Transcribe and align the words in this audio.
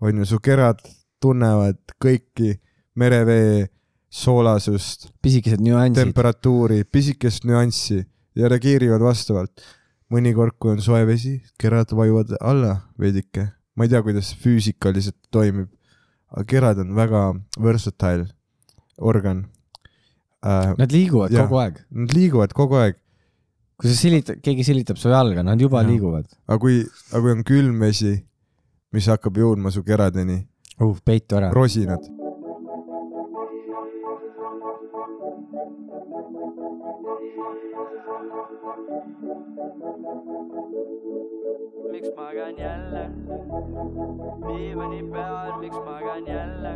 on 0.00 0.22
ju, 0.22 0.26
su 0.26 0.40
kerad 0.42 0.80
tunnevad 1.20 1.78
kõiki 2.00 2.54
merevee 2.98 3.68
soolasust, 4.10 5.10
pisikesed 5.22 5.62
nüansid. 5.62 6.00
temperatuuri, 6.00 6.82
pisikest 6.84 7.46
nüanssi 7.46 8.00
ja 8.34 8.50
reageerivad 8.50 9.02
vastavalt. 9.04 9.62
mõnikord, 10.10 10.56
kui 10.58 10.72
on 10.72 10.80
soe 10.82 11.04
vesi, 11.06 11.36
kerad 11.60 11.92
vajuvad 11.94 12.34
alla 12.40 12.80
veidike. 12.98 13.52
ma 13.76 13.86
ei 13.86 13.92
tea, 13.92 14.02
kuidas 14.02 14.32
füüsikaliselt 14.34 15.18
toimib, 15.30 15.68
aga 16.32 16.44
kerad 16.44 16.78
on 16.82 16.94
väga 16.96 17.22
versatile 17.62 18.26
organ 18.98 19.46
äh,. 20.44 20.74
Nad 20.78 20.90
liiguvad 20.92 21.30
Jah. 21.30 21.46
kogu 21.46 21.60
aeg. 21.60 21.78
Nad 21.90 22.12
liiguvad 22.16 22.52
kogu 22.52 22.80
aeg, 22.80 22.98
kui 23.78 23.88
sa 23.88 23.96
silitad, 23.96 24.40
keegi 24.42 24.64
silitab 24.64 24.98
su 24.98 25.08
jalga, 25.08 25.44
nad 25.46 25.60
juba 25.60 25.84
Jah. 25.84 25.92
liiguvad 25.92 26.26
aga 26.48 26.58
kui, 26.58 26.82
aga 27.12 27.22
kui 27.22 27.32
on 27.36 27.44
külm 27.46 27.78
vesi, 27.86 28.16
mis 28.92 29.06
hakkab 29.06 29.36
jõudma 29.38 29.70
su 29.70 29.84
keradeni, 29.86 30.42
uh,. 30.80 30.96
peitu 31.04 31.38
ära. 31.38 31.52
rosinad. 31.54 32.08
miks 41.90 42.10
magan 42.16 42.54
jälle 42.58 43.02
diivani 44.46 45.02
peal, 45.12 45.58
miks 45.60 45.76
magan 45.84 46.26
jälle 46.26 46.72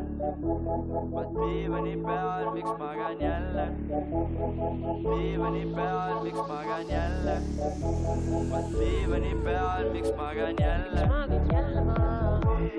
vot 1.14 1.30
diivani 1.34 1.96
peal, 1.96 2.50
miks 2.54 2.70
magan 2.78 3.20
jälle 3.20 3.66
diivani 5.02 5.64
peal, 5.74 6.22
miks 6.22 6.42
magan 6.48 6.88
jälle 6.88 7.36
vot 8.50 8.78
diivani 8.78 9.34
peal, 9.44 9.92
miks 9.92 10.12
magan 10.16 10.54
jälle 10.60 11.06
magad 11.06 11.52
jälle 11.52 11.80
maha? 11.80 12.03
Miks 12.64 12.76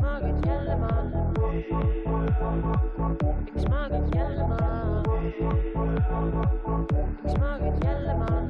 magad 0.00 0.46
jälle 0.46 0.76
maha? 0.76 1.02
miks 3.54 3.64
magad 3.68 4.14
jälle 4.14 4.44
maha? 4.48 5.02
miks 7.24 7.38
magad 7.40 7.84
jälle 7.84 8.14
maha? 8.14 8.42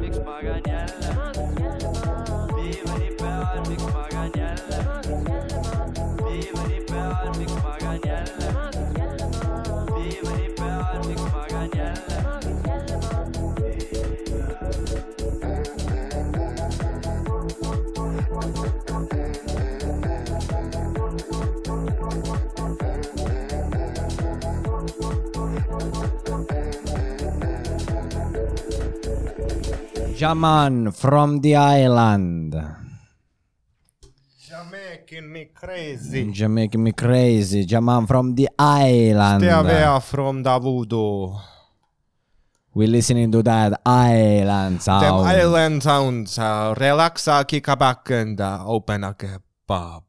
miks 0.00 0.18
magan 0.26 0.60
jälle 0.66 1.08
magad 1.14 1.60
jälle 1.60 1.88
maha? 1.92 2.46
diivani 2.56 3.10
peal, 3.18 3.62
miks 3.68 3.83
Shaman 30.24 30.88
from 30.92 31.44
the 31.44 31.52
island. 31.54 32.56
Making 34.72 35.28
me 35.30 35.52
crazy. 35.52 36.24
Making 36.48 36.82
me 36.82 36.92
crazy, 36.92 37.68
Shaman 37.68 38.06
from 38.06 38.34
the 38.34 38.48
island. 38.58 39.44
from 40.00 40.42
the 40.42 40.58
voodoo. 40.58 41.36
We 42.72 42.86
listening 42.86 43.32
to 43.32 43.42
that 43.42 43.82
island 43.84 44.80
Them 44.80 44.80
sound. 44.80 45.28
island 45.28 45.82
sounds 45.82 46.38
uh, 46.38 46.74
relax 46.80 47.28
uh, 47.28 47.44
kick 47.44 47.66
back 47.78 48.08
and 48.08 48.40
uh, 48.40 48.64
open 48.66 49.04
a 49.04 49.12
kebab. 49.12 50.08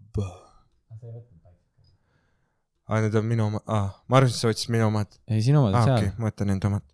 aa, 2.87 3.01
need 3.01 3.15
on 3.15 3.25
minu 3.27 3.49
omad 3.49 3.63
ah,, 3.67 3.99
ma 4.07 4.17
arvasin, 4.21 4.37
sa 4.39 4.47
võtsid 4.47 4.69
minu 4.69 4.85
omad. 4.87 5.09
ei, 5.27 5.41
sinu 5.41 5.59
omad 5.59 5.73
on 5.73 5.79
ah,, 5.81 5.85
okei 5.97 6.07
okay., 6.07 6.19
ma 6.21 6.29
võtan 6.29 6.53
enda 6.53 6.69
omad. 6.69 6.85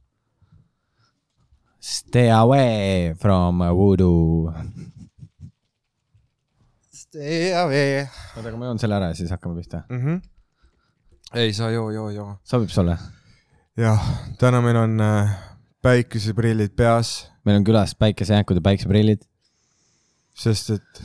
Stay 1.82 2.30
away 2.30 3.16
from 3.18 3.60
voodoo. 3.74 4.52
Stay 6.94 7.54
away 7.58 8.04
oota, 8.06 8.48
aga 8.48 8.58
ma 8.60 8.68
joon 8.70 8.80
selle 8.80 9.00
ära 9.00 9.08
ja 9.10 9.16
siis 9.18 9.32
hakkame 9.34 9.58
pihta. 9.58 9.82
mm. 9.90 10.04
-hmm. 10.04 10.22
ei, 11.42 11.54
sa 11.54 11.72
joo, 11.72 11.90
joo, 11.92 12.10
joo. 12.10 12.36
sobib 12.44 12.70
sulle? 12.70 12.98
jah, 13.78 14.06
täna 14.40 14.62
meil 14.62 14.78
on 14.78 15.02
äh, 15.02 15.34
päikeseprillid 15.82 16.76
peas, 16.78 17.32
meil 17.46 17.58
on 17.58 17.66
külas 17.66 17.96
päikesejääkud 17.96 18.62
ja 18.62 18.62
päikseprillid. 18.62 19.26
sest 20.34 20.70
et 20.70 21.04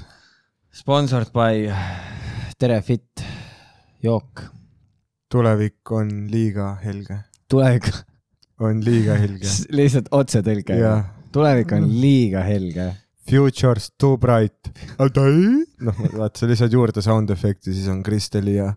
Sponsored 0.73 1.33
by 1.33 1.73
Terefit 2.59 3.25
jook. 4.03 4.43
tulevik 5.33 5.91
on 5.91 6.31
liiga 6.31 6.75
helge, 6.85 7.19
tulevik, 7.49 7.89
on 8.61 8.81
liiga 8.85 9.17
helge. 9.21 9.51
lihtsalt 9.77 10.09
otsetõlge 10.17 10.79
Jah.. 10.81 11.05
tulevik 11.33 11.75
on 11.77 11.89
liiga 12.01 12.45
helge. 12.47 12.93
Future's 13.27 13.91
too 13.99 14.17
bright. 14.23 14.71
noh, 15.83 15.99
vaata, 16.15 16.39
sa 16.39 16.49
lisad 16.51 16.73
juurde 16.73 17.03
sound 17.03 17.31
efekti, 17.35 17.75
siis 17.75 17.89
on 17.93 18.03
Kristeli 18.07 18.57
ja 18.61 18.73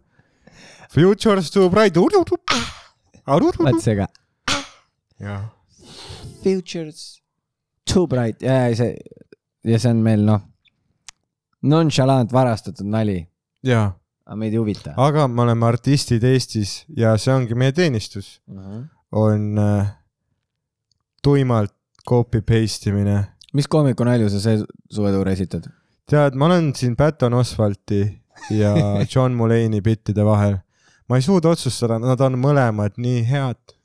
Future's 0.90 1.52
too 1.54 1.70
bright. 1.70 1.98
vaat 3.62 3.84
see 3.86 3.96
ka. 4.00 4.10
jah, 5.22 5.48
Futures 6.44 7.22
too 7.94 8.08
bright 8.08 8.42
ja 8.42 8.62
see 8.76 8.96
ja 9.68 9.80
see 9.80 9.92
on 9.92 10.04
meil 10.04 10.24
noh, 10.26 10.42
nonchalant 11.62 12.32
varastatud 12.34 12.88
nali, 12.88 13.20
jaa, 13.66 13.90
aga 14.26 14.40
meid 14.40 14.56
ei 14.56 14.62
huvita. 14.62 14.96
aga 14.98 15.28
me 15.28 15.44
oleme 15.46 15.68
artistid 15.70 16.24
Eestis 16.24 16.84
ja 16.98 17.16
see 17.22 17.34
ongi 17.36 17.58
meie 17.60 17.76
teenistus, 17.76 18.38
on 19.12 19.58
äh, 19.58 19.92
tuimalt 21.24 21.74
copy 22.10 22.42
paste 22.42 22.90
imine. 22.90 23.26
mis 23.54 23.68
koomiku 23.68 24.04
nalju 24.04 24.30
sa 24.30 24.40
see 24.44 24.62
suvetuur 24.92 25.30
esitad? 25.30 25.68
tead, 26.10 26.36
ma 26.36 26.46
olen 26.50 26.72
siin 26.76 26.96
Patton 26.96 27.34
Oswalti 27.34 28.04
ja 28.50 28.76
John 29.16 29.34
Mulaney 29.38 29.82
bittide 29.82 30.26
vahel. 30.26 30.58
ma 31.10 31.18
ei 31.18 31.26
suuda 31.26 31.50
otsustada, 31.56 32.00
nad 32.00 32.22
on 32.22 32.38
mõlemad 32.40 32.98
nii 32.98 33.26
head. 33.26 33.76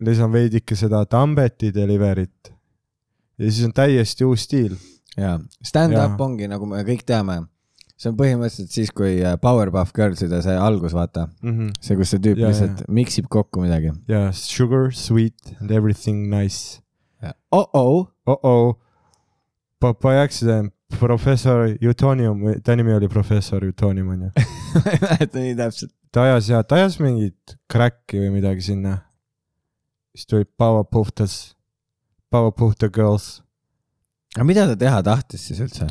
lisan 0.00 0.32
veidike 0.32 0.76
seda 0.76 1.04
Tambeti 1.06 1.70
delivery't 1.72 2.52
ja 3.38 3.50
siis 3.50 3.64
on 3.64 3.72
täiesti 3.72 4.24
uus 4.24 4.44
stiil. 4.44 4.74
jaa, 5.16 5.38
stand-up 5.64 6.16
Jaa. 6.16 6.24
ongi, 6.26 6.48
nagu 6.50 6.66
me 6.66 6.82
kõik 6.86 7.04
teame, 7.06 7.40
see 7.98 8.10
on 8.12 8.16
põhimõtteliselt 8.18 8.74
siis, 8.74 8.90
kui 8.94 9.18
äh, 9.26 9.34
Powerpuff 9.42 9.92
Girlside 9.96 10.40
see 10.44 10.56
algus, 10.58 10.94
vaata, 10.94 11.28
Mm 11.42 11.54
-hmm. 11.54 11.70
see, 11.80 11.96
kus 11.98 12.12
see 12.14 12.22
tüüp 12.22 12.38
Jaa, 12.38 12.50
lihtsalt 12.52 12.84
miksib 12.88 13.26
kokku 13.28 13.60
midagi. 13.64 13.92
ja 14.08 14.28
sugar, 14.32 14.92
sweet 14.92 15.54
and 15.60 15.70
everything 15.70 16.28
nice. 16.30 16.80
oh-oh, 17.52 18.06
oh-oh, 18.26 18.76
by 19.80 20.18
accident, 20.22 20.72
professor 20.98 21.68
Utonium, 21.82 22.60
ta 22.62 22.76
nimi 22.76 22.94
oli 22.94 23.08
professor 23.08 23.64
Utonium 23.64 24.08
onju. 24.08 24.30
ma 24.74 24.90
ei 24.92 24.98
mäleta 25.02 25.38
nii 25.38 25.56
täpselt. 25.56 25.92
ta 26.12 26.22
ajas 26.22 26.48
ja 26.48 26.62
ta 26.62 26.76
ajas 26.76 26.98
mingit 27.00 27.58
crack'i 27.72 28.20
või 28.22 28.30
midagi 28.38 28.60
sinna. 28.60 28.98
siis 30.14 30.26
tuli 30.26 30.44
Powerpuff 30.44 31.10
Powerpuff 32.30 32.78
the 32.78 32.88
Girls. 32.88 33.42
aga 34.36 34.44
mida 34.44 34.66
ta 34.66 34.76
teha 34.76 35.02
tahtis 35.02 35.46
siis 35.48 35.60
üldse? 35.60 35.88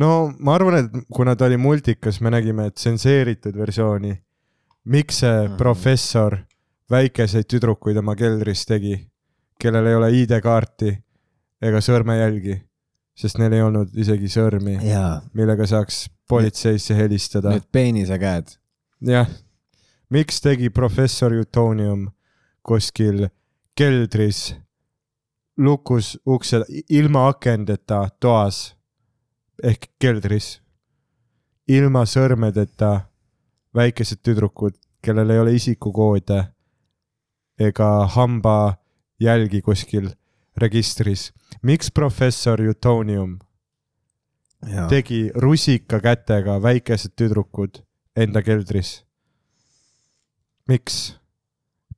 No 0.00 0.10
ma 0.38 0.54
arvan, 0.56 0.78
et 0.80 1.06
kuna 1.12 1.34
ta 1.36 1.48
oli 1.48 1.58
multikas, 1.60 2.20
me 2.24 2.30
nägime 2.32 2.70
tsenseeritud 2.70 3.56
versiooni. 3.56 4.14
miks 4.84 5.18
see 5.20 5.48
Mhm. 5.48 5.56
professor 5.56 6.38
väikeseid 6.90 7.44
tüdrukuid 7.46 7.98
oma 8.00 8.14
keldris 8.16 8.64
tegi, 8.66 8.96
kellel 9.60 9.86
ei 9.86 9.94
ole 9.94 10.08
ID-kaarti 10.22 10.94
ega 11.62 11.78
sõrmejälgi, 11.84 12.56
sest 13.14 13.38
neil 13.38 13.52
ei 13.52 13.62
olnud 13.62 13.92
isegi 13.94 14.26
sõrmi, 14.32 14.78
millega 15.34 15.66
saaks 15.66 16.08
politseisse 16.28 16.96
helistada. 16.96 17.50
need 17.50 17.68
peenise 17.72 18.18
käed. 18.18 18.56
jah, 19.02 19.28
miks 20.10 20.40
tegi 20.40 20.70
professor 20.70 21.32
Utonium 21.32 22.08
kuskil 22.62 23.28
keldris 23.76 24.54
lukus 25.58 26.16
ukse 26.26 26.64
ilma 26.88 27.28
akendeta 27.28 28.08
toas 28.20 28.74
ehk 29.62 29.90
keldris, 30.00 30.60
ilma 31.68 32.04
sõrmedeta 32.06 33.00
väikesed 33.74 34.22
tüdrukud, 34.22 34.74
kellel 35.02 35.30
ei 35.30 35.38
ole 35.38 35.54
isikukoode 35.56 36.40
ega 37.60 37.90
hambajälgi 38.16 39.60
kuskil 39.62 40.10
registris. 40.56 41.32
miks 41.62 41.90
professor 41.90 42.60
Utonium 42.60 43.38
tegi 44.88 45.30
rusika 45.34 46.00
kätega 46.00 46.58
väikesed 46.62 47.14
tüdrukud 47.16 47.82
enda 48.16 48.42
keldris. 48.42 49.04
miks? 50.68 51.16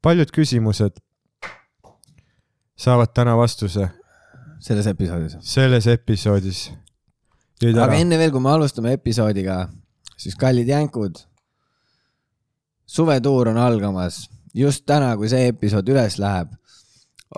paljud 0.03 0.31
küsimused 0.31 0.99
saavad 2.77 3.13
täna 3.15 3.37
vastuse. 3.37 3.89
selles 4.61 4.87
episoodis. 4.87 5.37
selles 5.41 5.87
episoodis. 5.87 6.73
Aga 7.71 7.87
ära, 7.87 7.99
enne 8.03 8.19
veel, 8.19 8.33
kui 8.35 8.43
me 8.43 8.51
alustame 8.51 8.95
episoodiga, 8.97 9.67
siis 10.19 10.35
kallid 10.39 10.69
jänkud. 10.69 11.21
suvetuur 12.93 13.49
on 13.49 13.57
algamas, 13.57 14.29
just 14.55 14.85
täna, 14.87 15.15
kui 15.17 15.29
see 15.31 15.47
episood 15.49 15.89
üles 15.89 16.19
läheb, 16.21 16.51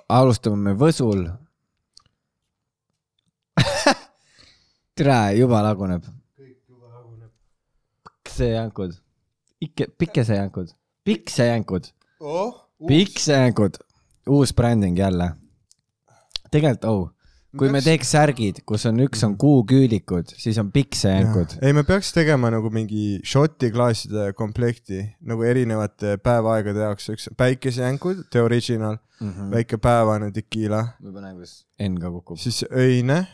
alustame 0.09 0.57
me 0.57 0.73
Võsul. 0.79 1.27
tere, 4.97 5.19
juba 5.39 5.63
laguneb. 5.63 6.09
piksejänkud, 8.25 8.97
ikke, 9.61 9.87
pikesejänkud, 9.99 10.73
piksejänkud, 11.05 11.91
piksejänkud, 12.89 13.79
uus 14.27 14.55
bränding 14.55 14.99
jälle. 14.99 15.35
tegelikult, 16.51 16.85
oh, 16.85 17.11
kui 17.59 17.69
me 17.71 17.79
Peaks- 17.79 17.85
teeks 17.85 18.11
särgid, 18.15 18.61
kus 18.67 18.87
on 18.87 18.99
üks 19.05 19.23
on 19.27 19.37
kuuküülikud, 19.39 20.33
siis 20.37 20.59
on 20.59 20.73
piksejänkud. 20.73 21.59
ei, 21.63 21.73
me 21.73 21.83
peaks 21.85 22.13
tegema 22.13 22.51
nagu 22.51 22.71
mingi 22.71 23.21
šotiklaaside 23.25 24.33
komplekti 24.35 25.03
nagu 25.23 25.43
erinevate 25.43 26.17
päevaaegade 26.19 26.79
jaoks, 26.87 27.09
üks 27.15 27.29
päikesejänkud, 27.37 28.25
The 28.31 28.43
Original, 28.43 28.97
Mhm. 29.21 29.51
väike 29.53 29.77
päevane 29.79 30.31
tekiila, 30.35 30.83
ma 31.01 31.07
juba 31.09 31.21
näen, 31.21 31.35
kuidas 31.37 31.65
Enn 31.79 31.99
ka 32.01 32.11
kukub. 32.11 32.37
siis 32.39 32.65
öine, 32.73 33.27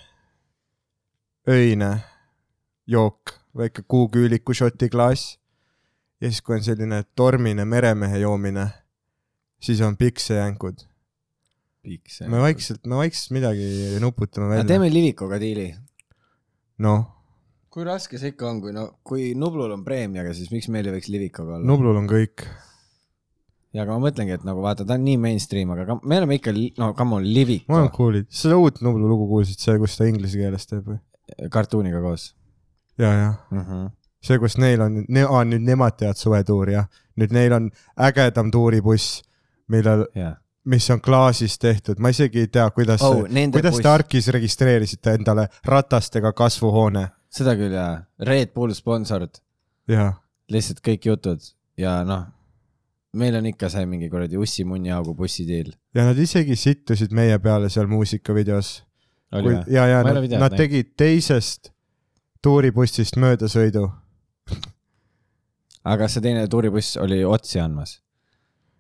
öine. 1.49 2.01
Jook, 2.87 3.31
väike 3.57 3.83
kuuküüliku 3.89 4.53
šotiklaas 4.55 5.39
ja 6.21 6.29
siis, 6.31 6.43
kui 6.43 6.57
on 6.57 6.63
selline 6.63 7.05
tormine 7.17 7.65
meremehe 7.65 8.19
joomine, 8.19 8.69
siis 9.63 9.81
on 9.81 9.97
piksejänkud. 11.83 12.35
me 12.35 12.43
vaikselt, 12.43 12.83
me 12.87 13.01
vaikselt 13.01 13.35
midagi 13.37 13.69
nuputame 14.03 14.51
välja. 14.53 14.67
teeme 14.69 14.91
Livikuga 14.93 15.41
diili. 15.41 15.71
noh, 16.85 17.05
kui 17.71 17.87
raske 17.87 18.19
see 18.21 18.35
ikka 18.35 18.49
on, 18.51 18.59
kui 18.65 18.75
no, 18.77 18.87
kui 19.07 19.31
Nublul 19.39 19.73
on 19.77 19.85
preemiaga, 19.87 20.35
siis 20.37 20.51
miks 20.55 20.69
meil 20.73 20.89
ei 20.89 20.99
võiks 20.99 21.13
Livikuga 21.13 21.57
olla? 21.59 21.67
Nublul 21.67 22.01
on 22.03 22.09
kõik. 22.11 22.45
ja 23.77 23.85
aga 23.85 23.97
ma 23.97 24.09
mõtlengi, 24.09 24.35
et 24.37 24.47
nagu 24.47 24.65
vaata, 24.65 24.87
ta 24.87 24.99
on 24.99 25.07
nii 25.07 25.21
mainstream, 25.23 25.73
aga 25.77 26.01
me 26.03 26.19
oleme 26.19 26.41
ikka, 26.41 26.55
no 26.83 26.93
come 26.99 27.21
on, 27.21 27.31
Liviko 27.39 27.73
ma 27.73 27.81
olen 27.83 27.95
kuulnud, 27.95 28.29
seda 28.43 28.59
uut 28.61 28.83
Nublu 28.85 29.09
lugu 29.11 29.31
kuulsid, 29.31 29.63
see, 29.63 29.79
kus 29.83 29.97
ta 29.99 30.09
inglise 30.11 30.41
keeles 30.41 30.69
teeb 30.71 30.91
või? 30.91 31.01
kartuuniga 31.55 32.03
koos 32.03 32.33
ja, 32.99 33.13
ja 33.15 33.33
mm. 33.51 33.61
-hmm. 33.61 33.91
see, 34.23 34.39
kus 34.43 34.59
neil 34.59 34.83
on 34.83 35.05
ne,, 35.09 35.25
aa 35.25 35.45
nüüd 35.47 35.65
nemad 35.65 35.97
teevad 36.01 36.19
suvetuuri 36.19 36.75
jah, 36.75 36.89
nüüd 37.17 37.33
neil 37.33 37.55
on 37.55 37.71
ägedam 38.09 38.51
tuuribuss, 38.51 39.23
millel, 39.71 40.09
jah, 40.19 40.37
mis 40.71 40.91
on 40.95 41.01
klaasist 41.03 41.61
tehtud, 41.61 41.99
ma 41.99 42.13
isegi 42.15 42.45
ei 42.45 42.51
tea, 42.53 42.69
kuidas 42.71 43.03
Oh, 43.03 43.25
kuidas 43.27 43.75
buss. 43.75 43.83
te 43.83 43.89
Arkis 43.89 44.29
registreerisite 44.29 45.17
endale 45.19 45.49
ratastega 45.67 46.33
kasvuhoone 46.33 47.09
seda 47.35 47.55
küll 47.59 47.75
jaa, 47.75 47.95
Red 48.27 48.53
Bull 48.55 48.75
sponsored, 48.77 49.41
ja 49.91 50.13
lihtsalt 50.51 50.83
kõik 50.85 51.07
jutud 51.07 51.45
ja 51.79 52.01
noh, 52.07 52.27
meil 53.17 53.37
on 53.39 53.47
ikka 53.51 53.71
see 53.73 53.87
mingi 53.91 54.11
kuradi 54.11 54.39
ussi 54.41 54.67
munniaugu 54.67 55.15
bussidiil. 55.19 55.73
ja 55.95 56.07
nad 56.09 56.19
isegi 56.19 56.57
sittusid 56.59 57.15
meie 57.17 57.39
peale 57.39 57.71
seal 57.71 57.91
muusikavideos. 57.91 58.73
ja, 59.71 59.87
ja 59.87 60.03
ole 60.03 60.15
nad, 60.15 60.23
videot 60.27 60.43
nad 60.43 60.59
tegid 60.59 60.95
teisest 60.99 61.73
tuuribussist 62.43 63.17
möödasõidu. 63.17 63.87
aga 65.85 66.09
see 66.11 66.27
teine 66.27 66.47
tuuribuss 66.51 66.99
oli 66.99 67.25
otsi 67.25 67.63
andmas? 67.63 68.01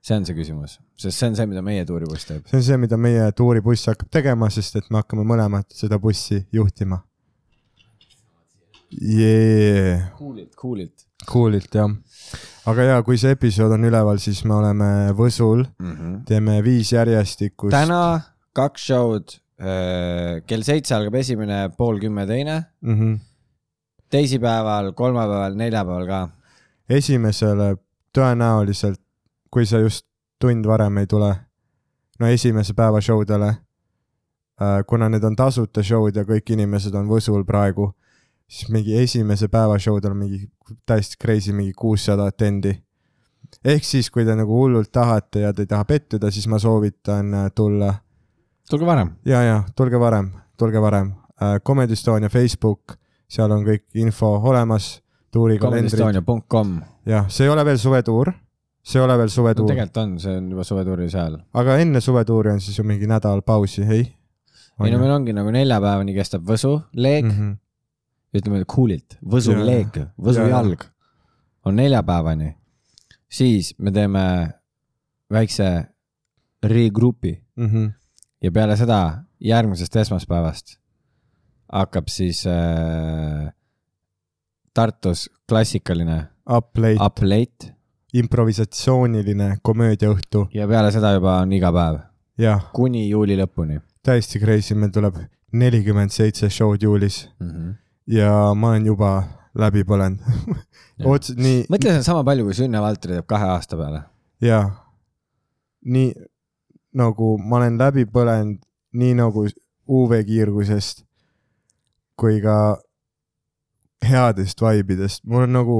See 0.00 0.16
on 0.16 0.24
see 0.24 0.36
küsimus, 0.38 0.78
sest 0.96 1.18
see 1.18 1.28
on 1.28 1.36
see, 1.36 1.46
mida 1.50 1.62
meie 1.62 1.84
tuuribuss 1.88 2.26
teeb. 2.28 2.46
see 2.48 2.58
on 2.60 2.66
see, 2.70 2.80
mida 2.80 2.96
meie 2.96 3.28
tuuribuss 3.36 3.90
hakkab 3.92 4.10
tegema, 4.10 4.50
sest 4.50 4.80
et 4.80 4.90
me 4.90 5.02
hakkame 5.02 5.26
mõlemad 5.28 5.68
seda 5.74 5.98
bussi 6.00 6.42
juhtima. 6.52 7.02
Yeah. 8.90 10.08
Cool'ilt, 10.18 10.56
cool'ilt 10.58 11.06
Cool'ilt 11.28 11.74
jah. 11.74 11.90
aga 12.70 12.86
ja 12.86 13.02
kui 13.04 13.18
see 13.20 13.34
episood 13.34 13.72
on 13.74 13.84
üleval, 13.88 14.20
siis 14.22 14.40
me 14.46 14.54
oleme 14.56 14.88
Võsul, 15.16 15.64
mm. 15.66 15.92
-hmm. 15.92 16.16
teeme 16.28 16.60
viis 16.64 16.92
järjestikust. 16.92 17.74
täna 17.74 18.20
kaks 18.56 18.86
show'd, 18.86 19.36
kell 20.46 20.64
seitse 20.64 20.94
algab 20.94 21.14
esimene, 21.20 21.68
pool 21.76 22.00
kümme 22.00 22.26
teine, 22.26 22.64
mm. 22.80 22.96
-hmm. 22.96 23.18
teisipäeval, 24.10 24.92
kolmapäeval, 24.92 25.54
neljapäeval 25.54 26.06
ka. 26.06 26.28
esimesele 26.88 27.76
tõenäoliselt, 28.16 29.00
kui 29.50 29.66
sa 29.66 29.78
just 29.78 30.06
tund 30.40 30.66
varem 30.66 30.98
ei 30.98 31.06
tule, 31.06 31.30
no 32.20 32.26
esimese 32.26 32.74
päeva 32.74 33.00
show 33.00 33.24
dele, 33.26 33.54
kuna 34.86 35.08
need 35.08 35.24
on 35.24 35.36
tasuta 35.36 35.82
show'd 35.82 36.16
ja 36.16 36.24
kõik 36.28 36.52
inimesed 36.52 36.94
on 36.94 37.08
Võsul 37.08 37.44
praegu, 37.48 37.90
siis 38.50 38.70
mingi 38.72 38.96
esimese 39.00 39.48
päeva 39.48 39.78
show 39.78 40.00
del 40.02 40.14
mingi 40.14 40.44
täiesti 40.86 41.18
crazy, 41.20 41.52
mingi 41.52 41.72
kuussada 41.76 42.26
attendi. 42.28 42.74
ehk 43.64 43.84
siis, 43.84 44.10
kui 44.10 44.24
te 44.24 44.34
nagu 44.36 44.54
hullult 44.54 44.92
tahate 44.92 45.40
ja 45.40 45.52
te 45.52 45.62
ei 45.62 45.66
taha 45.66 45.84
pettuda, 45.84 46.30
siis 46.30 46.46
ma 46.46 46.58
soovitan 46.58 47.34
äh, 47.34 47.50
tulla 47.54 47.94
tulge 48.70 48.86
varem. 48.86 49.10
ja, 49.24 49.42
ja 49.42 49.62
tulge 49.76 50.00
varem, 50.00 50.32
tulge 50.58 50.80
varem. 50.80 51.14
Comedy 51.64 51.96
Estonia 51.96 52.28
Facebook, 52.28 52.98
seal 53.28 53.50
on 53.50 53.62
kõik 53.64 53.86
info 53.96 54.34
olemas, 54.44 55.00
tuurikalendrid, 55.32 55.96
comedystonia.com. 55.96 56.74
jah, 57.08 57.30
see 57.32 57.46
ei 57.46 57.52
ole 57.52 57.64
veel 57.64 57.78
suvetuur, 57.80 58.32
see 58.82 59.00
ei 59.00 59.04
ole 59.04 59.16
veel 59.20 59.32
suvetuur 59.32 59.66
no,, 59.66 59.72
tegelikult 59.74 60.00
on, 60.02 60.14
see 60.22 60.36
on 60.36 60.50
juba 60.54 60.64
suvetuuri 60.64 61.08
seal. 61.12 61.36
aga 61.62 61.76
enne 61.82 62.00
suvetuuri 62.04 62.54
on 62.54 62.62
siis 62.64 62.78
ju 62.78 62.84
mingi 62.86 63.08
nädal 63.10 63.42
pausi, 63.46 63.84
ei? 63.84 64.06
ei 64.84 64.94
no 64.94 65.02
meil 65.02 65.12
ongi 65.18 65.34
nagu 65.36 65.52
neljapäevani 65.54 66.14
kestab 66.16 66.46
Võsu 66.48 66.76
leeg 66.94 67.26
mm, 67.26 67.34
mm. 67.34 67.50
-hmm. 67.50 68.40
ütleme 68.40 68.64
cool'ilt, 68.64 69.18
Võsu 69.20 69.56
Jaa. 69.56 69.66
leeg, 69.66 70.00
Võsu 70.16 70.46
jaa. 70.46 70.56
jalg 70.56 70.86
on 71.64 71.76
neljapäevani. 71.76 72.54
siis 73.28 73.74
me 73.78 73.92
teeme 73.92 74.24
väikse 75.30 75.70
regroupi 76.62 77.38
Mm 77.60 77.66
-hmm. 77.66 77.90
ja 78.42 78.52
peale 78.52 78.76
seda 78.76 79.24
järgmisest 79.40 79.96
esmaspäevast 79.96 80.78
hakkab 81.72 82.08
siis 82.08 82.46
äh, 82.46 83.52
Tartus 84.74 85.30
klassikaline 85.48 86.28
Up 86.56 86.78
late 86.78 87.04
Up 87.04 87.18
Late 87.22 87.74
improvisatsiooniline 88.12 89.56
komöödiaõhtu, 89.62 90.48
ja 90.54 90.68
peale 90.68 90.92
seda 90.94 91.14
juba 91.16 91.40
on 91.44 91.52
iga 91.52 91.72
päev 91.74 92.00
kuni 92.74 93.08
juuli 93.08 93.36
lõpuni 93.38 93.80
täiesti 94.06 94.40
crazy, 94.40 94.74
meil 94.74 94.92
tuleb 94.94 95.18
nelikümmend 95.52 96.12
seitse 96.14 96.48
show'd 96.50 96.82
juulis 96.82 97.28
mm. 97.40 97.50
-hmm. 97.50 97.74
ja 98.06 98.54
ma 98.54 98.70
olen 98.70 98.86
juba 98.86 99.10
läbi 99.54 99.82
põlenud. 99.84 100.20
ots-, 101.10 101.34
nii, 101.36 101.64
mõtle, 101.72 101.90
see 101.90 102.02
on 102.02 102.06
sama 102.06 102.24
palju, 102.24 102.46
kui 102.46 102.54
Sünne 102.54 102.80
Valtri 102.80 103.16
teeb 103.18 103.26
kahe 103.26 103.48
aasta 103.50 103.76
peale. 103.76 104.02
jaa, 104.40 104.64
nii 105.84 106.12
nagu 106.94 107.36
ma 107.38 107.56
olen 107.56 107.78
läbi 107.78 108.06
põlenud, 108.06 108.60
nii 108.92 109.14
nagu 109.18 109.46
UV 109.90 110.22
kiirgusest 110.26 111.04
kui 112.20 112.40
ka 112.40 112.78
headest 114.04 114.60
vaibidest, 114.60 115.24
mul 115.24 115.48
on 115.48 115.52
nagu, 115.52 115.78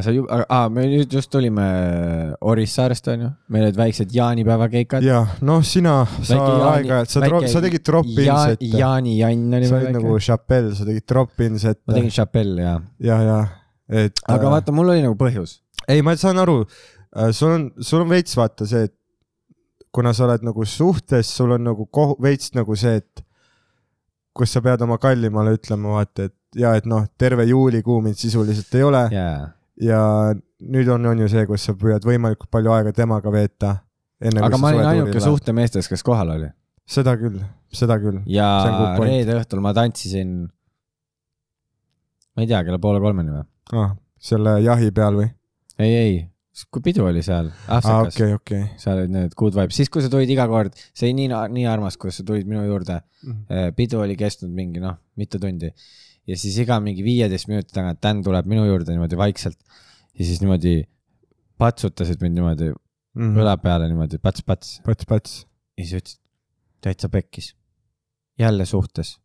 sa 0.00 0.12
ju, 0.14 0.22
aa, 0.24 0.68
me 0.72 0.86
nüüd 0.88 1.12
just 1.12 1.28
tulime 1.32 1.64
Orissaarest 2.48 3.10
onju, 3.12 3.28
meil 3.52 3.66
olid 3.66 3.76
väiksed 3.76 4.14
jaanipäeva 4.16 4.68
keikad. 4.72 5.04
ja 5.04 5.20
noh, 5.44 5.60
sina, 5.66 5.98
sa 6.24 6.38
aeg-ajalt, 6.70 7.12
sa 7.12 7.20
sa 7.52 7.62
tegid 7.64 7.84
drop-in 7.84 8.24
ja, 8.24 8.38
set'e, 8.48 8.70
Jaani 8.80 9.18
Jann 9.18 9.58
oli 9.58 9.68
sa 9.68 9.76
olid 9.80 9.98
nagu. 9.98 10.16
Chappelle, 10.22 10.72
sa 10.78 10.88
tegid 10.88 11.06
drop-in 11.12 11.58
ma 11.58 11.64
set'e 11.66 11.98
tegin 11.98 12.14
Chappelle 12.14 12.64
ja, 12.64 12.78
ja, 13.04 13.20
ja 13.28 13.38
et. 13.92 14.24
aga 14.32 14.56
vaata, 14.56 14.72
mul 14.72 14.94
oli 14.94 15.04
nagu 15.04 15.18
põhjus. 15.20 15.58
ei, 15.84 16.00
ma 16.00 16.16
saan 16.16 16.40
aru, 16.40 16.62
sul 17.36 17.56
on, 17.58 17.70
sul 17.84 18.06
on 18.06 18.12
veits 18.16 18.38
vaata 18.38 18.68
see, 18.68 18.88
et 18.88 18.96
kuna 19.92 20.14
sa 20.16 20.24
oled 20.24 20.48
nagu 20.48 20.64
suhtes, 20.64 21.28
sul 21.36 21.52
on 21.58 21.68
nagu 21.68 21.84
kohu-, 21.92 22.16
veits 22.24 22.54
nagu 22.56 22.78
see, 22.80 22.96
et 23.02 23.26
kus 24.32 24.56
sa 24.56 24.64
pead 24.64 24.80
oma 24.88 24.96
kallimale 24.96 25.52
ütlema, 25.58 25.98
vaata, 25.98 26.30
et 26.30 26.38
ja 26.56 26.74
et 26.76 26.88
noh, 26.88 27.04
terve 27.20 27.44
juulikuu 27.48 28.00
mind 28.04 28.16
sisuliselt 28.20 28.72
ei 28.76 28.88
ole 28.88 29.02
jaa. 29.12 29.50
Ja 29.80 30.00
nüüd 30.60 30.88
on, 30.92 31.06
on 31.12 31.22
ju 31.24 31.28
see, 31.32 31.46
kus 31.48 31.68
sa 31.68 31.76
püüad 31.78 32.04
võimalikult 32.06 32.50
palju 32.52 32.74
aega 32.74 32.92
temaga 32.96 33.32
veeta. 33.32 33.76
aga 34.22 34.58
ma 34.58 34.72
olin 34.72 34.86
ainuke. 34.86 35.20
suhtemeestest, 35.20 35.88
kes 35.92 36.04
kohal 36.06 36.34
oli 36.36 36.50
seda 36.88 37.14
küll, 37.18 37.38
seda 37.74 37.98
küll. 38.02 38.20
ja 38.30 38.48
reede 38.98 39.38
õhtul 39.38 39.62
ma 39.64 39.72
tantsisin. 39.76 40.34
ma 42.34 42.44
ei 42.44 42.50
tea, 42.50 42.62
kella 42.66 42.80
poole 42.82 43.00
kolmeni 43.02 43.34
või? 43.34 43.46
ah,. 43.78 43.96
selle 44.22 44.58
jahi 44.64 44.92
peal 44.94 45.18
või? 45.20 45.30
ei, 45.78 45.94
ei, 45.96 46.14
kui 46.70 46.84
pidu 46.84 47.06
oli 47.08 47.24
seal, 47.24 47.50
aa, 47.66 47.80
Aafrikas 47.80 48.18
okei, 48.18 48.38
okei. 48.38 48.62
seal 48.82 49.02
olid 49.02 49.14
need 49.14 49.36
good 49.38 49.56
vibes, 49.56 49.78
siis 49.78 49.92
kui 49.92 50.04
sa 50.04 50.12
tulid 50.12 50.30
iga 50.32 50.46
kord, 50.50 50.76
see 50.92 51.08
oli 51.08 51.22
nii, 51.22 51.42
nii 51.58 51.68
armas, 51.70 51.98
kuidas 52.00 52.20
sa 52.20 52.26
tulid 52.28 52.50
minu 52.50 52.64
juurde. 52.66 53.00
pidu 53.78 54.02
oli 54.02 54.18
kestnud 54.18 54.52
mingi 54.54 54.82
noh, 54.82 54.98
mitu 55.18 55.40
tundi 55.42 55.72
ja 56.28 56.38
siis 56.38 56.58
iga 56.62 56.78
mingi 56.82 57.04
viieteist 57.04 57.48
minuti 57.50 57.74
tagant 57.74 58.02
Dan 58.02 58.22
tuleb 58.22 58.48
minu 58.50 58.64
juurde 58.68 58.94
niimoodi 58.94 59.18
vaikselt 59.18 59.58
ja 60.18 60.24
siis 60.24 60.40
niimoodi 60.42 60.82
patsutasid 61.60 62.22
mind 62.22 62.38
niimoodi 62.38 62.72
õla 63.12 63.56
peale 63.60 63.88
niimoodi 63.90 64.20
pats-pats 64.22 64.78
pats, 64.86 65.08
pats. 65.08 65.40
ja 65.78 65.84
siis 65.84 65.98
ütlesid 66.00 66.22
täitsa 66.82 67.08
pekkis. 67.08 67.54
jälle 68.38 68.66
suhtes. 68.66 69.18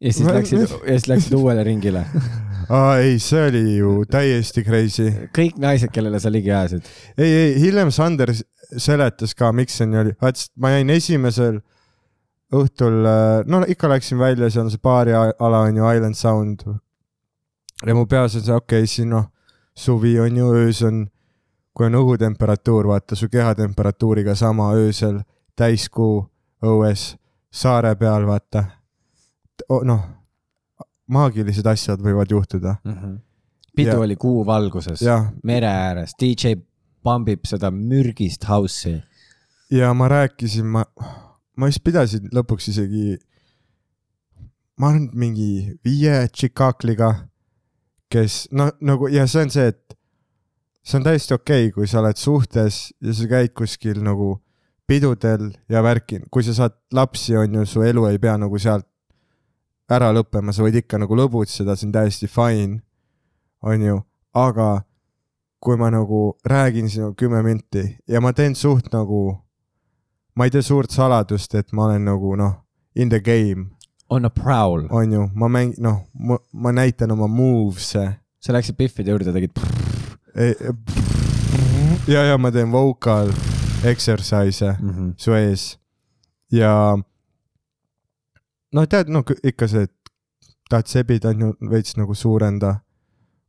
ja 0.00 0.12
siis 0.12 0.28
läksid, 0.28 0.58
ja 0.60 0.66
siis 0.98 1.08
läksid 1.08 1.32
uuele 1.32 1.64
ringile. 1.64 2.04
aa 2.76 2.98
ei, 2.98 3.18
see 3.18 3.46
oli 3.48 3.76
ju 3.76 4.04
täiesti 4.10 4.64
crazy. 4.64 5.10
kõik 5.36 5.58
naised, 5.58 5.92
kellele 5.92 6.20
sa 6.20 6.32
ligi 6.32 6.52
ajasid. 6.52 6.88
ei, 7.18 7.32
ei 7.32 7.60
hiljem 7.60 7.90
Sander 7.94 8.32
seletas 8.76 9.34
ka, 9.34 9.52
miks 9.52 9.78
see 9.80 9.88
nii 9.90 10.02
oli, 10.04 10.16
vaat 10.22 10.46
ma 10.56 10.74
jäin 10.76 10.90
esimesel 10.96 11.60
õhtul, 12.52 13.04
no 13.46 13.62
ikka 13.68 13.88
läksin 13.88 14.18
välja, 14.18 14.50
seal 14.50 14.64
on 14.64 14.72
see 14.72 14.82
baariala 14.82 15.64
on 15.66 15.76
ju 15.76 15.90
Island 15.96 16.14
Sound. 16.18 16.64
ja 17.86 17.94
mu 17.94 18.06
peas 18.06 18.34
on 18.36 18.42
see, 18.42 18.54
okei 18.54 18.82
okay,, 18.82 18.86
siin 18.90 19.10
noh, 19.10 19.30
suvi 19.74 20.18
on 20.20 20.36
ju, 20.36 20.52
öös 20.54 20.82
on, 20.86 21.04
kui 21.74 21.86
on 21.86 21.98
õhutemperatuur, 22.00 22.90
vaata 22.90 23.16
su 23.16 23.28
kehatemperatuuriga 23.28 24.34
sama 24.34 24.72
öösel, 24.74 25.20
täiskuu 25.56 26.24
õues, 26.64 27.14
saare 27.50 27.94
peal, 27.96 28.26
vaata. 28.26 28.64
noh, 29.84 30.02
maagilised 31.10 31.66
asjad 31.66 32.00
võivad 32.02 32.30
juhtuda. 32.30 32.76
pidu 33.76 33.90
Ja- 33.90 33.98
oli 33.98 34.16
kuu 34.16 34.46
valguses, 34.46 35.02
mere 35.44 35.66
ääres, 35.66 36.14
DJ 36.20 36.56
pambib 37.02 37.44
seda 37.44 37.70
mürgist 37.70 38.44
house'i. 38.48 39.02
ja 39.70 39.94
ma 39.94 40.08
rääkisin, 40.08 40.66
ma, 40.66 40.84
ma 41.60 41.68
vist 41.68 41.82
pidasin 41.84 42.30
lõpuks 42.32 42.70
isegi, 42.72 43.18
ma 44.80 44.94
arvan, 44.94 45.10
mingi 45.12 45.76
viie 45.84 46.22
tšikakliga, 46.32 47.12
kes 48.10 48.46
no 48.56 48.70
nagu 48.80 49.10
ja 49.12 49.26
see 49.30 49.44
on 49.44 49.52
see, 49.52 49.68
et 49.70 49.96
see 50.82 50.98
on 50.98 51.04
täiesti 51.06 51.36
okei 51.36 51.68
okay,, 51.68 51.74
kui 51.74 51.90
sa 51.90 52.00
oled 52.00 52.18
suhtes 52.18 52.80
ja 53.04 53.14
sa 53.14 53.28
käid 53.30 53.52
kuskil 53.54 54.00
nagu 54.02 54.38
pidudel 54.90 55.52
ja 55.70 55.84
värki, 55.86 56.24
kui 56.32 56.42
sa 56.46 56.56
saad 56.56 56.74
lapsi, 56.96 57.36
on 57.38 57.60
ju, 57.60 57.66
su 57.68 57.84
elu 57.86 58.08
ei 58.08 58.18
pea 58.18 58.34
nagu 58.40 58.58
sealt 58.58 58.88
ära 59.90 60.08
lõppema, 60.14 60.54
sa 60.54 60.64
võid 60.64 60.80
ikka 60.80 60.98
nagu 61.02 61.18
lõbutseda, 61.18 61.76
see 61.76 61.90
on 61.90 61.94
täiesti 61.94 62.30
fine, 62.30 62.80
on 63.66 63.84
ju, 63.84 64.00
aga 64.38 64.80
kui 65.60 65.76
ma 65.76 65.90
nagu 65.92 66.38
räägin 66.48 66.88
sinuga 66.88 67.14
kümme 67.20 67.42
minti 67.44 67.84
ja 68.08 68.22
ma 68.24 68.32
teen 68.32 68.56
suht 68.56 68.88
nagu, 68.94 69.36
ma 70.40 70.46
ei 70.48 70.50
tee 70.54 70.62
suurt 70.64 70.88
saladust, 70.94 71.52
et 71.58 71.72
ma 71.76 71.84
olen 71.90 72.06
nagu 72.08 72.30
noh, 72.40 72.54
in 72.96 73.10
the 73.12 73.18
game, 73.20 73.66
On 74.08 74.24
a 74.24 74.30
prowl. 74.32 74.86
on 74.90 75.12
ju, 75.12 75.26
ma 75.36 75.48
mäng-, 75.52 75.74
noh, 75.78 75.98
ma, 76.16 76.72
näitan 76.72 77.12
oma 77.12 77.26
moves'e. 77.28 78.06
sa 78.40 78.52
läksid 78.56 78.76
Biffide 78.78 79.10
juurde, 79.12 79.32
tegid. 79.36 79.52
ja, 82.08 82.22
ja 82.24 82.38
ma 82.38 82.50
teen 82.50 82.72
vocal 82.72 83.28
exercise'e 83.84 84.76
Mhm. 84.80 85.10
su 85.16 85.32
ees 85.36 85.78
ja 86.52 86.96
no 88.72 88.86
tead, 88.86 89.08
no 89.08 89.22
ikka 89.44 89.68
see, 89.68 89.82
et 89.82 89.92
tahad 90.70 90.86
sebida, 90.86 91.28
on 91.34 91.40
ju 91.40 91.52
veits 91.70 91.96
nagu 91.96 92.14
suurenda 92.14 92.74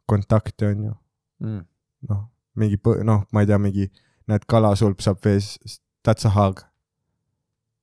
kontakti, 0.10 0.65
on 0.65 0.83
ju, 0.83 0.93
Mm. 1.41 1.65
noh, 2.10 2.25
mingi, 2.55 2.77
noh, 3.03 3.24
ma 3.31 3.39
ei 3.41 3.45
tea, 3.48 3.57
mingi, 3.57 3.91
näed, 4.27 4.43
kalasulp 4.48 5.00
saab 5.01 5.17
vees, 5.25 5.57
that's 6.03 6.25
a 6.25 6.29
hug. 6.29 6.60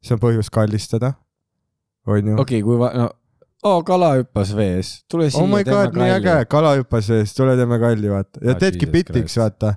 See 0.02 0.14
on 0.14 0.20
põhjus 0.22 0.50
kallistada, 0.54 1.14
on 2.06 2.26
ju. 2.32 2.36
okei, 2.40 2.62
kui 2.62 2.78
va-, 2.80 2.92
no, 2.96 3.08
oo, 3.68 3.82
kala 3.86 4.12
hüppas 4.20 4.52
vees, 4.56 4.92
tule 5.10 5.30
siia. 5.30 5.42
oh 5.42 5.48
my 5.50 5.64
god, 5.66 5.94
nii 5.98 6.10
äge, 6.18 6.36
kala 6.50 6.76
hüppas 6.78 7.08
vees, 7.12 7.34
tule 7.36 7.56
teeme 7.58 7.78
kalli, 7.82 8.10
vaata. 8.12 8.40
ja 8.44 8.54
Oh, 8.54 8.58
teedki 8.58 8.86
Christ. 8.86 9.36
vaata. 9.42 9.74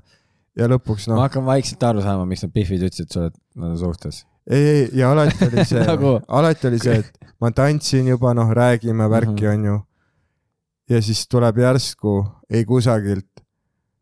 ja 0.57 0.67
lõpuks 0.67 1.07
ma 1.09 1.15
noh, 1.15 1.21
hakkan 1.25 1.45
vaikselt 1.47 1.83
aru 1.87 2.01
saama, 2.03 2.25
miks 2.27 2.43
need 2.43 2.53
Biffid 2.53 2.81
ütlesid 2.83 3.07
et 3.31 3.35
nad 3.55 3.69
on 3.71 3.77
suhtes. 3.79 4.25
ei, 4.49 4.65
ei 4.67 4.89
ja 4.99 5.11
alati 5.11 5.45
oli 5.47 5.65
see 5.65 5.85
Nagu- 5.91 6.19
alati 6.27 6.67
oli 6.67 6.79
see, 6.79 6.97
et 6.99 7.31
ma 7.41 7.49
tantsin 7.55 8.07
juba, 8.11 8.33
noh, 8.37 8.49
räägime 8.53 9.07
värki, 9.09 9.45
Mhm. 9.47 9.53
on 9.53 9.65
ju. 9.65 9.77
ja 10.89 11.01
siis 11.01 11.25
tuleb 11.27 11.57
järsku, 11.57 12.25
ei 12.51 12.65
kusagilt 12.65 13.27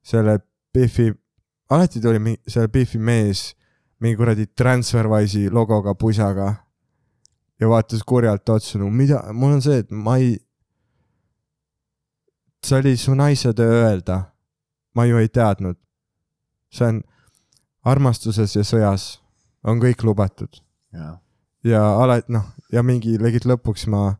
selle 0.03 0.39
Biffi, 0.73 1.11
alati 1.69 2.01
tuli 2.01 2.35
selle 2.47 2.67
Biffi 2.67 2.97
mees 2.97 3.53
mingi 3.99 4.17
kuradi 4.19 4.47
Transferwise'i 4.47 5.49
logoga 5.51 5.93
pusaga 5.95 6.53
ja 7.59 7.69
vaatas 7.69 8.03
kurjalt 8.07 8.49
otsa, 8.49 8.79
no 8.79 8.89
mida, 8.89 9.21
mul 9.33 9.57
on 9.57 9.63
see, 9.63 9.81
et 9.83 9.91
ma 9.91 10.15
ei, 10.17 10.37
see 12.63 12.79
oli 12.79 12.95
su 12.97 13.15
naise 13.17 13.53
töö 13.55 13.83
öelda. 13.83 14.23
ma 14.95 15.05
ju 15.05 15.17
ei 15.17 15.29
teadnud. 15.29 15.77
see 16.73 16.87
on 16.87 17.01
armastuses 17.85 18.55
ja 18.55 18.63
sõjas 18.65 19.19
on 19.63 19.79
kõik 19.79 20.03
lubatud 20.03 20.59
ja 21.63 21.83
alati 22.01 22.33
noh, 22.33 22.49
ja 22.73 22.83
mingi 22.83 23.17
legit 23.21 23.45
lõpuks 23.49 23.87
ma 23.91 24.13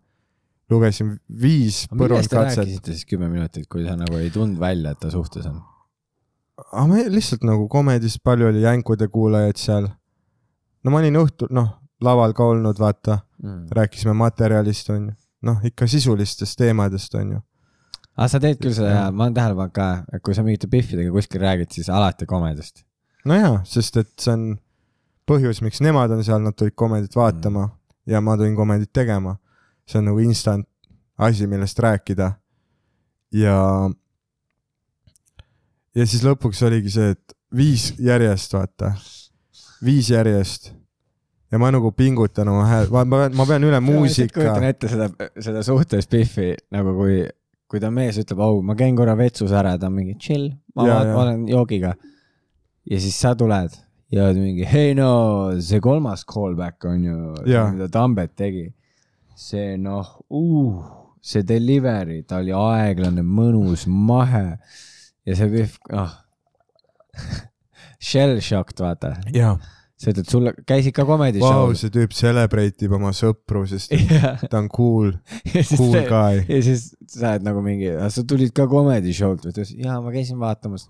lugesin 0.69 1.15
viis 1.29 1.85
millest 1.89 1.91
te 1.91 1.99
põrundkatset. 2.03 2.63
rääkisite 2.63 2.93
siis 2.93 3.09
kümme 3.09 3.29
minutit, 3.31 3.67
kui 3.69 3.85
sa 3.85 3.95
nagu 3.97 4.19
ei 4.19 4.31
tundnud 4.33 4.59
välja, 4.61 4.93
et 4.93 5.01
ta 5.01 5.11
suhtes 5.13 5.47
on? 5.49 5.61
Aga 6.71 6.87
me 6.87 7.05
lihtsalt 7.09 7.43
nagu 7.47 7.67
komedis 7.71 8.19
palju 8.23 8.49
oli 8.49 8.61
jänkude 8.61 9.07
kuulajaid 9.07 9.57
seal. 9.57 9.89
no 10.83 10.91
ma 10.91 11.01
olin 11.01 11.19
õhtul 11.21 11.51
noh, 11.51 11.69
laval 12.01 12.33
ka 12.33 12.45
olnud, 12.53 12.79
vaata, 12.79 13.19
Mm. 13.43 13.67
rääkisime 13.71 14.13
materjalist 14.13 14.89
onju, 14.91 15.13
noh 15.47 15.61
ikka 15.63 15.87
sisulistest 15.87 16.57
teemadest 16.59 17.13
onju. 17.15 17.37
aga 18.17 18.27
sa 18.27 18.39
teed 18.43 18.57
küll 18.59 18.73
seda 18.75 18.89
ja 18.89 19.03
ma 19.11 19.23
olen 19.23 19.33
tähele 19.37 19.55
pannud 19.55 19.71
ka, 19.71 19.85
et 20.11 20.23
kui 20.23 20.35
sa 20.35 20.43
mingite 20.43 20.67
Biffidega 20.67 21.11
kuskil 21.11 21.39
räägid, 21.39 21.71
siis 21.71 21.87
alati 21.89 22.25
komedist. 22.27 22.83
nojaa, 23.25 23.61
sest 23.63 23.97
et 23.97 24.11
see 24.19 24.33
on 24.33 24.43
põhjus, 25.29 25.61
miks 25.63 25.79
nemad 25.79 26.11
on 26.11 26.23
seal, 26.23 26.41
nad 26.43 26.57
tulid 26.59 26.75
komedit 26.75 27.15
vaatama 27.15 27.63
mm. 27.67 27.71
ja 28.11 28.19
ma 28.21 28.35
tulin 28.35 28.57
komedit 28.59 28.91
tegema. 28.93 29.37
see 29.87 29.99
on 30.01 30.09
nagu 30.11 30.19
instant 30.19 30.67
asi, 31.17 31.47
millest 31.47 31.79
rääkida. 31.79 32.31
ja, 33.31 33.89
ja 35.95 36.05
siis 36.05 36.23
lõpuks 36.25 36.61
oligi 36.67 36.91
see, 36.93 37.13
et 37.15 37.35
viis 37.55 37.89
järjest, 38.01 38.53
vaata, 38.53 38.93
viis 39.85 40.11
järjest. 40.13 40.71
ja 41.51 41.57
ma 41.57 41.71
nagu 41.73 41.91
pingutan 41.97 42.47
oma 42.51 42.67
hääl, 42.69 42.91
ma 42.93 43.03
pean, 43.09 43.35
ma 43.37 43.45
pean 43.49 43.65
üle 43.65 43.79
muusika 43.81 44.35
kujutan. 44.37 44.67
ette 44.69 44.91
seda, 44.91 45.09
seda 45.41 45.63
suhtes 45.65 46.07
Biffi 46.09 46.53
nagu 46.75 46.93
kui, 46.97 47.23
kui 47.69 47.81
ta 47.81 47.89
mees 47.93 48.19
ütleb, 48.21 48.41
au, 48.45 48.61
ma 48.65 48.77
käin 48.77 48.97
korra 48.97 49.17
vetsus 49.17 49.53
ära, 49.55 49.75
ta 49.81 49.89
on 49.89 49.97
mingi 49.97 50.17
chill, 50.21 50.51
ma 50.75 50.87
Ja, 50.87 50.99
ja, 50.99 51.07
ja. 51.09 51.17
olen 51.23 51.47
joogiga. 51.49 51.95
ja 52.89 52.99
siis 52.99 53.17
sa 53.19 53.35
tuled 53.35 53.73
ja 54.13 54.25
oled 54.25 54.41
mingi, 54.41 54.65
hei 54.65 54.93
no 54.97 55.09
see 55.61 55.81
kolmas 55.81 56.25
callback 56.29 56.85
on 56.85 57.03
ju, 57.03 57.17
mida 57.45 57.89
Tambet 57.93 58.35
tegi. 58.37 58.69
see 59.39 59.77
noh 59.79 60.19
uh,, 60.35 60.85
see 61.21 61.45
delivery, 61.47 62.23
ta 62.27 62.41
oli 62.43 62.51
aeglane, 62.55 63.23
mõnus, 63.23 63.85
mahe 63.87 64.59
ja 65.29 65.37
see 65.37 65.51
Biff, 65.53 65.77
noh. 65.93 66.15
Shell 67.99 68.39
shocked, 68.43 68.79
vaata, 68.81 69.17
sa 69.99 70.13
ütled 70.13 70.29
sulle, 70.31 70.53
käisid 70.67 70.95
ka 70.95 71.03
comedy 71.07 71.41
vau, 71.43 71.51
show'l. 71.51 71.75
see 71.75 71.91
tüüp 71.91 72.13
celebrate 72.15 72.87
ib 72.87 72.93
oma 72.95 73.11
sõpru, 73.15 73.65
sest 73.67 73.91
ja 74.15 74.37
ta 74.45 74.61
on 74.61 74.69
cool, 74.71 75.11
cool 75.75 75.95
ta- 75.97 76.05
guy. 76.07 76.43
ja 76.47 76.59
siis 76.69 76.89
sa 77.11 77.33
oled 77.33 77.47
nagu 77.49 77.63
mingi, 77.65 77.91
sa 78.15 78.23
tulid 78.27 78.53
ka 78.55 78.69
comedy 78.71 79.15
show'lt 79.15 79.43
või 79.43 79.51
ta 79.51 79.57
ütles, 79.57 79.73
jaa, 79.75 79.97
ma 80.05 80.13
käisin 80.15 80.39
vaatamas. 80.39 80.87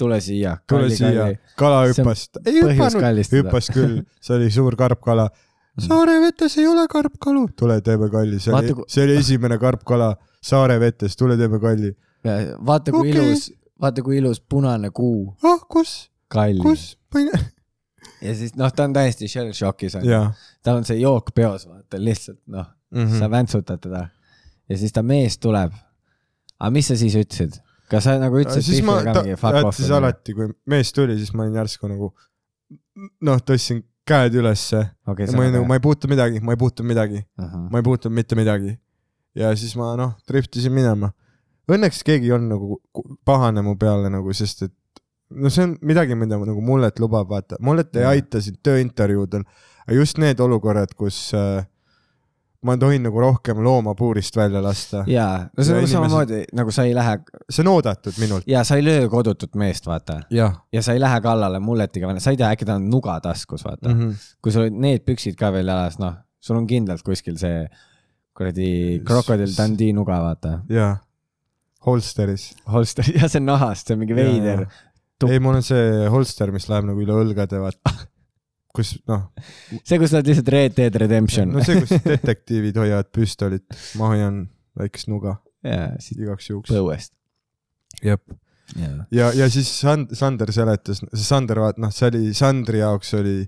tule 0.00 0.20
siia. 0.24 0.58
tule 0.68 0.90
siia, 0.92 1.30
kala 1.60 1.86
hüppas, 1.88 2.26
ei 2.44 2.60
hüpanud, 2.60 3.22
hüppas 3.38 3.70
küll, 3.72 4.02
see 4.20 4.36
oli 4.36 4.50
suur 4.52 4.76
karpkala. 4.80 5.30
saare 5.80 6.18
vetes 6.26 6.58
ei 6.60 6.68
ole 6.68 6.84
karpkalu, 6.92 7.46
tule 7.56 7.80
teeme 7.80 8.10
kalli, 8.12 8.42
see 8.44 8.52
oli 8.52 8.76
see 8.84 9.06
oli 9.08 9.16
esimene 9.22 9.56
karpkala 9.62 10.12
saare 10.44 10.76
vetes, 10.82 11.16
tule 11.16 11.40
teeme 11.40 11.60
kalli. 11.64 11.94
vaata 12.60 12.92
kui 12.92 13.08
okay. 13.08 13.24
ilus, 13.24 13.48
vaata 13.80 14.02
kui 14.02 14.18
ilus 14.20 14.40
punane 14.40 14.90
kuu, 14.90 15.34
ah, 15.44 15.64
kus, 15.68 16.10
kus, 16.62 16.98
ma 17.14 17.20
ei 17.20 17.30
näe. 17.30 17.44
ja 18.28 18.34
siis 18.34 18.54
noh, 18.58 18.72
ta 18.72 18.88
on 18.88 18.96
täiesti 18.96 19.28
shell 19.28 19.52
shock'is 19.56 19.98
on 19.98 20.04
ju. 20.04 20.12
jaa. 20.12 20.32
tal 20.62 20.80
on 20.80 20.88
see 20.88 21.00
jook 21.00 21.34
peos, 21.34 21.66
vaata 21.68 22.00
lihtsalt 22.00 22.40
noh 22.46 22.66
mm, 22.90 23.04
-hmm. 23.04 23.18
sa 23.18 23.30
väntsutad 23.30 23.80
teda. 23.80 24.08
ja 24.68 24.78
siis 24.78 24.92
ta 24.92 25.02
mees 25.02 25.38
tuleb. 25.38 25.72
aga 26.58 26.70
mis 26.70 26.88
sa 26.88 26.96
siis 26.96 27.14
ütlesid? 27.14 27.60
kas 27.90 28.04
sa 28.04 28.18
nagu 28.18 28.38
ütlesid 28.38 28.62
siis 28.62 28.84
ma, 28.84 29.00
fuck 29.36 29.64
off? 29.64 29.76
siis 29.76 29.90
alati, 29.90 30.34
kui 30.34 30.50
mees 30.66 30.92
tuli, 30.92 31.16
siis 31.18 31.32
ma 31.34 31.46
olin 31.46 31.62
järsku 31.62 31.88
nagu 31.88 32.12
noh, 33.20 33.40
tõstsin 33.46 33.82
käed 34.10 34.36
ülesse 34.40 34.82
okay, 35.06 35.28
ma 35.34 35.44
olin 35.44 35.58
nagu, 35.58 35.68
ma 35.68 35.78
ei 35.78 35.84
puutu 35.84 36.10
midagi, 36.10 36.42
ma 36.44 36.56
ei 36.56 36.60
puutu 36.60 36.86
midagi, 36.86 37.24
uh. 37.38 37.44
-huh. 37.44 37.66
ma 37.72 37.82
ei 37.82 37.86
puutunud 37.86 38.14
mitte 38.14 38.38
midagi. 38.38 38.78
ja 39.34 39.54
siis 39.56 39.76
ma 39.76 39.94
noh, 39.96 40.16
driftisin 40.28 40.72
minema. 40.72 41.12
Õnneks 41.70 42.04
keegi 42.06 42.30
ei 42.30 42.36
olnud 42.36 42.54
nagu 42.54 42.78
pahane 43.24 43.62
mu 43.62 43.76
peale 43.80 44.10
nagu, 44.12 44.32
sest 44.36 44.64
et 44.66 44.74
no 45.30 45.50
see 45.52 45.66
on 45.68 45.74
midagi, 45.86 46.16
mida 46.18 46.38
nagu 46.38 46.62
mullet 46.64 46.98
lubab, 47.02 47.28
vaata, 47.30 47.58
mullet 47.64 47.96
ei 48.00 48.06
aita 48.16 48.40
siin 48.42 48.58
tööintervjuudel, 48.66 49.44
just 49.94 50.18
need 50.22 50.40
olukorrad, 50.42 50.94
kus 50.98 51.28
äh, 51.38 51.62
ma 52.66 52.76
tohin 52.80 53.04
nagu 53.06 53.20
rohkem 53.22 53.60
looma 53.64 53.94
puurist 53.96 54.36
välja 54.36 54.62
lasta. 54.62 55.04
jaa, 55.08 55.46
no 55.56 55.64
see 55.64 55.74
on 55.74 55.84
inimesed- 55.84 55.94
samamoodi 55.94 56.40
nagu 56.56 56.74
sa 56.74 56.84
ei 56.88 56.94
lähe 56.96 57.16
see 57.48 57.62
on 57.64 57.70
oodatud 57.72 58.18
minult. 58.20 58.48
ja 58.50 58.64
sa 58.64 58.76
ei 58.76 58.84
löö 58.84 59.08
kodutut 59.12 59.54
meest, 59.54 59.86
vaata. 59.86 60.20
ja 60.30 60.82
sa 60.82 60.96
ei 60.96 61.00
lähe 61.00 61.20
kallale 61.24 61.60
mulletiga, 61.60 62.12
sa 62.18 62.34
ei 62.34 62.40
tea, 62.40 62.50
äkki 62.50 62.68
tal 62.68 62.82
on 62.82 62.90
nuga 62.90 63.20
taskus, 63.24 63.64
vaata 63.64 63.88
mm. 63.88 63.94
mm 63.94 64.00
-hmm. 64.00 64.10
-hmm. 64.10 64.34
kui 64.42 64.52
sul 64.52 64.66
olid 64.66 64.80
need 64.86 65.06
püksid 65.06 65.38
ka 65.38 65.52
veel 65.52 65.68
jalas, 65.68 65.98
noh, 65.98 66.18
sul 66.40 66.56
on 66.56 66.66
kindlalt 66.66 67.02
kuskil 67.02 67.38
see 67.38 67.68
kuradi 68.36 69.00
krokodill 69.04 69.56
Dundee 69.56 69.92
nuga, 69.92 70.20
vaata. 70.20 70.58
holsteris. 71.86 72.50
holster, 72.70 73.06
jah, 73.16 73.28
see 73.30 73.40
on 73.42 73.50
nahast, 73.50 73.88
see 73.88 73.96
on 73.96 74.02
mingi 74.04 74.16
veider. 74.18 74.66
Ei, 75.28 75.40
mul 75.42 75.58
on 75.58 75.64
see 75.64 76.08
holster, 76.12 76.52
mis 76.54 76.68
läheb 76.70 76.88
nagu 76.88 77.02
üle 77.02 77.16
õlgade, 77.22 77.60
vaata. 77.60 77.92
kus 78.76 78.94
noh, 79.10 79.26
see, 79.82 79.98
kus 79.98 80.12
nad 80.14 80.28
lihtsalt 80.28 80.50
Red 80.54 80.76
Dead 80.76 80.94
Redemption 81.02 81.50
no 81.56 81.62
see, 81.66 81.80
kus 81.82 82.04
detektiivid 82.04 82.76
hoiavad 82.78 83.08
püstolit, 83.10 83.66
ma 83.98 84.12
hoian 84.12 84.44
väikest 84.78 85.10
nuga 85.10 85.40
igaks 85.60 86.50
juhuks. 86.52 86.70
põuest. 86.70 87.12
jep. 88.06 88.22
ja, 89.10 89.32
ja 89.34 89.48
siis 89.50 89.72
Sand-, 89.74 90.14
Sander 90.16 90.52
seletas, 90.54 91.02
see 91.02 91.26
Sander, 91.26 91.60
vaat 91.66 91.82
noh, 91.82 91.90
see 91.94 92.12
oli 92.12 92.30
Sandri 92.36 92.78
jaoks 92.84 93.10
oli 93.18 93.42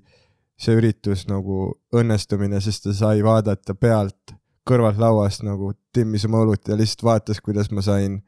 see 0.62 0.76
üritus 0.78 1.26
nagu 1.30 1.70
õnnestumine, 1.94 2.60
sest 2.62 2.86
ta 2.86 2.94
sai 2.96 3.22
vaadata 3.24 3.74
pealt 3.78 4.34
kõrvalt 4.69 4.99
lauast 5.00 5.42
nagu 5.42 5.73
timmis 5.95 6.25
oma 6.28 6.42
õlut 6.45 6.69
ja 6.69 6.76
lihtsalt 6.78 7.02
vaatas, 7.07 7.40
kuidas 7.40 7.71
ma 7.75 7.83
sain 7.83 8.21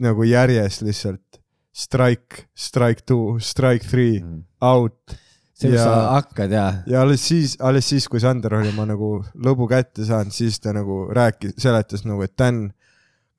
nagu 0.00 0.24
järjest 0.24 0.82
lihtsalt 0.84 1.40
strike, 1.72 2.46
strike 2.56 3.04
two, 3.06 3.38
strike 3.40 3.86
three, 3.86 4.20
out 4.60 5.14
see, 5.54 5.70
Ja- 5.74 5.84
sa 5.84 6.12
hakkad 6.16 6.52
ja 6.52 6.66
ja 6.86 7.02
alles 7.02 7.28
siis, 7.28 7.56
alles 7.60 7.88
siis, 7.88 8.08
kui 8.08 8.20
Sander 8.20 8.54
oli 8.58 8.72
oma 8.72 8.86
nagu 8.88 9.24
lõbu 9.34 9.68
kätte 9.70 10.04
saanud, 10.04 10.32
siis 10.32 10.60
ta 10.60 10.72
nagu 10.76 11.06
rääkis, 11.14 11.54
seletas 11.60 12.04
nagu, 12.08 12.22
et 12.24 12.36
Dan, 12.38 12.70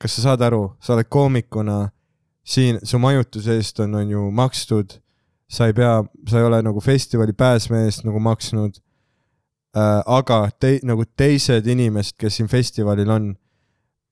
kas 0.01 0.15
sa 0.17 0.29
saad 0.29 0.41
aru, 0.45 0.75
sa 0.81 0.95
oled 0.95 1.09
koomikuna, 1.09 1.89
siin 2.43 2.79
su 2.83 2.99
majutuse 3.01 3.57
eest 3.57 3.79
on, 3.83 3.95
on 3.95 4.09
ju 4.09 4.29
makstud, 4.31 4.97
sa 5.51 5.67
ei 5.67 5.75
pea, 5.77 5.99
sa 6.29 6.39
ei 6.39 6.47
ole 6.47 6.61
nagu 6.63 6.81
festivali 6.81 7.33
pääsme 7.37 7.83
eest 7.85 8.05
nagu 8.07 8.19
maksnud. 8.19 8.79
Aga 9.75 10.49
te, 10.59 10.79
nagu 10.83 11.05
teised 11.17 11.67
inimesed, 11.67 12.17
kes 12.19 12.39
siin 12.39 12.49
festivalil 12.51 13.09
on 13.09 13.29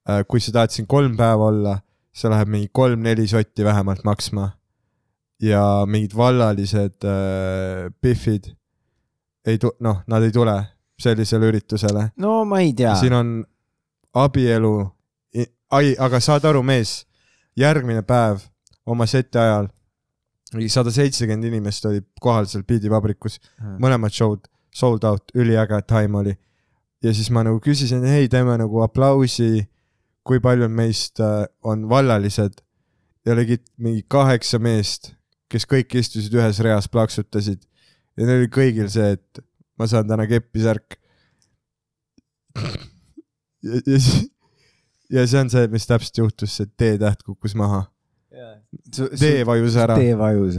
äh,, 0.08 0.22
kui 0.28 0.40
sa 0.40 0.54
tahad 0.56 0.72
siin 0.72 0.88
kolm 0.88 1.16
päeva 1.18 1.50
olla, 1.50 1.76
see 2.12 2.30
läheb 2.32 2.48
mingi 2.50 2.70
kolm-neli 2.72 3.26
sotti 3.28 3.64
vähemalt 3.64 4.04
maksma. 4.04 4.50
ja 5.40 5.86
mingid 5.86 6.12
vallalised 6.16 7.04
äh, 7.04 7.88
Biffid 8.02 8.50
ei 9.46 9.58
tu-, 9.58 9.72
noh, 9.80 10.02
nad 10.06 10.22
ei 10.22 10.32
tule 10.32 10.56
sellisele 11.00 11.48
üritusele. 11.48 12.10
no 12.16 12.44
ma 12.44 12.60
ei 12.60 12.72
tea. 12.72 12.94
siin 13.00 13.12
on 13.12 13.44
abielu, 14.14 14.74
ai, 15.70 15.94
aga 15.98 16.20
saad 16.20 16.44
aru, 16.44 16.62
mees, 16.62 17.06
järgmine 17.56 18.02
päev 18.02 18.42
oma 18.86 19.06
seti 19.06 19.38
ajal 19.38 19.68
sada 20.68 20.90
seitsekümmend 20.90 21.46
inimest 21.46 21.84
oli 21.86 22.00
kohal 22.20 22.48
seal 22.50 22.64
biidivabrikus, 22.66 23.38
mõlemad 23.78 24.14
show'd 24.14 24.48
sold 24.74 25.04
out, 25.04 25.32
üliäge 25.34 25.82
time 25.88 26.18
oli. 26.18 26.34
ja 27.02 27.14
siis 27.14 27.30
ma 27.30 27.44
nagu 27.46 27.60
küsisin, 27.64 28.04
hei, 28.04 28.28
teeme 28.28 28.56
nagu 28.60 28.82
aplausi, 28.84 29.66
kui 30.24 30.40
paljud 30.40 30.70
meist 30.70 31.20
äh, 31.20 31.46
on 31.64 31.88
vallalised 31.88 32.60
ja 33.26 33.32
oligi 33.32 33.60
mingi 33.78 34.04
kaheksa 34.08 34.58
meest, 34.58 35.14
kes 35.50 35.66
kõik 35.66 35.94
istusid 35.98 36.34
ühes 36.36 36.60
reas, 36.64 36.88
plaksutasid 36.88 37.64
ja 38.16 38.26
neil 38.26 38.44
oli 38.44 38.50
kõigil 38.52 38.90
see, 38.92 39.14
et 39.16 39.44
ma 39.80 39.88
saan 39.90 40.08
täna 40.08 40.26
keppi 40.28 40.64
särk. 40.64 40.98
ja, 43.64 43.80
ja 43.80 43.96
siis, 43.96 44.28
ja 45.10 45.24
see 45.26 45.40
on 45.40 45.52
see, 45.52 45.68
mis 45.72 45.88
täpselt 45.88 46.22
juhtus, 46.22 46.56
see 46.58 46.68
T-täht 46.68 47.24
kukkus 47.26 47.56
maha, 47.58 47.86
D 49.20 49.46
vajus 49.46 49.78
ära. 49.80 49.96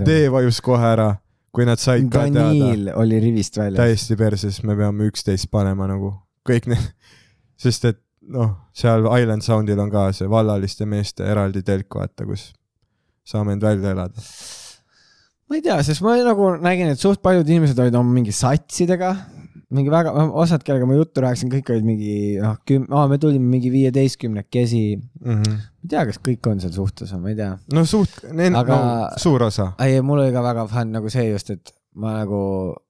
D 0.08 0.26
vajus 0.34 0.62
kohe 0.64 0.88
ära, 0.94 1.12
kui 1.52 1.68
nad 1.68 1.82
said 1.82 2.08
ka 2.12 2.26
teada 2.28 2.48
Daniil 2.48 2.92
oli 2.96 3.20
rivist 3.24 3.58
väljas. 3.60 3.80
täiesti 3.82 4.18
perses, 4.20 4.62
me 4.64 4.76
peame 4.80 5.10
üksteist 5.12 5.52
panema 5.52 5.90
nagu 5.90 6.14
kõik 6.48 6.70
need, 6.72 6.88
sest 7.64 7.90
et 7.92 8.00
noh, 8.32 8.54
seal 8.78 9.06
Island 9.10 9.46
Soundil 9.46 9.80
on 9.84 9.92
ka 9.92 10.08
see 10.16 10.30
vallaliste 10.32 10.88
meeste 10.90 11.28
eraldi 11.28 11.64
telk, 11.68 11.90
vaata, 12.00 12.26
kus 12.30 12.52
saame 13.28 13.56
end 13.58 13.66
välja 13.66 13.94
elada. 13.96 14.24
ma 15.50 15.60
ei 15.60 15.66
tea, 15.66 15.78
sest 15.86 16.04
ma 16.06 16.16
nagu 16.24 16.54
nägin, 16.62 16.94
et 16.94 17.02
suht 17.02 17.22
paljud 17.24 17.48
inimesed 17.48 17.80
olid 17.84 17.98
oma 18.00 18.16
mingi 18.16 18.34
satsidega, 18.36 19.16
mingi 19.72 19.92
väga, 19.94 20.12
osad, 20.44 20.64
kellega 20.68 20.86
ma 20.90 20.96
juttu 20.98 21.22
rääkisin, 21.24 21.50
kõik 21.54 21.70
olid 21.74 21.86
mingi 21.88 22.16
noh, 22.42 22.58
küm-, 22.68 22.88
aa, 22.92 23.08
me 23.12 23.18
tulime 23.22 23.48
mingi 23.54 23.72
viieteistkümnekesi. 23.72 24.82
Mm 25.26 25.38
-hmm. 25.42 25.52
ma 25.58 25.84
ei 25.86 25.92
tea, 25.94 26.06
kas 26.10 26.20
kõik 26.28 26.50
on 26.52 26.60
seal 26.64 26.74
suhtes, 26.76 27.14
ma 27.20 27.30
ei 27.32 27.36
tea. 27.40 27.58
no 27.74 27.86
suht, 27.86 28.20
Aga- 28.26 28.76
no, 28.76 29.08
suur 29.18 29.44
osa. 29.44 29.72
ei, 29.80 30.02
mul 30.02 30.20
oli 30.26 30.32
ka 30.36 30.44
väga 30.44 30.68
fun 30.68 30.92
nagu 30.92 31.10
see 31.10 31.30
just, 31.32 31.50
et 31.50 31.74
ma 31.96 32.18
nagu, 32.20 32.42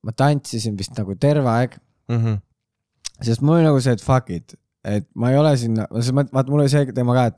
ma 0.03 0.11
tantsisin 0.11 0.77
vist 0.77 0.97
nagu 0.97 1.15
terve 1.15 1.49
aeg, 1.49 1.77
Mm 2.11 2.17
-hmm. 2.25 2.39
sest 3.23 3.41
mul 3.41 3.55
oli 3.55 3.63
nagu 3.63 3.79
see, 3.81 3.93
et 3.93 4.01
fuck 4.01 4.29
it, 4.29 4.53
et 4.83 5.07
ma 5.15 5.31
ei 5.31 5.37
ole 5.37 5.57
sinna, 5.57 5.87
vaata 5.91 6.49
mul 6.51 6.59
oli 6.59 6.69
see 6.69 6.85
teema 6.91 7.13
ka, 7.13 7.25
et 7.25 7.37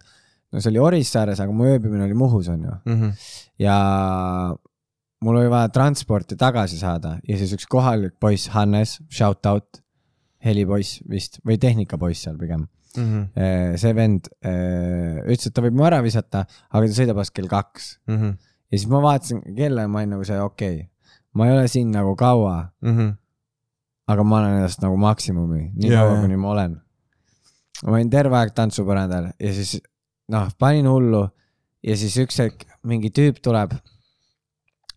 no 0.54 0.60
see 0.62 0.70
oli 0.72 0.80
Orissaares, 0.80 1.40
aga 1.40 1.52
mu 1.52 1.64
ööbimine 1.66 2.04
oli 2.04 2.14
Muhus, 2.14 2.48
onju. 2.48 2.72
Mm 2.86 3.02
-hmm. 3.02 3.12
ja 3.60 3.76
mul 5.24 5.40
oli 5.40 5.50
vaja 5.52 5.72
transporti 5.74 6.38
tagasi 6.40 6.78
saada 6.80 7.18
ja 7.28 7.38
siis 7.40 7.54
üks 7.56 7.68
kohalik 7.70 8.16
poiss, 8.22 8.50
Hannes, 8.54 8.98
shout 9.14 9.46
out, 9.50 9.82
helipoiss 10.44 11.02
vist 11.10 11.40
või 11.48 11.60
tehnikapoiss 11.62 12.26
seal 12.26 12.38
pigem. 12.40 12.68
Mm 12.94 13.06
-hmm. 13.10 13.78
see 13.82 13.94
vend 13.98 14.28
eh, 14.46 15.24
ütles, 15.26 15.48
et 15.50 15.54
ta 15.56 15.64
võib 15.66 15.74
mu 15.80 15.86
ära 15.88 16.04
visata, 16.06 16.44
aga 16.70 16.86
ta 16.86 16.94
sõidab 16.94 17.18
alles 17.18 17.32
kell 17.34 17.48
kaks 17.50 17.88
Mm 18.08 18.18
-hmm. 18.20 18.34
ja 18.70 18.78
siis 18.78 18.90
ma 18.90 19.02
vaatasin 19.02 19.42
kella 19.56 19.82
ja 19.82 19.88
ma 19.88 20.00
olin 20.00 20.10
nagu 20.14 20.24
see 20.24 20.40
okei 20.40 20.76
okay., 20.76 20.88
ma 21.34 21.48
ei 21.48 21.54
ole 21.54 21.68
siin 21.68 21.92
nagu 21.92 22.16
kaua, 22.16 22.70
Mm 22.82 22.98
-hmm. 22.98 23.16
aga 24.08 24.24
ma 24.24 24.38
annan 24.38 24.58
endast 24.58 24.82
nagu 24.82 24.98
maksimumi, 24.98 25.72
nii 25.76 25.90
kaua 25.90 26.22
kuni 26.22 26.38
ma 26.38 26.50
olen. 26.50 26.82
ma 27.86 27.92
olin 27.92 28.10
terve 28.10 28.38
aeg 28.38 28.54
tantsupõrandal 28.54 29.32
ja 29.40 29.54
siis 29.54 29.82
noh, 30.28 30.52
panin 30.60 30.88
hullu 30.88 31.30
ja 31.84 31.98
siis 31.98 32.18
üks 32.18 32.38
hetk 32.40 32.68
mingi 32.84 33.10
tüüp 33.10 33.42
tuleb 33.42 33.74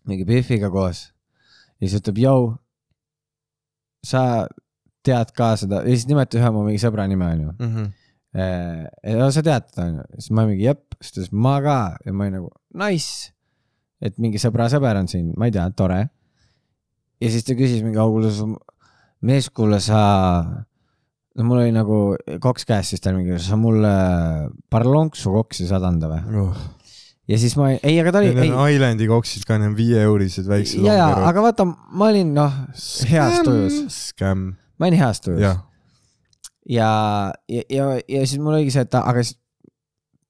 mingi 0.07 0.25
Biffiga 0.27 0.71
koos 0.73 1.07
ja 1.77 1.85
siis 1.85 1.99
ütleb, 2.01 2.21
jõu, 2.23 2.51
sa 4.05 4.21
tead 5.05 5.31
ka 5.37 5.53
seda 5.59 5.83
ja 5.85 5.93
siis 5.93 6.07
nimetas 6.09 6.39
ühe 6.41 6.51
mu 6.53 6.65
mingi 6.65 6.81
sõbra 6.81 7.07
nime 7.09 7.27
onju. 7.29 7.53
Mm 7.55 7.71
-hmm. 7.73 7.87
ja 9.13 9.31
sa 9.33 9.43
tead 9.45 9.69
teda 9.71 9.87
onju, 9.87 10.05
siis 10.17 10.31
ma 10.31 10.45
mingi 10.49 10.67
jep, 10.67 10.83
siis 11.01 11.13
ta 11.13 11.21
ütles 11.21 11.33
ma 11.33 11.57
ka 11.63 11.79
ja 12.05 12.13
ma 12.13 12.25
olin 12.25 12.39
nagu 12.41 12.51
nice. 12.73 13.33
et 14.01 14.17
mingi 14.21 14.37
sõbra 14.37 14.67
sõber 14.69 14.97
on 14.99 15.07
siin, 15.09 15.33
ma 15.37 15.45
ei 15.45 15.51
tea, 15.51 15.69
tore. 15.73 16.09
ja 17.21 17.29
siis 17.29 17.43
ta 17.43 17.53
küsis 17.57 17.83
mingi, 17.83 17.97
au 17.97 18.11
kuule 18.13 18.29
mees, 19.21 19.49
kuule 19.49 19.79
sa, 19.81 20.01
no 21.35 21.43
mul 21.43 21.63
oli 21.63 21.71
nagu 21.73 22.15
koks 22.39 22.65
käes, 22.65 22.89
siis 22.89 23.01
ta 23.01 23.13
mingi, 23.13 23.39
sa 23.41 23.57
mulle 23.57 23.93
parlonksu 24.69 25.33
koksi 25.33 25.67
saad 25.67 25.83
anda 25.83 26.11
või? 26.11 26.43
Oh. 26.43 26.76
Ja 27.27 27.37
siis 27.41 27.55
ma, 27.59 27.71
ei, 27.83 27.97
aga 28.01 28.11
ta 28.15 28.19
oli, 28.21 28.33
Need 28.35 28.43
ei 28.45 28.51
on, 28.55 28.69
Islandi 28.71 29.07
koksid 29.09 29.43
ka, 29.47 29.57
need 29.59 29.71
on 29.73 29.77
viieeurised 29.77 30.47
väiksed. 30.47 30.83
ja, 30.85 30.93
ja, 31.01 31.07
aga 31.29 31.41
vaata, 31.43 31.65
ma 31.67 32.07
olin 32.11 32.33
noh, 32.37 32.53
heas 33.11 33.41
tujus, 33.43 34.13
ma 34.77 34.87
olin 34.87 34.99
heas 35.01 35.19
tujus. 35.23 35.41
jah. 35.43 35.59
ja, 36.69 36.89
ja, 37.51 37.63
ja, 37.71 37.89
ja 38.07 38.23
siis 38.27 38.39
mul 38.39 38.53
oligi 38.57 38.71
see, 38.75 38.85
et 38.87 38.95
aga 38.99 39.23
siis 39.23 39.37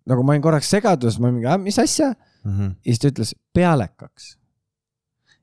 nagu 0.07 0.23
ma 0.23 0.33
olin 0.35 0.41
korraks 0.45 0.69
segaduses, 0.71 1.19
ma 1.19 1.31
mingi, 1.33 1.57
mis 1.63 1.79
asja, 1.83 2.13
Mhm. 2.47 2.67
ja 2.85 2.93
siis 2.93 2.99
ta 3.03 3.09
ütles 3.11 3.31
pealekaks. 3.53 4.37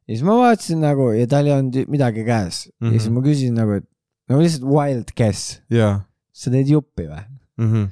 ja 0.08 0.14
siis 0.14 0.22
ma 0.24 0.36
vaatasin 0.38 0.80
nagu 0.80 1.10
ja 1.12 1.26
tal 1.28 1.46
ei 1.46 1.52
olnud 1.52 1.76
midagi 1.92 2.24
käes 2.24 2.68
mm 2.80 2.86
-hmm. 2.88 2.92
ja 2.94 2.98
siis 3.00 3.10
Mhm. 3.10 3.14
ma 3.14 3.20
küsisin 3.26 3.54
nagu, 3.58 3.72
et 3.80 3.84
no 4.28 4.38
lihtsalt 4.40 4.64
wild 4.64 5.12
guess, 5.16 5.60
jaa. 5.70 6.00
sa 6.32 6.50
teed 6.50 6.68
juppi 6.68 7.02
või? 7.10 7.24
Mhm. 7.58 7.84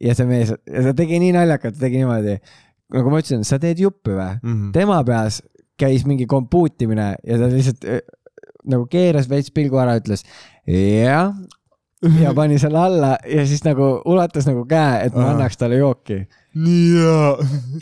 ja 0.00 0.14
see 0.14 0.26
mees, 0.26 0.50
ja 0.50 0.82
ta 0.82 0.92
tegi 0.94 1.18
nii 1.18 1.32
naljakalt, 1.32 1.74
ta 1.74 1.80
tegi 1.80 1.96
niimoodi, 2.02 2.38
nagu 2.94 3.10
ma 3.10 3.18
ütlesin, 3.22 3.42
sa 3.44 3.58
teed 3.62 3.78
juppi 3.82 4.14
või? 4.14 4.38
Mhm. 4.42 4.70
tema 4.76 5.02
peas 5.04 5.42
käis 5.78 6.06
mingi 6.08 6.26
kompuutimine 6.30 7.14
ja 7.26 7.38
ta 7.40 7.48
lihtsalt 7.52 7.84
äh, 7.84 8.00
nagu 8.66 8.86
keeras 8.90 9.28
veits 9.30 9.50
pilgu 9.54 9.78
ära, 9.78 9.98
ütles 10.00 10.24
jah, 10.66 11.34
ja 12.20 12.32
pani 12.38 12.58
selle 12.62 12.78
alla 12.80 13.12
ja 13.28 13.44
siis 13.46 13.62
nagu 13.66 14.00
ulatas 14.08 14.46
nagu 14.48 14.64
käe, 14.70 15.06
et 15.06 15.14
ma 15.14 15.30
annaks 15.34 15.56
talle 15.60 15.78
jooki. 15.82 16.22
nii 16.56 16.88
hea. 16.96 17.30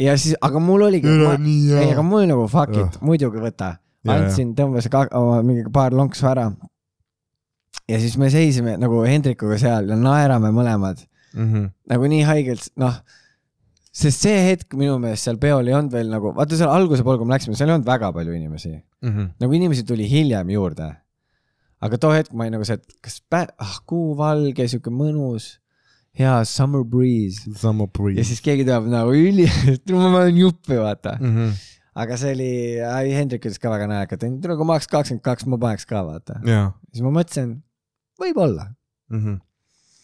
ja 0.09 0.17
siis, 0.19 0.35
aga 0.43 0.59
mul 0.61 0.83
oligi, 0.89 1.09
ei, 1.09 1.91
aga 1.93 2.03
mul 2.03 2.27
nagu 2.29 2.47
fuck 2.51 2.75
it 2.77 3.01
muidugi 3.01 3.41
võta. 3.43 3.77
Andsin, 4.05 4.51
tõmbasin 4.53 4.91
ka 4.93 5.07
mingi 5.47 5.63
paar 5.73 5.95
lonksu 5.97 6.27
ära. 6.29 6.51
ja 7.89 7.99
siis 8.01 8.17
me 8.21 8.29
seisime 8.33 8.75
nagu 8.81 9.03
Hendrikuga 9.07 9.57
seal 9.61 9.89
ja 9.89 9.97
naerame 9.97 10.51
mõlemad 10.53 11.05
Mhm. 11.35 11.65
nagu 11.91 12.07
nii 12.07 12.23
haigelt, 12.29 12.69
noh. 12.79 13.01
Sest 13.95 14.27
see 14.27 14.39
hetk 14.49 14.75
minu 14.79 14.97
meelest 15.03 15.29
seal 15.29 15.39
peol 15.43 15.71
ei 15.71 15.77
olnud 15.77 15.95
veel 15.95 16.11
nagu, 16.11 16.33
vaata 16.35 16.59
seal 16.59 16.73
alguse 16.73 17.05
pool, 17.07 17.21
kui 17.21 17.29
me 17.29 17.37
läksime, 17.37 17.57
seal 17.59 17.71
ei 17.71 17.77
olnud 17.77 17.89
väga 17.89 18.11
palju 18.17 18.35
inimesi. 18.35 18.77
Mhm. 19.07 19.35
nagu 19.43 19.59
inimesi 19.61 19.87
tuli 19.87 20.09
hiljem 20.11 20.51
juurde. 20.51 20.95
aga 21.85 21.99
too 22.01 22.15
hetk 22.15 22.33
ma 22.33 22.47
olin 22.47 22.57
nagu 22.57 22.65
see, 22.65 22.79
et 22.81 22.97
kas 23.05 23.21
pä-, 23.31 23.51
ah 23.61 23.77
kuu 23.87 24.15
valge, 24.17 24.67
sihuke 24.73 24.91
mõnus, 24.91 25.59
hea 26.17 26.35
summer 26.49 26.83
breeze. 26.83 27.45
ja 27.47 27.73
breeze. 27.87 28.25
siis 28.31 28.43
keegi 28.43 28.65
tuleb 28.67 28.89
nagu 28.91 29.15
üli, 29.15 29.47
ma 29.93 30.11
panen 30.17 30.43
juppi, 30.43 30.79
vaata. 30.81 31.17
Mhm. 31.21 31.55
aga 31.95 32.17
see 32.19 32.35
oli, 32.35 32.53
Hendrik 33.15 33.45
ütles 33.47 33.61
ka 33.63 33.71
väga 33.71 33.87
naljakalt, 33.91 34.27
et 34.27 34.41
tule, 34.43 34.57
kui 34.59 34.67
ma 34.67 34.79
oleks 34.79 34.91
kakskümmend 34.91 35.23
kaks, 35.23 35.47
ma 35.47 35.61
paneks 35.61 35.87
ka, 35.87 36.03
vaata. 36.07 36.41
jaa. 36.49 36.71
siis 36.91 37.05
ma 37.07 37.15
mõtlesin, 37.15 37.59
võib-olla. 38.19 38.71
mm. 39.13 39.21
-hmm. 39.21 39.43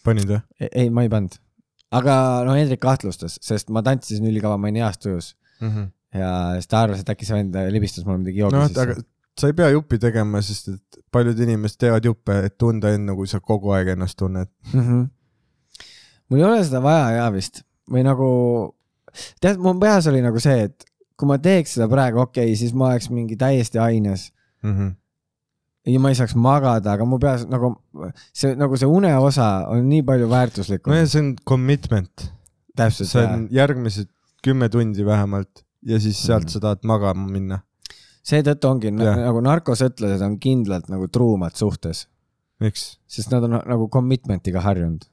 panid 0.06 0.30
või? 0.30 0.42
ei, 0.70 0.90
ma 0.90 1.06
ei 1.06 1.10
pannud. 1.10 1.40
Aga 1.90 2.16
no 2.46 2.56
Hendrik 2.56 2.82
kahtlustas, 2.82 3.38
sest 3.42 3.70
ma 3.74 3.82
tantsisin 3.86 4.26
ülikava, 4.30 4.58
ma 4.58 4.68
olin 4.70 4.82
heas 4.82 4.98
tujus 4.98 5.32
mm. 5.60 5.68
-hmm. 5.68 5.88
ja 6.20 6.32
siis 6.58 6.70
ta 6.70 6.84
arvas, 6.84 7.00
et 7.00 7.14
äkki 7.14 7.28
see 7.28 7.38
vend 7.38 7.56
libistas 7.74 8.06
mulle 8.06 8.22
midagi 8.24 8.44
joogi 8.44 8.56
no 8.56 8.66
sisse 8.68 8.84
aga 8.86 8.98
sa 9.40 9.48
ei 9.50 9.56
pea 9.56 9.70
juppi 9.70 9.98
tegema, 9.98 10.42
sest 10.44 10.68
et 10.74 11.00
paljud 11.12 11.38
inimesed 11.40 11.80
teevad 11.80 12.04
juppe, 12.04 12.36
et 12.46 12.58
tunda 12.58 12.92
end, 12.94 13.06
nagu 13.08 13.26
sa 13.26 13.40
kogu 13.40 13.72
aeg 13.76 13.94
ennast 13.94 14.18
tunned. 14.18 14.50
mm. 14.72 14.80
-hmm. 14.80 15.08
mul 16.28 16.38
ei 16.38 16.44
ole 16.44 16.64
seda 16.64 16.82
vaja 16.82 17.10
ja 17.10 17.32
vist 17.32 17.62
või 17.90 18.04
nagu, 18.06 18.28
tead, 19.40 19.58
mu 19.58 19.74
peas 19.80 20.06
oli 20.06 20.22
nagu 20.22 20.40
see, 20.40 20.68
et 20.68 20.84
kui 21.16 21.28
ma 21.28 21.38
teeks 21.38 21.74
seda 21.76 21.88
praegu, 21.88 22.20
okei 22.20 22.44
okay,, 22.44 22.56
siis 22.56 22.74
ma 22.74 22.92
oleks 22.92 23.10
mingi 23.10 23.36
täiesti 23.36 23.78
aines 23.78 24.30
Mm 24.62 24.78
-hmm. 24.78 24.94
Ja 25.86 26.00
ma 26.02 26.10
ei 26.12 26.18
saaks 26.18 26.34
magada, 26.36 26.92
aga 26.96 27.04
mu 27.08 27.18
peas 27.22 27.46
nagu 27.48 27.72
see, 28.32 28.54
nagu 28.58 28.76
see 28.76 28.88
une 28.90 29.12
osa 29.16 29.66
on 29.72 29.86
nii 29.88 30.02
palju 30.06 30.28
väärtuslikum 30.30 30.92
no 30.92 30.98
ja 31.00 31.06
see 31.08 31.22
on 31.24 31.34
commitment, 31.48 32.26
täpselt 32.76 33.08
see 33.08 33.24
on 33.26 33.46
järgmised 33.54 34.08
kümme 34.44 34.68
tundi 34.72 35.04
vähemalt 35.06 35.64
ja 35.86 35.98
siis 36.00 36.20
sealt 36.20 36.44
Mhm. 36.44 36.52
sa 36.52 36.60
tahad 36.60 36.84
magama 36.84 37.26
minna. 37.28 37.60
seetõttu 38.24 38.68
ongi 38.68 38.90
Jah. 38.92 39.16
nagu 39.16 39.40
narkosõtlased 39.40 40.20
on 40.22 40.38
kindlalt 40.38 40.88
nagu 40.92 41.08
truumad 41.08 41.56
suhtes, 41.56 42.06
miks? 42.60 42.98
sest 43.08 43.30
nad 43.32 43.42
on 43.44 43.50
nagu 43.66 43.88
commitment'iga 43.88 44.60
harjunud. 44.60 45.04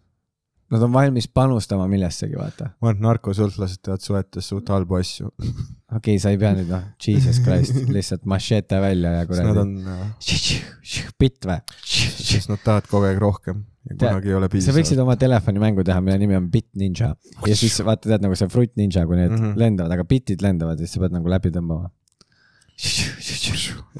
Nad 0.68 0.84
on 0.84 0.92
valmis 0.92 1.30
panustama 1.32 1.86
millessegi, 1.88 2.36
vaata. 2.36 2.74
ma 2.82 2.90
arvan, 2.90 2.98
et 2.98 3.04
narkosõltlased 3.06 3.80
teevad 3.86 4.04
suhetes 4.04 4.50
suht 4.52 4.68
halbu 4.74 4.98
asju. 5.00 5.30
okei 5.32 5.96
okay,, 5.96 6.20
sa 6.20 6.34
ei 6.34 6.40
pea 6.42 6.52
nüüd 6.58 6.68
noh, 6.74 6.84
jesus 7.04 7.40
christ, 7.46 7.78
lihtsalt 7.96 8.28
machete 8.28 8.82
välja 8.84 9.14
ja 9.16 9.24
sest 9.24 9.48
nad 9.48 9.56
kuradi. 9.56 9.64
on, 9.64 11.14
bitt 11.24 11.48
või? 11.48 11.62
sest 11.88 12.52
nad 12.52 12.64
tahavad 12.66 12.92
kogu 12.92 13.08
aeg 13.08 13.22
rohkem 13.24 13.64
ja 13.88 13.96
kunagi 13.96 14.32
ei 14.32 14.36
ole 14.38 14.50
sa 14.50 14.58
võiksid 14.58 14.76
piisavalt. 14.76 15.04
oma 15.06 15.16
telefonimängu 15.20 15.86
teha, 15.88 16.02
mille 16.04 16.18
nimi 16.22 16.38
on 16.38 16.50
Bit 16.52 16.70
Ninja 16.80 17.14
ja 17.48 17.58
siis 17.58 17.78
vaata, 17.88 18.12
tead 18.12 18.26
nagu 18.26 18.36
see 18.40 18.52
Fruit 18.52 18.74
Ninja, 18.80 19.06
kui 19.08 19.20
need 19.20 19.32
mm. 19.32 19.44
-hmm. 19.44 19.62
lendavad, 19.62 19.96
aga 19.96 20.08
bitid 20.08 20.44
lendavad 20.44 20.80
ja 20.80 20.88
siis 20.88 20.98
sa 20.98 21.06
pead 21.06 21.16
nagu 21.16 21.32
läbi 21.32 21.54
tõmbama. 21.56 21.92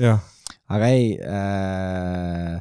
jah, 0.04 0.20
aga 0.68 0.92
ei 0.92 1.16
äh,, 1.24 2.60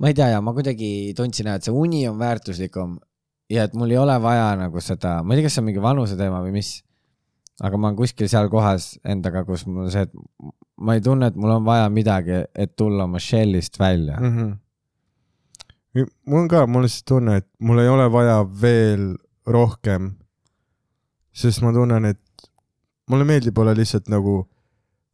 ma 0.00 0.08
ei 0.08 0.16
tea 0.16 0.30
ja 0.32 0.40
ma 0.40 0.54
kuidagi 0.56 1.12
tundsin, 1.16 1.50
et 1.52 1.66
see 1.66 1.74
uni 1.76 2.06
on 2.08 2.18
väärtuslikum 2.20 2.98
ja 3.52 3.66
et 3.66 3.74
mul 3.76 3.90
ei 3.92 3.98
ole 4.00 4.16
vaja 4.22 4.54
nagu 4.58 4.80
seda, 4.84 5.20
ma 5.22 5.34
ei 5.34 5.40
tea, 5.40 5.48
kas 5.48 5.58
see 5.58 5.64
on 5.64 5.68
mingi 5.68 5.82
vanuse 5.84 6.16
teema 6.18 6.40
või 6.44 6.54
mis. 6.56 6.78
aga 7.60 7.76
ma 7.76 7.90
olen 7.90 7.98
kuskil 7.98 8.28
seal 8.32 8.48
kohas 8.48 8.94
endaga, 9.04 9.44
kus 9.44 9.66
mul 9.68 9.84
on 9.84 9.92
see, 9.92 10.06
et 10.08 10.52
ma 10.80 10.96
ei 10.96 11.02
tunne, 11.04 11.28
et 11.28 11.36
mul 11.36 11.52
on 11.58 11.66
vaja 11.66 11.90
midagi, 11.92 12.44
et 12.54 12.72
tulla 12.76 13.04
oma 13.04 13.20
shell'ist 13.20 13.76
välja 13.78 14.16
mm. 14.20 14.26
mm. 14.26 14.52
-hmm. 15.96 16.14
mul 16.26 16.42
on 16.44 16.48
ka, 16.48 16.66
mul 16.66 16.88
on 16.88 16.94
see 16.94 17.04
tunne, 17.06 17.36
et 17.42 17.48
mul 17.58 17.84
ei 17.84 17.88
ole 17.88 18.08
vaja 18.12 18.40
veel 18.62 19.14
rohkem. 19.46 20.16
sest 21.32 21.62
ma 21.62 21.72
tunnen, 21.72 22.04
et 22.04 22.48
mulle 23.10 23.24
meeldib 23.24 23.58
olla 23.58 23.74
lihtsalt 23.74 24.08
nagu 24.08 24.48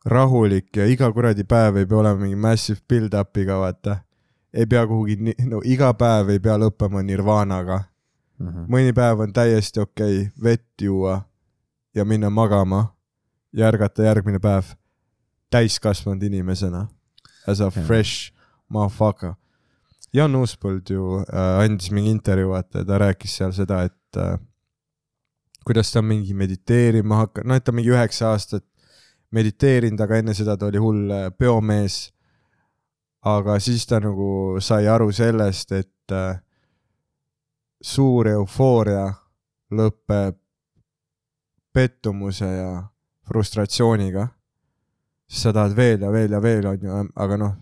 rahulik 0.07 0.77
ja 0.77 0.87
iga 0.87 1.11
kuradi 1.13 1.45
päev 1.45 1.77
ei 1.77 1.87
pea 1.87 1.99
olema 1.99 2.21
mingi 2.21 2.37
massive 2.37 2.81
build-up'iga, 2.89 3.59
vaata. 3.59 4.06
Ei 4.57 4.67
pea 4.67 4.87
kuhugi, 4.87 5.35
no 5.47 5.61
iga 5.65 5.93
päev 5.95 6.33
ei 6.33 6.41
pea 6.41 6.57
lõppema 6.59 7.03
nirvanaga. 7.05 7.83
-hmm. 8.41 8.67
mõni 8.73 8.93
päev 8.97 9.21
on 9.21 9.33
täiesti 9.33 9.81
okei 9.81 10.21
okay, 10.21 10.31
vett 10.43 10.83
juua 10.83 11.21
ja 11.95 12.05
minna 12.05 12.31
magama 12.31 12.97
ja 13.53 13.69
ärgata 13.69 14.03
järgmine 14.03 14.39
päev 14.39 14.75
täiskasvanud 15.51 16.23
inimesena 16.23 16.87
as 17.47 17.61
a 17.61 17.71
Jah. 17.71 17.87
fresh 17.87 18.33
motherfucker. 18.69 19.35
Jan 20.13 20.35
Uuspõld 20.39 20.91
ju 20.91 21.21
äh, 21.21 21.61
andis 21.63 21.91
mingi 21.93 22.11
intervjuu, 22.11 22.55
vaata 22.55 22.83
ja 22.83 22.89
ta 22.89 22.99
rääkis 23.03 23.37
seal 23.37 23.53
seda, 23.53 23.83
et 23.87 24.21
äh, 24.21 24.39
kuidas 25.67 25.91
ta 25.93 26.03
mingi 26.03 26.35
mediteerima 26.35 27.23
hakanud, 27.25 27.51
noh, 27.51 27.59
et 27.59 27.67
ta 27.67 27.75
mingi 27.75 27.93
üheksa 27.93 28.31
aastat 28.33 28.65
mediteerinud, 29.35 30.01
aga 30.01 30.23
enne 30.23 30.35
seda 30.37 30.57
ta 30.57 30.71
oli 30.71 30.81
hull 30.83 31.13
äh, 31.13 31.29
peomees. 31.39 32.15
Aga 33.27 33.59
siis 33.61 33.87
ta 33.87 33.99
nagu 34.03 34.61
sai 34.63 34.87
aru 34.87 35.11
sellest, 35.13 35.73
et 35.73 36.15
äh, 36.15 36.39
suur 37.83 38.29
eufooria 38.31 39.07
lõpeb 39.75 40.37
pettumuse 41.75 42.47
ja 42.47 42.71
frustratsiooniga. 43.27 44.29
sa 45.29 45.51
tahad 45.53 45.75
veel 45.75 46.03
ja 46.03 46.11
veel 46.13 46.33
ja 46.33 46.39
veel, 46.41 46.67
onju, 46.71 46.99
aga 47.19 47.37
noh, 47.37 47.55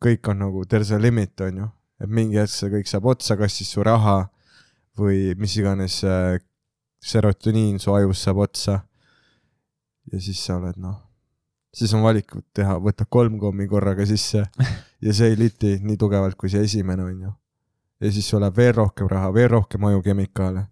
kõik 0.00 0.30
on 0.32 0.38
nagu 0.40 0.64
there's 0.64 0.90
a 0.90 0.98
limit, 0.98 1.40
onju, 1.44 1.66
et 2.00 2.08
mingi 2.08 2.40
hetk 2.40 2.54
see 2.54 2.70
kõik 2.72 2.88
saab 2.88 3.10
otsa, 3.12 3.36
kas 3.36 3.58
siis 3.58 3.68
su 3.68 3.84
raha 3.84 4.22
või 4.96 5.34
mis 5.36 5.58
iganes 5.60 5.98
äh, 6.08 6.40
serotoniin 6.96 7.76
su 7.78 7.92
ajus 7.92 8.24
saab 8.24 8.40
otsa. 8.46 8.80
ja 10.10 10.20
siis 10.20 10.40
sa 10.40 10.56
oled 10.56 10.80
noh, 10.80 10.96
siis 11.74 11.92
on 11.94 12.02
valikud 12.02 12.46
teha, 12.54 12.78
võtta 12.82 13.06
kolm 13.08 13.38
kommi 13.38 13.68
korraga 13.70 14.06
sisse 14.06 14.44
ja 15.04 15.14
see 15.14 15.30
ei 15.32 15.38
liti 15.38 15.76
nii 15.82 15.96
tugevalt 16.00 16.38
kui 16.38 16.50
see 16.50 16.64
esimene, 16.66 17.04
onju 17.04 17.32
ja 18.00 18.12
siis 18.12 18.28
sul 18.28 18.40
läheb 18.40 18.56
veel 18.56 18.74
rohkem 18.74 19.08
raha, 19.08 19.32
veel 19.34 19.50
rohkem 19.50 19.84
ajukemikaale. 19.84 20.64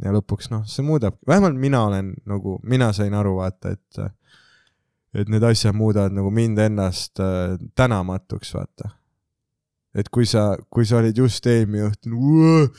ja 0.00 0.12
lõpuks 0.14 0.48
noh, 0.52 0.62
see 0.70 0.84
muudab, 0.86 1.18
vähemalt 1.28 1.58
mina 1.60 1.82
olen 1.84 2.14
nagu, 2.26 2.58
mina 2.62 2.92
sain 2.96 3.14
aru, 3.14 3.36
vaata, 3.42 3.74
et 3.74 4.00
et 5.14 5.28
need 5.28 5.42
asjad 5.42 5.74
muudavad 5.74 6.14
nagu 6.14 6.30
mind 6.30 6.58
ennast 6.62 7.18
äh, 7.20 7.58
tänamatuks, 7.74 8.54
vaata. 8.54 8.90
et 9.94 10.08
kui 10.08 10.26
sa, 10.26 10.54
kui 10.70 10.86
sa 10.86 11.00
olid 11.02 11.18
just 11.18 11.46
eelmine 11.46 11.90
õhtu 11.90 12.14
nagu 12.14 12.70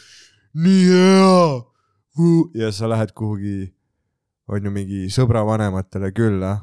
nii 0.63 0.87
hea 0.87 2.63
ja 2.63 2.71
sa 2.71 2.89
lähed 2.89 3.11
kuhugi, 3.15 3.73
on 4.47 4.65
ju 4.65 4.71
mingi 4.71 5.05
sõbra 5.11 5.43
vanematele 5.47 6.11
külla 6.15 6.57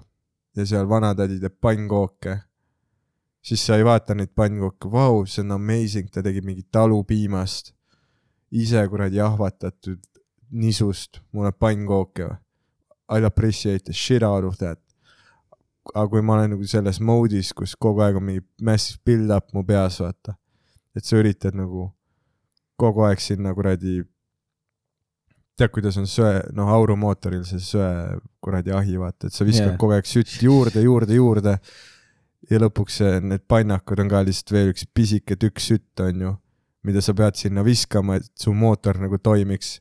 ja 0.58 0.66
seal 0.66 0.88
vanatädi 0.90 1.38
teeb 1.40 1.56
pannkooke 1.60 2.36
siis 3.48 3.66
sa 3.66 3.76
ei 3.76 3.84
vaata 3.84 4.14
neid 4.14 4.32
pannkooke, 4.36 4.90
vau, 4.92 5.24
see 5.26 5.44
on 5.44 5.56
amazing, 5.56 6.10
ta 6.12 6.22
tegi 6.24 6.42
mingit 6.44 6.68
talupiimast, 6.74 7.72
ise 8.62 8.84
kuradi 8.90 9.20
jahvatatud 9.20 10.02
nisust 10.50 11.22
mulle 11.32 11.52
pannkooke. 11.52 12.28
I 13.08 13.24
appreciate 13.24 13.84
the 13.84 13.92
shit 13.92 14.22
out 14.22 14.44
of 14.44 14.58
that. 14.58 14.80
aga 15.94 16.10
kui 16.12 16.20
ma 16.20 16.34
olen 16.34 16.50
nagu 16.52 16.66
selles 16.68 16.98
mode'is, 17.00 17.54
kus 17.56 17.72
kogu 17.80 18.02
aeg 18.04 18.18
on 18.18 18.24
mingi 18.26 18.42
massive 18.60 18.98
build-up 19.08 19.54
mu 19.56 19.62
peas, 19.64 19.96
vaata, 20.02 20.34
et 20.92 21.06
sa 21.08 21.16
üritad 21.16 21.56
nagu 21.56 21.86
kogu 22.76 23.06
aeg 23.06 23.22
sinna 23.24 23.54
kuradi, 23.56 24.02
tead, 25.58 25.72
kuidas 25.74 25.98
on 26.00 26.06
söe, 26.08 26.40
noh, 26.56 26.70
aurumootoril 26.72 27.44
see 27.46 27.60
söe 27.62 28.18
kuradi 28.44 28.74
ahi, 28.74 28.96
vaata, 29.00 29.28
et 29.28 29.36
sa 29.36 29.46
viskad 29.46 29.72
yeah. 29.72 29.78
kogu 29.80 29.96
aeg 29.96 30.08
sütt 30.08 30.36
juurde, 30.44 30.82
juurde, 30.84 31.16
juurde 31.18 31.56
ja 32.50 32.60
lõpuks 32.62 33.00
see- 33.00 33.20
need 33.24 33.44
pannakud 33.50 34.00
on 34.02 34.10
ka 34.12 34.22
lihtsalt 34.26 34.54
veel 34.54 34.72
üks 34.72 34.86
pisike 34.94 35.36
tükk 35.36 35.62
sütt, 35.62 35.92
onju, 36.04 36.36
mida 36.86 37.02
sa 37.04 37.14
pead 37.18 37.38
sinna 37.40 37.64
viskama, 37.66 38.20
et 38.20 38.30
su 38.38 38.54
mootor 38.54 39.00
nagu 39.02 39.18
toimiks. 39.18 39.78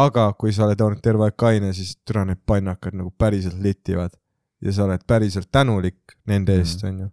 aga 0.00 0.28
kui 0.38 0.52
sa 0.54 0.68
oled 0.68 0.80
olnud 0.80 1.00
terve 1.02 1.24
aeg 1.26 1.34
kaine, 1.36 1.72
siis 1.74 1.96
türa 2.06 2.22
need 2.24 2.38
pannakad 2.46 2.94
nagu 2.94 3.10
päriselt 3.10 3.58
litivad 3.58 4.12
ja 4.62 4.72
sa 4.72 4.84
oled 4.84 5.02
päriselt 5.02 5.48
tänulik 5.50 6.14
nende 6.30 6.54
eest, 6.60 6.84
onju. 6.84 7.08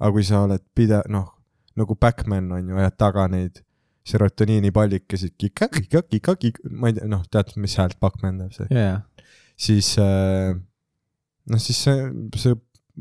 aga 0.00 0.10
kui 0.12 0.24
sa 0.26 0.42
oled 0.42 0.64
pide-, 0.74 1.04
noh, 1.08 1.28
nagu 1.76 1.94
Backman 1.94 2.50
onju, 2.52 2.76
ajad 2.76 2.96
taga 2.98 3.28
neid 3.30 3.62
serotoniini 4.06 4.70
pallikesi, 4.74 5.32
kika, 5.38 5.66
kika, 5.72 6.02
kika, 6.06 6.36
kika, 6.38 6.68
ma 6.70 6.90
ei 6.92 6.96
tea, 6.98 7.08
noh, 7.10 7.24
tead, 7.32 7.50
mis 7.62 7.74
häält 7.80 7.98
Backman 8.02 8.38
teeb 8.42 8.52
see, 8.54 8.68
ja, 8.70 9.00
siis 9.58 9.92
äh, 10.02 10.52
noh, 11.50 11.62
siis 11.62 11.80
see, 11.88 12.06
see 12.38 12.54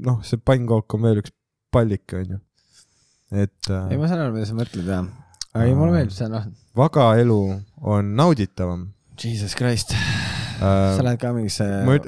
noh, 0.07 0.17
see 0.25 0.39
pannkook 0.41 0.97
on 0.97 1.03
veel 1.05 1.21
üks 1.21 1.33
pallik, 1.75 2.07
onju. 2.17 2.39
et 3.35 3.69
ei 3.69 3.95
äh, 3.95 3.99
ma 4.01 4.09
saan 4.09 4.23
aru, 4.25 4.33
mida 4.37 4.47
sa 4.49 4.57
mõtled 4.57 4.89
ja, 4.89 5.03
aga 5.53 5.65
ei 5.69 5.75
mulle 5.77 5.93
meeldib 5.99 6.15
see 6.17 6.29
noh, 6.31 6.47
vaga 6.77 7.11
elu 7.21 7.39
on 7.85 8.09
nauditavam 8.17 8.87
jesus 9.21 9.53
christ, 9.55 9.93
sa 10.59 10.71
äh,. 10.97 11.03
lähed 11.05 11.19
ka 11.21 11.31
mingisse 11.35 11.63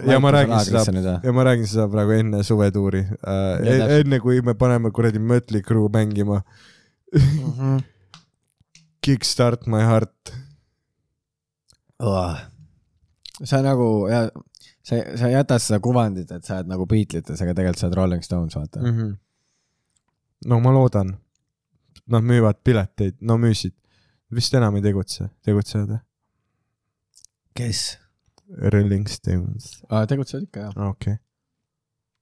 ja 0.07 0.17
ma 0.23 0.31
räägin 0.35 0.57
seda- 0.67 1.19
ja 1.23 1.33
ma 1.35 1.45
räägin 1.47 1.67
seda 1.69 1.85
praegu 1.91 2.15
enne 2.17 2.41
suvetuuri 2.47 3.03
äh,, 3.03 3.13
täpselt. 3.61 3.93
enne 4.01 4.19
kui 4.23 4.41
me 4.43 4.53
paneme 4.59 4.89
kuradi 4.95 5.19
Mötley 5.21 5.61
Crüe 5.63 5.87
mängima 5.93 6.41
Mhm. 7.13 7.77
Kickstart 9.07 9.69
my 9.71 9.85
heart. 9.87 10.33
sa 13.43 13.61
nagu 13.63 14.07
ja 14.11 14.25
sa, 14.83 14.99
sa 15.15 15.29
jätad 15.31 15.63
seda 15.63 15.79
kuvandit, 15.83 16.31
et 16.31 16.45
sa 16.45 16.59
oled 16.59 16.71
nagu 16.71 16.87
Beatletes, 16.89 17.39
aga 17.43 17.53
tegelikult 17.55 17.81
sa 17.81 17.87
oled 17.87 17.97
Rolling 18.01 18.25
Stones, 18.25 18.55
vaata 18.55 18.81
mm.. 18.81 18.89
mm. 18.89 18.99
-hmm. 18.99 19.15
no 20.51 20.59
ma 20.59 20.73
loodan. 20.75 21.15
Nad 22.07 22.23
müüvad 22.23 22.59
pileteid, 22.63 23.17
no 23.21 23.37
müüsid. 23.37 23.73
vist 24.31 24.53
enam 24.53 24.75
ei 24.75 24.81
tegutse, 24.81 25.29
tegutsevad 25.43 25.89
või? 25.89 25.99
kes? 27.55 27.97
Rolling 28.73 29.07
Stones, 29.07 29.83
tegutsevad 30.07 30.43
ikka 30.43 30.59
jah. 30.59 30.75
okei 30.75 31.13
okay.. 31.13 31.15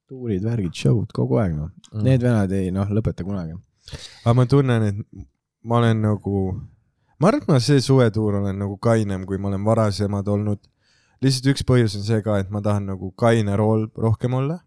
tuurid, 0.08 0.44
värgid, 0.44 0.74
show'd 0.74 1.14
kogu 1.14 1.38
aeg 1.42 1.54
noh 1.58 1.70
mm.. 1.94 2.04
Need 2.04 2.22
venad 2.22 2.52
ei 2.52 2.72
noh, 2.74 2.90
lõpeta 2.90 3.26
kunagi. 3.26 3.58
aga 4.24 4.34
ma 4.34 4.46
tunnen, 4.46 4.84
et 4.90 5.26
ma 5.66 5.82
olen 5.82 6.02
nagu, 6.02 6.46
ma 7.20 7.30
arvan, 7.30 7.42
et 7.42 7.48
ma 7.48 7.60
see 7.64 7.82
suvetuur 7.84 8.40
olen 8.42 8.58
nagu 8.60 8.78
kainem, 8.82 9.26
kui 9.26 9.38
ma 9.38 9.52
olen 9.52 9.66
varasemad 9.66 10.28
olnud. 10.28 10.62
lihtsalt 11.24 11.54
üks 11.54 11.64
põhjus 11.66 11.96
on 11.98 12.04
see 12.04 12.22
ka, 12.22 12.40
et 12.40 12.50
ma 12.52 12.62
tahan 12.62 12.90
nagu 12.92 13.12
kaine 13.18 13.56
rool 13.56 13.88
rohkem 13.96 14.34
olla 14.34 14.60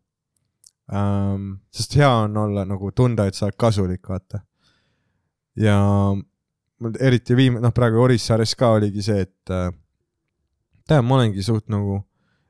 ähm,. 0.92 1.60
sest 1.70 1.96
hea 1.96 2.10
on 2.24 2.36
olla 2.36 2.64
nagu 2.64 2.92
tunda, 2.92 3.26
et 3.26 3.34
sa 3.34 3.46
oled 3.46 3.58
kasulik, 3.58 4.08
vaata. 4.08 4.40
ja 5.56 5.78
eriti 7.00 7.36
viim-, 7.36 7.60
noh, 7.60 7.74
praegu 7.74 8.00
Orissaares 8.02 8.54
ka 8.56 8.72
oligi 8.78 9.02
see, 9.02 9.26
et 9.26 9.52
äh, 9.52 9.70
tead, 10.88 11.04
ma 11.04 11.18
olengi 11.18 11.42
suht 11.44 11.68
nagu 11.72 12.02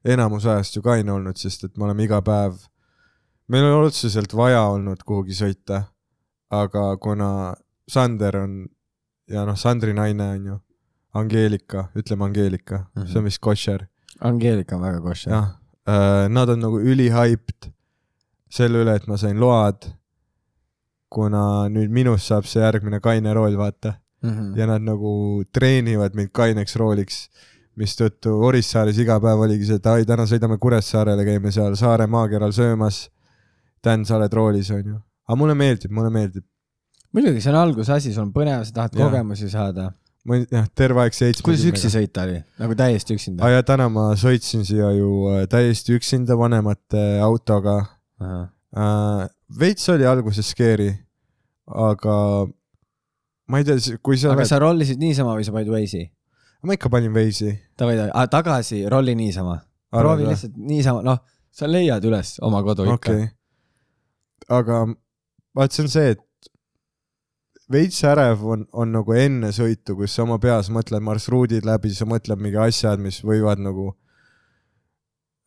enamus 0.05 0.47
ajast 0.47 0.77
ju 0.77 0.83
kaine 0.85 1.13
olnud, 1.13 1.37
sest 1.37 1.65
et 1.67 1.77
me 1.77 1.89
oleme 1.89 2.07
iga 2.07 2.21
päev, 2.25 2.59
meil 3.49 3.67
ei 3.67 3.75
ole 3.75 3.91
otseselt 3.91 4.35
vaja 4.37 4.63
olnud 4.71 5.03
kuhugi 5.07 5.37
sõita, 5.37 5.83
aga 6.55 6.91
kuna 7.03 7.31
Sander 7.89 8.37
on 8.43 8.59
ja 9.29 9.45
noh, 9.45 9.57
Sandri 9.57 9.95
naine 9.95 10.31
on 10.35 10.47
ju 10.47 10.59
Angeelika, 11.19 11.89
ütleme 11.97 12.25
Angeelika 12.25 12.79
mm. 12.79 13.03
-hmm. 13.03 13.13
see 13.13 13.19
on 13.19 13.25
vist 13.25 13.41
koššer, 13.41 13.87
Angeelika 14.21 14.77
on 14.77 14.83
väga 14.83 15.01
koššer. 15.01 15.33
jah 15.33 15.49
äh,, 15.89 16.29
nad 16.29 16.49
on 16.49 16.61
nagu 16.61 16.81
ülihyped 16.81 17.71
selle 18.51 18.83
üle, 18.83 18.95
et 18.97 19.07
ma 19.07 19.17
sain 19.17 19.41
load, 19.41 19.91
kuna 21.09 21.69
nüüd 21.69 21.91
minust 21.91 22.27
saab 22.27 22.45
see 22.49 22.63
järgmine 22.63 23.01
kaine 23.01 23.35
roll, 23.35 23.57
vaata 23.57 23.95
Mhm. 24.23 24.59
ja 24.59 24.67
nad 24.67 24.83
nagu 24.83 25.45
treenivad 25.53 26.15
mind 26.15 26.33
kaineks 26.35 26.77
rooliks, 26.77 27.29
mistõttu 27.79 28.33
Orissaares 28.49 28.99
iga 28.99 29.21
päev 29.23 29.45
oligi 29.45 29.69
see, 29.69 29.79
et 29.79 29.87
ai, 29.87 30.05
täna 30.05 30.27
sõidame 30.27 30.59
Kuressaarele, 30.59 31.25
käime 31.25 31.53
seal 31.55 31.77
saare 31.79 32.09
maakeral 32.11 32.53
söömas. 32.53 33.09
Dan, 33.85 34.03
sa 34.05 34.17
oled 34.17 34.33
roolis, 34.35 34.71
onju. 34.75 34.97
aga 35.29 35.37
mulle 35.39 35.55
meeldib, 35.55 35.93
mulle 35.95 36.11
meeldib. 36.11 36.45
muidugi, 37.15 37.41
see 37.43 37.53
on 37.53 37.61
algusasi, 37.63 38.13
sul 38.15 38.27
on 38.27 38.35
põnev, 38.35 38.67
sa 38.69 38.77
tahad 38.83 38.99
Jaa. 38.99 39.09
kogemusi 39.09 39.51
saada. 39.53 39.89
ma 40.29 40.41
jah, 40.43 40.67
terve 40.77 41.05
aeg 41.05 41.17
seitsme. 41.17 41.47
kuidas 41.47 41.65
üksi 41.71 41.91
sõita 41.93 42.27
oli? 42.27 42.43
nagu 42.61 42.77
täiesti 42.79 43.17
üksinda 43.17 43.47
aa? 43.47 43.57
ja 43.57 43.65
täna 43.67 43.89
ma 43.93 44.11
sõitsin 44.19 44.67
siia 44.69 44.91
ju 44.97 45.13
äh, 45.33 45.47
täiesti 45.51 45.97
üksinda 45.97 46.37
vanemate 46.39 47.05
autoga 47.25 47.79
äh,. 48.21 49.25
veits 49.61 49.89
oli 49.95 50.07
alguses 50.09 50.53
scary, 50.53 50.91
aga 51.73 52.19
ma 53.49 53.63
ei 53.63 53.65
tea, 53.65 53.97
kui 54.05 54.21
sa 54.21 54.35
aga 54.35 54.43
oled, 54.43 54.51
sa 54.51 54.61
rollisid 54.63 55.01
niisama 55.01 55.39
või 55.39 55.47
sa 55.49 55.55
panid 55.57 55.73
Waze'i? 55.73 56.11
ma 56.63 56.75
ikka 56.75 56.91
panin 56.91 57.15
veisi. 57.15 57.53
Davai, 57.79 57.97
tagasi 58.31 58.83
rolli 58.91 59.15
niisama. 59.15 59.61
proovi 59.95 60.27
lihtsalt 60.27 60.57
niisama, 60.59 61.03
noh, 61.07 61.21
sa 61.55 61.69
leiad 61.71 62.05
üles 62.05 62.37
oma 62.45 62.61
kodu 62.67 62.85
ikka 62.85 62.97
okei 62.99 63.21
okay.. 63.23 63.29
aga 64.53 64.83
vaat 65.57 65.73
see 65.73 65.87
on 65.87 65.93
see, 65.93 66.11
et 66.13 66.21
veits 67.73 68.01
ärev 68.09 68.43
on, 68.45 68.67
on 68.73 68.93
nagu 68.97 69.15
enne 69.17 69.51
sõitu, 69.55 69.97
kus 69.99 70.15
sa 70.17 70.25
oma 70.25 70.39
peas 70.43 70.71
mõtled 70.73 71.05
marsruudid 71.05 71.67
läbi, 71.69 71.93
sa 71.95 72.09
mõtled 72.09 72.41
mingi 72.41 72.61
asjad, 72.63 73.01
mis 73.03 73.21
võivad 73.27 73.61
nagu 73.63 73.91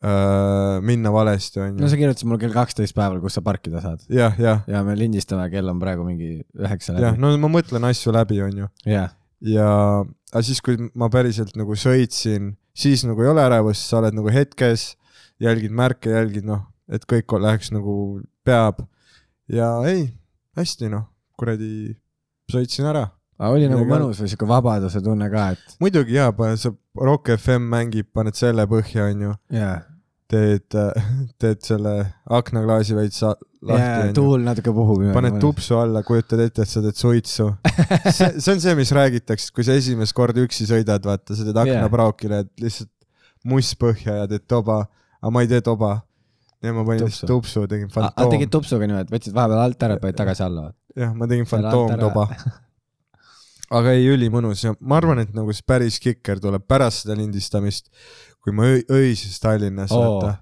äh, 0.04 0.78
minna 0.86 1.12
valesti, 1.14 1.60
no 1.60 1.66
onju. 1.68 1.90
sa 1.90 1.98
kirjutasid 2.00 2.30
mulle 2.30 2.44
kell 2.44 2.54
kaksteist 2.54 2.96
päeval, 2.96 3.20
kus 3.24 3.38
sa 3.38 3.44
parkida 3.44 3.82
saad 3.84 4.06
jah, 4.12 4.38
jah, 4.40 4.62
ja 4.70 4.84
me 4.86 4.96
lindistame, 4.98 5.48
kell 5.52 5.72
on 5.72 5.82
praegu 5.82 6.06
mingi 6.06 6.38
üheksa 6.58 6.94
jah, 6.94 7.10
läbi. 7.10 7.22
no 7.22 7.34
ma 7.42 7.52
mõtlen 7.58 7.90
asju 7.90 8.14
läbi, 8.14 8.40
onju. 8.46 8.70
jah, 8.88 9.14
ja, 9.42 9.68
aga 10.32 10.44
siis, 10.46 10.62
kui 10.64 10.78
ma 10.94 11.10
päriselt 11.12 11.56
nagu 11.58 11.76
sõitsin, 11.78 12.54
siis 12.74 13.06
nagu 13.08 13.24
ei 13.24 13.32
ole 13.32 13.44
ärevust, 13.44 13.88
sa 13.88 14.00
oled 14.00 14.16
nagu 14.16 14.30
hetkes, 14.32 14.92
jälgid 15.42 15.74
märke, 15.74 16.12
jälgid 16.14 16.46
noh, 16.46 16.68
et 16.92 17.04
kõik 17.08 17.34
läheks 17.40 17.72
nagu 17.74 18.20
peab. 18.46 18.84
ja 19.50 19.74
ei, 19.88 20.06
hästi 20.58 20.90
noh, 20.92 21.08
kuradi, 21.38 21.96
sõitsin 22.52 22.88
ära. 22.90 23.06
aga 23.42 23.54
oli 23.54 23.70
nagu 23.70 23.86
mõnus 23.88 24.20
või 24.22 24.32
siuke 24.32 24.48
vabaduse 24.48 25.02
tunne 25.04 25.30
ka, 25.32 25.52
et 25.56 25.78
muidugi 25.82 26.18
jaa, 26.18 26.34
sa 26.60 26.74
Rock 27.00 27.32
FM 27.38 27.70
mängib, 27.72 28.12
paned 28.14 28.36
selle 28.38 28.66
põhja, 28.70 29.08
onju, 29.10 29.32
jaa, 29.56 29.78
teed, 30.32 30.76
teed 31.42 31.64
selle 31.64 31.94
aknaklaasi 32.32 32.96
veits 32.96 33.22
lahti, 33.22 33.88
onju. 34.06 34.14
tuul 34.16 34.44
natuke 34.46 34.74
puhub. 34.74 35.04
paned. 35.14 35.38
tupsu 35.42 35.78
alla, 35.80 36.04
kujutad 36.06 36.42
ette, 36.44 36.64
et 36.64 36.70
sa 36.70 36.82
teed 36.84 36.98
suitsu. 36.98 37.50
see, 38.16 38.30
see 38.38 38.54
on 38.54 38.62
see, 38.62 38.76
mis 38.78 38.92
räägitakse, 38.96 39.52
kui 39.54 39.66
sa 39.66 39.76
esimest 39.78 40.16
korda 40.16 40.44
üksi 40.44 40.68
sõidad, 40.68 41.04
vaata, 41.06 41.36
sa 41.38 41.46
teed 41.48 41.60
aknapraokile, 41.64 42.44
et 42.46 42.64
lihtsalt 42.64 42.92
muss 43.48 43.74
põhja 43.78 44.22
ja 44.22 44.30
teed 44.30 44.46
toba, 44.50 44.84
aga 45.20 45.34
ma 45.34 45.44
ei 45.44 45.50
tee 45.50 45.62
toba. 45.64 46.00
ja 46.62 46.70
ma 46.70 46.84
panin 46.86 47.08
lihtsalt 47.08 47.26
tupsu, 47.30 47.64
tegin 47.70 47.88
fantoom 47.90 48.30
tegid, 48.36 48.50
tupsuga 48.54 48.86
niimoodi, 48.86 49.10
võtsid 49.10 49.34
vahepeal 49.34 49.64
alt 49.64 49.82
ära, 49.82 49.96
panid 50.02 50.18
tagasi 50.18 50.44
alla? 50.46 50.68
jah, 50.98 51.14
ma 51.16 51.28
tegin 51.30 51.48
fantoomtoba. 51.48 52.26
aga 53.78 53.94
ei, 53.96 54.06
ülimõnus 54.12 54.64
ja 54.66 54.74
ma 54.80 54.98
arvan, 55.00 55.22
et 55.24 55.34
nagu 55.36 55.52
see 55.54 55.66
päris 55.66 55.98
kikker 56.02 56.42
tuleb 56.42 56.64
pärast 56.68 57.04
seda 57.04 57.16
lindistamist, 57.18 57.92
kui 58.42 58.54
ma 58.56 58.68
öises 58.92 59.38
Tallinnas 59.42 59.92
Oo. 59.94 60.00
vaata 60.02 60.38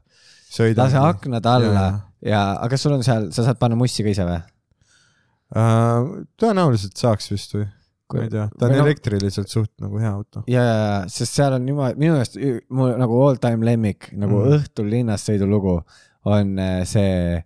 sõidan. 0.51 0.87
lase 0.87 1.03
aknad 1.03 1.47
alla 1.47 1.85
ja, 2.21 2.41
aga 2.57 2.73
kas 2.75 2.87
sul 2.87 2.97
on 2.97 3.05
seal, 3.07 3.29
sa 3.35 3.47
saad 3.47 3.61
panna 3.61 3.79
mussi 3.79 4.07
ka 4.07 4.15
ise 4.15 4.27
või? 4.27 4.41
uh,. 5.55 6.17
tõenäoliselt 6.41 6.99
saaks 6.99 7.31
vist 7.31 7.55
või, 7.55 7.69
ma 8.11 8.25
ei 8.27 8.33
tea, 8.35 8.47
ta 8.59 8.67
on 8.67 8.77
elektriliselt 8.83 9.53
suht 9.53 9.73
nagu 9.83 10.03
hea 10.03 10.11
auto. 10.11 10.45
ja, 10.51 10.65
ja, 10.67 10.77
ja, 10.83 11.01
sest 11.13 11.39
seal 11.39 11.55
on 11.59 11.67
niimoodi, 11.69 12.01
minu 12.03 12.19
meelest 12.19 12.41
mu 12.75 12.91
nagu 12.99 13.23
all 13.27 13.39
time 13.43 13.67
lemmik 13.67 14.11
nagu 14.17 14.43
mm. 14.43 14.59
õhtul 14.59 14.91
linnas 14.91 15.27
sõidulugu 15.29 15.79
on 16.31 16.59
äh, 16.59 16.83
see 16.89 17.39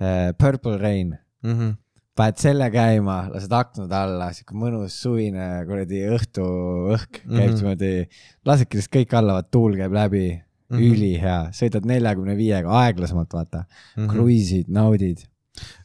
äh, 0.00 0.32
Purple 0.38 0.78
Rain. 0.78 1.18
Mm 1.42 1.58
-hmm. 1.58 1.74
Paned 2.16 2.40
selle 2.40 2.68
käima, 2.72 3.18
lased 3.32 3.52
aknad 3.52 3.92
alla, 3.92 4.30
siuke 4.34 4.56
mõnus 4.56 4.96
suvine 5.02 5.46
kuradi 5.68 6.02
õhtuõhk 6.16 7.20
käib 7.20 7.28
mm. 7.28 7.38
-hmm. 7.38 7.54
niimoodi, 7.60 7.92
lasedki 8.48 8.80
lihtsalt 8.80 8.96
kõik 8.96 9.16
alla, 9.20 9.38
tuul 9.42 9.76
käib 9.76 9.96
läbi 9.96 10.24
mm. 10.32 10.76
-hmm. 10.76 10.96
ülihea, 10.96 11.38
sõidad 11.56 11.86
neljakümne 11.88 12.36
viiega 12.36 12.72
aeglasemalt, 12.82 13.32
vaata 13.32 13.64
mm. 13.64 14.02
-hmm. 14.02 14.10
kruiisid, 14.12 14.68
naudid. 14.68 15.26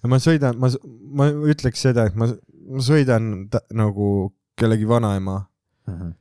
ma 0.07 0.19
sõidan, 0.19 0.57
ma, 0.59 0.71
ma 1.19 1.29
ütleks 1.51 1.87
seda, 1.87 2.07
et 2.07 2.15
ma, 2.15 2.27
ma 2.67 2.83
sõidan 2.83 3.47
ta, 3.51 3.63
nagu 3.73 4.33
kellegi 4.59 4.87
vanaema 4.87 5.41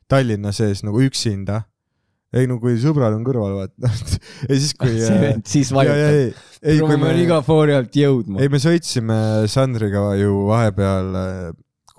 Tallinna 0.09 0.53
sees 0.53 0.83
nagu 0.87 1.03
üksinda. 1.05 1.65
Ei 2.37 2.47
no 2.51 2.61
kui 2.63 2.77
sõbral 2.79 3.17
on 3.17 3.25
kõrval, 3.27 3.57
vaata. 3.59 3.91
ja 4.49 4.55
siis, 4.55 4.75
kui. 4.79 4.95
siis 5.53 5.73
ja, 5.73 5.75
ja 5.75 5.79
vajutad. 5.81 6.15
ei, 6.15 6.29
ei 6.63 6.79
kui 6.83 6.95
ma 6.95 7.09
pean 7.09 7.17
me, 7.19 7.25
iga 7.25 7.41
foori 7.47 7.75
alt 7.75 7.97
jõudma 7.99 8.43
ei. 8.43 8.53
me 8.53 8.61
sõitsime 8.63 9.19
Sandriga 9.51 10.05
ju 10.21 10.45
vahepeal 10.51 11.19
äh, 11.21 11.51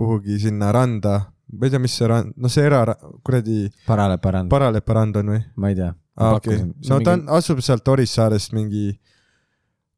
kuhugi 0.02 0.40
sinna 0.42 0.72
randa, 0.74 1.18
ma 1.52 1.68
ei 1.68 1.74
tea, 1.74 1.82
mis 1.84 1.96
see 2.00 2.08
rand, 2.10 2.34
no 2.42 2.50
see 2.52 2.64
era, 2.66 2.86
kuradi 3.26 3.66
parale 3.86 4.18
parand, 4.24 4.50
Paralepa 4.52 4.98
rand 4.98 5.20
on 5.22 5.36
või? 5.36 5.44
ma 5.62 5.74
ei 5.74 5.78
tea. 5.78 5.92
aa, 6.22 6.38
okei, 6.40 6.64
no 6.90 7.02
ta 7.06 7.18
on, 7.18 7.28
asub 7.38 7.62
sealt 7.66 7.92
Orissaarest 7.92 8.56
mingi 8.58 8.96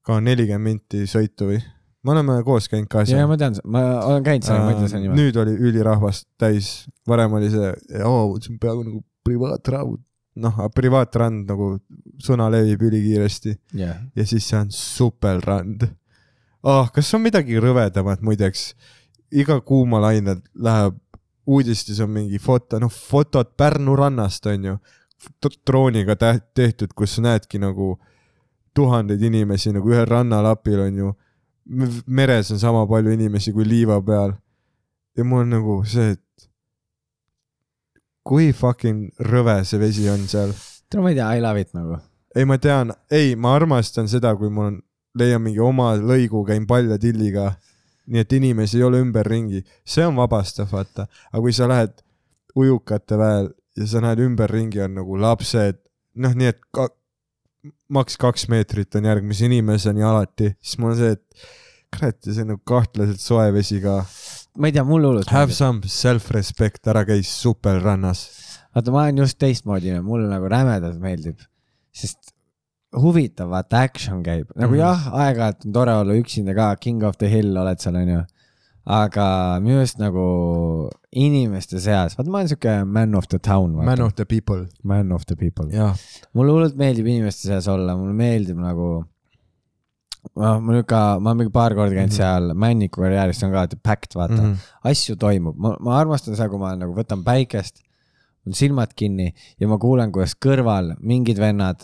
ka 0.04 0.20
nelikümmend 0.20 0.82
minti 0.84 1.06
sõitu 1.10 1.54
või? 1.54 1.62
me 2.04 2.12
oleme 2.16 2.40
koos 2.44 2.68
käinud 2.72 2.90
ka 2.92 3.06
ja, 3.08 3.22
ja 3.22 3.30
ma 3.30 3.38
tean, 3.40 3.56
ma 3.70 3.84
olen 4.10 4.26
käinud 4.26 4.48
seal, 4.48 4.60
ma 4.66 4.74
ei 4.74 4.82
tea 4.82 4.92
selle 4.92 5.06
nime. 5.06 5.20
nüüd 5.22 5.38
oli 5.40 5.54
ülirahvast 5.70 6.28
täis, 6.42 6.74
varem 7.08 7.38
oli 7.40 7.52
see, 7.54 7.70
oo, 8.04 8.34
see 8.42 8.56
on 8.56 8.60
peaaegu 8.64 8.88
nagu 8.90 9.04
privaatraud, 9.24 10.02
noh, 10.36 10.64
privaatrand 10.74 11.50
nagu 11.50 11.76
sõna 12.24 12.50
levib 12.54 12.82
ülikiiresti 12.90 13.54
jah, 13.78 14.00
ja 14.16 14.26
siis 14.26 14.48
see 14.50 14.60
on 14.60 14.72
supelrand 14.74 15.88
oh,. 16.64 16.90
kas 16.94 17.14
on 17.14 17.26
midagi 17.26 17.60
rõvedamat 17.62 18.24
muideks? 18.26 18.74
iga 19.34 19.60
kuumalaine 19.66 20.38
läheb, 20.54 20.98
uudistes 21.50 22.00
on 22.06 22.12
mingi 22.14 22.40
foto, 22.40 22.78
noh, 22.80 22.92
fotod 22.92 23.56
Pärnu 23.58 23.96
rannast 23.98 24.46
on 24.46 24.68
ju, 24.68 24.76
drooniga 25.66 26.16
tehtud, 26.56 26.94
kus 26.96 27.18
näedki 27.24 27.60
nagu 27.60 27.96
tuhandeid 28.76 29.22
inimesi 29.22 29.74
nagu 29.74 29.90
ühel 29.90 30.06
rannalapil 30.10 30.86
on 30.88 30.98
ju. 30.98 31.14
meres 32.06 32.52
on 32.52 32.60
sama 32.60 32.88
palju 32.88 33.12
inimesi 33.12 33.54
kui 33.54 33.66
liiva 33.66 34.02
peal. 34.02 34.34
ja 35.18 35.24
mul 35.24 35.42
on 35.42 35.50
nagu 35.50 35.84
see, 35.86 36.12
et 36.12 36.22
kui 38.24 38.52
fucking 38.56 39.26
rõve 39.30 39.60
see 39.68 39.82
vesi 39.82 40.08
on 40.12 40.28
seal 40.32 40.54
tead, 40.94 41.04
ma 41.04 41.12
ei 41.12 41.18
tea, 41.18 41.30
I 41.38 41.44
love 41.44 41.62
it 41.62 41.74
nagu. 41.74 42.00
ei, 42.36 42.46
ma 42.50 42.58
tean, 42.62 42.94
ei, 43.12 43.36
ma 43.36 43.56
armastan 43.58 44.10
seda, 44.10 44.34
kui 44.38 44.52
mul 44.54 44.72
on, 44.72 44.80
leian 45.20 45.44
mingi 45.44 45.62
oma 45.62 45.94
lõigu, 46.00 46.44
käin 46.48 46.66
paljatilliga. 46.70 47.54
nii 48.04 48.20
et 48.20 48.34
inimesi 48.36 48.82
ei 48.82 48.84
ole 48.84 49.00
ümberringi, 49.00 49.62
see 49.88 50.04
on 50.04 50.18
vabastav, 50.18 50.68
vaata, 50.74 51.06
aga 51.32 51.42
kui 51.44 51.54
sa 51.56 51.70
lähed 51.72 52.02
ujukate 52.60 53.16
väel 53.16 53.48
ja 53.80 53.88
sa 53.88 54.02
näed 54.04 54.20
ümberringi 54.26 54.82
on 54.84 54.98
nagu 55.00 55.16
lapsed, 55.22 55.80
noh, 56.20 56.34
nii 56.36 56.50
et 56.52 56.60
ka, 56.76 56.90
maks 57.96 58.20
kaks 58.20 58.50
meetrit 58.52 59.00
on 59.00 59.08
järgmise 59.08 59.48
inimeseni 59.48 60.04
alati, 60.04 60.52
siis 60.60 60.82
mul 60.82 60.92
on 60.92 61.00
see, 61.00 61.16
et 61.16 61.48
kurat, 61.96 62.20
ja 62.26 62.36
see 62.36 62.44
on 62.44 62.54
nagu 62.54 62.64
kahtlaselt 62.68 63.24
soe 63.24 63.48
vesi 63.56 63.80
ka. 63.84 64.02
Ma 64.58 64.70
ei 64.70 64.76
tea, 64.76 64.84
mulle 64.88 65.10
hullult 65.10 65.32
Have 65.34 65.54
some 65.56 65.88
self-respect, 65.90 66.86
ära 66.92 67.04
käi 67.08 67.24
supelrannas. 67.28 68.26
vaata, 68.76 68.94
ma 68.94 69.06
olen 69.08 69.24
just 69.24 69.40
teistmoodi, 69.42 69.94
mulle 70.06 70.30
nagu 70.30 70.50
rämedalt 70.50 71.00
meeldib, 71.02 71.42
sest 71.94 72.34
huvitav, 72.98 73.50
vaata 73.54 73.84
action 73.88 74.22
käib, 74.26 74.52
nagu 74.54 74.74
mm. 74.76 74.80
jah, 74.82 75.08
aeg-ajalt 75.26 75.68
on 75.68 75.76
tore 75.76 75.98
olla 76.04 76.18
üksinda 76.20 76.56
ka, 76.58 76.72
King 76.82 77.04
of 77.06 77.18
the 77.22 77.30
Hill 77.30 77.58
oled 77.58 77.82
seal 77.82 77.98
onju, 77.98 78.20
aga 78.94 79.28
minu 79.64 79.80
arust 79.82 80.02
nagu 80.02 80.26
inimeste 81.16 81.80
seas, 81.82 82.18
vaata 82.18 82.34
ma 82.34 82.42
olen 82.42 82.52
siuke 82.54 82.76
man 82.86 83.16
of 83.18 83.30
the 83.32 83.40
town, 83.42 83.74
Man 83.78 84.02
of 84.06 84.14
the 84.20 84.26
people. 84.30 84.68
man 84.84 85.12
of 85.16 85.26
the 85.30 85.38
people. 85.40 85.70
mulle 86.34 86.54
hullult 86.58 86.78
meeldib 86.78 87.10
inimeste 87.10 87.50
seas 87.50 87.70
olla, 87.72 87.98
mulle 87.98 88.14
meeldib 88.18 88.62
nagu, 88.62 88.92
noh, 90.32 90.60
mul 90.64 90.82
ikka, 90.82 91.02
ma 91.20 91.32
olen 91.32 91.42
mingi 91.44 91.54
paar 91.54 91.76
korda 91.78 91.96
käinud 91.96 92.12
mm 92.12 92.14
-hmm. 92.14 92.18
seal 92.18 92.54
Männiku 92.66 93.02
karjääris, 93.02 93.44
on 93.44 93.52
ka 93.52 93.68
packed, 93.84 94.16
vaata 94.16 94.42
mm. 94.42 94.54
-hmm. 94.54 94.90
asju 94.92 95.16
toimub, 95.16 95.58
ma, 95.58 95.76
ma 95.80 95.98
armastan 96.00 96.36
seda, 96.36 96.50
kui 96.50 96.60
ma 96.60 96.76
nagu 96.76 96.96
võtan 96.96 97.24
päikest, 97.24 97.84
mul 98.46 98.56
silmad 98.58 98.94
kinni 98.96 99.34
ja 99.60 99.68
ma 99.68 99.78
kuulen, 99.78 100.12
kuidas 100.12 100.36
kõrval 100.36 100.96
mingid 101.00 101.40
vennad 101.40 101.84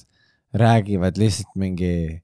räägivad 0.53 1.17
lihtsalt 1.17 1.55
mingi. 1.55 2.21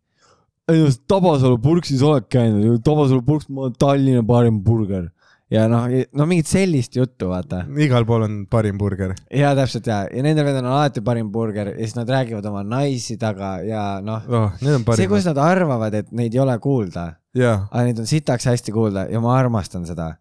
ei 0.67 0.79
no 0.81 0.89
Tabasalu 1.07 1.57
purksis 1.61 2.01
oled 2.01 2.27
käinud, 2.29 2.81
Tabasalu 2.83 3.21
purks, 3.21 3.49
ma 3.49 3.67
olen 3.67 3.75
Tallinna 3.79 4.23
parim 4.23 4.63
burger 4.63 5.11
ja 5.51 5.67
noh, 5.69 5.85
no 6.17 6.25
mingit 6.25 6.47
sellist 6.49 6.95
juttu, 6.97 7.27
vaata. 7.29 7.63
Igal 7.77 8.05
pool 8.09 8.23
on 8.25 8.37
parim 8.49 8.77
burger. 8.81 9.13
ja 9.29 9.51
täpselt 9.57 9.85
ja, 9.87 9.99
ja 10.09 10.23
nendel 10.25 10.45
vendadel 10.47 10.65
on 10.69 10.77
alati 10.79 11.01
parim 11.05 11.31
burger 11.31 11.69
ja 11.73 11.77
siis 11.83 11.95
nad 11.99 12.09
räägivad 12.09 12.45
oma 12.49 12.63
naisi 12.65 13.17
taga 13.21 13.59
ja 13.65 13.85
noh, 14.01 14.25
oh, 14.27 14.51
see, 14.97 15.07
kus 15.11 15.25
nad 15.29 15.37
arvavad, 15.37 15.93
et 15.93 16.11
neid 16.11 16.33
ei 16.33 16.41
ole 16.41 16.57
kuulda, 16.59 17.11
jaa, 17.37 17.67
aga 17.71 17.83
neid 17.89 17.99
on 18.01 18.09
sitaks 18.09 18.47
hästi 18.49 18.73
kuulda 18.73 19.05
ja 19.11 19.21
ma 19.21 19.35
armastan 19.37 19.85
seda. 19.85 20.15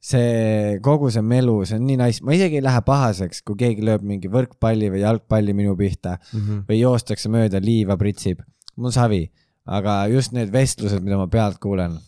see 0.00 0.78
kogu 0.84 1.08
see 1.10 1.22
melu, 1.26 1.56
see 1.66 1.74
on 1.76 1.82
nii 1.88 1.96
nice, 1.98 2.22
ma 2.24 2.36
isegi 2.36 2.60
ei 2.60 2.62
lähe 2.62 2.80
pahaseks, 2.86 3.40
kui 3.42 3.56
keegi 3.58 3.82
lööb 3.82 4.04
mingi 4.06 4.30
võrkpalli 4.30 4.92
või 4.94 5.00
jalgpalli 5.02 5.54
minu 5.58 5.74
pihta 5.76 6.18
Mhm. 6.32 6.60
või 6.68 6.78
joostakse 6.84 7.28
mööda, 7.28 7.58
liiva 7.60 7.96
pritsib, 7.98 8.44
mul 8.76 8.94
savi, 8.94 9.24
aga 9.66 10.06
just 10.12 10.32
need 10.32 10.52
vestlused, 10.54 11.02
mida 11.02 11.18
ma 11.18 11.26
pealt 11.26 11.58
kuulen, 11.58 11.98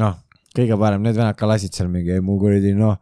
noh, 0.00 0.16
kõige 0.58 0.78
parem, 0.80 1.04
need 1.04 1.18
vennad 1.18 1.38
ka 1.38 1.48
lasid 1.48 1.76
seal 1.76 1.90
mingi, 1.92 2.18
mu 2.24 2.38
kuradi 2.40 2.74
noh, 2.76 2.96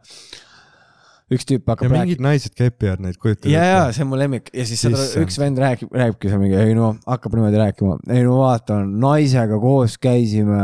üks 1.33 1.47
tüüp 1.47 1.65
ja 1.65 1.73
hakkab 1.75 1.91
rääkima 1.91 2.03
mingid 2.05 2.23
naised 2.23 2.53
kepivad 2.55 3.01
neid, 3.03 3.17
kujutad 3.19 3.51
ja, 3.51 3.63
ja 3.67 3.79
see 3.95 4.05
on 4.05 4.11
mu 4.13 4.19
lemmik. 4.19 4.51
Ja 4.55 4.63
siis 4.67 4.83
seda 4.85 5.01
üks 5.21 5.39
vend 5.41 5.59
räägib, 5.59 5.91
räägibki 5.91 6.31
seal 6.31 6.43
mingi, 6.43 6.59
ei 6.61 6.75
no 6.77 6.93
hakkab 7.07 7.35
niimoodi 7.35 7.59
rääkima, 7.59 7.97
ei 8.15 8.23
no 8.27 8.37
vaata, 8.43 8.79
naisega 8.87 9.59
koos 9.61 9.97
käisime 10.01 10.61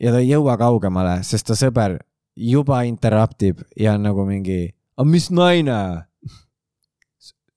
ja 0.00 0.14
ta 0.14 0.22
ei 0.22 0.30
jõua 0.30 0.56
kaugemale, 0.60 1.18
sest 1.26 1.50
ta 1.50 1.58
sõber 1.58 1.98
juba 2.40 2.84
interrupt 2.88 3.44
ib 3.50 3.60
ja 3.76 3.98
on 3.98 4.06
nagu 4.08 4.24
mingi, 4.28 4.62
aga 4.96 5.08
mis 5.08 5.28
naine? 5.34 5.80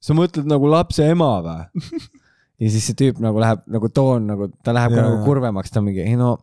sa 0.03 0.11
mõtled 0.17 0.49
nagu 0.51 0.67
lapse 0.67 1.05
ema 1.07 1.37
või? 1.45 1.93
ja 2.63 2.71
siis 2.73 2.89
see 2.89 2.97
tüüp 2.99 3.21
nagu 3.23 3.39
läheb 3.39 3.63
nagu 3.71 3.87
toon 3.87 4.27
nagu, 4.33 4.49
ta 4.65 4.75
läheb 4.75 4.91
ka 4.91 4.99
Jaa, 4.99 5.05
nagu 5.07 5.23
kurvemaks, 5.23 5.71
ta 5.71 5.79
on 5.79 5.87
mingi, 5.87 6.03
ei 6.03 6.17
no 6.19 6.35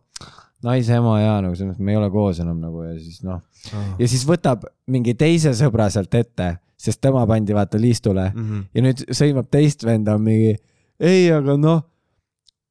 naise 0.63 0.93
ema 0.97 1.15
ja 1.21 1.37
nagu 1.41 1.55
selles 1.55 1.73
mõttes 1.75 1.85
me 1.85 1.91
ei 1.93 1.97
ole 1.99 2.09
koos 2.13 2.39
enam 2.43 2.59
nagu 2.61 2.83
ja 2.83 2.95
siis 2.99 3.21
noh, 3.25 3.39
oh.. 3.73 3.87
ja 3.99 4.07
siis 4.07 4.25
võtab 4.29 4.65
mingi 4.87 5.13
teise 5.17 5.53
sõbra 5.57 5.89
sealt 5.93 6.13
ette, 6.15 6.57
sest 6.77 7.01
tema 7.01 7.23
pandi 7.29 7.53
vaata 7.53 7.79
liistule 7.81 8.31
Mm 8.33 8.43
-hmm. 8.49 8.65
ja 8.73 8.81
nüüd 8.81 9.05
sõimab 9.11 9.49
teist 9.51 9.83
venda 9.85 10.17
mingi, 10.17 10.55
ei, 10.99 11.31
aga 11.31 11.57
noh, 11.57 11.81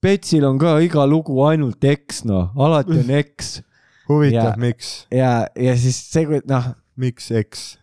Petsil 0.01 0.45
on 0.49 0.59
ka 0.59 0.79
iga 0.81 1.07
lugu 1.07 1.43
ainult 1.45 1.85
eks 1.85 2.25
noh, 2.25 2.53
alati 2.57 2.99
on 3.03 3.11
eks 3.11 3.61
huvitav 4.09 4.55
Ja-, 4.55 4.57
miks, 4.57 5.07
ja, 5.11 5.47
ja 5.57 5.77
siis 5.77 5.99
see, 6.13 6.25
kui 6.27 6.41
noh, 6.49 6.73
miks 6.97 7.31
eks? 7.31 7.79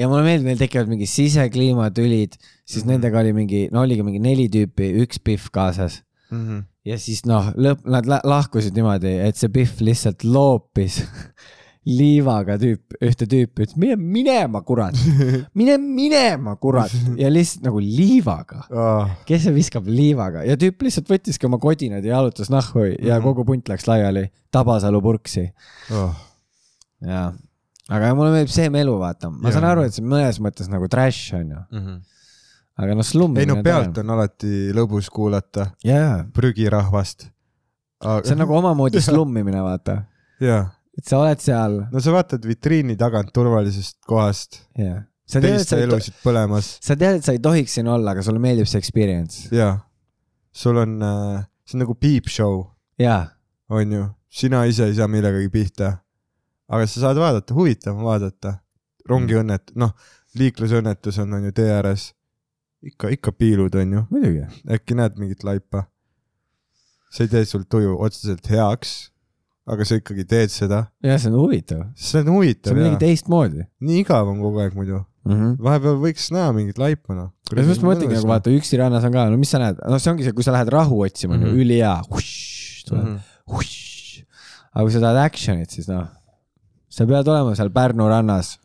ja 0.00 0.08
mulle 0.08 0.22
meeldib, 0.24 0.46
neil 0.48 0.58
tekivad 0.58 0.88
mingi 0.88 1.06
sisekliimatülid, 1.06 2.38
siis 2.64 2.84
Mhm. 2.84 2.90
nendega 2.94 3.18
oli 3.20 3.32
mingi, 3.36 3.68
no 3.72 3.82
oligi 3.82 4.02
mingi 4.02 4.18
neli 4.22 4.48
tüüpi, 4.48 4.94
üks 5.02 5.18
Pihv 5.20 5.50
kaasas 5.52 6.02
ja 6.84 6.96
siis 6.98 7.24
noh, 7.28 7.50
lõpp, 7.56 7.82
nad 7.90 8.06
lahkusid 8.24 8.74
niimoodi, 8.76 9.12
et 9.28 9.36
see 9.36 9.48
Pihv 9.52 9.80
lihtsalt 9.84 10.24
loopis 10.24 11.02
liivaga 11.90 12.56
tüüp, 12.60 12.94
ühte 13.02 13.26
tüüpi, 13.28 13.64
ütles 13.64 13.76
mine 13.80 13.96
minema, 13.96 14.60
kurat, 14.68 14.96
mine 15.58 15.78
minema, 15.80 16.54
kurat! 16.60 16.92
Ja 17.18 17.30
lihtsalt 17.32 17.64
nagu 17.64 17.80
liivaga. 17.80 18.64
Oh, 18.70 19.08
kes 19.28 19.46
see 19.46 19.54
viskab 19.56 19.88
liivaga? 19.88 20.42
Ja 20.46 20.58
tüüp 20.60 20.84
lihtsalt 20.84 21.08
võttiski 21.10 21.48
oma 21.48 21.58
kodinad 21.62 22.04
ja 22.04 22.18
jalutas 22.18 22.50
nahku 22.52 22.84
ja 22.90 23.16
Mhm. 23.18 23.24
kogu 23.24 23.44
punt 23.48 23.68
läks 23.72 23.88
laiali 23.88 24.26
Tabasalu 24.52 25.00
purksi. 25.02 25.46
Oh. 25.96 26.12
ja, 27.00 27.30
aga 27.88 28.12
mulle 28.14 28.34
meeldib 28.34 28.52
see 28.52 28.68
melu, 28.70 28.98
vaata, 29.00 29.30
ma 29.32 29.48
Jaa. 29.48 29.56
saan 29.56 29.68
aru, 29.72 29.86
et 29.88 29.96
see 29.96 30.04
mõnes 30.04 30.36
mõttes 30.42 30.68
nagu 30.70 30.88
trash 30.92 31.32
on 31.34 31.48
ju, 31.56 31.60
Mm 31.70 31.80
-hmm. 31.86 32.00
Aga 32.80 32.96
noh, 32.96 33.06
slum. 33.06 33.36
ei 33.40 33.46
no 33.48 33.58
pealt 33.64 33.98
on 34.02 34.10
alati 34.16 34.70
lõbus 34.76 35.10
kuulata 35.12 35.70
jaa, 35.84 36.24
prügirahvast. 36.36 37.28
see 38.24 38.34
on 38.34 38.40
nagu 38.44 38.56
omamoodi 38.58 39.02
slummimine, 39.08 39.60
vaata, 39.64 40.00
jaa, 40.40 40.64
et 40.96 41.06
sa 41.06 41.20
oled 41.22 41.40
seal 41.44 41.78
no 41.92 42.00
sa 42.02 42.14
vaatad 42.16 42.44
vitriini 42.48 42.96
tagant 43.00 43.32
turvalisest 43.36 43.98
kohast, 44.08 44.62
sa 45.30 45.42
teiste 45.44 45.76
ei 45.78 45.86
to- 45.86 45.94
elusid 45.94 46.16
põlemas 46.24 46.72
sa 46.82 46.96
tead, 46.98 47.20
et 47.20 47.26
sa 47.28 47.36
ei 47.36 47.42
tohiks 47.42 47.76
siin 47.78 47.88
olla, 47.92 48.14
aga 48.16 48.24
sulle 48.26 48.42
meeldib 48.42 48.68
see 48.70 48.80
experience. 48.80 49.48
ja 49.54 49.74
sul 50.52 50.80
on 50.82 50.96
äh,, 51.02 51.44
see 51.64 51.76
on 51.78 51.84
nagu 51.86 51.94
peep 51.94 52.26
show, 52.32 52.64
jaa, 52.98 53.26
on 53.70 53.92
ju, 53.98 54.06
sina 54.30 54.64
ise 54.66 54.88
ei 54.90 54.96
saa 54.98 55.06
millegagi 55.10 55.48
pihta. 55.52 55.92
aga 56.70 56.86
sa 56.86 57.04
saad 57.06 57.20
vaadata, 57.20 57.54
huvitav 57.54 57.96
on 57.98 58.08
vaadata. 58.08 58.56
rongiõnnet, 59.10 59.72
noh, 59.80 59.90
liiklusõnnetus 60.38 61.16
on, 61.18 61.32
on 61.34 61.44
ju 61.48 61.52
tee 61.56 61.70
ääres. 61.74 62.10
ikka, 62.86 63.12
ikka 63.16 63.32
piilud 63.36 63.74
on 63.76 63.96
ju, 63.96 64.02
muidugi. 64.10 64.44
äkki 64.70 64.96
näed 64.98 65.18
mingit 65.20 65.44
laipa. 65.44 65.86
see 67.10 67.26
ei 67.26 67.32
tee 67.32 67.44
sul 67.48 67.64
tuju 67.66 67.96
otseselt 67.98 68.46
heaks, 68.46 69.10
aga 69.70 69.86
sa 69.86 69.98
ikkagi 69.98 70.24
teed 70.30 70.52
seda, 70.54 70.84
jah, 71.02 71.18
see 71.18 71.32
on 71.32 71.38
huvitav, 71.40 71.80
see 71.98 72.20
on 72.20 72.28
see 72.28 72.36
huvitav 72.36 72.74
on 72.74 72.78
midagi 72.78 73.00
teistmoodi 73.02 73.66
nii 73.86 74.04
igav 74.04 74.30
on 74.30 74.38
kogu 74.42 74.62
aeg 74.62 74.76
muidu. 74.78 75.00
mm. 75.26 75.32
-hmm. 75.34 75.56
vahepeal 75.66 75.98
võiks 76.04 76.30
näha 76.34 76.52
mingit 76.56 76.78
laipa 76.78 77.16
noh. 77.16 77.32
ja 77.50 77.66
just 77.66 77.82
ma 77.82 77.92
mõtlengi 77.92 78.16
nagu 78.16 78.30
vaata 78.30 78.54
üksi 78.54 78.78
rannas 78.80 79.04
on 79.08 79.16
ka, 79.16 79.26
no 79.32 79.40
mis 79.40 79.50
sa 79.50 79.62
näed, 79.62 79.82
no 79.82 79.98
see 79.98 80.14
ongi 80.14 80.28
see, 80.28 80.36
kui 80.36 80.46
sa 80.46 80.54
lähed 80.54 80.70
rahu 80.70 81.02
otsima 81.02 81.36
mm. 81.36 81.42
-hmm. 81.42 81.60
ülihea, 81.64 81.98
tuleb 82.86 83.04
-hmm. 83.04 83.18
hušš. 83.56 84.24
aga 84.72 84.86
kui 84.86 84.94
sa 84.94 85.02
tahad 85.02 85.22
action'it, 85.26 85.70
siis 85.70 85.90
noh, 85.90 86.06
sa 86.88 87.06
pead 87.06 87.28
olema 87.28 87.54
seal 87.58 87.70
Pärnu 87.74 88.08
rannas 88.08 88.58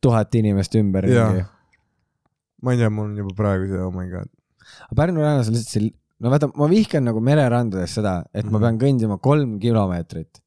tuhat 0.00 0.34
inimest 0.34 0.74
ümberringi. 0.74 1.44
Ma 2.62 2.72
ei 2.74 2.78
tea, 2.80 2.90
mul 2.90 3.04
on 3.10 3.16
juba 3.16 3.34
praegu 3.36 3.68
see, 3.70 3.80
oh 3.84 3.92
my 3.94 4.08
god. 4.10 4.28
aga 4.88 4.94
Pärnu 5.02 5.20
rannas 5.24 5.48
on 5.48 5.54
lihtsalt 5.54 5.72
see, 5.82 5.92
no 6.20 6.30
vaata, 6.32 6.48
ma 6.56 6.68
vihkan 6.70 7.04
nagu 7.08 7.20
mererandades 7.24 7.94
seda, 7.98 8.22
et 8.34 8.44
ma 8.46 8.58
Mhm. 8.58 8.62
pean 8.64 8.78
kõndima 8.78 9.18
kolm 9.22 9.58
kilomeetrit 9.62 10.40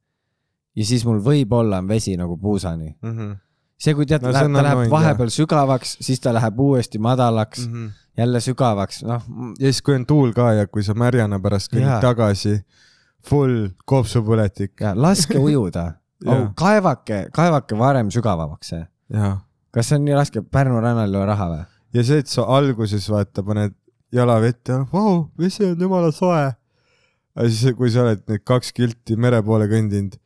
ja 0.76 0.86
siis 0.86 1.06
mul 1.06 1.20
võib-olla 1.24 1.80
on 1.84 1.88
vesi 1.88 2.16
nagu 2.18 2.38
puusani. 2.38 2.96
Mm 3.02 3.18
-hmm. 3.18 3.38
see, 3.82 3.94
kui 3.94 4.06
tead 4.06 4.22
No 4.22 4.32
ta 4.32 4.46
on 4.46 4.54
läheb 4.54 4.90
vahepeal 4.92 5.30
sügavaks, 5.30 5.98
siis 6.02 6.20
ta 6.20 6.34
läheb 6.34 6.60
uuesti 6.60 7.00
madalaks 7.00 7.68
mm, 7.68 7.74
Mm 7.74 7.76
-hmm. 7.76 7.88
-hmm. 7.88 8.18
jälle 8.18 8.40
sügavaks, 8.40 9.04
noh, 9.04 9.24
ja 9.60 9.66
siis, 9.72 9.82
kui 9.82 9.96
on 9.96 10.06
tuul 10.06 10.34
ka 10.34 10.54
ja 10.54 10.68
kui 10.68 10.84
sa 10.84 10.94
märjana 10.94 11.40
pärast 11.40 11.74
kõnnid 11.74 12.02
tagasi, 12.02 12.62
full 13.30 13.70
kopsupõletik. 13.86 14.72
ja 14.82 14.94
laske 14.96 15.38
ujuda 15.48 15.94
oh, 16.26 16.50
kaevake, 16.56 17.28
kaevake 17.34 17.78
varem 17.78 18.10
sügavamaks 18.12 18.68
see. 18.70 18.86
kas 19.72 19.88
see 19.90 19.96
on 19.98 20.06
nii 20.06 20.14
raske, 20.14 20.42
Pärnu 20.42 20.80
rannal 20.82 21.14
ei 21.14 21.18
ole 21.22 21.26
raha 21.26 21.50
või? 21.50 21.66
Ja 21.94 22.04
see, 22.04 22.22
et 22.24 22.28
sa 22.32 22.46
alguses 22.58 23.08
vaata, 23.12 23.44
paned 23.44 23.76
jala 24.12 24.40
vette, 24.44 24.76
vau, 24.92 25.30
vesi 25.40 25.66
on 25.66 25.80
jumala 25.80 26.12
soe. 26.12 26.52
aga 27.36 27.48
siis, 27.50 27.76
kui 27.78 27.92
sa 27.92 28.04
oled 28.06 28.24
need 28.28 28.44
kaks 28.44 28.74
kilti 28.76 29.16
mere 29.16 29.40
poole 29.44 29.68
kõndinud, 29.72 30.18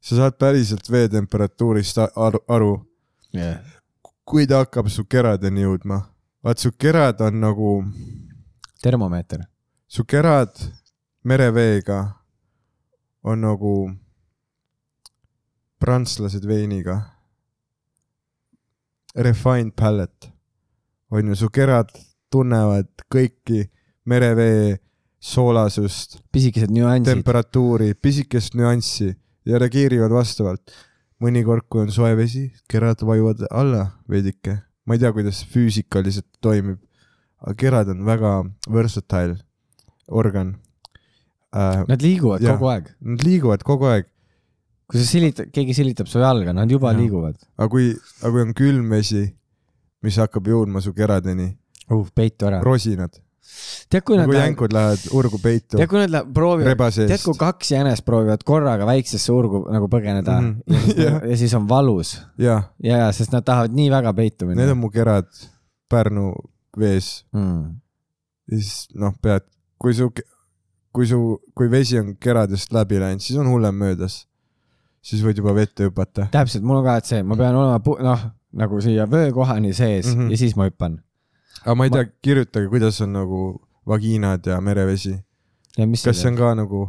sa 0.00 0.16
saad 0.22 0.38
päriselt 0.40 0.88
veetemperatuurist 0.90 2.04
aru, 2.06 2.42
aru, 2.48 2.74
Yeah. 3.36 3.58
kui 4.24 4.46
ta 4.48 4.62
hakkab 4.62 4.86
su 4.88 5.04
keradeni 5.04 5.60
jõudma. 5.66 6.06
vaat 6.44 6.58
su 6.58 6.70
kerad 6.72 7.20
on 7.20 7.40
nagu, 7.40 7.84
termomeeter. 8.82 9.42
su 9.88 10.04
kerad 10.04 10.56
mereveega 11.24 12.14
on 13.24 13.40
nagu 13.40 13.90
prantslased 15.78 16.46
veiniga. 16.46 17.02
Refined 19.14 19.72
palate 19.76 20.35
on 21.10 21.28
ju, 21.30 21.36
su 21.38 21.50
kerad 21.54 21.90
tunnevad 22.32 22.88
kõiki 23.12 23.66
merevee 24.06 24.76
soolasust, 25.22 26.20
pisikesed 26.34 26.72
nüansid. 26.74 27.08
temperatuuri, 27.10 27.94
pisikest 27.94 28.54
nüanssi 28.58 29.14
ja 29.46 29.60
reageerivad 29.62 30.14
vastavalt. 30.14 30.74
mõnikord, 31.16 31.64
kui 31.72 31.80
on 31.80 31.88
soe 31.88 32.10
vesi, 32.12 32.50
kerad 32.68 33.00
vajuvad 33.00 33.46
alla 33.50 33.86
veidike. 34.08 34.58
ma 34.86 34.94
ei 34.94 35.00
tea, 35.02 35.12
kuidas 35.12 35.42
füüsikaliselt 35.50 36.28
toimib, 36.40 36.78
aga 37.40 37.54
kerad 37.54 37.88
on 37.88 38.04
väga 38.04 38.32
versatile 38.70 39.38
organ 40.08 40.56
äh,. 41.54 41.86
Nad 41.88 42.02
liiguvad 42.02 42.42
Jaa. 42.42 42.54
kogu 42.54 42.68
aeg. 42.70 42.92
Nad 43.00 43.24
liiguvad 43.24 43.64
kogu 43.66 43.88
aeg, 43.90 44.06
kui 44.86 45.00
sa 45.00 45.08
silitad, 45.08 45.50
keegi 45.50 45.74
silitab 45.74 46.06
su 46.06 46.20
jalga, 46.22 46.52
nad 46.52 46.70
juba 46.70 46.92
Jaa. 46.92 47.00
liiguvad 47.00 47.40
aga 47.56 47.68
kui, 47.72 47.90
aga 48.20 48.30
kui 48.30 48.44
on 48.44 48.54
külm 48.54 48.92
vesi, 48.94 49.24
mis 50.04 50.18
hakkab 50.20 50.50
jõudma 50.52 50.82
su 50.84 50.92
keradeni, 50.96 51.52
uh,. 51.90 52.08
peitu 52.14 52.48
ära. 52.50 52.60
rosinad, 52.64 53.16
tead, 53.88 54.02
kui 54.02 54.18
nad 54.18 54.24
nagu 54.24 54.34
lähevad, 54.34 54.50
jänkud 54.50 54.76
lähevad 54.76 55.06
urgu 55.20 55.40
peitu 55.42 55.78
tead, 55.78 55.90
kui 55.90 56.00
nad 56.02 56.12
lähevad, 56.12 56.32
proovivad, 56.34 56.98
tead, 56.98 57.22
kui 57.24 57.38
kaks 57.40 57.72
jänest 57.76 58.06
proovivad 58.06 58.44
korraga 58.46 58.88
väiksesse 58.88 59.32
urgu 59.32 59.64
nagu 59.72 59.88
põgeneda 59.92 60.40
mm. 60.40 60.54
-hmm. 60.66 60.74
ja, 61.04 61.10
siis, 61.10 61.30
ja 61.30 61.40
siis 61.44 61.54
on 61.54 61.68
valus 61.68 62.16
jaa, 62.38 62.62
ja, 62.82 63.04
ja 63.06 63.12
sest 63.12 63.32
nad 63.32 63.46
tahavad 63.46 63.74
nii 63.76 63.90
väga 63.90 64.12
peitu 64.14 64.50
minna 64.50 64.62
need 64.62 64.74
on 64.74 64.82
mu 64.82 64.90
kerad 64.90 65.30
Pärnu 65.88 66.32
vees 66.78 67.26
mm.. 67.32 67.76
ja 68.50 68.58
siis 68.58 68.88
noh, 68.94 69.14
pead, 69.22 69.46
kui 69.78 69.94
su, 69.94 70.10
kui 70.96 71.08
su, 71.08 71.20
kui 71.56 71.68
vesi 71.72 71.98
on 72.00 72.14
keradest 72.20 72.72
läbi 72.74 73.00
läinud, 73.02 73.24
siis 73.24 73.38
on 73.40 73.50
hullem 73.50 73.76
möödas. 73.76 74.24
siis 75.06 75.22
võid 75.22 75.38
juba 75.38 75.54
vette 75.54 75.86
hüpata. 75.86 76.28
täpselt, 76.32 76.64
mul 76.66 76.80
on 76.80 76.86
ka, 76.86 76.96
et 77.00 77.10
see, 77.12 77.22
ma 77.22 77.38
pean 77.38 77.56
olema 77.56 77.80
noh, 78.10 78.26
nagu 78.56 78.80
siia 78.80 79.06
vöökohani 79.10 79.72
sees 79.72 80.06
mm. 80.06 80.20
-hmm. 80.20 80.30
ja 80.30 80.36
siis 80.36 80.56
ma 80.56 80.68
hüppan. 80.68 80.98
aga 81.64 81.74
ma 81.74 81.84
ei 81.84 81.90
tea, 81.90 82.04
kirjutage, 82.22 82.68
kuidas 82.68 83.00
on 83.00 83.12
nagu 83.12 83.40
vagiinad 83.86 84.46
ja 84.46 84.60
merevesi. 84.60 85.16
ja 85.78 85.86
kas 86.04 86.22
see 86.22 86.30
on 86.30 86.36
ka 86.36 86.54
nagu, 86.54 86.88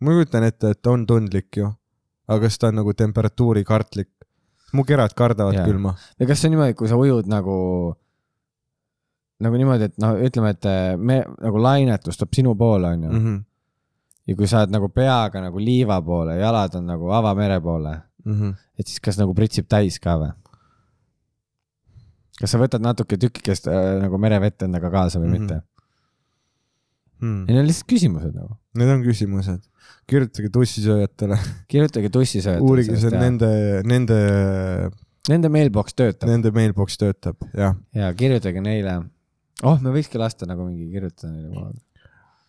ma 0.00 0.10
kujutan 0.10 0.44
ette, 0.44 0.70
et 0.70 0.86
on 0.86 1.06
tundlik 1.06 1.56
ju, 1.56 1.70
aga 2.28 2.40
kas 2.46 2.58
ta 2.58 2.68
on 2.68 2.80
nagu 2.82 2.94
temperatuuri 2.94 3.64
kartlik? 3.64 4.10
mu 4.72 4.84
kerad 4.84 5.14
kardavad 5.14 5.54
Jaa. 5.54 5.66
külma. 5.66 5.94
ja 6.18 6.26
kas 6.26 6.40
see 6.40 6.50
on 6.50 6.56
niimoodi, 6.56 6.74
kui 6.74 6.90
sa 6.90 6.98
ujud 6.98 7.30
nagu, 7.30 7.56
nagu 9.40 9.58
niimoodi, 9.60 9.90
et 9.90 9.98
noh, 10.02 10.14
ütleme, 10.28 10.54
et 10.56 10.70
eh, 10.70 10.94
me 10.96 11.20
nagu 11.24 11.62
lainetus 11.62 12.18
tuleb 12.18 12.38
sinu 12.40 12.54
poole, 12.58 12.90
onju. 12.96 13.10
Mhm, 13.12 13.42
ja 14.26 14.36
kui 14.36 14.48
sa 14.50 14.62
oled 14.62 14.72
nagu 14.74 14.88
peaga 14.88 15.42
nagu 15.44 15.60
liiva 15.60 16.00
poole, 16.02 16.38
jalad 16.40 16.74
on 16.80 16.88
nagu 16.90 17.12
avamere 17.14 17.60
poole, 17.62 17.94
mhm. 18.24 18.56
et 18.78 18.90
siis 18.90 19.02
kas 19.04 19.20
nagu 19.20 19.36
pritsib 19.36 19.70
täis 19.70 20.00
ka 20.02 20.18
või? 20.22 20.32
Kas 22.40 22.54
sa 22.54 22.60
võtad 22.60 22.82
natuke 22.84 23.18
tükikest 23.20 23.68
äh, 23.70 24.00
nagu 24.02 24.18
merevett 24.22 24.66
endaga 24.66 24.90
kaasa 24.92 25.20
või 25.20 25.30
mm. 25.30 25.34
-hmm. 25.34 25.40
mitte? 25.40 25.60
Hmm. 27.22 27.44
Need 27.48 27.60
on 27.60 27.68
lihtsalt 27.68 27.88
küsimused 27.88 28.34
nagu. 28.34 28.58
Need 28.76 28.90
on 28.90 29.02
küsimused. 29.04 29.62
kirjutage 30.10 30.50
tussisööjatele, 30.52 31.38
kirjutage 31.70 32.10
tussisööjad. 32.12 32.60
uurige, 32.60 32.96
see 33.00 33.12
on 33.12 33.20
nende, 33.20 33.50
nende, 33.86 34.20
Nende 35.24 35.48
mailbox 35.48 35.94
töötab 35.96 36.28
nende 36.28 36.50
mailbox 36.52 36.98
töötab, 37.00 37.38
jah. 37.56 37.78
ja 37.96 38.10
kirjutage 38.12 38.60
neile. 38.60 38.98
oh, 39.62 39.80
me 39.80 39.94
võikski 39.94 40.20
lasta 40.20 40.44
nagu 40.44 40.66
mingi 40.66 40.90
kirjutada 40.92 41.32
neile 41.32 41.54
kohe 41.54 41.72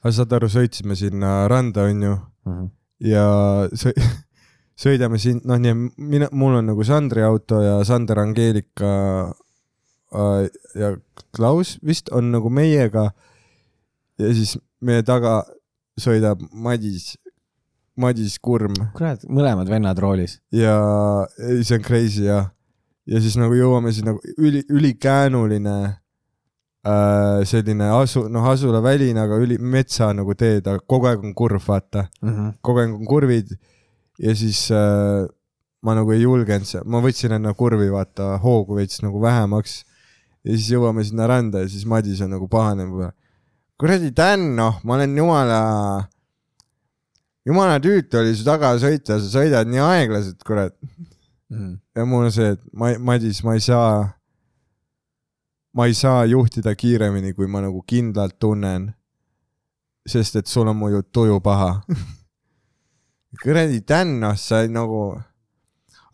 aga 0.06 0.14
saad 0.14 0.36
aru, 0.38 0.50
sõitsime 0.54 0.94
sinna 1.00 1.48
randa, 1.50 1.88
onju, 1.90 2.14
mm. 2.46 2.54
-hmm. 2.54 2.68
ja 3.10 3.26
sõi- 3.74 3.98
sõidame 4.84 5.18
siin, 5.22 5.42
noh, 5.50 5.58
nii 5.58 5.74
mina, 5.98 6.30
mul 6.32 6.60
on 6.60 6.70
nagu 6.70 6.86
Sandri 6.86 7.26
auto 7.26 7.62
ja 7.64 7.80
Sander 7.88 8.22
Angeelika 8.22 9.34
ja 10.76 10.96
Klaus 11.36 11.76
vist 11.86 12.10
on 12.12 12.32
nagu 12.32 12.50
meiega. 12.50 13.10
ja 14.20 14.32
siis 14.34 14.56
meie 14.82 15.04
taga 15.04 15.42
sõidab 16.00 16.42
Madis, 16.52 17.16
Madis 18.00 18.38
Kurm 18.44 18.76
kurat, 18.96 19.24
mõlemad 19.28 19.70
vennad 19.72 20.00
roolis. 20.00 20.40
ja 20.52 20.76
see 21.38 21.78
on 21.78 21.86
crazy 21.86 22.26
jah. 22.28 22.50
ja 23.08 23.22
siis 23.22 23.38
nagu 23.40 23.56
jõuame 23.56 23.94
siis 23.96 24.06
nagu 24.08 24.20
üli, 24.38 24.64
ülikäänuline 24.70 25.78
äh, 25.86 27.46
selline 27.48 27.90
asu, 28.00 28.28
noh, 28.32 28.50
asulaväline, 28.52 29.20
aga 29.22 29.40
üli 29.42 29.60
metsa 29.60 30.12
nagu 30.16 30.36
teed, 30.38 30.68
aga 30.68 30.84
kogu 30.88 31.12
aeg 31.12 31.24
on 31.24 31.34
kurv, 31.38 31.64
vaata, 31.68 32.08
Mm 32.22 32.30
-hmm. 32.30 32.54
kogu 32.62 32.84
aeg 32.84 32.94
on 32.94 33.06
kurvid 33.06 33.58
ja 34.20 34.36
siis 34.36 34.70
äh, 34.72 35.28
ma 35.82 35.96
nagu 35.96 36.12
ei 36.12 36.22
julgenud, 36.22 36.82
ma 36.86 37.02
võtsin 37.02 37.36
enne 37.36 37.54
kurvi, 37.54 37.92
vaata, 37.92 38.38
hoogu 38.44 38.76
veits 38.76 39.02
nagu 39.04 39.22
vähemaks 39.22 39.84
ja 40.46 40.56
siis 40.56 40.72
jõuame 40.76 41.04
sinna 41.08 41.28
randa 41.30 41.64
ja 41.64 41.70
siis 41.72 41.88
Madis 41.90 42.22
on 42.22 42.36
nagu 42.36 42.48
pahane 42.52 42.86
mu 42.86 43.02
peale. 43.02 43.16
kuradi 43.82 44.12
Dan, 44.16 44.54
noh, 44.56 44.78
ma 44.84 45.00
olen 45.00 45.18
jumala, 45.18 45.62
jumala 47.46 47.82
tüütu 47.84 48.22
oli 48.22 48.36
su 48.38 48.46
taga 48.48 48.76
sõita, 48.80 49.18
sa 49.20 49.40
sõidad 49.40 49.68
nii 49.68 49.84
aeglaselt, 49.84 50.46
kurat. 50.46 50.78
Mm 51.50 51.76
ja 51.96 52.06
mul 52.06 52.28
on 52.28 52.34
see, 52.34 52.54
et 52.56 52.62
ma, 52.76 52.92
Madis, 53.00 53.42
ma 53.46 53.56
ei 53.56 53.64
saa, 53.64 54.04
ma 55.76 55.88
ei 55.90 55.96
saa 55.98 56.26
juhtida 56.30 56.76
kiiremini, 56.76 57.34
kui 57.38 57.48
ma 57.48 57.64
nagu 57.64 57.82
kindlalt 57.88 58.40
tunnen. 58.40 58.94
sest 60.06 60.36
et 60.38 60.46
sul 60.46 60.68
on 60.70 60.78
muidu 60.78 61.02
tuju 61.02 61.40
paha. 61.42 61.80
kuradi 63.44 63.82
Dan, 63.88 64.20
noh, 64.22 64.36
sa 64.38 64.62
nagu. 64.70 65.16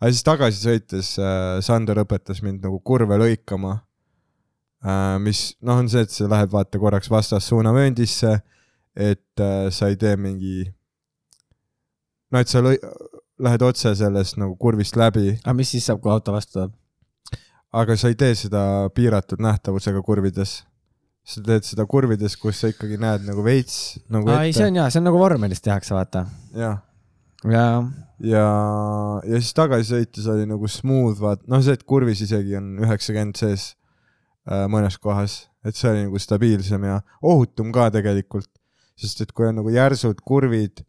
aga 0.00 0.10
siis 0.10 0.24
tagasi 0.24 0.62
sõites 0.64 1.10
äh, 1.20 1.60
Sander 1.60 2.00
õpetas 2.00 2.40
mind 2.42 2.64
nagu 2.64 2.80
kurve 2.80 3.18
lõikama. 3.20 3.82
Mis 5.22 5.52
noh, 5.62 5.78
on 5.78 5.88
see, 5.90 6.02
et 6.02 6.10
sa 6.10 6.26
lähed 6.30 6.50
vaata 6.52 6.80
korraks 6.82 7.10
vastassuunavööndisse, 7.12 8.34
et 8.98 9.40
äh, 9.40 9.68
sa 9.70 9.88
ei 9.92 9.96
tee 10.00 10.16
mingi, 10.20 10.66
no 12.32 12.42
et 12.42 12.50
sa 12.50 12.62
lõi-, 12.64 12.80
lähed 13.42 13.62
otse 13.66 13.94
sellest 13.98 14.38
nagu 14.42 14.56
kurvist 14.60 14.98
läbi, 14.98 15.36
aga 15.38 15.54
mis 15.56 15.70
siis 15.72 15.86
saab, 15.88 16.02
kui 16.02 16.12
auto 16.12 16.34
vastu 16.34 16.58
tuleb? 16.58 16.76
aga 17.72 17.96
sa 17.96 18.10
ei 18.12 18.18
tee 18.20 18.34
seda 18.36 18.90
piiratud 18.92 19.40
nähtavusega 19.40 20.02
kurvides. 20.04 20.62
sa 21.22 21.40
teed 21.46 21.62
seda 21.62 21.86
kurvides, 21.86 22.34
kus 22.36 22.58
sa 22.58 22.68
ikkagi 22.72 22.98
näed 22.98 23.22
nagu 23.28 23.44
veits 23.46 24.00
nagu 24.10 24.26
aa, 24.26 24.42
ei, 24.42 24.50
see 24.50 24.64
ette 24.64 24.72
on 24.72 24.80
jaa, 24.80 24.88
see 24.90 24.98
on 24.98 25.06
nagu 25.06 25.20
vormelis 25.20 25.62
tehakse, 25.62 25.94
vaata. 25.94 26.24
ja, 26.58 26.72
ja, 27.46 27.68
ja, 28.18 28.48
ja 29.22 29.38
siis 29.38 29.54
tagasi 29.54 29.94
sõites 29.94 30.26
oli 30.34 30.48
nagu 30.50 30.66
smooth, 30.68 31.22
vaat 31.22 31.46
noh, 31.46 31.62
see, 31.62 31.78
et 31.78 31.86
kurvis 31.86 32.24
isegi 32.26 32.58
on 32.58 32.74
üheksakümmend 32.82 33.38
sees 33.38 33.68
äh, 33.70 33.81
mõnes 34.46 34.98
kohas, 34.98 35.46
et 35.64 35.78
see 35.78 35.90
oli 35.90 36.06
nagu 36.06 36.18
stabiilsem 36.18 36.88
ja 36.88 37.00
ohutum 37.22 37.70
ka 37.74 37.90
tegelikult, 37.94 38.50
sest 38.98 39.22
et 39.22 39.32
kui 39.32 39.46
on 39.46 39.60
nagu 39.60 39.70
järsud 39.70 40.18
kurvid, 40.26 40.82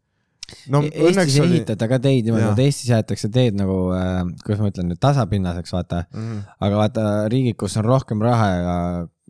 no 0.72 0.82
E- 0.84 0.90
Eestis 1.06 1.36
ei 1.38 1.42
oli 1.44 1.58
ehitata 1.60 1.88
ka 1.88 1.98
teid 2.02 2.26
niimoodi, 2.26 2.46
et 2.50 2.62
Eestis 2.66 2.90
jäetakse 2.90 3.30
teed 3.32 3.56
nagu 3.58 3.76
äh,, 3.96 4.22
kuidas 4.44 4.62
ma 4.62 4.70
ütlen 4.72 4.90
nüüd, 4.90 5.00
tasapinnaseks, 5.02 5.74
vaata. 5.74 6.04
Mhm. 6.12 6.40
aga 6.66 6.80
vaata 6.82 7.04
riigid, 7.32 7.58
kus 7.60 7.76
on 7.80 7.86
rohkem 7.88 8.22
raha 8.24 8.48
ja 8.52 8.74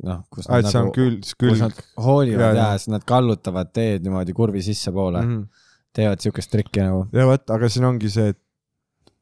noh, 0.09 0.23
kus 0.33 0.49
nad 0.51 0.67
nagu, 0.67 0.95
kus 1.39 1.61
nad 1.63 1.83
hoolivad 2.07 2.49
ja, 2.49 2.55
jaa. 2.55 2.71
ja 2.73 2.81
siis 2.81 2.91
nad 2.95 3.05
kallutavad 3.09 3.71
teed 3.77 4.07
niimoodi 4.07 4.35
kurvi 4.35 4.63
sissepoole 4.65 5.23
mm. 5.23 5.37
-hmm. 5.37 5.69
teevad 5.95 6.25
siukest 6.25 6.51
trikki 6.51 6.83
nagu. 6.83 7.07
ja 7.13 7.27
vot, 7.29 7.51
aga 7.51 7.69
siin 7.69 7.87
ongi 7.87 8.11
see, 8.11 8.33
et 8.35 8.41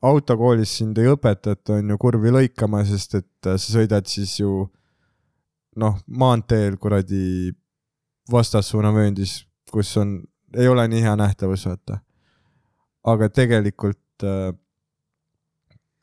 autokoolis 0.02 0.78
sind 0.78 0.98
ei 0.98 1.10
õpetata, 1.12 1.78
on 1.78 1.90
ju 1.94 1.98
kurvi 1.98 2.32
lõikama, 2.34 2.82
sest 2.88 3.20
et 3.20 3.46
äh, 3.46 3.58
sa 3.58 3.78
sõidad 3.78 4.08
siis 4.10 4.38
ju 4.40 4.70
noh, 5.76 5.98
maanteel 6.06 6.76
kuradi 6.76 7.52
vastassuunavööndis, 8.32 9.42
kus 9.72 9.96
on, 10.00 10.18
ei 10.56 10.68
ole 10.68 10.84
nii 10.88 11.02
hea 11.04 11.14
nähtavus, 11.16 11.66
vaata. 11.66 11.98
aga 13.04 13.28
tegelikult 13.34 14.24
äh, 14.24 14.52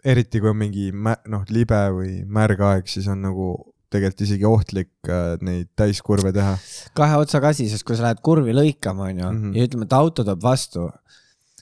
eriti 0.05 0.39
kui 0.41 0.49
on 0.51 0.57
mingi 0.59 0.89
noh, 0.93 1.43
libe 1.53 1.79
või 1.95 2.21
märg 2.27 2.61
aeg, 2.65 2.87
siis 2.91 3.07
on 3.11 3.21
nagu 3.23 3.49
tegelikult 3.89 4.21
isegi 4.27 4.45
ohtlik 4.45 4.91
äh, 5.09 5.37
neid 5.45 5.69
täiskurve 5.79 6.33
teha. 6.35 6.57
kahe 6.97 7.15
otsaga 7.21 7.53
asi, 7.53 7.69
sest 7.71 7.85
kui 7.87 7.97
sa 7.97 8.09
lähed 8.09 8.21
kurvi 8.25 8.53
lõikama, 8.53 9.09
onju, 9.13 9.31
Mhm. 9.31 9.55
ja 9.55 9.65
ütleme, 9.69 9.87
et 9.89 9.93
auto 9.97 10.23
tuleb 10.23 10.43
vastu, 10.43 10.89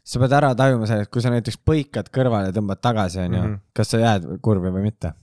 sa 0.08 0.20
pead 0.20 0.32
ära 0.32 0.54
tajuma 0.56 0.88
selle, 0.88 1.06
et 1.08 1.12
kui 1.12 1.22
sa 1.22 1.30
näiteks 1.34 1.58
põikad 1.68 2.10
kõrvale 2.12 2.52
tõmbad 2.56 2.82
tagasi, 2.82 3.20
onju 3.28 3.42
Mhm., 3.44 3.56
kas 3.76 3.90
sa 3.94 3.98
jääd 4.02 4.28
kurvi 4.42 4.72
või 4.74 4.84
mitte. 4.90 5.14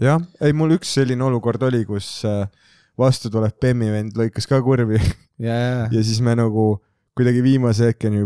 jah, 0.00 0.20
ei 0.44 0.56
mul 0.56 0.76
üks 0.78 0.94
selline 0.98 1.24
olukord 1.26 1.62
oli, 1.68 1.84
kus 1.88 2.20
äh, 2.28 2.44
vastu 3.00 3.30
tulev 3.32 3.54
Bemmi 3.60 3.90
vend 3.92 4.18
lõikas 4.18 4.48
ka 4.50 4.60
kurvi. 4.64 5.00
Ja, 5.40 5.54
ja, 5.88 6.02
siis 6.04 6.20
me 6.20 6.34
nagu 6.36 6.74
kuidagi 7.16 7.42
viimase 7.44 7.90
hetkeni 7.90 8.22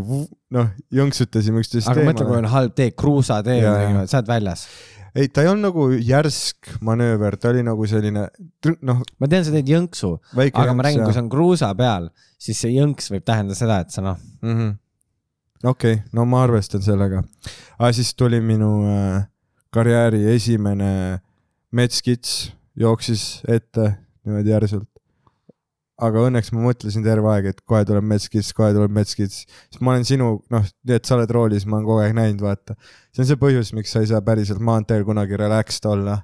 noh, 0.55 0.73
jõnksutasime 0.95 1.63
üksteist 1.63 1.91
aga 1.91 2.05
mõtle, 2.09 2.27
kui 2.29 2.39
on 2.41 2.51
halb 2.53 2.75
tee, 2.79 2.93
kruusatee 2.95 3.61
Jaa, 3.61 3.73
või 3.75 3.89
niimoodi, 3.91 4.11
sa 4.11 4.21
oled 4.21 4.31
väljas. 4.31 4.65
ei, 5.15 5.29
ta 5.31 5.45
ei 5.45 5.51
olnud 5.51 5.69
nagu 5.69 5.87
järsk 5.95 6.73
manööver, 6.85 7.39
ta 7.41 7.51
oli 7.53 7.65
nagu 7.67 7.87
selline 7.91 8.27
noh, 8.87 9.03
ma 9.23 9.31
tean, 9.31 9.47
sa 9.47 9.55
teed 9.55 9.71
jõnksu, 9.71 10.13
aga 10.45 10.75
ma 10.75 10.87
räägin, 10.87 11.05
kui 11.05 11.07
jõnks 11.07 11.17
see 11.17 11.25
on 11.25 11.31
kruusa 11.33 11.71
peal, 11.79 12.09
siis 12.47 12.65
see 12.65 12.75
jõnks 12.77 13.11
võib 13.15 13.27
tähendada 13.27 13.59
seda, 13.59 13.81
et 13.87 13.95
sa 13.95 14.05
noh, 14.05 14.19
mm 14.43 14.57
-hmm. 14.59 14.75
okei 15.71 15.99
okay,, 16.01 16.09
no 16.13 16.27
ma 16.27 16.43
arvestan 16.47 16.83
sellega. 16.83 17.23
aga 17.79 17.93
siis 17.93 18.15
tuli 18.15 18.41
minu 18.41 18.73
äh, 18.91 19.23
karjääri 19.71 20.27
esimene 20.35 21.21
metskits, 21.75 22.53
jooksis 22.79 23.45
ette 23.51 23.93
niimoodi 24.25 24.53
järsult. 24.53 24.89
aga 26.05 26.25
õnneks 26.27 26.51
ma 26.51 26.65
mõtlesin 26.65 27.05
terve 27.07 27.29
aeg, 27.31 27.53
et 27.53 27.61
kohe 27.71 27.85
tuleb 27.87 28.07
metskits, 28.11 28.51
kohe 28.57 28.73
tuleb 28.75 28.91
metskits, 28.93 29.45
siis 29.47 29.81
ma 29.85 29.93
olen 29.93 30.07
sinu, 30.09 30.31
noh, 30.51 30.65
nii 30.89 30.97
et 30.97 31.07
sa 31.07 31.15
oled 31.15 31.31
roolis, 31.31 31.67
ma 31.69 31.79
olen 31.79 31.87
kogu 31.87 32.03
aeg 32.03 32.17
näinud, 32.19 32.43
vaata. 32.43 32.75
see 33.15 33.23
on 33.23 33.29
see 33.31 33.39
põhjus, 33.41 33.71
miks 33.79 33.95
sa 33.95 34.03
ei 34.03 34.11
saa 34.11 34.23
päriselt 34.27 34.63
maanteel 34.65 35.07
kunagi 35.07 35.39
relaxed 35.39 35.87
olla, 35.87 36.19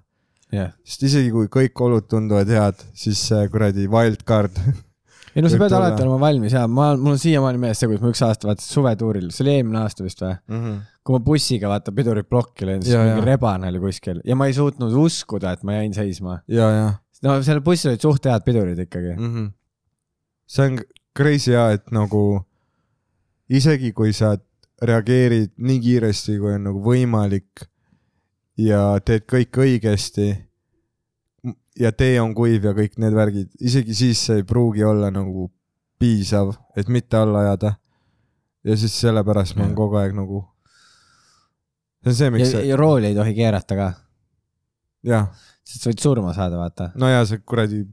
jah. 0.50 0.74
sest 0.82 1.06
isegi 1.06 1.30
kui 1.34 1.50
kõik 1.52 1.84
olud 1.86 2.08
tunduvad 2.10 2.50
head, 2.50 2.86
siis 2.98 3.22
see 3.30 3.46
kuradi 3.52 3.86
wildcard 3.90 4.58
ei 5.36 5.44
no 5.44 5.50
sa 5.50 5.60
pead 5.62 5.76
alati 5.76 6.02
olema 6.02 6.18
valmis 6.24 6.54
ja 6.56 6.66
ma, 6.66 6.92
mul 6.98 7.14
on 7.14 7.22
siiamaani 7.22 7.62
meeles 7.62 7.78
see, 7.78 7.90
kuidas 7.90 8.02
ma 8.02 8.10
üks 8.10 8.22
aasta 8.26 8.50
vaatasin 8.50 8.74
suvetuuril, 8.74 9.30
see 9.34 9.46
oli 9.46 9.54
eelmine 9.58 9.84
aasta 9.84 10.06
vist 10.06 10.24
või? 10.24 10.34
mm. 10.34 10.64
-hmm. 10.64 10.80
Kui 11.04 11.16
ma 11.16 11.22
bussiga 11.24 11.70
vaata 11.70 11.92
pidurit 11.96 12.28
plokki 12.28 12.68
lõin, 12.68 12.82
siis 12.84 12.94
Jaa, 12.94 13.04
mingi 13.06 13.22
jaa. 13.22 13.28
rebane 13.32 13.70
oli 13.72 13.80
kuskil 13.80 14.20
ja 14.24 14.36
ma 14.36 14.50
ei 14.50 14.56
suutnud 14.56 14.92
uskuda, 15.00 15.54
et 15.56 15.64
ma 15.64 15.78
jäin 15.78 15.94
seisma. 15.96 16.40
ja, 16.48 16.68
ja 16.76 16.90
no 17.24 17.38
sellel 17.44 17.64
bussil 17.64 17.92
olid 17.92 18.04
suht 18.04 18.28
head 18.28 18.44
pidurid 18.46 18.78
ikkagi. 18.86 19.16
mm. 19.16 19.34
-hmm. 19.34 19.50
see 20.46 20.66
on 20.66 20.78
crazy 21.16 21.52
ja, 21.52 21.70
et 21.70 21.90
nagu 21.90 22.42
isegi 23.48 23.92
kui 23.92 24.12
sa 24.12 24.36
reageerid 24.82 25.52
nii 25.58 25.80
kiiresti, 25.80 26.38
kui 26.38 26.54
on 26.54 26.64
nagu 26.70 26.80
võimalik 26.84 27.66
ja 28.60 29.00
teed 29.04 29.26
kõik 29.28 29.58
õigesti 29.64 30.30
ja 31.80 31.92
tee 31.92 32.20
on 32.20 32.34
kuiv 32.34 32.64
ja 32.64 32.72
kõik 32.76 32.96
need 33.00 33.16
värgid, 33.16 33.50
isegi 33.60 33.94
siis 33.94 34.20
see 34.26 34.40
ei 34.40 34.46
pruugi 34.46 34.84
olla 34.84 35.10
nagu 35.12 35.50
piisav, 36.00 36.54
et 36.76 36.88
mitte 36.88 37.16
alla 37.16 37.44
ajada. 37.46 37.74
ja 38.64 38.76
siis 38.76 38.92
sellepärast 39.00 39.56
ma 39.56 39.64
olen 39.64 39.74
kogu 39.76 39.96
aeg 39.96 40.12
nagu, 40.12 40.42
see 42.02 42.10
on 42.10 42.16
see, 42.16 42.26
ja, 42.26 42.34
miks 42.34 42.52
see, 42.54 42.66
ja 42.70 42.80
rooli 42.80 43.10
ei 43.10 43.16
tohi 43.16 43.34
keerata 43.36 43.78
ka, 43.78 43.92
jah, 45.06 45.30
sest 45.66 45.84
sa 45.84 45.92
võid 45.92 46.04
surma 46.04 46.34
saada, 46.36 46.60
vaata. 46.60 46.90
no 47.00 47.10
ja 47.10 47.22
see 47.28 47.42
kuradi 47.44 47.84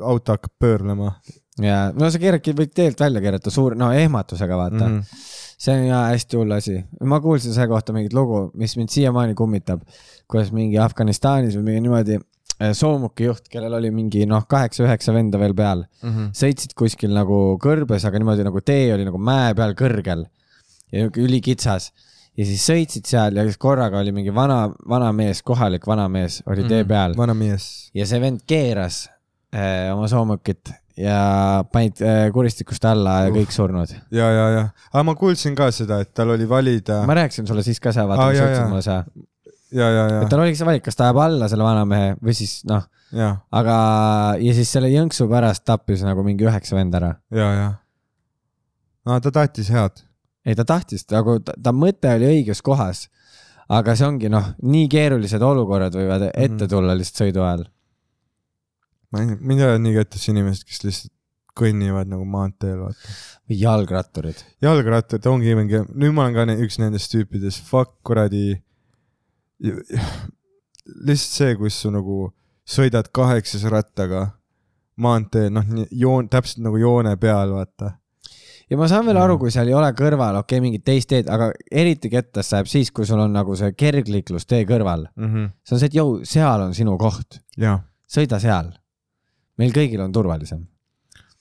auto 0.00 0.34
hakkab 0.34 0.52
pöörlema 0.58 1.12
ja 1.62 1.90
no 1.94 2.08
sa 2.10 2.20
keeradki, 2.22 2.54
võid 2.56 2.72
teelt 2.76 3.00
välja 3.00 3.22
keerata 3.24 3.52
suur, 3.54 3.76
no 3.78 3.90
ehmatusega 3.94 4.58
vaata 4.58 4.80
mm. 4.80 4.96
mm. 4.96 4.98
-hmm. 4.98 5.60
see 5.66 5.76
on 5.76 5.86
jaa 5.90 6.02
hästi 6.08 6.40
hull 6.40 6.56
asi. 6.56 6.80
ma 7.12 7.20
kuulsin 7.20 7.54
selle 7.54 7.68
kohta 7.72 7.94
mingit 7.96 8.16
lugu, 8.16 8.48
mis 8.54 8.76
mind 8.78 8.92
siiamaani 8.94 9.36
kummitab, 9.38 9.82
kuidas 10.30 10.52
mingi 10.56 10.78
Afganistanis 10.78 11.58
või 11.58 11.68
mingi 11.68 11.86
niimoodi 11.86 12.18
äh, 12.18 12.72
soomukijuht, 12.76 13.48
kellel 13.50 13.78
oli 13.78 13.90
mingi 13.94 14.26
noh, 14.30 14.46
kaheksa-üheksa 14.48 15.14
venda 15.14 15.38
veel 15.38 15.54
peal, 15.54 15.84
Mm 16.02 16.10
-hmm. 16.10 16.30
sõitsid 16.42 16.74
kuskil 16.76 17.14
nagu 17.14 17.58
kõrbes, 17.62 18.06
aga 18.06 18.18
niimoodi 18.18 18.46
nagu 18.46 18.60
tee 18.60 18.94
oli 18.94 19.04
nagu 19.04 19.18
mäe 19.18 19.54
peal 19.54 19.74
kõrgel 19.74 20.26
ja 20.92 21.04
niuke 21.04 21.22
ülikitsas 21.22 21.92
ja 22.40 22.48
siis 22.48 22.64
sõitsid 22.64 23.08
seal 23.10 23.36
ja 23.36 23.44
korraga 23.60 24.00
oli 24.00 24.12
mingi 24.16 24.32
vana, 24.34 24.62
vanamees, 24.88 25.42
kohalik 25.46 25.86
vanamees 25.88 26.40
oli 26.50 26.64
tee 26.68 26.84
peal 26.88 27.16
vana 27.18 27.36
mees. 27.36 27.90
ja 27.96 28.06
see 28.08 28.20
vend 28.22 28.44
keeras 28.48 29.04
äh, 29.52 29.90
oma 29.92 30.08
soomukit 30.10 30.72
ja 31.00 31.64
panid 31.72 32.00
äh, 32.04 32.28
kuristikust 32.34 32.84
alla 32.88 33.20
ja 33.24 33.30
Uh. 33.30 33.36
kõik 33.40 33.54
surnud. 33.54 33.92
ja, 34.10 34.30
ja, 34.30 34.46
ja, 34.56 34.62
aga 34.92 35.04
ma 35.06 35.16
kuulsin 35.18 35.56
ka 35.58 35.70
seda, 35.74 36.00
et 36.04 36.14
tal 36.16 36.32
oli 36.36 36.48
valida 36.48 37.02
ma 37.08 37.18
rääkisin 37.20 37.48
sulle 37.48 37.64
siis 37.66 37.80
ka 37.80 37.92
seda, 37.92 38.08
vaata 38.10 38.28
Aa, 38.28 38.32
kui 38.32 38.40
sa 38.40 38.48
ütlesid 38.48 38.72
mulle 38.72 38.86
seda, 38.86 39.26
ja, 39.72 39.90
ja, 39.90 40.06
ja 40.16 40.22
et, 40.22 40.30
tal 40.32 40.44
oligi 40.44 40.60
see 40.60 40.68
valik, 40.68 40.84
kas 40.86 40.98
ta 40.98 41.08
ajab 41.08 41.22
alla 41.26 41.50
selle 41.52 41.66
vanamehe 41.66 42.16
või 42.20 42.36
siis 42.36 42.60
noh, 42.68 42.86
aga 43.60 43.76
ja 44.40 44.56
siis 44.56 44.72
selle 44.72 44.90
jõnksu 44.92 45.28
pärast 45.30 45.66
tappis 45.68 46.04
nagu 46.06 46.24
mingi 46.26 46.46
üheksa 46.46 46.78
venda 46.78 47.00
ära. 47.02 47.14
ja, 47.34 47.50
ja. 47.58 47.68
no 49.06 49.20
ta 49.20 49.34
tahtis 49.34 49.70
head. 49.74 50.04
ei, 50.46 50.54
ta 50.56 50.64
tahtis, 50.64 51.04
nagu 51.12 51.38
ta, 51.44 51.52
ta 51.62 51.72
mõte 51.76 52.08
oli 52.16 52.26
õiges 52.34 52.62
kohas. 52.64 53.08
aga 53.70 53.94
see 53.94 54.06
ongi 54.06 54.28
noh, 54.32 54.48
nii 54.66 54.88
keerulised 54.90 55.42
olukorrad 55.46 55.94
võivad 55.94 56.24
ette 56.34 56.64
Mhm. 56.64 56.70
tulla 56.72 56.94
lihtsalt 56.98 57.20
sõidu 57.28 57.44
ajal. 57.46 57.66
ma 59.12 59.20
ei, 59.20 59.26
mind 59.40 59.60
ole 59.66 59.78
nii 59.78 59.94
kettas 59.94 60.28
inimesed, 60.28 60.64
kes 60.66 60.84
lihtsalt 60.84 61.12
kõnnivad 61.60 62.06
nagu 62.08 62.24
maanteel, 62.24 62.78
vaata. 62.78 63.14
või 63.50 63.58
jalgratturid. 63.60 64.42
jalgrattad 64.62 65.26
ongi 65.26 65.54
mingi, 65.58 65.84
nüüd 65.94 66.12
ma 66.14 66.24
olen 66.24 66.34
ka 66.34 66.44
ne- 66.46 66.58
üks 66.64 66.78
nendest 66.78 67.12
tüüpidest, 67.12 67.62
fuck 67.62 67.96
kuradi. 68.06 68.62
lihtsalt 69.60 71.36
see, 71.36 71.54
kus 71.56 71.74
sa 71.82 71.90
nagu 71.90 72.32
sõidad 72.66 73.10
kaheksase 73.12 73.70
rattaga 73.72 74.30
maanteel, 75.00 75.50
noh, 75.52 75.64
joon, 75.90 76.28
täpselt 76.28 76.62
nagu 76.64 76.78
joone 76.80 77.16
peal, 77.20 77.52
vaata. 77.54 77.94
Ja 78.70 78.76
ma 78.78 78.86
saan 78.88 79.06
veel 79.06 79.16
aru, 79.18 79.34
Mhm. 79.34 79.40
kui 79.40 79.50
seal 79.50 79.68
ei 79.68 79.74
ole 79.74 79.90
kõrval, 79.98 80.36
okei 80.40 80.58
okay,, 80.58 80.60
mingit 80.64 80.84
teist 80.84 81.08
teed, 81.10 81.28
aga 81.28 81.52
eriti 81.72 82.10
kettas 82.10 82.52
läheb 82.52 82.66
siis, 82.70 82.90
kui 82.94 83.06
sul 83.06 83.18
on 83.20 83.32
nagu 83.32 83.56
see 83.56 83.72
kergliiklustee 83.72 84.64
kõrval. 84.68 85.06
mm. 85.16 85.26
-hmm. 85.34 85.50
see 85.64 85.74
on 85.74 85.80
see, 85.80 85.86
et 85.86 85.94
jõu, 85.94 86.20
seal 86.24 86.60
on 86.68 86.74
sinu 86.74 86.96
koht, 86.98 87.40
sõida 88.08 88.38
seal. 88.40 88.72
meil 89.58 89.72
kõigil 89.72 90.00
on 90.00 90.12
turvalisem. 90.12 90.66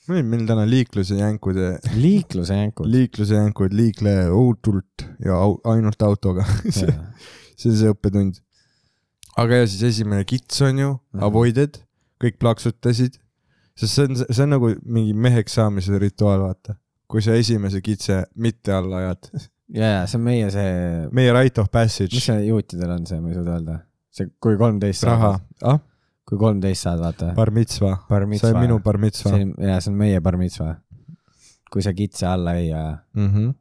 meil, 0.10 0.24
meil 0.26 0.46
täna 0.48 0.66
liikluse 0.66 1.16
jänkud 1.16 1.56
ja 1.56 1.78
liikluse 1.96 2.54
jänkud. 2.56 2.88
liikluse 2.90 3.36
jänkud, 3.36 3.74
liikle 3.74 4.30
ohutult 4.32 5.06
ja 5.26 5.34
au, 5.38 5.60
ainult 5.66 6.02
autoga. 6.02 6.44
see 6.70 6.90
see 7.56 7.70
on 7.72 7.78
see 7.78 7.90
õppetund. 7.94 8.40
aga 9.38 9.56
ja 9.62 9.68
siis 9.68 9.84
esimene 9.84 10.24
kits 10.26 10.62
on 10.62 10.78
ju 10.80 11.00
Mhm. 11.14 11.24
avoided, 11.24 11.78
kõik 12.24 12.38
plaksutasid, 12.40 13.20
sest 13.76 13.94
see 13.94 14.04
on, 14.10 14.16
see 14.16 14.44
on 14.44 14.50
nagu 14.50 14.74
mingi 14.84 15.14
meheks 15.14 15.54
saamise 15.54 16.00
rituaal, 16.00 16.40
vaata. 16.42 16.76
Kui 17.10 17.24
sa 17.26 17.36
esimese 17.38 17.82
kitse 17.82 18.24
mitte 18.36 18.74
alla 18.74 19.04
ajad. 19.04 19.30
ja, 19.74 19.92
ja 20.00 20.02
see 20.08 20.20
on 20.20 20.26
meie 20.26 20.50
see, 20.54 20.74
meie 21.16 21.34
rite 21.36 21.62
of 21.64 21.70
mis 21.70 21.74
passage, 21.74 22.22
see 22.22 22.42
juutidel 22.48 22.94
on 22.96 23.08
see, 23.10 23.22
ma 23.22 23.32
ei 23.32 23.38
suuda 23.38 23.56
öelda. 23.58 23.78
see, 24.14 24.30
kui 24.42 24.58
kolmteist 24.60 25.08
raha 25.10 25.34
ah, 25.66 25.80
kui 26.30 26.38
kolmteist 26.42 26.86
saad, 26.86 27.02
vaata. 27.02 27.32
bar 27.38 27.52
mitzva, 27.56 27.96
see 28.10 28.54
on. 28.54 28.62
minu 28.62 28.78
bar 28.86 29.02
mitzva 29.02 29.34
jaa, 29.40 29.80
see 29.82 29.92
on 29.94 29.98
meie 30.04 30.22
bar 30.26 30.38
mitzva. 30.42 30.76
kui 31.74 31.86
sa 31.86 31.94
kitse 31.98 32.30
alla 32.30 32.56
ei 32.62 32.72
aja. 32.74 32.98
mm. 33.18 33.30
-hmm. 33.34 33.54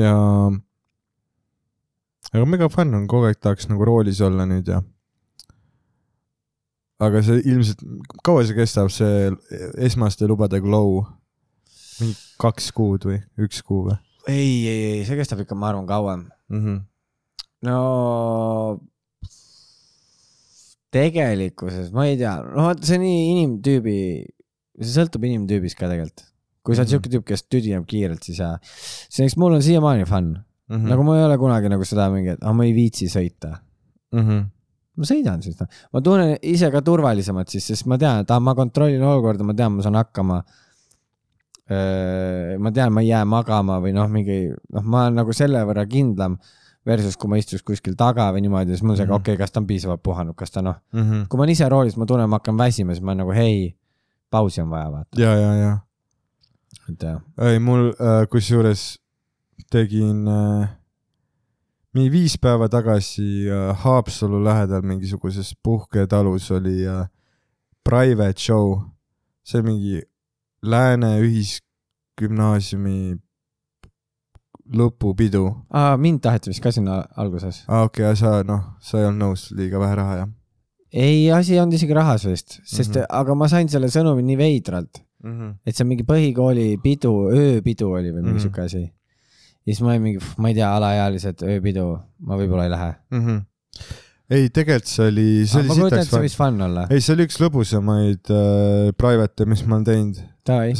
ja, 0.00 0.14
aga 2.32 2.44
mega 2.44 2.68
fun 2.68 2.94
on, 3.00 3.08
kogu 3.08 3.30
aeg 3.30 3.40
tahaks 3.40 3.68
nagu 3.72 3.84
roolis 3.84 4.20
olla 4.20 4.44
nüüd 4.48 4.68
ja. 4.68 4.82
aga 7.00 7.22
see 7.24 7.40
ilmselt, 7.44 7.80
kaua 8.24 8.44
see 8.44 8.60
kestab, 8.60 8.92
see 8.92 9.30
esmaste 9.88 10.28
lubade 10.28 10.60
glow? 10.60 11.04
Kaks 12.40 12.72
kuud 12.76 13.04
või 13.08 13.20
üks 13.38 13.62
kuu 13.62 13.84
või 13.90 13.96
ei, 14.28 14.66
ei, 14.66 14.82
ei, 14.94 15.04
see 15.04 15.16
kestab 15.18 15.40
ikka, 15.44 15.54
ma 15.54 15.68
arvan, 15.72 15.86
kauem. 15.86 16.26
mm? 16.48 16.60
-hmm. 16.64 16.78
no 17.68 18.80
tegelikkuses 20.94 21.90
ma 21.94 22.06
ei 22.08 22.16
tea, 22.20 22.36
no 22.54 22.68
vaata, 22.68 22.86
see 22.86 23.00
nii 23.02 23.20
inimtüübi, 23.34 23.96
see 24.80 24.92
sõltub 24.94 25.24
inimtüübist 25.26 25.78
ka 25.78 25.90
tegelikult. 25.90 26.28
kui 26.64 26.72
sa 26.72 26.80
oled 26.80 26.88
Mhm. 26.88 26.94
siuke 26.94 27.10
tüüp, 27.12 27.24
kes 27.28 27.42
tüdineb 27.44 27.84
kiirelt, 27.84 28.22
siis 28.24 28.38
jaa. 28.40 28.54
selleks 29.12 29.36
mul 29.36 29.52
on 29.58 29.62
siiamaani 29.62 30.06
fun 30.08 30.24
mm, 30.32 30.42
Mm 30.64 30.76
-hmm. 30.80 30.88
nagu 30.88 31.02
ma 31.04 31.18
ei 31.18 31.24
ole 31.24 31.36
kunagi 31.38 31.68
nagu 31.68 31.84
seda 31.84 32.08
mingi, 32.10 32.30
et 32.30 32.38
ah, 32.42 32.52
ma 32.56 32.64
ei 32.64 32.72
viitsi 32.72 33.04
sõita. 33.06 33.58
mm 34.12 34.20
-hmm. 34.20 34.44
ma 34.96 35.04
sõidan 35.04 35.42
siis, 35.42 35.60
noh. 35.60 35.68
ma 35.92 36.00
tunnen 36.00 36.38
ise 36.42 36.70
ka 36.70 36.80
turvalisemalt 36.80 37.48
siis, 37.48 37.66
sest 37.66 37.86
ma 37.86 37.98
tean, 37.98 38.20
et 38.20 38.30
ah, 38.30 38.40
ma 38.40 38.54
kontrollin 38.54 39.02
olukorda, 39.02 39.44
ma 39.44 39.52
tean, 39.54 39.72
ma 39.72 39.82
saan 39.82 39.94
hakkama. 39.94 40.42
Ma 41.68 42.70
tean, 42.76 42.92
ma 42.92 43.00
ei 43.00 43.08
jää 43.08 43.24
magama 43.24 43.78
või 43.80 43.94
noh, 43.96 44.08
mingi 44.12 44.50
noh, 44.52 44.82
ma 44.84 45.06
olen 45.06 45.14
nagu 45.22 45.32
selle 45.32 45.62
võrra 45.64 45.86
kindlam 45.88 46.36
versus 46.84 47.16
kui 47.16 47.30
ma 47.32 47.38
istuks 47.40 47.64
kuskil 47.64 47.96
taga 47.96 48.26
või 48.34 48.44
niimoodi, 48.44 48.74
siis 48.74 48.82
mul 48.84 48.94
on 48.94 49.00
see, 49.00 49.08
okei 49.08 49.34
okay,, 49.34 49.40
kas 49.40 49.54
ta 49.54 49.62
on 49.62 49.68
piisavalt 49.68 50.02
puhanud, 50.04 50.36
kas 50.36 50.52
ta 50.52 50.62
noh, 50.62 50.76
Mm 50.92 51.02
-hmm. 51.02 51.26
kui 51.28 51.38
ma 51.38 51.46
olen 51.46 51.52
ise 51.52 51.68
roolis, 51.68 51.96
ma 51.96 52.06
tunnen, 52.06 52.28
ma 52.28 52.36
hakkan 52.36 52.58
väsima, 52.58 52.92
siis 52.92 53.04
ma 53.04 53.14
nagu 53.14 53.32
hei, 53.32 53.76
pausi 54.30 54.60
on 54.60 54.70
vaja 54.70 54.92
vaata, 54.92 55.20
ja, 55.20 55.34
ja, 55.34 55.54
ja. 55.54 55.78
Et 56.88 57.02
jah. 57.02 57.20
ei, 57.38 57.58
mul 57.58 57.88
äh, 57.88 58.28
kusjuures 58.28 58.98
tegin 59.70 60.28
äh, 60.28 60.68
mingi 61.94 62.10
viis 62.10 62.38
päeva 62.38 62.68
tagasi 62.68 63.48
äh, 63.48 63.76
Haapsalu 63.84 64.44
lähedal 64.44 64.82
mingisuguses 64.82 65.54
puhketalus 65.62 66.50
oli 66.50 66.86
äh, 66.86 67.06
private 67.84 68.40
show, 68.40 68.80
see 69.42 69.62
mingi 69.62 70.02
Lääne 70.64 71.18
Ühisgümnaasiumi 71.20 73.18
lõpupidu 74.74 75.44
aa, 75.76 75.96
mind 76.00 76.22
taheti 76.24 76.48
vist 76.52 76.62
ka 76.64 76.72
sinna 76.72 77.02
alguses. 77.20 77.64
ah,. 77.68 77.84
okei 77.84 78.06
okay,, 78.06 78.16
sa 78.16 78.40
noh, 78.46 78.62
sa 78.80 79.02
ei 79.02 79.08
olnud 79.10 79.20
nõus, 79.26 79.50
liiga 79.56 79.82
vähe 79.82 79.98
raha 80.00 80.16
jah 80.22 80.30
ei, 80.94 81.30
asi 81.34 81.56
ei 81.56 81.60
olnud 81.60 81.76
isegi 81.76 81.96
rahas 81.96 82.24
vist, 82.28 82.60
sest 82.62 82.94
mm. 82.94 83.00
-hmm. 83.00 83.16
aga 83.20 83.34
ma 83.34 83.48
sain 83.50 83.68
selle 83.68 83.90
sõnumi 83.92 84.22
nii 84.22 84.38
veidralt 84.38 85.02
mm? 85.24 85.32
-hmm. 85.32 85.54
et 85.66 85.76
see 85.76 85.84
on 85.84 85.90
mingi 85.90 86.06
põhikooli 86.08 86.68
pidu, 86.82 87.14
ööpidu 87.34 87.90
oli 87.90 88.12
või 88.12 88.22
mingi 88.22 88.38
mm. 88.38 88.44
siuke 88.46 88.62
asi. 88.62 88.82
ja 88.84 89.72
siis 89.72 89.82
ma 89.82 89.92
olin 89.92 90.06
mingi, 90.06 90.22
ma 90.38 90.52
ei 90.52 90.58
tea, 90.60 90.70
alaealised 90.76 91.42
ööpidu, 91.42 91.86
ma 92.28 92.38
võib-olla 92.38 92.68
ei 92.68 92.72
lähe. 92.72 92.90
Mm 93.10 93.26
-hmm. 93.26 93.42
ei, 94.34 94.50
tegelikult 94.54 94.90
see 94.90 95.08
oli, 95.12 95.28
see 95.50 95.64
ma 95.64 95.76
oli 95.76 95.88
sitaks 95.88 96.12
fun. 96.12 96.24
võis 96.26 96.36
fun 96.38 96.66
olla. 96.68 96.86
ei, 96.90 97.04
see 97.04 97.16
oli 97.16 97.28
üks 97.28 97.40
lõbusamaid 97.42 98.34
äh, 98.34 98.92
private'e, 98.98 99.48
mis 99.50 99.64
ma 99.66 99.78
olen 99.78 99.88
teinud, 99.88 100.22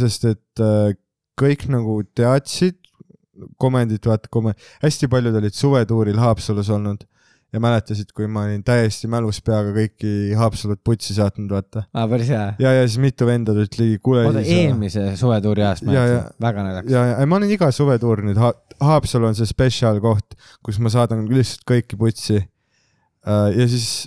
sest 0.01 0.29
et 0.31 0.65
äh, 0.65 0.95
kõik 1.41 1.67
nagu 1.73 2.01
teadsid 2.17 2.81
komendit, 3.59 4.05
vaata 4.07 4.31
kom-, 4.33 4.53
hästi 4.85 5.11
paljud 5.11 5.41
olid 5.41 5.57
suvetuuril 5.57 6.21
Haapsalus 6.23 6.71
olnud 6.75 7.03
ja 7.55 7.61
mäletasid, 7.63 8.11
kui 8.15 8.27
ma 8.31 8.45
olin 8.49 8.63
täiesti 8.67 9.09
mälus 9.11 9.39
peaga 9.45 9.71
kõiki 9.75 10.35
Haapsalut 10.39 10.81
putsi 10.87 11.15
saatnud, 11.15 11.53
vaata. 11.55 11.85
aa 11.95 12.07
päris 12.11 12.31
hea. 12.33 12.47
ja, 12.59 12.73
ja 12.81 12.87
siis 12.89 12.99
mitu 13.03 13.29
venda 13.29 13.55
tulid 13.55 13.79
ligi, 13.79 14.01
kuule. 14.03 14.25
oota, 14.31 14.43
eelmise 14.43 15.13
suvetuuri 15.21 15.63
ajast 15.63 15.87
Ja, 15.87 15.91
mäletan 15.93 16.17
ja., 16.17 16.25
väga 16.47 16.65
naljakas. 16.67 16.95
ja, 16.95 17.05
ja 17.13 17.29
ma 17.31 17.39
olen 17.39 17.55
iga 17.55 17.71
suvetuur 17.75 18.25
nüüd 18.27 18.41
ha, 18.43 18.51
Haapsalu 18.83 19.31
on 19.31 19.39
see 19.39 19.47
spetsial 19.47 20.01
koht, 20.03 20.35
kus 20.67 20.81
ma 20.83 20.91
saadan 20.91 21.29
lihtsalt 21.31 21.63
kõiki 21.71 21.99
putsi. 22.01 22.41
Ja 23.25 23.67
siis 23.71 24.07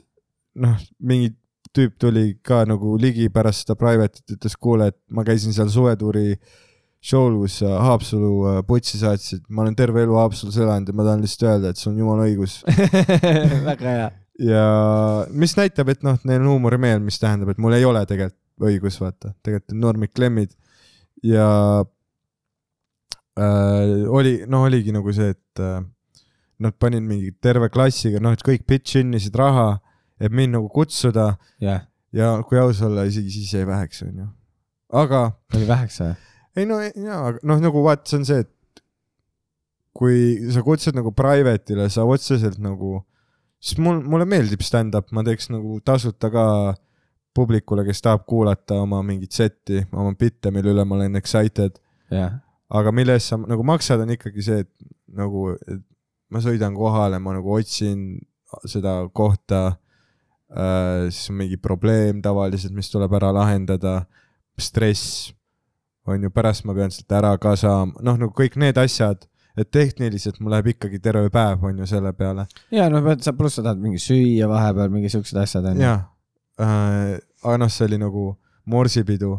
noh, 0.58 0.78
mingi 1.00 1.34
tüüp 1.78 1.98
tuli 2.02 2.30
ka 2.46 2.64
nagu 2.68 2.96
ligi 3.02 3.28
pärast 3.34 3.66
seda 3.66 3.76
private'it, 3.80 4.38
ütles, 4.38 4.56
kuule, 4.60 4.90
et 4.92 4.98
ma 5.14 5.26
käisin 5.28 5.54
seal 5.56 5.70
suvetuuri 5.74 6.38
show'l, 7.04 7.38
kus 7.44 7.60
sa 7.62 7.78
Haapsalu 7.84 8.32
äh, 8.50 8.62
putsi 8.68 9.00
saatsid, 9.02 9.44
ma 9.50 9.64
olen 9.64 9.76
terve 9.78 10.04
elu 10.06 10.18
Haapsalus 10.18 10.58
elanud 10.60 10.90
ja 10.90 10.98
ma 10.98 11.06
tahan 11.08 11.24
lihtsalt 11.24 11.46
öelda, 11.52 11.72
et 11.72 11.82
sul 11.82 11.94
on 11.94 12.02
jumala 12.02 12.26
õigus. 12.28 12.60
väga 13.70 13.94
hea. 14.00 14.08
ja 14.48 14.64
mis 15.32 15.54
näitab, 15.60 15.94
et 15.94 16.06
noh, 16.06 16.18
neil 16.28 16.42
on 16.42 16.56
huumorimeel, 16.56 17.04
mis 17.06 17.20
tähendab, 17.22 17.54
et 17.54 17.62
mul 17.62 17.78
ei 17.78 17.86
ole 17.88 18.04
tegelikult 18.10 18.42
õigus, 18.68 18.98
vaata, 18.98 19.36
tegelikult 19.46 19.76
on 19.76 19.84
Normik 19.84 20.16
Klemmid 20.18 20.56
ja 21.26 21.48
äh, 23.38 24.08
oli, 24.10 24.40
no 24.50 24.66
oligi 24.66 24.96
nagu 24.96 25.14
see, 25.14 25.36
et 25.38 25.62
äh, 25.62 25.84
nad 26.64 26.76
panid 26.80 27.06
mingi 27.06 27.32
terve 27.42 27.70
klassiga, 27.74 28.22
noh, 28.24 28.34
et 28.34 28.44
kõik 28.46 28.66
pitch 28.70 28.98
in 29.02 29.14
isid 29.18 29.36
raha, 29.38 29.78
et 30.22 30.34
mind 30.34 30.56
nagu 30.58 30.70
kutsuda 30.74 31.36
jah, 31.62 31.84
ja 32.16 32.32
kui 32.48 32.60
aus 32.60 32.82
olla, 32.86 33.06
isegi 33.10 33.34
siis 33.34 33.54
jäi 33.54 33.68
väheks, 33.68 34.02
onju. 34.08 34.28
aga 34.98 35.24
oli 35.56 35.68
väheks 35.70 36.02
või? 36.02 36.16
ei 36.58 36.70
no 36.70 36.80
jaa, 36.82 37.20
aga 37.32 37.44
noh, 37.46 37.62
nagu 37.62 37.84
vaat 37.86 38.08
see 38.10 38.22
on 38.22 38.26
see, 38.28 38.46
et 38.46 38.82
kui 39.98 40.50
sa 40.54 40.64
kutsud 40.66 40.98
nagu 40.98 41.14
private'ile, 41.18 41.88
sa 41.94 42.06
otseselt 42.06 42.60
nagu, 42.62 43.00
siis 43.62 43.80
mul, 43.82 44.02
mulle 44.06 44.28
meeldib 44.30 44.62
stand-up, 44.66 45.10
ma 45.14 45.24
teeks 45.26 45.50
nagu 45.54 45.80
tasuta 45.86 46.30
ka 46.34 46.48
publikule, 47.38 47.86
kes 47.86 48.02
tahab 48.06 48.26
kuulata 48.30 48.80
oma 48.82 49.04
mingit 49.06 49.36
setti, 49.38 49.84
oma 49.94 50.14
bitte, 50.18 50.52
mille 50.54 50.74
üle 50.74 50.86
ma 50.86 50.98
olen 50.98 51.18
excited, 51.20 51.78
jah, 52.14 52.40
aga 52.74 52.94
mille 52.94 53.18
eest 53.18 53.34
sa 53.34 53.40
nagu 53.42 53.66
maksad, 53.66 54.02
on 54.04 54.14
ikkagi 54.18 54.46
see, 54.46 54.66
et 54.66 54.90
nagu 55.18 55.52
et 55.56 55.84
ma 56.34 56.42
sõidan 56.44 56.76
kohale, 56.76 57.20
ma 57.24 57.36
nagu 57.38 57.54
otsin 57.56 58.20
seda 58.68 59.00
kohta 59.16 59.62
äh,, 60.52 61.08
siis 61.12 61.32
on 61.32 61.40
mingi 61.42 61.58
probleem 61.62 62.22
tavaliselt, 62.24 62.76
mis 62.76 62.92
tuleb 62.92 63.14
ära 63.20 63.32
lahendada, 63.36 64.02
stress 64.60 65.34
on 66.08 66.24
ju, 66.24 66.32
pärast 66.32 66.66
ma 66.68 66.76
pean 66.76 66.94
sealt 66.94 67.12
ära 67.18 67.34
ka 67.42 67.56
saama, 67.60 68.00
noh 68.04 68.20
nagu 68.20 68.32
kõik 68.36 68.56
need 68.60 68.80
asjad, 68.80 69.28
et 69.58 69.70
tehniliselt 69.74 70.40
mul 70.40 70.54
läheb 70.54 70.72
ikkagi 70.76 71.00
terve 71.04 71.32
päev 71.34 71.64
on 71.66 71.82
ju 71.82 71.88
selle 71.90 72.14
peale 72.16 72.46
ja 72.74 72.88
no 72.94 73.02
pead 73.06 73.24
sa, 73.26 73.34
pluss 73.36 73.58
sa 73.58 73.66
tahad 73.66 73.82
mingi 73.82 74.00
süüa 74.02 74.50
vahepeal, 74.50 74.92
mingi 74.94 75.12
siuksed 75.12 75.40
asjad 75.42 75.66
onju. 75.72 75.84
jaa 75.84 76.00
äh,, 76.62 77.18
aga 77.44 77.58
noh, 77.64 77.72
see 77.72 77.88
oli 77.90 78.00
nagu 78.02 78.30
morsipidu 78.70 79.38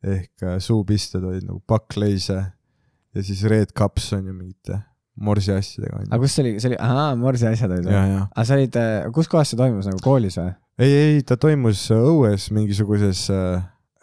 ehk 0.00 0.46
äh, 0.46 0.58
suupisted 0.64 1.24
olid 1.24 1.46
nagu 1.46 1.60
pakkleise 1.68 2.38
ja 2.40 3.24
siis 3.24 3.44
Red 3.48 3.74
Cups 3.76 4.12
on 4.16 4.26
ju 4.26 4.34
mingite 4.34 4.80
morsi 5.20 5.52
asjadega 5.54 6.02
aga 6.06 6.20
kus 6.22 6.34
see 6.36 6.44
oli, 6.44 6.52
see 6.62 6.72
oli, 6.72 6.78
ahaa, 6.80 7.12
Morsi 7.20 7.48
asjad 7.48 7.74
olid 7.76 7.88
või? 7.88 7.96
aga 8.24 8.44
sa 8.48 8.56
olid, 8.56 8.78
kus 9.16 9.30
kohas 9.30 9.52
see 9.52 9.60
toimus 9.60 9.88
nagu 9.90 10.00
koolis 10.04 10.38
või? 10.40 10.52
ei, 10.80 10.94
ei 11.00 11.24
ta 11.26 11.36
toimus 11.40 11.86
äh, 11.94 12.04
õues 12.12 12.48
mingisuguses 12.56 13.26
äh, 13.34 13.60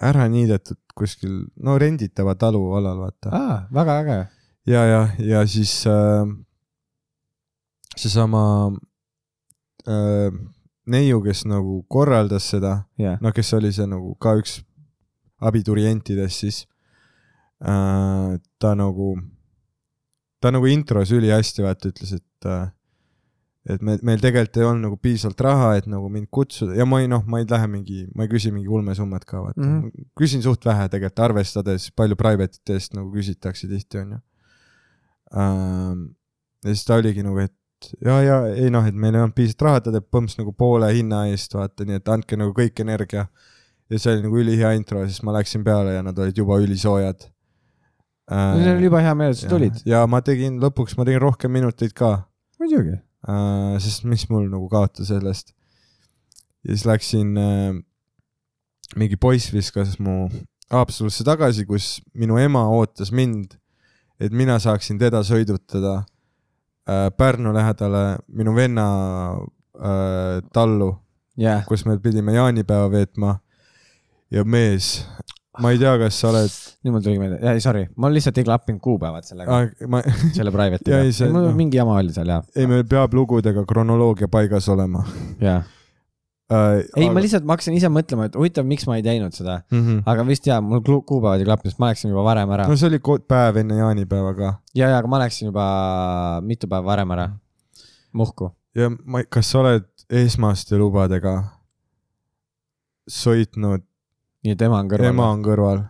ära 0.08 0.28
niidetud 0.30 0.80
kuskil, 0.98 1.46
no 1.62 1.78
renditava 1.82 2.36
talu 2.38 2.62
alal 2.78 3.02
vaata. 3.06 3.32
aa, 3.34 3.58
väga 3.74 4.00
äge. 4.04 4.20
ja, 4.70 4.84
ja, 4.86 5.02
ja 5.20 5.46
siis 5.50 5.74
äh, 5.90 6.26
seesama 7.98 8.44
äh, 9.88 10.30
neiu, 10.88 11.22
kes 11.26 11.46
nagu 11.50 11.82
korraldas 11.90 12.50
seda, 12.54 12.80
jah, 13.02 13.18
no 13.22 13.34
kes 13.36 13.54
oli 13.58 13.74
see 13.76 13.90
nagu 13.90 14.16
ka 14.22 14.38
üks 14.40 14.60
abiturientidest 15.38 16.46
siis 16.46 16.64
äh,, 17.62 18.38
ta 18.62 18.74
nagu, 18.78 19.16
ta 20.48 20.56
nagu 20.56 20.72
intros 20.72 21.12
ülihästi 21.12 21.66
vaata 21.66 21.92
ütles, 21.92 22.16
et 22.16 22.48
äh, 22.48 22.68
et 23.68 23.84
me, 23.84 23.98
meil 24.06 24.22
tegelikult 24.24 24.60
ei 24.62 24.66
olnud 24.68 24.86
nagu 24.88 24.98
piisavalt 25.02 25.44
raha, 25.44 25.70
et 25.80 25.88
nagu 25.92 26.08
mind 26.12 26.30
kutsuda 26.34 26.78
ja 26.78 26.86
ma 26.88 27.02
ei 27.04 27.10
noh, 27.12 27.26
ma 27.28 27.42
ei 27.42 27.48
lähe 27.50 27.68
mingi, 27.72 28.06
ma 28.16 28.24
ei 28.26 28.32
küsi 28.32 28.52
mingi 28.56 28.72
ulmesummat 28.72 29.28
ka 29.28 29.42
vaata 29.44 29.60
mm. 29.60 29.82
-hmm. 29.82 30.08
küsin 30.20 30.44
suht 30.46 30.66
vähe 30.66 30.88
tegelikult, 30.94 31.24
arvestades 31.28 31.90
palju 31.96 32.16
private'ite 32.20 32.78
eest 32.78 32.96
nagu 32.96 33.12
küsitakse 33.12 33.68
tihti 33.68 34.04
onju 34.04 34.20
ähm,. 35.36 36.04
ja 36.64 36.74
siis 36.74 36.86
ta 36.88 36.96
oligi 37.02 37.24
nagu, 37.24 37.44
et 37.44 37.92
ja, 38.06 38.22
ja 38.24 38.40
ei 38.54 38.72
noh, 38.74 38.88
et 38.88 38.96
meil 38.96 39.16
ei 39.16 39.26
olnud 39.26 39.36
piisavalt 39.36 39.68
raha, 39.68 39.86
ta 39.86 39.96
teeb 39.98 40.08
põmps 40.16 40.40
nagu 40.40 40.54
poole 40.54 40.92
hinna 40.94 41.26
eest 41.34 41.54
vaata, 41.54 41.86
nii 41.86 42.00
et 42.00 42.14
andke 42.14 42.40
nagu 42.40 42.56
kõik 42.56 42.80
energia. 42.86 43.28
ja 43.90 44.00
see 44.00 44.16
oli 44.16 44.24
nagu 44.24 44.40
ülihea 44.40 44.72
intro, 44.80 45.04
siis 45.08 45.24
ma 45.24 45.36
läksin 45.36 45.64
peale 45.64 45.94
ja 46.00 46.04
nad 46.04 46.18
olid 46.20 46.38
juba 46.38 46.60
ülisoojad 46.64 47.28
äh, 48.32 48.56
see 48.64 48.72
oli 48.76 48.84
jube 48.88 49.02
hea 49.04 49.14
meel, 49.16 49.32
et 49.36 49.38
sa 49.42 49.48
ja- 49.48 49.52
tulid. 49.54 49.82
ja 49.86 50.06
ma 50.08 50.22
tegin 50.22 50.60
lõpuks, 50.64 50.98
ma 50.98 51.06
tegin 51.08 51.22
rohkem 51.24 51.52
minuteid 51.52 51.94
ka 51.98 52.12
muidugi. 52.60 52.98
äh,, 53.28 53.78
sest 53.84 54.04
mis 54.06 54.28
mul 54.30 54.50
nagu 54.50 54.68
kaota 54.72 55.06
sellest. 55.06 55.54
ja 56.64 56.74
siis 56.76 56.86
läksin 56.90 57.38
äh,, 57.38 57.74
mingi 58.96 59.16
poiss 59.20 59.52
viskas 59.54 59.98
mu 60.00 60.28
Haapsalusse 60.68 61.24
tagasi, 61.24 61.64
kus 61.64 62.02
minu 62.12 62.36
ema 62.44 62.66
ootas 62.68 63.14
mind, 63.16 63.54
et 64.20 64.34
mina 64.36 64.58
saaksin 64.60 64.98
teda 65.00 65.22
sõidutada 65.24 66.02
äh, 66.84 67.08
Pärnu 67.16 67.54
lähedale 67.56 68.18
minu 68.28 68.52
venna 68.56 68.88
äh, 69.80 70.42
tallu, 70.52 70.90
jah, 71.40 71.64
kus 71.70 71.86
me 71.88 71.96
pidime 72.04 72.36
jaanipäeva 72.36 72.90
veetma. 72.92 73.38
ja 74.32 74.44
mees, 74.44 75.06
ma 75.62 75.72
ei 75.74 75.80
tea, 75.82 75.94
kas 76.02 76.18
sa 76.22 76.30
oled 76.32 76.52
nüüd 76.86 76.94
mul 76.96 77.04
tuli 77.06 77.22
meelde, 77.22 77.40
ei 77.52 77.64
sorry, 77.64 77.86
mul 78.00 78.14
lihtsalt 78.18 78.38
ei 78.42 78.46
klappinud 78.48 78.82
kuupäevad 78.84 79.26
sellega, 79.28 79.62
ah,, 79.62 79.88
ma, 79.92 80.02
selle 80.36 80.52
Ja 80.52 80.56
private'iga 80.56 81.00
ei, 81.06 81.16
see-. 81.16 81.32
noh. 81.34 81.50
mingi 81.58 81.80
jama 81.80 81.98
oli 82.02 82.14
seal 82.16 82.30
ja, 82.32 82.42
ei, 82.56 82.68
meil 82.70 82.86
peab 82.90 83.16
lugudega 83.18 83.64
kronoloogia 83.70 84.30
paigas 84.32 84.70
olema 84.74 85.04
ja. 85.44 85.58
äh,. 86.54 86.84
ei, 87.00 87.10
ma 87.14 87.24
lihtsalt, 87.24 87.48
ma 87.48 87.58
hakkasin 87.58 87.78
ise 87.80 87.92
mõtlema, 87.94 88.30
et 88.30 88.38
huvitav, 88.40 88.68
miks 88.70 88.88
ma 88.90 89.00
ei 89.00 89.06
teinud 89.06 89.36
seda, 89.38 89.60
mm. 89.72 89.82
-hmm. 89.82 90.06
aga 90.14 90.28
vist 90.30 90.48
jaa, 90.50 90.62
mul 90.64 90.84
kuupäevad 90.86 91.44
ei 91.44 91.50
klappinud, 91.50 91.74
sest 91.74 91.84
ma 91.84 91.92
läksin 91.92 92.14
juba 92.14 92.26
varem 92.28 92.56
ära 92.58 92.70
no 92.70 92.80
see 92.80 92.92
oli 92.92 93.02
päev 93.28 93.62
enne 93.64 93.82
jaanipäeva 93.82 94.34
ka 94.38 94.54
ja, 94.74 94.88
ja, 94.88 94.96
aga 95.02 95.12
ma 95.12 95.22
läksin 95.26 95.52
juba 95.52 95.68
mitu 96.46 96.70
päeva 96.70 96.94
varem 96.94 97.18
ära, 97.18 97.30
muhku. 98.14 98.54
ja 98.78 98.92
ma, 99.04 99.26
kas 99.30 99.52
sa 99.54 99.64
oled 99.66 99.90
esmaste 100.08 100.78
lubadega 100.80 101.38
sõitnud, 103.08 103.87
nii 104.48 104.56
et 104.56 104.62
ema 104.68 104.80
on 104.80 104.90
kõrval. 104.92 105.12
ema 105.12 105.28
on 105.36 105.44
kõrval, 105.46 105.84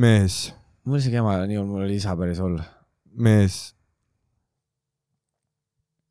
mees, 0.00 0.40
mul 0.88 0.98
isegi 1.02 1.20
ema 1.20 1.36
ei 1.36 1.42
ole 1.42 1.48
nii 1.52 1.60
hull, 1.60 1.70
mul 1.70 1.86
oli 1.86 2.00
isa 2.00 2.16
päris 2.18 2.40
hull. 2.42 2.58
mees. 3.14 3.62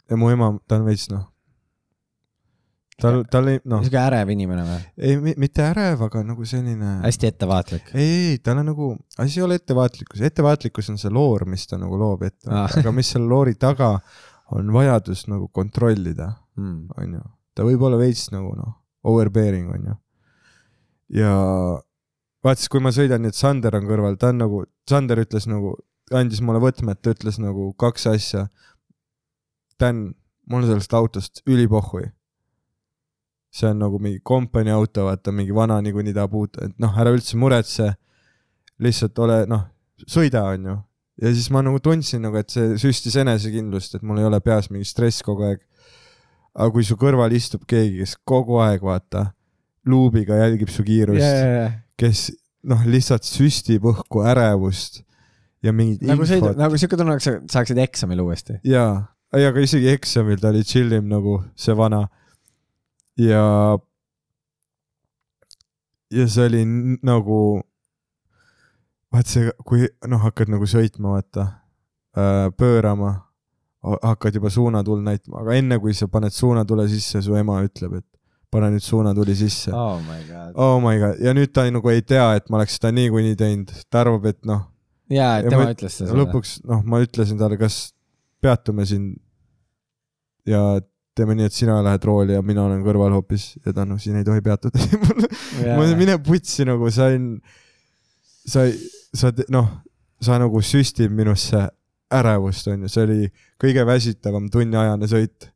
ja 0.09 0.17
mu 0.19 0.29
ema, 0.33 0.53
ta 0.67 0.77
on 0.79 0.85
veits 0.87 1.07
noh, 1.11 1.23
tal, 3.01 3.23
tal 3.31 3.49
ei 3.51 3.59
noh, 3.69 3.81
sihuke 3.83 3.99
ärev 4.01 4.31
inimene 4.35 4.65
või? 4.67 4.81
ei 5.09 5.35
mitte 5.41 5.65
ärev, 5.65 6.03
aga 6.07 6.21
nagu 6.27 6.45
selline. 6.47 6.99
hästi 7.05 7.31
ettevaatlik. 7.31 7.89
ei, 7.95 8.11
ei, 8.33 8.37
tal 8.43 8.61
on 8.61 8.69
nagu, 8.71 8.91
asi 9.23 9.39
ei 9.41 9.47
ole 9.47 9.57
ettevaatlikkus, 9.61 10.21
ettevaatlikkus 10.29 10.91
on 10.93 11.01
see 11.01 11.11
loor, 11.13 11.47
mis 11.49 11.65
ta 11.69 11.79
nagu 11.81 11.97
loob 11.99 12.27
ette 12.29 12.51
ah., 12.53 12.69
aga 12.83 12.93
mis 12.95 13.09
selle 13.15 13.27
loori 13.31 13.57
taga 13.59 13.95
on 14.53 14.69
vajadus 14.75 15.27
nagu 15.31 15.49
kontrollida, 15.51 16.33
Mm. 16.53 16.85
onju. 17.01 17.21
ta 17.57 17.63
võib 17.65 17.81
olla 17.81 17.97
veits 17.97 18.27
nagu 18.29 18.51
noh, 18.53 18.75
overbearing 19.09 19.71
onju. 19.73 19.95
Ja 21.14 21.34
vaata 22.43 22.59
siis, 22.59 22.72
kui 22.72 22.84
ma 22.84 22.91
sõidan, 22.93 23.24
nii 23.24 23.34
et 23.34 23.39
Sander 23.39 23.78
on 23.78 23.88
kõrval, 23.88 24.18
ta 24.20 24.32
on 24.34 24.41
nagu, 24.41 24.64
Sander 24.89 25.22
ütles 25.24 25.47
nagu, 25.49 25.76
andis 26.16 26.41
mulle 26.45 26.61
võtmed, 26.64 26.99
ta 27.01 27.14
ütles 27.16 27.39
nagu 27.41 27.72
kaks 27.80 28.07
asja. 28.11 28.47
Dan, 29.80 30.09
mul 30.49 30.64
on 30.64 30.70
sellest 30.74 30.93
autost 30.97 31.43
ülipohhui. 31.49 32.11
see 33.53 33.68
on 33.70 33.78
nagu 33.78 33.99
mingi 34.01 34.18
kompanii 34.26 34.74
auto, 34.74 35.03
vaata 35.05 35.32
mingi 35.32 35.53
vana 35.53 35.76
niikuinii 35.86 36.14
tahab 36.16 36.34
uut, 36.34 36.57
et 36.57 36.72
noh, 36.82 36.95
ära 36.97 37.11
üldse 37.14 37.38
muretse. 37.38 37.93
lihtsalt 38.82 39.20
ole 39.20 39.45
noh, 39.47 39.68
sõida, 40.09 40.41
onju. 40.49 40.78
ja 41.22 41.34
siis 41.34 41.51
ma 41.53 41.61
nagu 41.61 41.80
tundsin 41.80 42.22
nagu, 42.26 42.36
et 42.38 42.49
see 42.49 42.74
süstis 42.82 43.16
enesekindlust, 43.22 43.95
et 43.95 44.01
mul 44.01 44.18
ei 44.18 44.26
ole 44.26 44.39
peas 44.41 44.72
mingi 44.72 44.86
stress 44.89 45.22
kogu 45.22 45.45
aeg. 45.45 45.61
aga 46.53 46.72
kui 46.72 46.84
su 46.84 46.97
kõrval 46.97 47.34
istub 47.34 47.66
keegi, 47.70 47.99
kes 48.01 48.18
kogu 48.26 48.57
aeg 48.61 48.82
vaata 48.82 49.32
luubiga 49.89 50.38
jälgib 50.39 50.71
su 50.71 50.86
kiirust 50.88 51.21
yeah., 51.21 51.39
ja, 51.39 51.63
ja. 51.63 51.71
kes 51.99 52.29
noh, 52.69 52.84
lihtsalt 52.88 53.27
süstib 53.27 53.86
õhku 53.91 54.23
ärevust 54.27 55.01
ja 55.63 55.73
mingit 55.75 56.03
nagu 56.07 56.25
infot 56.27 56.59
nagu 56.59 56.79
siuke 56.79 56.97
tunne, 56.99 57.15
nagu 57.15 57.23
sa 57.23 57.36
saaksid 57.51 57.79
eksamil 57.84 58.23
uuesti. 58.23 58.59
jaa, 58.67 59.05
ei 59.36 59.47
aga 59.47 59.63
isegi 59.63 59.91
eksamil 59.93 60.39
ta 60.41 60.51
oli 60.51 60.63
chill 60.67 60.95
im 60.95 61.09
nagu 61.11 61.39
see 61.59 61.75
vana. 61.77 62.05
ja, 63.19 63.43
ja 66.13 66.29
see 66.29 66.47
oli 66.51 66.63
nagu, 67.03 67.41
vaat 69.13 69.36
see, 69.36 69.51
kui 69.67 69.88
noh, 70.07 70.23
hakkad 70.23 70.51
nagu 70.53 70.67
sõitma, 70.69 71.17
vaata 71.17 71.47
äh,, 72.17 72.47
pöörama, 72.57 73.15
hakkad 73.84 74.39
juba 74.39 74.51
suunatuld 74.53 75.03
näitama, 75.03 75.43
aga 75.43 75.59
enne 75.59 75.79
kui 75.84 75.95
sa 75.97 76.07
paned 76.11 76.34
suunatule 76.34 76.88
sisse, 76.91 77.21
su 77.23 77.36
ema 77.39 77.59
ütleb, 77.65 77.99
et 77.99 78.07
pane 78.53 78.69
nüüd 78.75 78.85
suunatuli 78.85 79.33
sisse. 79.35 79.73
Oh 79.73 79.97
my 80.05 80.19
god. 80.29 80.53
oh 80.55 80.77
my 80.83 80.95
god, 81.01 81.19
ja 81.25 81.33
nüüd 81.35 81.51
ta 81.55 81.65
nagu 81.73 81.89
ei 81.91 82.01
tea, 82.05 82.29
et 82.37 82.47
ma 82.53 82.61
oleks 82.61 82.77
seda 82.79 82.91
niikuinii 82.95 83.35
teinud, 83.39 83.73
ta 83.89 84.03
arvab, 84.05 84.29
et 84.31 84.39
noh, 84.47 84.63
jaa, 85.11 85.39
et 85.41 85.49
Ja 85.49 85.53
tema 85.55 85.65
ma- 85.67 85.73
ütles 85.75 85.97
seda. 85.99 86.15
lõpuks 86.21 86.55
noh, 86.69 86.81
ma 86.85 87.01
ütlesin 87.03 87.37
talle, 87.41 87.57
kas 87.61 87.81
peatume 88.43 88.85
siin? 88.89 89.11
Ja 90.45 90.59
teeme 91.15 91.35
nii, 91.37 91.45
et 91.47 91.53
sina 91.55 91.77
lähed 91.85 92.03
rooli 92.09 92.33
ja 92.35 92.41
mina 92.43 92.63
olen 92.65 92.81
kõrval 92.83 93.13
hoopis. 93.15 93.53
Ja 93.65 93.71
ta 93.77 93.85
noh, 93.87 93.99
siin 94.01 94.17
ei 94.19 94.25
tohi 94.27 94.41
peatuda. 94.43 94.81
ma 95.77 95.85
mine 95.99 96.17
putsi 96.25 96.65
nagu 96.67 96.89
sain, 96.91 97.37
sa, 98.49 98.65
sa 99.15 99.31
te- 99.31 99.45
noh, 99.53 99.69
sa 100.23 100.39
nagu 100.41 100.61
süstid 100.65 101.13
minusse 101.13 101.61
ärevust 102.13 102.67
onju, 102.69 102.89
see 102.91 103.03
oli 103.07 103.19
kõige 103.61 103.85
väsitavam 103.87 104.49
tunniajane 104.53 105.07
sõit, 105.09 105.47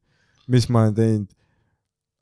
mis 0.49 0.69
ma 0.73 0.85
olen 0.87 0.95
teinud. 0.97 1.27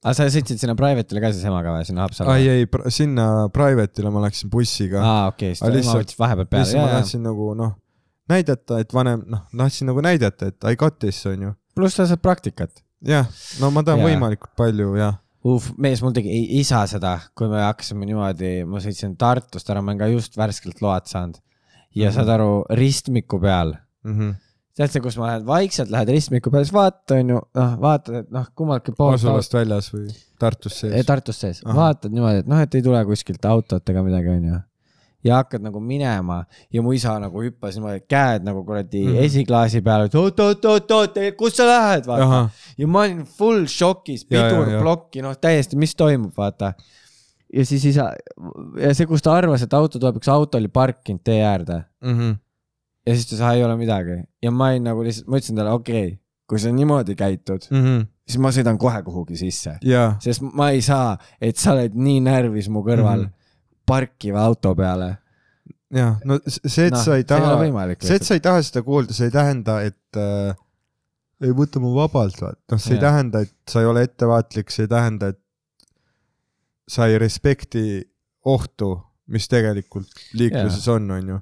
Aga 0.06 0.14
sa 0.14 0.28
sõitsid 0.30 0.62
sinna 0.62 0.76
private'ile 0.78 1.22
ka 1.24 1.32
siis 1.34 1.46
emaga 1.50 1.74
või, 1.74 1.86
sinna 1.88 2.04
ai 2.04 2.06
Haapsallu? 2.06 2.36
ei, 2.46 2.92
sinna 2.94 3.26
private'ile 3.54 4.12
ma 4.14 4.22
läksin 4.28 4.52
bussiga. 4.54 5.02
aa, 5.02 5.28
okei, 5.34 5.56
siis 5.58 5.66
Aga 5.66 5.74
ta 5.80 5.82
ema 5.82 5.98
võttis 6.04 6.20
vahepeal 6.22 6.50
peale, 6.52 6.64
lihtsalt 6.70 6.86
ma 6.86 6.94
tahtsin 7.00 7.26
nagu 7.26 7.50
noh, 7.58 7.74
näidata, 8.30 8.80
et 8.86 8.94
vanem, 8.96 9.26
noh, 9.34 9.44
tahtsin 9.58 9.90
nagu 9.90 10.02
näidata, 10.06 10.52
et 10.54 10.70
I 10.72 10.76
got 10.80 11.00
this 11.02 11.20
on 11.30 11.42
ju. 11.50 11.54
pluss 11.76 11.98
sa 11.98 12.06
saad 12.10 12.22
praktikat. 12.24 12.82
jah, 13.06 13.28
no 13.62 13.72
ma 13.74 13.84
tahan 13.86 14.02
võimalikult 14.06 14.54
palju 14.58 14.96
jah. 15.02 15.18
uh, 15.46 15.66
mees, 15.78 16.02
mul 16.06 16.14
tegi 16.16 16.38
isa 16.62 16.86
seda, 16.90 17.18
kui 17.38 17.50
me 17.52 17.60
hakkasime 17.66 18.06
niimoodi, 18.06 18.54
ma 18.70 18.80
sõitsin 18.84 19.18
Tartust 19.18 19.70
ära, 19.74 19.82
ma 19.82 19.92
olen 19.94 20.00
ka 20.06 20.12
just 20.14 20.38
värskelt 20.38 20.82
load 20.86 21.06
saanud. 21.12 21.42
ja 21.96 22.10
Mhm. 22.10 22.16
saad 22.18 22.30
aru, 22.38 22.64
ristmiku 22.78 23.40
peal, 23.42 23.76
tead 24.76 24.92
sa, 24.92 25.02
kus 25.04 25.16
ma 25.20 25.30
lähen, 25.30 25.48
vaikselt 25.48 25.92
lähed 25.94 26.12
ristmiku 26.12 26.52
peale, 26.52 26.68
siis 26.68 26.76
vaata, 26.76 27.20
onju, 27.22 27.42
noh, 27.58 27.74
vaatad, 27.82 28.22
et 28.24 28.32
noh, 28.36 28.48
kummaltki 28.60 28.94
poolt. 28.96 29.18
asulast 29.22 29.56
väljas 29.56 29.90
või 29.94 30.10
Tartus 30.42 30.82
sees. 30.82 31.06
Tartus 31.08 31.40
sees, 31.42 31.62
vaatad 31.64 32.12
niimoodi, 32.12 32.44
et 32.44 32.50
noh, 32.52 32.60
et 32.64 32.76
ei 32.76 32.84
tule 32.84 33.04
kuskilt 33.08 33.46
autot 33.48 33.94
ega 33.94 34.04
midagi, 34.04 34.34
onju. 34.34 34.60
ja 35.26 35.40
hakkad 35.40 35.64
nagu 35.64 35.80
minema 35.82 36.42
ja 36.74 36.84
mu 36.86 36.92
isa 36.94 37.16
nagu 37.24 37.42
hüppas 37.42 37.80
niimoodi, 37.80 38.04
käed 38.12 38.44
nagu 38.46 38.66
kuradi 38.68 39.06
mm. 39.06 39.14
-hmm. 39.14 39.30
esiklaasi 39.30 39.82
peal, 39.82 40.06
et 40.10 40.20
oot, 40.20 40.40
oot, 40.40 40.66
oot, 40.66 40.92
oot, 41.00 41.24
kus 41.40 41.56
sa 41.56 41.72
lähed, 41.72 42.06
vaata. 42.12 42.44
ja 42.78 42.88
ma 42.88 43.08
olin 43.08 43.24
full 43.26 43.66
šokis, 43.72 44.28
pidur 44.28 44.76
plokki, 44.82 45.24
noh 45.24 45.40
täiesti, 45.40 45.80
mis 45.80 45.96
toimub, 45.96 46.36
vaata. 46.38 46.74
ja 47.54 47.66
siis 47.66 47.86
isa 47.96 48.12
ja 48.82 48.94
see, 48.94 49.08
kus 49.08 49.24
ta 49.24 49.40
arvas, 49.40 49.64
et 49.64 49.74
auto 49.74 50.00
tuleb, 50.00 50.20
üks 50.20 50.28
auto 50.28 50.60
oli 50.60 50.68
parkinud 50.68 51.24
tee 51.24 51.40
äärde 51.46 51.86
ja 53.06 53.16
siis 53.16 53.28
ta 53.30 53.36
ütles, 53.36 53.48
ei 53.56 53.64
ole 53.66 53.78
midagi 53.80 54.20
ja 54.44 54.52
ma 54.52 54.72
olin 54.74 54.88
nagu 54.90 55.04
lihtsalt, 55.06 55.30
ma 55.30 55.42
ütlesin 55.42 55.60
talle, 55.60 55.76
okei 55.78 56.06
okay,, 56.08 56.18
kui 56.50 56.62
sa 56.62 56.72
niimoodi 56.74 57.16
käitud, 57.18 57.68
siis 58.26 58.42
ma 58.42 58.52
sõidan 58.54 58.80
kohe 58.82 59.02
kuhugi 59.06 59.38
sisse, 59.40 59.78
jaa, 59.86 60.16
sest 60.24 60.46
ma 60.46 60.72
ei 60.74 60.82
saa, 60.86 61.16
et 61.42 61.58
sa 61.62 61.74
oled 61.74 61.96
nii 61.98 62.24
närvis 62.26 62.70
mu 62.70 62.84
kõrval 62.86 63.26
mm. 63.26 63.30
-hmm. 63.30 63.86
parkiva 63.86 64.44
auto 64.46 64.76
peale. 64.76 65.18
jaa, 65.94 66.16
no 66.26 66.40
see, 66.48 66.88
et 66.88 66.94
noh, 66.94 67.02
sa 67.02 67.16
ei 67.16 67.26
ei 67.26 67.30
taha, 67.30 67.58
see, 68.02 68.16
et 68.20 68.28
sa 68.28 68.38
ei 68.38 68.44
taha 68.44 68.62
seda 68.62 68.84
kuulda, 68.84 69.14
see 69.14 69.30
ei 69.30 69.34
tähenda, 69.34 69.82
et 69.82 70.22
äh, 70.22 70.56
ei 71.44 71.56
võta 71.56 71.82
mu 71.84 71.94
vabalt, 71.96 72.38
vaata, 72.42 72.62
noh, 72.72 72.82
see 72.82 72.96
ei 72.96 73.00
Jah. 73.00 73.10
tähenda, 73.10 73.42
et 73.46 73.72
sa 73.72 73.82
ei 73.82 73.90
ole 73.90 74.06
ettevaatlik, 74.08 74.72
see 74.72 74.86
ei 74.88 74.92
tähenda, 74.92 75.34
et 75.34 75.42
sa 76.88 77.10
ei 77.10 77.20
respekti 77.22 78.06
ohtu, 78.46 78.96
mis 79.34 79.50
tegelikult 79.50 80.10
liikluses 80.38 80.88
on, 80.94 81.10
on 81.18 81.34
ju. 81.34 81.40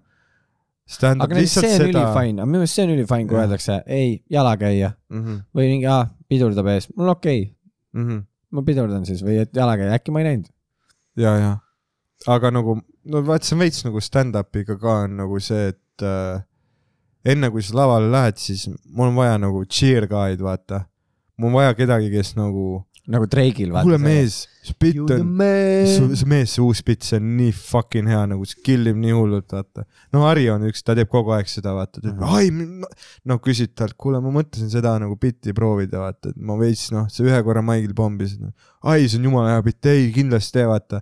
See 0.88 1.01
tähendab 1.03 1.34
lihtsalt 1.36 1.65
see 1.65 1.79
on 1.79 1.88
seda. 1.88 2.05
minu 2.43 2.51
meelest 2.57 2.77
see 2.77 2.86
on 2.86 2.93
ülifine, 2.95 3.27
kui 3.29 3.39
öeldakse 3.39 3.81
ei, 3.88 4.15
jalakäija 4.31 4.93
Mhm, 5.13 5.43
või 5.55 5.67
mingi, 5.69 5.88
aa, 5.89 6.07
pidurdab 6.29 6.67
ees, 6.73 6.89
mul 6.97 7.13
okei 7.13 7.43
okay., 7.43 8.01
mhm. 8.01 8.23
ma 8.51 8.63
pidurdan 8.65 9.05
siis 9.05 9.21
või 9.25 9.39
et 9.43 9.53
jalakäija, 9.55 9.99
äkki 9.99 10.13
ma 10.13 10.23
ei 10.23 10.29
näinud. 10.31 10.49
ja, 11.19 11.36
ja, 11.38 11.51
aga 12.27 12.51
nagu, 12.51 12.79
no 13.05 13.21
vaat 13.27 13.45
see 13.45 13.55
on 13.57 13.63
veits 13.63 13.84
nagu 13.86 14.01
stand-up'iga 14.03 14.77
ka 14.81 14.97
on 15.05 15.17
nagu 15.21 15.39
see, 15.43 15.69
et 15.73 16.05
äh, 16.07 16.41
enne 17.25 17.49
kui 17.53 17.63
sa 17.63 17.77
lavale 17.79 18.09
lähed, 18.11 18.39
siis 18.41 18.67
mul 18.89 19.11
on 19.11 19.19
vaja 19.21 19.38
nagu 19.41 19.63
cheer 19.65 20.07
guide, 20.11 20.43
vaata. 20.43 20.84
mul 21.38 21.51
on 21.51 21.59
vaja 21.61 21.77
kedagi, 21.77 22.11
kes 22.13 22.36
nagu, 22.39 22.84
nagu 23.12 23.26
Drake'il 23.28 23.72
vaata. 23.74 23.84
kuule 23.84 23.97
mees, 23.99 24.36
see 24.64 24.76
bitt 24.80 24.99
on, 25.01 25.34
see 25.41 26.16
see 26.22 26.28
mees, 26.32 26.54
see 26.56 26.62
uus 26.64 26.80
bitt, 26.88 27.04
see 27.04 27.18
on 27.20 27.26
nii 27.36 27.51
fucking 27.58 28.08
hea, 28.08 28.22
nagu 28.32 28.45
see 28.47 28.62
killib 28.64 28.95
nii 29.01 29.12
hullult, 29.18 29.49
vaata. 29.51 29.84
no 30.16 30.22
Harri 30.24 30.45
on 30.54 30.64
üks, 30.70 30.86
ta 30.88 30.95
teeb 30.95 31.10
kogu 31.12 31.34
aeg 31.36 31.49
seda, 31.51 31.74
vaata, 31.76 31.99
ta 31.99 32.08
ütleb 32.14 32.24
Mhm. 32.24 32.32
ai, 32.38 33.10
no 33.28 33.39
küsid 33.43 33.74
talt, 33.76 33.97
kuule, 33.99 34.22
ma 34.24 34.32
mõtlesin 34.38 34.72
seda 34.72 34.95
nagu 35.04 35.18
bitti 35.20 35.51
proovida, 35.58 35.99
vaata, 36.06 36.32
et 36.32 36.38
ma 36.39 36.56
veits, 36.62 36.86
noh, 36.95 37.10
sa 37.12 37.26
ühe 37.28 37.41
korra 37.43 37.62
maigil 37.66 37.91
pommisid. 37.97 38.45
ai, 38.84 39.08
see 39.10 39.20
on 39.20 39.28
jumala 39.28 39.58
hea 39.58 39.62
bitt, 39.68 39.86
ei 39.91 40.12
kindlasti 40.16 40.60
tee, 40.60 40.68
vaata. 40.72 41.01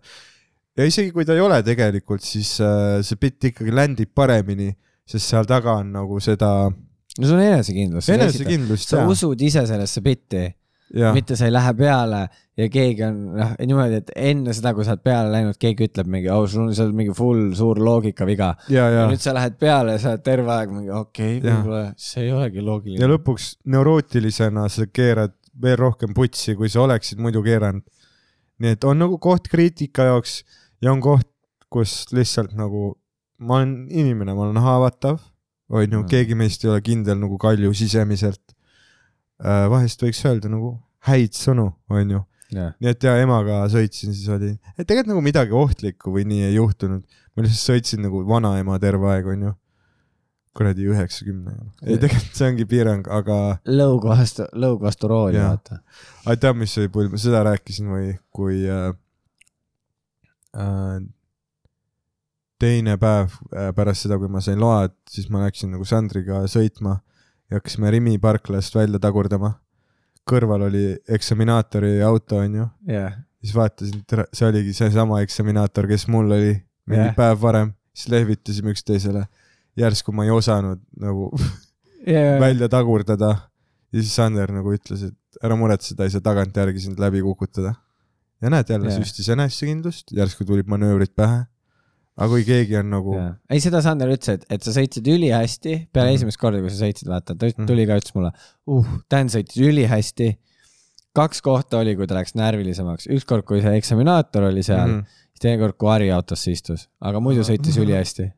ja 0.77 0.87
isegi 0.89 1.11
kui 1.13 1.25
ta 1.27 1.33
ei 1.37 1.43
ole 1.43 1.61
tegelikult, 1.61 2.23
siis 2.25 2.55
äh, 2.65 3.01
see 3.05 3.15
bitt 3.21 3.43
ikkagi 3.51 3.69
ländib 3.69 4.09
paremini, 4.15 4.71
sest 5.05 5.27
seal 5.29 5.45
taga 5.45 5.77
on 5.83 5.91
nagu 5.93 6.17
seda 6.23 6.49
no 6.71 7.27
sul 7.27 7.35
on 7.35 7.43
enesekindlus. 7.43 8.09
enesekindlust 8.09 8.89
sa 8.89 9.03
ja, 9.03 9.07
usud 9.11 9.41
ise 9.43 9.65
sellesse 9.67 10.01
bitti, 10.01 10.47
mitte 10.91 11.37
sa 11.39 11.47
ei 11.47 11.53
lähe 11.53 11.73
peale 11.77 12.21
ja 12.59 12.67
keegi 12.71 13.03
on 13.07 13.19
noh 13.37 13.51
niimoodi, 13.59 14.01
et 14.01 14.11
enne 14.31 14.53
seda, 14.55 14.73
kui 14.75 14.85
sa 14.87 14.95
oled 14.95 15.03
peale 15.05 15.31
läinud, 15.33 15.57
keegi 15.61 15.87
ütleb 15.87 16.09
mingi, 16.11 16.29
oh 16.33 16.43
sul 16.51 16.65
on 16.67 16.75
seal 16.75 16.91
mingi 16.95 17.15
full 17.15 17.53
suur 17.57 17.79
loogikaviga. 17.79 18.53
ja, 18.69 18.87
ja 18.91 19.03
ja 19.03 19.09
nüüd 19.11 19.23
sa 19.23 19.35
lähed 19.37 19.57
peale 19.61 19.95
ja 19.95 20.03
sa 20.03 20.13
oled 20.15 20.25
terve 20.25 20.53
aeg 20.55 20.73
mingi 20.75 20.91
okei 20.91 21.37
okay,, 21.39 21.45
võib-olla 21.47 21.83
see 21.95 22.25
ei 22.27 22.33
olegi 22.35 22.59
ja 22.59 22.67
loogiline. 22.67 23.11
lõpuks 23.15 23.51
neurootilisena 23.71 24.67
sa 24.71 24.87
keerad 24.91 25.37
veel 25.61 25.77
rohkem 25.79 26.15
putsi, 26.15 26.55
kui 26.59 26.71
sa 26.71 26.83
oleksid 26.85 27.21
muidu 27.23 27.43
keeranud. 27.45 27.83
nii 28.61 28.77
et 28.77 28.83
on 28.87 28.99
nagu 28.99 29.17
koht 29.21 29.47
kriitika 29.51 30.11
jaoks 30.11 30.41
ja 30.83 30.91
on 30.91 31.01
koht, 31.03 31.29
kus 31.71 32.11
lihtsalt 32.11 32.53
nagu 32.57 32.91
ma 33.41 33.61
olen 33.61 33.75
inimene, 33.89 34.35
ma 34.37 34.45
olen 34.47 34.61
haavatav, 34.61 35.19
onju 35.71 36.03
mm., 36.03 36.09
keegi 36.11 36.37
meist 36.37 36.65
ei 36.65 36.71
ole 36.73 36.81
kindel 36.85 37.17
nagu 37.21 37.39
Kalju 37.41 37.73
sisemiselt. 37.77 38.53
Vahest 39.41 40.03
võiks 40.03 40.21
öelda 40.27 40.49
nagu 40.51 40.75
häid 41.07 41.37
sõnu, 41.37 41.71
onju. 41.91 42.21
nii 42.51 42.91
et 42.91 43.05
ja 43.05 43.15
emaga 43.21 43.63
sõitsin, 43.71 44.13
siis 44.13 44.27
oli, 44.33 44.51
et 44.75 44.83
tegelikult 44.83 45.13
nagu 45.13 45.23
midagi 45.25 45.55
ohtlikku 45.55 46.13
või 46.13 46.27
nii 46.29 46.49
ei 46.49 46.55
juhtunud. 46.57 47.03
ma 47.31 47.45
lihtsalt 47.45 47.75
sõitsin 47.75 48.03
nagu 48.03 48.25
vanaema 48.27 48.77
terve 48.83 49.07
aeg, 49.13 49.29
onju. 49.33 49.53
kuradi 50.57 50.83
üheksakümnega. 50.91 51.69
ei, 51.85 51.95
tegelikult 51.95 52.37
see 52.37 52.49
ongi 52.51 52.67
piirang, 52.67 53.07
aga 53.07 53.37
lõug 53.71 54.05
vastu, 54.09 54.45
lõug 54.53 54.83
vastu 54.83 55.09
rooli, 55.11 55.39
Jah. 55.39 55.55
vaata. 55.55 55.79
aga 56.25 56.37
tead, 56.43 56.59
mis 56.59 56.77
oli 56.77 56.91
pull, 56.91 57.09
ma 57.13 57.21
seda 57.21 57.45
rääkisin 57.47 57.89
või, 57.95 58.11
kui 58.35 58.61
äh, 58.67 58.91
äh, 60.59 60.99
teine 62.61 62.97
päev 63.01 63.39
äh, 63.55 63.71
pärast 63.73 64.05
seda, 64.05 64.19
kui 64.21 64.29
ma 64.29 64.43
sain 64.43 64.59
load, 64.61 64.93
siis 65.09 65.31
ma 65.33 65.47
läksin 65.47 65.71
nagu 65.73 65.87
Sandriga 65.87 66.43
sõitma 66.51 66.99
ja 67.51 67.59
hakkasime 67.59 67.91
Rimi 67.91 68.15
parklast 68.21 68.75
välja 68.75 68.99
tagurdama. 68.99 69.53
kõrval 70.31 70.67
oli 70.67 70.85
eksaminaatori 71.09 71.95
auto, 72.05 72.37
onju, 72.39 72.67
jah, 72.87 73.15
siis 73.41 73.55
vaatasin, 73.57 74.03
see 74.33 74.47
oligi 74.47 74.73
seesama 74.77 75.21
eksaminaator, 75.25 75.87
kes 75.89 76.05
mul 76.13 76.29
oli 76.31 76.53
mingi 76.87 77.07
Jah. 77.09 77.15
päev 77.17 77.41
varem, 77.41 77.73
siis 77.93 78.11
lehvitasime 78.13 78.73
üksteisele. 78.75 79.25
järsku 79.77 80.11
ma 80.11 80.25
ei 80.27 80.31
osanud 80.31 80.81
nagu 80.99 81.31
jah, 82.05 82.39
välja 82.41 82.69
tagurdada 82.69 83.31
ja 83.91 84.01
siis 84.01 84.13
Sander 84.15 84.51
nagu 84.53 84.73
ütles, 84.75 85.05
et 85.09 85.43
ära 85.43 85.55
muretse, 85.59 85.95
ta 85.95 86.05
ei 86.05 86.13
saa 86.13 86.23
tagantjärgi 86.23 86.85
sind 86.85 86.99
läbi 86.99 87.21
kukutada. 87.23 87.75
ja 88.41 88.49
näed 88.49 88.69
jälle 88.69 88.89
yeah. 88.89 89.01
süstis 89.01 89.29
enesekindlust, 89.29 90.11
järsku 90.17 90.45
tulid 90.45 90.69
manöövrid 90.69 91.13
pähe. 91.15 91.45
Aga 92.17 92.27
kui 92.33 92.43
keegi 92.45 92.75
on 92.79 92.89
nagu 92.91 93.13
ei, 93.49 93.59
seda 93.63 93.81
Sander 93.81 94.09
ütles, 94.11 94.29
et, 94.35 94.45
et 94.49 94.63
sa 94.63 94.71
sõitsid 94.75 95.07
ülihästi 95.07 95.87
peale 95.93 96.11
Mhm. 96.11 96.15
esimest 96.19 96.37
korda, 96.41 96.59
kui 96.61 96.69
sa 96.69 96.85
sõitsid, 96.85 97.07
vaata, 97.07 97.35
ta 97.35 97.45
Mhm. 97.51 97.65
tuli 97.67 97.85
ka, 97.87 97.97
ütles 98.01 98.15
mulle, 98.15 98.31
uh, 98.67 98.85
Dan 99.09 99.27
sõitis 99.27 99.57
ülihästi. 99.61 100.37
kaks 101.15 101.41
kohta 101.41 101.77
oli, 101.79 101.95
kui 101.95 102.07
ta 102.07 102.15
läks 102.15 102.35
närvilisemaks, 102.35 103.07
ükskord, 103.11 103.43
kui 103.43 103.61
see 103.61 103.73
eksaminaator 103.77 104.43
oli 104.47 104.63
seal 104.63 104.87
mm. 104.87 104.99
-hmm. 105.01 105.05
siis 105.31 105.39
teinekord, 105.41 105.75
kui 105.77 105.89
Harri 105.89 106.11
autosse 106.11 106.51
istus, 106.51 106.87
aga 107.01 107.19
muidu 107.19 107.41
sõitis 107.43 107.75
Mhm. 107.77 107.83
ülihästi. 107.83 108.31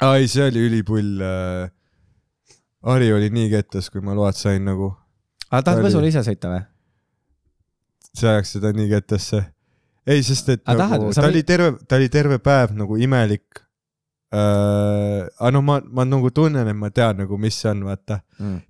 ai, 0.00 0.26
see 0.28 0.46
oli 0.48 0.68
ülipull 0.68 1.20
äh,. 1.20 1.70
Harri 2.82 3.12
oli 3.12 3.28
nii 3.30 3.50
kettas, 3.50 3.90
kui 3.90 4.00
ma 4.00 4.14
load 4.16 4.32
sain 4.38 4.64
nagu, 4.64 4.94
aga 5.50 5.62
tahad 5.62 5.82
Võsule 5.84 6.06
ise 6.08 6.20
sõita 6.24 6.48
või? 6.48 6.62
see 8.14 8.28
ajaks 8.28 8.52
seda 8.56 8.72
nii 8.72 8.88
kettasse. 8.88 9.44
ei, 10.06 10.22
sest 10.24 10.48
et 10.48 10.62
Aga 10.64 10.86
nagu, 10.86 11.10
tahad- 11.10 11.22
ta 11.22 11.28
oli 11.28 11.42
terve, 11.42 11.72
ta 11.88 11.96
oli 12.00 12.08
terve 12.08 12.38
päev 12.38 12.72
nagu 12.76 12.96
imelik 12.96 13.62
äh,. 14.32 15.28
aga 15.38 15.50
no 15.50 15.62
ma, 15.62 15.80
ma 15.84 16.04
nagu 16.04 16.30
tunnen, 16.30 16.68
et 16.68 16.76
ma 16.76 16.90
tean 16.90 17.18
nagu, 17.24 17.38
mis 17.38 17.56
see 17.60 17.70
on, 17.70 17.84
vaata. 17.88 18.20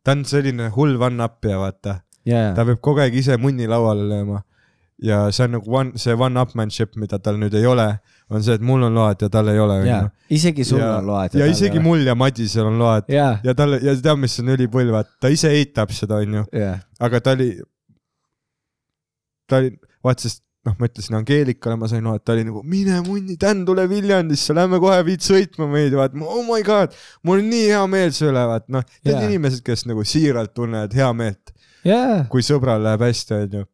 ta 0.03 0.13
on 0.17 0.25
selline 0.25 0.71
hull 0.77 0.97
one-up 1.01 1.45
ja 1.45 1.59
vaata 1.61 2.01
jaa, 2.27 2.55
ta 2.57 2.65
peab 2.65 2.81
kogu 2.81 3.01
aeg 3.05 3.15
ise 3.15 3.37
munni 3.41 3.69
lauale 3.71 4.07
lööma 4.09 4.43
ja 5.01 5.31
see 5.33 5.47
on 5.47 5.55
nagu 5.57 5.77
one, 5.77 5.93
see 6.01 6.13
one-upmanship, 6.17 6.97
mida 7.01 7.19
tal 7.19 7.39
nüüd 7.41 7.55
ei 7.57 7.65
ole, 7.69 7.87
on 8.31 8.43
see, 8.45 8.59
et 8.59 8.65
mul 8.65 8.83
on 8.85 8.93
load 8.99 9.23
ja 9.25 9.31
tal 9.33 9.49
ei 9.49 9.59
ole, 9.59 9.79
isegi 10.29 10.65
sul 10.69 10.83
ja, 10.83 10.91
on 10.99 11.07
load. 11.09 11.37
ja 11.41 11.47
isegi. 11.49 11.81
mul 11.81 12.05
ja 12.05 12.15
Madisel 12.15 12.69
on 12.69 12.77
load 12.81 13.09
jaa, 13.09 13.39
ja 13.45 13.55
tal 13.57 13.79
ja 13.81 13.95
tead, 13.97 14.21
mis 14.21 14.37
on 14.43 14.53
ülipull, 14.57 14.93
vaata, 14.93 15.15
ta 15.25 15.33
ise 15.33 15.53
eitab 15.57 15.93
seda, 15.97 16.21
onju, 16.21 16.45
jaa, 16.53 16.77
aga 17.01 17.21
ta 17.25 17.33
oli, 17.39 17.49
ta 19.49 19.63
oli, 19.63 19.73
vaat 20.05 20.27
sest 20.27 20.43
noh, 20.67 20.77
ma 20.77 20.89
ütlesin 20.91 21.17
Angeelikale, 21.17 21.77
ma 21.81 21.89
sain 21.89 22.05
load, 22.05 22.23
ta 22.25 22.35
oli 22.35 22.45
nagu 22.49 22.63
mine 22.67 23.01
munni, 23.07 23.37
Dan 23.41 23.63
tule 23.69 23.87
Viljandisse, 23.91 24.55
lähme 24.57 24.81
kohe 24.83 24.99
viid 25.07 25.25
sõitma 25.25 25.69
meid, 25.71 25.97
vaat 25.97 26.17
oh 26.21 26.43
my 26.47 26.61
god, 26.67 26.97
mul 27.27 27.41
on 27.41 27.49
nii 27.53 27.71
hea 27.71 27.81
meel 27.91 28.13
selle 28.17 28.35
üle, 28.35 28.45
vaat 28.53 28.69
noh, 28.73 28.85
need 29.01 29.17
Jaa. 29.17 29.31
inimesed, 29.31 29.65
kes 29.67 29.87
nagu 29.89 30.05
siiralt 30.07 30.53
tunnevad 30.57 30.97
hea 30.97 31.09
meelt 31.17 31.55
jaa, 31.87 32.25
kui 32.33 32.45
sõbral 32.45 32.83
läheb 32.85 33.07
hästi, 33.07 33.39
onju. 33.47 33.65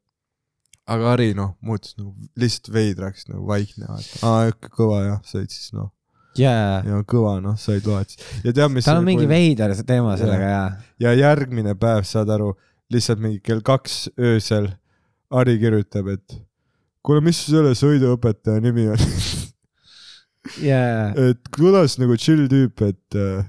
aga 0.95 1.12
Harri 1.12 1.32
noh, 1.39 1.57
muutus 1.66 1.97
nagu 1.99 2.14
lihtsalt 2.39 2.72
veidraks 2.74 3.26
nagu 3.32 3.43
vaikne, 3.51 3.91
vaata. 3.91 4.22
aa, 4.30 4.72
kõva 4.78 5.03
jah, 5.09 5.20
said 5.26 5.51
siis 5.51 5.74
noh, 5.74 5.91
jaa. 6.39 6.80
ja 6.87 7.03
kõva 7.09 7.37
noh, 7.43 7.59
said 7.61 7.87
loed. 7.89 8.14
ja 8.45 8.53
tead, 8.53 8.70
mis. 8.74 8.87
tal 8.87 9.03
on 9.03 9.09
mingi 9.11 9.26
veider 9.30 9.74
see 9.74 9.89
teema 9.89 10.14
sellega 10.20 10.55
jaa. 10.55 10.66
ja 11.03 11.18
järgmine 11.18 11.74
päev, 11.80 12.07
saad 12.07 12.30
aru, 12.37 12.55
lihtsalt 12.95 13.22
mingi 13.22 13.43
kell 13.43 13.64
kaks 13.66 14.05
öösel 14.14 14.70
Ari 15.34 15.57
kirjutab, 15.59 16.07
et 16.12 16.37
kuule, 17.07 17.23
mis 17.25 17.39
selle 17.47 17.75
sõiduõpetaja 17.79 18.63
nimi 18.65 18.89
on 18.93 19.05
jaa, 20.63 21.13
et 21.31 21.53
kõlas 21.55 21.99
nagu 22.03 22.17
chill 22.21 22.47
tüüp, 22.51 22.83
et 22.87 23.19
äh, 23.19 23.45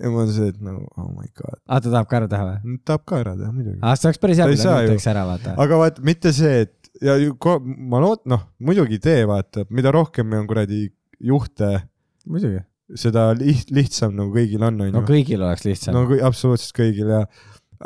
ja 0.00 0.10
ma 0.12 0.22
olen 0.22 0.32
see, 0.34 0.50
et 0.52 0.58
nagu 0.64 0.84
oh 0.98 1.08
my 1.12 1.28
god, 1.38 1.58
aa 1.66 1.80
ta 1.82 1.92
tahab 1.92 2.10
ka 2.10 2.20
ära 2.20 2.30
teha 2.30 2.46
või? 2.48 2.76
tahab 2.88 3.04
ka 3.08 3.20
ära 3.22 3.34
teha 3.38 3.52
muidugi. 3.54 3.78
aa, 3.80 3.96
see 3.96 4.10
oleks 4.10 4.22
päris 4.22 4.40
hea, 4.42 4.48
kui 4.50 4.60
ta 4.60 4.76
ju. 4.84 4.92
teeks 4.92 5.08
ära, 5.12 5.24
vaata. 5.28 5.56
aga 5.64 5.80
vaat 5.82 6.00
mitte 6.06 6.32
see, 6.36 6.62
et 6.66 6.90
ja 7.04 7.16
ju 7.20 7.34
ko- 7.40 7.58
ma 7.64 8.00
loot-, 8.04 8.24
noh, 8.28 8.46
muidugi 8.58 9.00
tee, 9.02 9.24
vaata, 9.28 9.66
mida 9.70 9.92
rohkem 9.94 10.32
on 10.38 10.48
kuradi 10.48 10.86
juhte, 11.30 11.72
muidugi. 12.28 12.62
seda 12.98 13.28
liht-, 13.38 13.72
lihtsam 13.74 14.14
nagu 14.16 14.34
kõigil 14.36 14.62
on, 14.66 14.78
no 14.78 14.88
onju. 14.88 15.04
kõigil 15.08 15.42
oleks 15.42 15.66
lihtsam 15.66 15.96
no 15.96 16.06
kui 16.10 16.20
absoluutselt 16.24 16.76
kõigil 16.76 17.12
ja, 17.16 17.24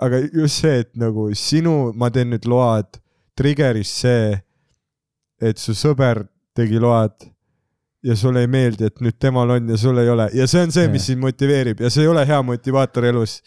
aga 0.07 0.23
just 0.27 0.65
see, 0.65 0.83
et 0.85 0.93
nagu 1.01 1.31
sinu, 1.39 1.93
ma 1.97 2.11
teen 2.15 2.33
nüüd 2.35 2.49
load, 2.51 3.01
trigger'is 3.39 3.93
see, 4.03 4.35
et 5.41 5.59
su 5.59 5.75
sõber 5.77 6.25
tegi 6.57 6.81
load 6.83 7.31
ja 8.05 8.17
sulle 8.17 8.45
ei 8.45 8.51
meeldi, 8.51 8.89
et 8.89 9.03
nüüd 9.05 9.17
temal 9.21 9.57
on 9.57 9.73
ja 9.73 9.79
sul 9.81 9.99
ei 10.01 10.09
ole 10.09 10.31
ja 10.37 10.47
see 10.49 10.63
on 10.65 10.73
see, 10.73 10.89
mis 10.93 11.07
sind 11.11 11.21
motiveerib 11.23 11.83
ja 11.85 11.91
see 11.93 12.07
ei 12.07 12.13
ole 12.13 12.25
hea 12.29 12.39
motivaator 12.47 13.07
elus. 13.11 13.41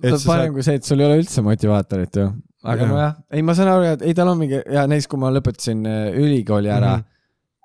parem 0.00 0.20
saad, 0.22 0.52
kui 0.54 0.64
see, 0.64 0.78
et 0.80 0.88
sul 0.88 1.02
ei 1.02 1.08
ole 1.08 1.18
üldse 1.20 1.44
motivaatorit 1.44 2.20
ju. 2.22 2.30
aga 2.64 2.88
nojah, 2.88 3.18
ei, 3.32 3.44
ma 3.44 3.56
saan 3.56 3.72
aru, 3.74 3.90
et 3.96 4.06
ei, 4.06 4.14
tal 4.16 4.32
on 4.32 4.40
mingi 4.40 4.62
ja 4.62 4.86
näiteks, 4.88 5.10
kui 5.12 5.20
ma 5.20 5.32
lõpetasin 5.34 5.84
äh, 5.88 6.06
ülikooli 6.16 6.72
ära 6.72 6.94
mm. 6.96 7.02
-hmm. 7.02 7.12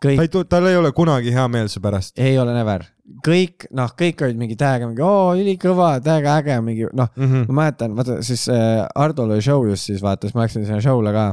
kõik 0.05 0.19
ta 0.19 0.27
ei, 0.27 0.49
tal 0.55 0.67
ei 0.71 0.79
ole 0.81 0.91
kunagi 0.95 1.35
hea 1.35 1.47
meel 1.47 1.71
su 1.71 1.83
pärast 1.83 2.19
ei 2.19 2.35
ole 2.39 2.57
never, 2.57 2.83
kõik 3.27 3.69
noh, 3.71 3.95
kõik 4.01 4.25
olid 4.27 4.41
mingi 4.41 4.59
täiega 4.59 4.89
mingi 4.89 5.05
oo 5.05 5.31
ülikõva, 5.39 5.93
täiega 6.03 6.35
äge, 6.41 6.59
mingi 6.65 6.91
noh, 6.91 7.07
mm. 7.15 7.23
-hmm. 7.23 7.47
ma 7.47 7.61
mäletan, 7.63 7.95
vaata 7.95 8.19
siis 8.21 8.49
äh, 8.51 8.83
Hardol 8.95 9.31
oli 9.31 9.47
show 9.47 9.63
just 9.69 9.87
siis 9.87 10.03
vaata, 10.03 10.27
siis 10.27 10.35
ma 10.35 10.43
läksin 10.43 10.67
sinna 10.67 10.83
show'le 10.83 11.15
ka 11.15 11.29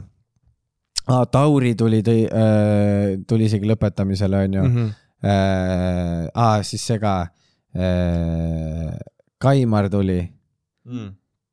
ah,. 1.08 1.24
Tauri 1.30 1.74
tuli, 1.78 2.02
tõi 2.06 2.24
äh,, 2.26 3.18
tuli 3.28 3.48
isegi 3.48 3.68
lõpetamisele 3.68 4.42
onju 4.44 4.62
Mm 4.62 4.72
mm. 4.72 4.76
-hmm. 4.76 4.90
äh, 5.28 6.26
ah, 6.34 6.58
siis 6.62 6.86
see 6.86 6.98
ka 7.02 7.14
äh,, 7.76 8.98
Kaimar 9.38 9.88
tuli 9.90 10.20
mm. 10.84 11.08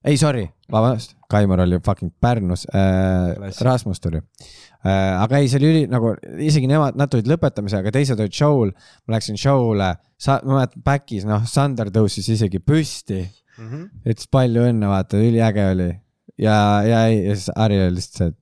ei, 0.06 0.18
sorry, 0.18 0.48
vabandust, 0.72 1.16
Kaimar 1.30 1.66
oli 1.66 1.80
fucking 1.86 2.14
Pärnus 2.22 2.68
äh, 2.74 3.62
Rasmus 3.62 4.00
tuli 4.00 4.22
äh,. 4.86 5.22
aga 5.22 5.38
ei, 5.38 5.48
see 5.48 5.60
oli 5.60 5.72
üli 5.72 5.88
nagu 5.90 6.16
isegi 6.40 6.68
nemad, 6.68 6.96
nad 6.96 7.10
tulid 7.10 7.28
lõpetamise, 7.28 7.80
aga 7.80 7.92
teised 7.92 8.20
olid 8.20 8.34
show'l, 8.34 8.76
ma 9.08 9.18
läksin 9.18 9.38
show'le, 9.38 9.96
sa, 10.18 10.40
ma 10.44 10.60
mäletan 10.60 10.86
back'is, 10.86 11.26
noh, 11.26 11.46
Sander 11.50 11.90
tõusis 11.94 12.30
isegi 12.32 12.60
püsti, 12.60 13.26
Mm 13.58 13.68
-hmm. 13.70 13.84
ütles 14.12 14.28
palju 14.32 14.66
õnne, 14.70 14.88
vaata, 14.92 15.18
üliäge 15.18 15.70
oli. 15.72 15.92
ja, 16.38 16.84
ja 16.84 17.06
ei, 17.08 17.22
ja 17.28 17.36
siis 17.36 17.52
Harri 17.56 17.80
oli 17.82 17.96
lihtsalt 17.96 18.18
see, 18.18 18.28
et. 18.28 18.38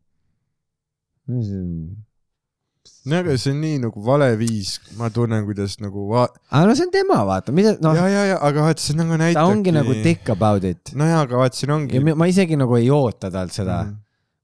No 3.07 3.19
aga 3.19 3.36
see 3.39 3.51
on 3.53 3.59
nii 3.63 3.82
nagu 3.84 4.03
vale 4.03 4.30
viis, 4.39 4.76
ma 4.99 5.09
tunnen, 5.13 5.45
kuidas 5.47 5.78
nagu 5.84 6.07
va-, 6.09 6.30
aga 6.51 6.69
no 6.69 6.76
see 6.78 6.88
on 6.88 6.93
tema, 6.93 7.19
vaata, 7.28 7.55
mida, 7.55 7.76
noh, 7.84 7.95
ja, 7.97 8.07
ja, 8.11 8.24
ja 8.34 8.39
aga 8.43 8.65
vaata, 8.67 8.84
see 8.84 8.97
nagu 8.99 9.15
ta 9.15 9.21
näitabki. 9.24 9.53
ongi 9.57 9.76
nagu 9.76 9.95
dick 10.05 10.34
about 10.34 10.67
it. 10.67 10.93
no 10.99 11.07
jaa, 11.07 11.21
aga 11.28 11.39
vaata, 11.43 11.59
siin 11.59 11.76
ongi 11.76 11.99
ja. 11.99 12.15
ma 12.19 12.28
isegi 12.32 12.59
nagu 12.59 12.80
ei 12.80 12.89
oota 12.93 13.32
talt 13.34 13.55
seda 13.55 13.84
mm., 13.84 13.93
mm.. 13.93 14.01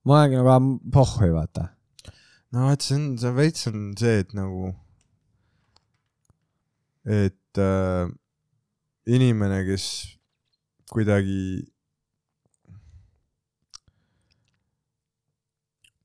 ma 0.07 0.19
olengi 0.19 0.39
nagu 0.39 0.69
pohhui, 0.95 1.31
vaata. 1.35 1.67
no 2.55 2.69
vaat 2.69 2.87
see 2.87 2.99
on, 2.99 3.09
see 3.23 3.35
veits 3.41 3.67
on 3.71 3.89
see, 3.99 4.23
et 4.23 4.31
nagu, 4.37 4.71
et 7.19 7.63
äh, 7.63 8.07
inimene, 9.09 9.63
kes 9.67 9.89
kuidagi. 10.89 11.67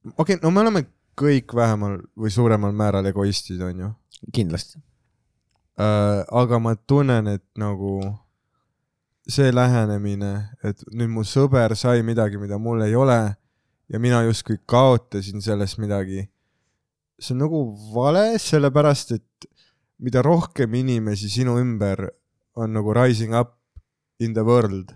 Okei 0.04 0.36
okay,, 0.36 0.42
no 0.42 0.50
me 0.50 0.64
oleme 0.64 0.84
kõik 1.18 1.54
vähemal 1.54 2.00
või 2.18 2.32
suuremal 2.34 2.74
määral 2.76 3.06
egoistid, 3.06 3.60
onju 3.62 3.92
kindlasti. 4.34 4.78
äh,. 5.78 6.24
aga 6.30 6.58
ma 6.58 6.74
tunnen, 6.76 7.26
et 7.26 7.46
nagu 7.58 8.00
see 9.28 9.52
lähenemine, 9.52 10.32
et 10.64 10.84
nüüd 10.92 11.12
mu 11.12 11.24
sõber 11.24 11.74
sai 11.78 12.02
midagi, 12.04 12.38
mida 12.40 12.58
mul 12.60 12.84
ei 12.84 12.94
ole 12.96 13.36
ja 13.88 14.00
mina 14.00 14.22
justkui 14.24 14.60
kaotasin 14.66 15.42
sellest 15.42 15.78
midagi. 15.78 16.28
see 17.18 17.34
on 17.34 17.44
nagu 17.46 17.60
vale, 17.94 18.38
sellepärast 18.38 19.12
et 19.14 19.48
mida 19.98 20.22
rohkem 20.22 20.74
inimesi 20.74 21.30
sinu 21.30 21.56
ümber 21.60 22.08
on 22.56 22.72
nagu 22.74 22.92
rising 22.92 23.34
up 23.34 23.54
in 24.18 24.34
the 24.34 24.42
world, 24.42 24.92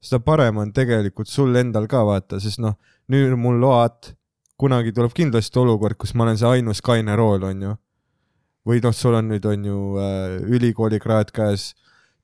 seda 0.00 0.22
parem 0.22 0.56
on 0.58 0.72
tegelikult 0.72 1.28
sul 1.28 1.54
endal 1.56 1.86
ka 1.90 2.04
vaata, 2.06 2.40
sest 2.40 2.60
noh, 2.62 2.78
nüüd 3.10 3.34
on 3.34 3.42
mul 3.42 3.58
load, 3.62 4.14
kunagi 4.62 4.94
tuleb 4.94 5.14
kindlasti 5.16 5.58
olukord, 5.58 5.98
kus 5.98 6.14
ma 6.14 6.28
olen 6.28 6.38
see 6.38 6.58
ainus 6.58 6.82
kaine 6.84 7.16
rool, 7.18 7.50
onju 7.50 7.74
või 8.68 8.82
noh, 8.82 8.94
sul 8.94 9.16
on 9.18 9.30
nüüd 9.32 9.46
on 9.48 9.64
ju 9.66 9.78
äh, 9.98 10.36
ülikoolikraad 10.54 11.32
käes, 11.34 11.72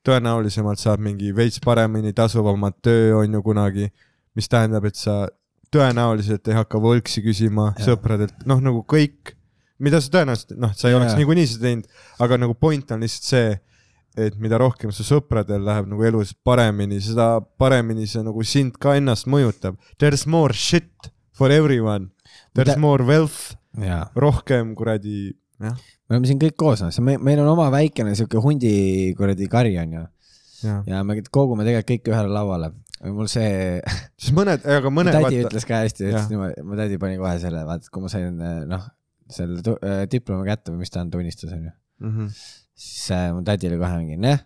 tõenäolisemalt 0.07 0.81
saab 0.81 1.03
mingi 1.03 1.33
veits 1.37 1.61
paremini 1.65 2.15
tasuvamat 2.17 2.79
töö 2.85 3.17
on 3.19 3.35
ju 3.35 3.43
kunagi, 3.45 3.89
mis 4.39 4.49
tähendab, 4.51 4.87
et 4.89 4.97
sa 4.99 5.27
tõenäoliselt 5.75 6.47
ei 6.49 6.57
hakka 6.57 6.81
võlksi 6.81 7.25
küsima 7.27 7.73
Jah. 7.73 7.91
sõpradelt, 7.91 8.47
noh 8.49 8.63
nagu 8.65 8.85
kõik, 8.89 9.35
mida 9.83 10.01
sa 10.01 10.13
tõenäoliselt, 10.15 10.55
noh, 10.63 10.75
sa 10.79 10.89
ei 10.89 10.95
Jaa. 10.95 11.01
oleks 11.03 11.19
niikuinii 11.19 11.49
seda 11.51 11.67
teinud, 11.67 11.91
aga 12.25 12.39
nagu 12.45 12.55
point 12.55 12.95
on 12.95 13.03
lihtsalt 13.05 13.33
see, 13.33 13.59
et 14.19 14.39
mida 14.43 14.59
rohkem 14.59 14.91
su 14.95 15.05
sõpradel 15.07 15.63
läheb 15.67 15.91
nagu 15.91 16.07
elus 16.07 16.33
paremini, 16.47 16.99
seda 17.03 17.37
paremini 17.61 18.07
see 18.11 18.25
nagu 18.27 18.43
sind 18.47 18.79
ka 18.81 18.97
ennast 18.99 19.29
mõjutab. 19.31 19.77
There 19.99 20.15
is 20.15 20.25
more 20.27 20.55
shit 20.55 21.11
for 21.31 21.53
everyone, 21.55 22.11
there 22.55 22.67
is 22.69 22.75
Mida- 22.77 22.81
more 22.81 23.05
wealth, 23.07 23.57
rohkem 24.17 24.75
kuradi, 24.79 25.33
jah, 25.63 25.75
me 26.09 26.17
oleme 26.17 26.31
siin 26.31 26.41
kõik 26.43 26.57
koos, 26.59 26.83
noh, 26.85 26.93
see 26.95 27.05
me, 27.05 27.17
meil 27.23 27.41
on 27.43 27.51
oma 27.53 27.69
väikene 27.75 28.15
sihuke 28.19 28.41
hundi 28.43 29.15
kuradi 29.19 29.49
kari 29.51 29.77
onju 29.83 30.05
jah. 30.65 30.83
ja 30.89 31.03
me 31.07 31.19
kogume 31.31 31.67
tegelikult 31.67 31.91
kõik 31.93 32.13
ühele 32.13 32.33
lauale. 32.33 32.71
mul 33.15 33.29
see, 33.31 33.81
siis 34.21 34.35
mõned, 34.37 34.65
aga 34.67 34.93
mõned 34.93 35.15
tädi 35.15 35.27
vaata, 35.29 35.43
ütles 35.49 35.69
ka 35.69 35.83
hästi, 35.85 36.09
ütles 36.11 36.31
niimoodi, 36.33 36.65
mu 36.67 36.79
tädi 36.79 36.99
pani 37.03 37.19
kohe 37.21 37.35
selle, 37.43 37.65
vaata, 37.69 37.93
kui 37.95 38.05
ma 38.05 38.13
sain 38.13 38.41
noh, 38.71 38.89
selle 39.31 39.77
äh, 39.77 40.03
diplomi 40.11 40.49
kätte 40.49 40.73
või 40.73 40.83
mis 40.83 40.95
ta 40.95 41.05
on, 41.05 41.13
tunnistus 41.13 41.53
onju. 41.55 41.75
Mhm. 42.05 42.33
siis 42.79 43.11
äh, 43.15 43.29
mu 43.35 43.45
tädi 43.47 43.71
oli 43.71 43.79
kohe 43.81 44.01
mingi, 44.01 44.19
noh, 44.23 44.43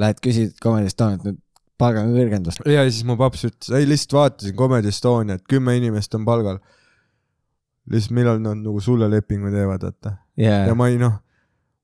lähed 0.00 0.20
küsid 0.24 0.58
Comedy 0.62 0.90
Estonialt 0.90 1.24
nüüd 1.26 1.38
palga 1.80 2.04
kõrgendust. 2.06 2.62
ja 2.68 2.84
siis 2.88 3.06
mu 3.08 3.16
paps 3.20 3.46
ütles, 3.48 3.70
ei 3.76 3.88
lihtsalt 3.88 4.16
vaatasin 4.18 4.56
Comedy 4.58 4.92
Estoniat, 4.92 5.44
kümme 5.48 5.76
inimest 5.78 6.14
on 6.18 6.26
palgal. 6.28 6.60
Lihtsalt 7.90 8.14
millal 8.16 8.38
nad 8.42 8.56
nagu 8.62 8.80
sulle 8.80 9.08
lepingu 9.10 9.50
teevad, 9.50 9.82
vaata. 9.82 10.16
ja 10.36 10.66
ja, 10.66 10.74
ma 10.74 10.88
ei 10.88 10.98
noh, 11.00 11.16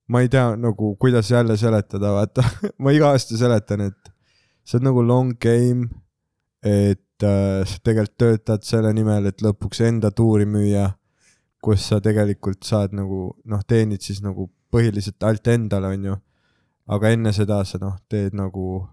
ma 0.09 0.21
ei 0.23 0.29
tea 0.31 0.53
nagu 0.57 0.95
kuidas 1.03 1.31
jälle 1.31 1.57
seletada, 1.57 2.13
vaata, 2.15 2.45
ma 2.83 2.93
iga 2.95 3.11
aasta 3.13 3.37
seletan, 3.41 3.81
et 3.91 4.13
see 4.67 4.79
on 4.81 4.85
nagu 4.91 5.03
long 5.07 5.33
game, 5.43 5.89
et 6.63 7.23
äh, 7.23 7.65
sa 7.67 7.79
tegelikult 7.85 8.17
töötad 8.19 8.65
selle 8.67 8.93
nimel, 8.97 9.27
et 9.31 9.43
lõpuks 9.45 9.81
enda 9.87 10.11
tuuri 10.15 10.47
müüa, 10.47 10.91
kus 11.63 11.89
sa 11.91 12.01
tegelikult 12.03 12.63
saad 12.67 12.93
nagu 12.95 13.33
noh, 13.45 13.63
teenid 13.67 14.03
siis 14.05 14.21
nagu 14.23 14.49
põhiliselt 14.73 15.23
alt 15.27 15.47
endale, 15.49 15.89
onju. 15.97 16.17
aga 16.87 17.11
enne 17.11 17.33
seda 17.35 17.65
sa 17.67 17.79
noh, 17.83 17.97
teed 18.09 18.35
nagu 18.39 18.85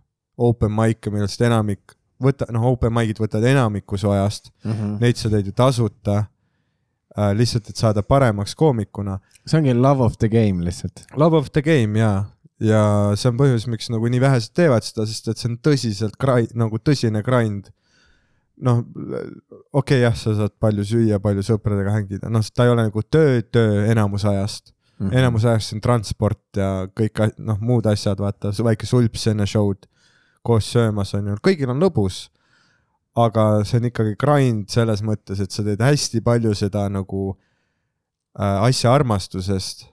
open 0.41 0.72
mic'e, 0.74 1.11
millest 1.14 1.41
enamik 1.45 1.93
võta, 2.24 2.47
noh, 2.53 2.64
open 2.72 2.93
mic'id 2.95 3.20
võtavad 3.22 3.45
enamiku 3.51 3.97
su 4.01 4.09
ajast, 4.09 4.49
Mhm. 4.66 4.95
neid 5.01 5.18
sa 5.20 5.30
teed 5.30 5.45
ju 5.45 5.51
tasuta. 5.53 6.24
lihtsalt, 7.38 7.70
et 7.70 7.78
saada 7.78 8.01
paremaks 8.01 8.55
koomikuna 8.57 9.20
see 9.45 9.59
ongi 9.59 9.74
love 9.74 10.03
of 10.03 10.18
the 10.18 10.30
game 10.30 10.64
lihtsalt. 10.64 11.05
Love 11.16 11.38
of 11.38 11.51
the 11.51 11.61
game 11.61 11.99
ja, 11.99 12.26
ja 12.64 12.82
see 13.20 13.32
on 13.32 13.39
põhjus, 13.39 13.68
miks 13.72 13.89
nagu 13.91 14.09
nii 14.11 14.22
vähesed 14.24 14.53
teevad 14.55 14.86
seda, 14.88 15.05
sest 15.09 15.32
et 15.32 15.41
see 15.41 15.51
on 15.51 15.57
tõsiselt 15.64 16.20
grind, 16.22 16.53
nagu 16.59 16.80
tõsine 16.80 17.24
grind. 17.26 17.72
noh, 18.64 18.84
okei 19.74 19.97
okay, 19.97 20.01
jah, 20.03 20.14
sa 20.16 20.36
saad 20.38 20.53
palju 20.61 20.86
süüa, 20.86 21.18
palju 21.20 21.41
sõpradega 21.43 21.95
hängida, 21.95 22.30
noh, 22.32 22.43
ta 22.53 22.68
ei 22.68 22.72
ole 22.72 22.86
nagu 22.86 23.01
töö, 23.01 23.41
töö 23.41 23.82
enamus 23.91 24.28
ajast. 24.30 24.72
Mhm. 25.01 25.09
enamus 25.18 25.45
ajast 25.49 25.74
on 25.74 25.82
transport 25.82 26.39
ja 26.55 26.86
kõik, 26.95 27.18
noh, 27.41 27.57
muud 27.59 27.88
asjad, 27.89 28.22
vaata, 28.22 28.53
väike 28.53 28.88
sulps 28.88 29.26
enne 29.32 29.47
show'd 29.49 29.89
koos 30.45 30.70
söömas 30.70 31.16
on 31.18 31.32
ju, 31.32 31.39
kõigil 31.43 31.72
on 31.74 31.82
lõbus. 31.82 32.28
Aga 33.16 33.64
see 33.68 33.80
on 33.80 33.89
ikkagi 33.89 34.16
grind 34.20 34.70
selles 34.74 35.03
mõttes, 35.05 35.41
et 35.43 35.53
sa 35.53 35.66
teed 35.66 35.82
hästi 35.84 36.22
palju 36.26 36.53
seda 36.57 36.88
nagu 36.91 37.34
äh, 38.39 38.66
asja 38.66 38.93
armastusest, 38.93 39.88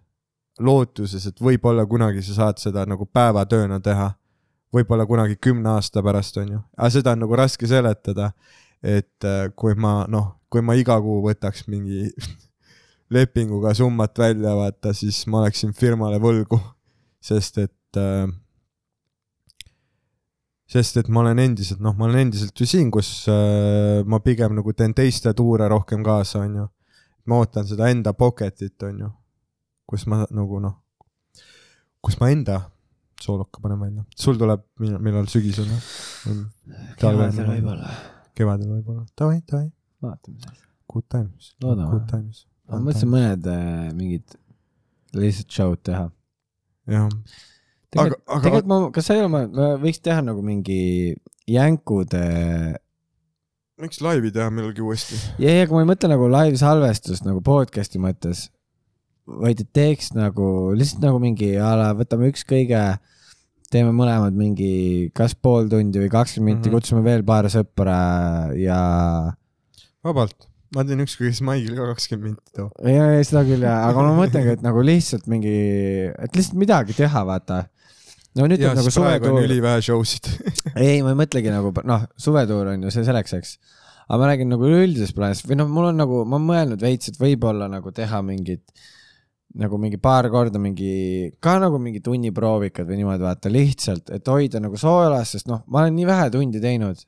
lootuses, 0.60 1.26
et 1.28 1.40
võib-olla 1.40 1.86
kunagi 1.88 2.24
sa 2.24 2.36
saad 2.38 2.60
seda 2.60 2.86
nagu 2.88 3.06
päevatööna 3.08 3.80
teha. 3.84 4.14
võib-olla 4.70 5.06
kunagi 5.06 5.34
kümne 5.36 5.68
aasta 5.74 6.02
pärast 6.02 6.36
on 6.38 6.52
ju, 6.52 6.60
aga 6.78 6.90
seda 6.94 7.12
on 7.16 7.24
nagu 7.24 7.36
raske 7.36 7.66
seletada. 7.66 8.32
et 8.82 9.24
äh, 9.24 9.50
kui 9.56 9.74
ma 9.74 10.06
noh, 10.08 10.40
kui 10.48 10.62
ma 10.64 10.74
iga 10.74 10.96
kuu 11.00 11.20
võtaks 11.26 11.66
mingi 11.68 12.08
lepinguga 13.14 13.74
summat 13.74 14.16
välja, 14.18 14.54
vaata, 14.56 14.94
siis 14.94 15.26
ma 15.26 15.42
oleksin 15.42 15.74
firmale 15.76 16.16
võlgu, 16.22 16.60
sest 17.20 17.58
et 17.58 18.00
äh, 18.00 18.24
sest 20.70 21.00
et 21.00 21.08
ma 21.10 21.24
olen 21.24 21.40
endiselt, 21.42 21.80
noh, 21.82 21.96
ma 21.98 22.06
olen 22.06 22.26
endiselt 22.26 22.58
ju 22.60 22.66
siin, 22.68 22.90
kus 22.94 23.10
äh, 23.30 24.02
ma 24.06 24.20
pigem 24.22 24.54
nagu 24.58 24.74
teen 24.76 24.94
teiste 24.96 25.32
tuure 25.36 25.66
rohkem 25.70 26.04
kaasa, 26.06 26.44
onju. 26.46 26.66
ma 27.30 27.40
ootan 27.42 27.66
seda 27.68 27.90
enda 27.90 28.12
pocket'it, 28.16 28.76
onju, 28.86 29.10
kus 29.90 30.06
ma 30.10 30.22
nagu 30.30 30.60
noh, 30.62 30.76
kus 32.04 32.20
ma 32.22 32.30
enda 32.32 32.60
sooloka 33.20 33.60
panen 33.62 33.82
välja. 33.82 34.06
sul 34.16 34.38
tuleb 34.40 34.62
millal, 34.78 35.26
sügisel 35.30 35.66
või? 35.68 36.38
kevadel 37.00 37.50
võib-olla, 37.50 37.92
kevadel 38.38 38.70
võib-olla. 38.76 39.04
Davai, 39.18 39.42
davai, 39.50 39.68
vaatame. 40.06 40.54
good 40.90 41.06
times. 41.10 41.52
Good 41.60 42.08
times. 42.10 42.46
ma 42.70 42.78
mõtlesin 42.86 43.10
mõned 43.10 43.50
äh, 43.50 43.90
mingid 43.98 44.38
lihtsalt 45.18 45.50
show'd 45.50 45.82
teha. 45.90 46.06
jah, 46.90 47.10
tegelikult, 47.90 48.22
aga, 48.26 48.42
tegelikult 48.44 48.70
ma, 48.70 48.78
kas 48.94 49.10
sa 49.10 49.16
ei 49.16 49.24
ole, 49.24 49.30
ma 49.32 49.72
võiks 49.82 50.00
teha 50.04 50.22
nagu 50.24 50.44
mingi 50.46 50.80
jänkude 51.50 52.24
miks 53.80 54.00
laivi 54.04 54.32
teha 54.34 54.50
millalgi 54.52 54.84
uuesti? 54.84 55.18
ja, 55.42 55.54
ja 55.60 55.68
kui 55.68 55.78
ma 55.78 55.84
ei 55.84 55.90
mõtle 55.92 56.10
nagu 56.12 56.28
live 56.30 56.58
salvestust 56.60 57.26
nagu 57.26 57.42
podcast'i 57.44 58.00
mõttes, 58.02 58.48
vaid 59.40 59.62
et 59.62 59.70
teeks 59.76 60.12
nagu 60.16 60.74
lihtsalt 60.76 61.06
nagu 61.06 61.22
mingi 61.22 61.54
a 61.60 61.72
la 61.78 61.88
võtame 61.96 62.30
üks 62.32 62.44
kõige, 62.48 62.82
teeme 63.72 63.94
mõlemad 63.96 64.36
mingi 64.36 65.10
kas 65.16 65.34
pool 65.34 65.70
tundi 65.70 66.02
või 66.02 66.12
kakskümmend 66.12 66.58
minti 66.58 66.68
mm, 66.68 66.72
-hmm. 66.72 66.78
kutsume 66.78 67.04
veel 67.06 67.26
paar 67.26 67.48
sõpra 67.52 67.98
ja, 68.58 68.80
vabalt, 70.06 70.48
ma 70.76 70.84
teen 70.86 71.02
ükskõik 71.06 71.32
kes 71.32 71.42
maigil 71.46 71.76
ka 71.78 71.90
kakskümmend 71.94 72.34
minti 72.34 72.56
too. 72.58 72.70
ja, 72.84 73.12
ja 73.16 73.26
seda 73.26 73.44
küll 73.48 73.66
ja, 73.66 73.76
aga 73.88 74.06
ma 74.06 74.16
mõtlengi, 74.22 74.56
et 74.58 74.66
nagu 74.66 74.82
lihtsalt 74.84 75.30
mingi, 75.30 75.58
et 76.10 76.36
lihtsalt 76.36 76.58
midagi 76.60 76.98
teha, 76.98 77.24
vaata. 77.26 77.64
No 78.40 78.48
nüüd 78.50 78.62
ja 78.62 78.70
tuleb 78.70 78.80
nagu 78.80 78.90
on 78.90 78.96
suvetuur, 78.96 79.42
ülivähe 79.46 79.82
show 79.84 80.06
sid. 80.08 80.30
ei, 80.84 81.00
ma 81.04 81.12
ei 81.14 81.20
mõtlegi 81.20 81.52
nagu 81.52 81.74
noh, 81.88 82.06
suvetuur 82.20 82.72
on 82.74 82.86
ju 82.86 82.94
see 82.94 83.06
selleks, 83.06 83.36
eks. 83.36 83.52
aga 84.06 84.20
ma 84.22 84.30
räägin 84.32 84.50
nagu 84.52 84.66
üleüldisest 84.68 85.16
plaanist 85.16 85.46
või 85.48 85.60
noh, 85.60 85.68
mul 85.70 85.90
on 85.92 86.00
nagu, 86.00 86.24
ma 86.24 86.40
olen 86.40 86.48
mõelnud 86.48 86.82
veits, 86.86 87.12
et 87.12 87.20
võib-olla 87.20 87.70
nagu 87.70 87.92
teha 87.96 88.22
mingit 88.26 88.64
nagu 89.58 89.78
mingi 89.82 89.98
paar 89.98 90.28
korda 90.30 90.60
mingi, 90.62 91.30
ka 91.42 91.56
nagu 91.62 91.78
mingi 91.82 92.02
tunniproovikad 92.04 92.86
või 92.86 93.00
niimoodi 93.00 93.26
vaata 93.26 93.50
lihtsalt, 93.50 94.12
et 94.14 94.28
hoida 94.30 94.60
nagu 94.62 94.78
soolas, 94.78 95.32
sest 95.34 95.48
noh, 95.50 95.64
ma 95.66 95.82
olen 95.82 95.96
nii 95.98 96.06
vähe 96.06 96.28
tundi 96.34 96.62
teinud. 96.62 97.02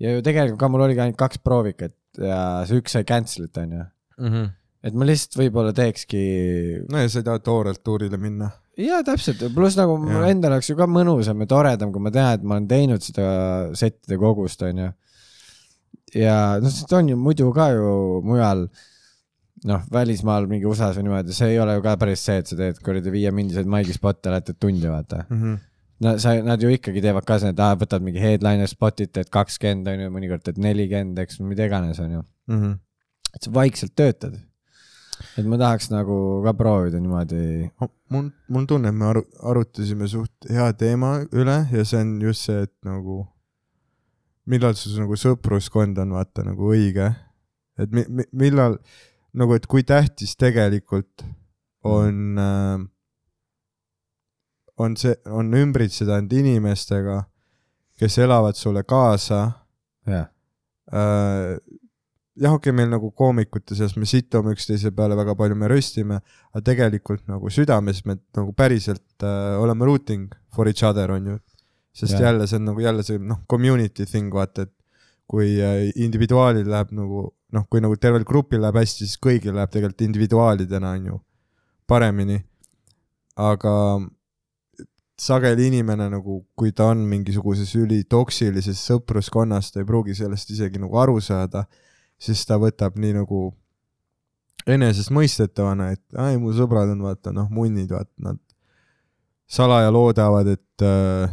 ja 0.00 0.14
ju 0.14 0.22
tegelikult 0.24 0.60
ka 0.60 0.68
mul 0.70 0.86
oligi 0.86 1.02
ainult 1.02 1.18
kaks 1.20 1.42
proovikat 1.44 1.92
ja 2.22 2.38
see 2.68 2.80
üks 2.80 2.94
sai 2.96 3.04
cancel'it 3.04 3.60
onju. 3.60 3.84
et 4.86 4.94
ma 4.94 5.08
lihtsalt 5.08 5.36
võib-olla 5.42 5.74
teekski 5.76 6.22
no 6.88 7.02
ja 7.02 7.10
sa 7.10 7.20
ei 7.20 7.28
taha 7.28 7.42
toorelt 7.44 7.82
tuurile 7.84 8.20
minna. 8.20 8.50
jaa, 8.78 9.00
täpselt, 9.06 9.42
pluss 9.54 9.78
nagu 9.78 9.96
mul 10.00 10.26
endal 10.28 10.54
oleks 10.54 10.70
ju 10.70 10.76
ka 10.78 10.86
mõnusam 10.90 11.42
ja 11.42 11.48
toredam, 11.50 11.92
kui 11.94 12.02
ma 12.04 12.12
tean, 12.14 12.36
et 12.36 12.44
ma 12.44 12.56
olen 12.56 12.68
teinud 12.70 13.04
seda 13.04 13.30
settide 13.78 14.18
kogust, 14.20 14.62
onju. 14.66 14.90
ja 16.16 16.36
noh, 16.62 16.74
see 16.74 16.98
on 16.98 17.10
ju 17.12 17.18
muidu 17.20 17.50
ka 17.56 17.70
ju 17.74 17.92
mujal, 18.26 18.66
noh, 19.68 19.86
välismaal 19.92 20.46
mingi 20.50 20.68
USA-s 20.70 21.00
või 21.00 21.08
niimoodi, 21.08 21.34
see 21.36 21.54
ei 21.54 21.62
ole 21.62 21.78
ju 21.78 21.86
ka 21.86 21.96
päris 22.00 22.22
see, 22.28 22.38
et 22.42 22.50
sa 22.50 22.58
teed 22.58 22.78
kuradi 22.84 23.14
viieminutised 23.14 23.70
maigi 23.70 23.96
spot'e, 23.96 24.30
lähed 24.30 24.54
tundi, 24.62 24.86
vaata. 24.90 25.24
no 26.06 26.14
sa, 26.22 26.36
nad 26.46 26.62
ju 26.62 26.70
ikkagi 26.70 27.02
teevad 27.02 27.26
ka 27.26 27.40
seda, 27.42 27.54
et 27.56 27.64
aa, 27.66 27.78
võtad 27.82 28.04
mingi 28.06 28.22
headliner 28.22 28.70
spot'id, 28.70 29.10
teed 29.10 29.32
kakskümmend, 29.34 29.90
onju, 29.90 30.12
mõnikord 30.14 30.46
teed 30.46 30.62
nelikümmend, 30.62 31.18
eks, 31.24 31.42
mida 31.42 31.66
iganes, 31.66 31.98
onju. 32.04 32.22
et 33.34 33.42
sa 33.42 33.50
vaikselt 33.54 33.98
töötad. 33.98 34.38
Et 35.38 35.46
ma 35.46 35.58
tahaks 35.60 35.90
nagu 35.92 36.18
ka 36.44 36.54
proovida 36.58 37.00
niimoodi. 37.00 37.68
Mul, 38.14 38.30
mul 38.48 38.68
tunne, 38.70 38.92
et 38.92 38.96
me 38.96 39.08
aru-, 39.10 39.26
arutasime 39.50 40.08
suht 40.10 40.48
hea 40.50 40.68
teema 40.78 41.18
üle 41.32 41.58
ja 41.72 41.84
see 41.84 42.00
on 42.02 42.14
just 42.22 42.48
see, 42.48 42.66
et 42.68 42.74
nagu 42.86 43.22
millal 44.48 44.76
sul 44.78 44.96
nagu 45.02 45.18
sõpruskond 45.18 45.98
on 46.00 46.14
vaata 46.16 46.46
nagu 46.46 46.72
õige. 46.72 47.10
et 47.78 47.92
mi, 47.94 48.04
mi, 48.08 48.24
millal 48.32 48.78
nagu, 49.38 49.54
et 49.54 49.66
kui 49.70 49.84
tähtis 49.86 50.34
tegelikult 50.40 51.26
on 51.86 52.40
äh,, 52.42 52.86
on 54.78 54.96
see, 54.96 55.14
on 55.26 55.52
ümbritseda 55.54 56.18
end 56.22 56.32
inimestega, 56.32 57.22
kes 57.98 58.18
elavad 58.22 58.56
sulle 58.58 58.84
kaasa. 58.86 59.40
Jah, 60.08 60.28
äh, 60.94 61.58
jah, 62.38 62.54
okei 62.54 62.70
okay,, 62.70 62.76
meil 62.76 62.90
nagu 62.92 63.10
koomikute 63.16 63.76
seas 63.78 63.96
me 63.98 64.06
situme 64.08 64.54
üksteise 64.56 64.92
peale 64.96 65.16
väga 65.18 65.34
palju, 65.38 65.58
me 65.58 65.70
röstime, 65.70 66.20
aga 66.52 66.64
tegelikult 66.70 67.24
nagu 67.30 67.50
südames 67.52 68.04
me 68.06 68.18
nagu 68.36 68.52
päriselt 68.56 69.26
äh, 69.26 69.54
oleme 69.60 69.88
rooting 69.88 70.28
for 70.54 70.70
each 70.70 70.86
other, 70.86 71.12
on 71.14 71.32
ju. 71.34 71.38
sest 71.98 72.14
ja. 72.14 72.28
jälle 72.28 72.46
see 72.46 72.60
on 72.60 72.68
nagu 72.70 72.80
jälle 72.80 73.02
see 73.02 73.18
noh, 73.18 73.40
community 73.50 74.06
thing, 74.06 74.30
vaata, 74.34 74.68
et 74.68 74.74
kui 75.28 75.56
äh, 75.60 75.88
individuaalil 75.96 76.68
läheb 76.70 76.92
nagu 76.96 77.24
noh, 77.52 77.64
kui 77.70 77.82
nagu 77.84 77.96
tervel 77.96 78.24
grupil 78.28 78.62
läheb 78.62 78.78
hästi, 78.78 79.06
siis 79.06 79.18
kõigil 79.22 79.56
läheb 79.56 79.72
tegelikult 79.72 80.06
individuaalidena, 80.06 80.94
on 80.98 81.10
ju, 81.12 81.18
paremini. 81.88 82.42
aga 83.38 83.72
sageli 85.18 85.68
inimene 85.68 86.08
nagu, 86.12 86.40
kui 86.58 86.72
ta 86.72 86.92
on 86.92 87.02
mingisuguses 87.10 87.74
ülitoksilises 87.78 88.80
sõpruskonnas, 88.90 89.72
ta 89.72 89.82
ei 89.82 89.86
pruugi 89.88 90.14
sellest 90.14 90.50
isegi 90.54 90.80
nagu 90.82 90.98
aru 90.98 91.18
saada, 91.22 91.64
siis 92.18 92.44
ta 92.46 92.58
võtab 92.60 92.96
nii 92.98 93.14
nagu 93.20 93.40
enesestmõistetavana, 94.68 95.92
et 95.96 96.02
ai, 96.20 96.36
mu 96.40 96.52
sõbrad 96.56 96.90
on 96.92 97.02
vaata 97.06 97.32
noh, 97.34 97.48
munnid, 97.54 97.90
vaata 97.94 98.12
nad 98.26 98.40
salaja 99.48 99.90
loodavad, 99.94 100.50
et 100.52 100.84
äh, 100.84 101.30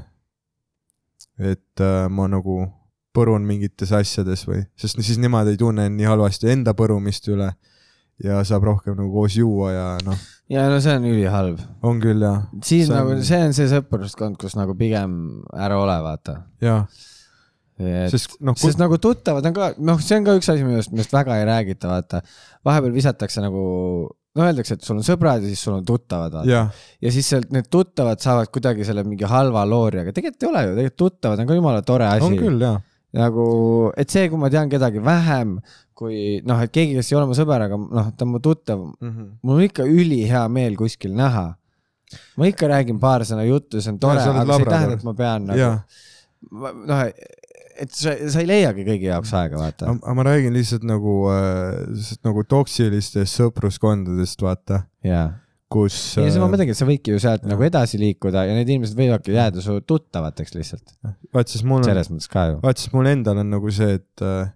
et 1.51 1.81
äh, 1.83 2.05
ma 2.09 2.29
nagu 2.31 2.61
põrun 3.15 3.43
mingites 3.47 3.91
asjades 3.95 4.45
või, 4.47 4.61
sest 4.79 4.99
siis 5.03 5.19
nemad 5.19 5.47
ei 5.51 5.57
tunne 5.59 5.87
nii 5.91 6.07
halvasti 6.07 6.49
enda 6.51 6.73
põrumist 6.75 7.27
üle 7.31 7.49
ja 8.23 8.37
saab 8.47 8.63
rohkem 8.69 8.95
nagu 8.95 9.11
koos 9.11 9.35
juua 9.35 9.71
ja 9.73 9.85
noh, 10.05 10.19
ja 10.51 10.63
no 10.71 10.77
see 10.83 10.95
on 10.95 11.07
ülihalb. 11.09 11.59
on 11.83 11.99
küll 12.03 12.23
ja, 12.23 12.33
siis 12.63 12.85
See 12.87 12.87
see 12.87 12.93
on- 12.95 13.09
nagu, 13.11 13.23
see 13.27 13.41
on 13.49 13.55
see 13.57 13.67
sõpruskond, 13.71 14.37
kus 14.39 14.55
nagu 14.55 14.75
pigem 14.79 15.41
ära 15.51 15.79
ole, 15.81 15.97
vaata. 16.05 16.37
ja, 16.63 16.85
et 17.79 18.13
sest 18.13 18.37
noh, 18.45 18.55
sest 18.59 18.79
nagu 18.79 18.99
tuttavad 19.01 19.45
on 19.49 19.55
ka, 19.55 19.71
noh, 19.83 19.99
see 20.03 20.19
on 20.19 20.27
ka 20.27 20.35
üks 20.39 20.49
asi, 20.51 20.63
millest, 20.67 20.93
millest 20.93 21.15
väga 21.15 21.39
ei 21.41 21.47
räägita, 21.49 21.91
vaata. 21.91 22.21
vahepeal 22.65 22.95
visatakse 22.95 23.43
nagu, 23.43 23.63
no 24.07 24.47
öeldakse, 24.47 24.77
et 24.77 24.87
sul 24.87 25.01
on 25.01 25.07
sõbrad 25.07 25.43
ja 25.43 25.51
siis 25.51 25.63
sul 25.67 25.75
on 25.75 25.85
tuttavad, 25.87 26.39
vaata. 26.39 26.65
ja, 26.71 27.13
siis 27.13 27.27
sealt 27.33 27.51
need 27.55 27.67
tuttavad 27.71 28.23
saavad 28.23 28.51
kuidagi 28.53 28.87
selle 28.87 29.03
mingi 29.07 29.27
halva 29.27 29.65
loori, 29.67 30.05
aga 30.05 30.15
tegelikult 30.15 30.47
ei 30.47 30.51
ole 30.51 30.65
ju, 30.65 30.75
tegelikult 30.79 31.01
tuttavad 31.03 31.43
on 31.43 31.49
ka 31.51 31.59
jumala 31.59 31.87
tore 31.87 32.07
asi. 32.13 32.29
on 32.29 32.37
küll 32.39 32.63
ja, 32.63 32.77
nagu, 33.15 33.47
et 33.99 34.11
see, 34.11 34.29
kui 34.31 34.39
ma 34.39 34.51
tean 34.53 34.71
kedagi 34.71 35.03
vähem 35.03 35.57
kui 35.95 36.41
noh, 36.43 36.59
et 36.59 36.73
keegi, 36.75 36.97
kes 36.97 37.11
ei 37.11 37.17
ole 37.19 37.29
mu 37.29 37.35
sõber, 37.37 37.63
aga 37.69 37.77
noh, 37.79 38.09
ta 38.15 38.25
on 38.27 38.33
mu 38.33 38.41
tuttav, 38.43 38.81
mul 38.99 39.55
on 39.55 39.63
ikka 39.63 39.85
ülihea 39.87 40.43
meel 40.51 40.75
kuskil 40.79 41.15
näha. 41.15 41.53
ma 42.37 42.47
ikka 42.47 42.67
räägin 42.69 42.99
paar 43.01 43.23
sõna 43.27 43.45
juttu, 43.47 43.79
see 43.81 43.93
on 43.93 43.99
tore, 43.99 44.21
aga 44.21 44.43
see 44.45 44.65
ei 44.65 44.67
tähenda, 44.69 44.97
et 44.99 45.05
ma 45.07 45.13
pean 45.17 45.47
nagu, 45.49 45.69
noh, 46.91 47.01
et 47.81 47.91
sa, 47.95 48.13
sa 48.31 48.41
ei 48.41 48.49
leiagi 48.49 48.85
kõigi 48.87 49.09
jaoks 49.09 49.33
aega, 49.37 49.59
vaata. 49.59 49.89
aga 49.95 50.15
ma 50.17 50.25
räägin 50.27 50.55
lihtsalt 50.55 50.85
nagu 50.87 51.15
äh,, 51.31 52.13
nagu 52.25 52.45
toksilistest 52.47 53.41
sõpruskondadest, 53.41 54.43
vaata, 54.45 54.83
jaa. 55.05 55.27
kus 55.71 55.97
ja 56.17 56.27
siis 56.27 56.39
ma 56.41 56.49
mõtlengi, 56.51 56.75
et 56.75 56.79
sa 56.79 56.87
võidki 56.87 57.15
ju 57.15 57.21
sealt 57.21 57.43
jah. 57.43 57.51
nagu 57.53 57.67
edasi 57.67 57.99
liikuda 58.01 58.45
ja 58.47 58.57
need 58.57 58.71
inimesed 58.71 58.97
võivadki 58.99 59.35
jääda 59.35 59.63
su 59.65 59.77
tuttavateks 59.87 60.57
lihtsalt. 60.57 60.97
vaat 61.35 61.51
siis 61.51 61.65
mul 61.67 61.81
on, 61.81 61.89
selles 61.89 62.11
mõttes 62.13 62.31
ka 62.31 62.49
ju. 62.51 62.59
vaat 62.63 62.81
siis 62.81 62.93
mul 62.95 63.11
endal 63.11 63.43
on 63.43 63.53
nagu 63.57 63.73
see, 63.75 63.99
et 63.99 64.25
äh, 64.25 64.51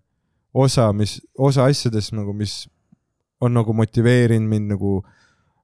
osa, 0.53 0.89
mis, 0.95 1.19
osa 1.37 1.69
asjadest 1.69 2.15
nagu, 2.17 2.33
mis 2.35 2.63
on 3.41 3.55
nagu 3.55 3.73
motiveerinud 3.75 4.49
mind 4.49 4.75
nagu 4.75 4.99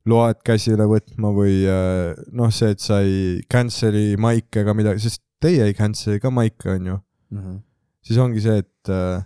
load 0.09 0.41
käsile 0.45 0.85
võtma 0.89 1.31
või 1.33 1.63
äh, 1.69 2.13
noh, 2.35 2.51
see, 2.53 2.75
et 2.75 2.83
sa 2.83 3.01
ei 3.03 3.41
cancel'i 3.51 4.13
maike 4.21 4.61
ega 4.61 4.75
midagi, 4.77 5.01
sest 5.07 5.23
teie 5.41 5.65
ei 5.65 5.75
cancel'i 5.77 6.21
ka 6.21 6.31
maike, 6.33 6.69
on 6.77 6.91
ju. 6.91 6.97
Mhm. 7.35 7.61
siis 8.05 8.19
ongi 8.21 8.41
see, 8.43 8.57
et 8.63 8.91
äh, 8.93 9.23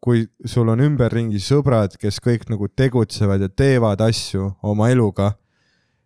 kui 0.00 0.26
sul 0.46 0.68
on 0.70 0.82
ümberringi 0.84 1.40
sõbrad, 1.42 1.96
kes 1.98 2.20
kõik 2.22 2.46
nagu 2.52 2.68
tegutsevad 2.68 3.42
ja 3.42 3.48
teevad 3.48 4.00
asju 4.04 4.52
oma 4.62 4.90
eluga, 4.92 5.32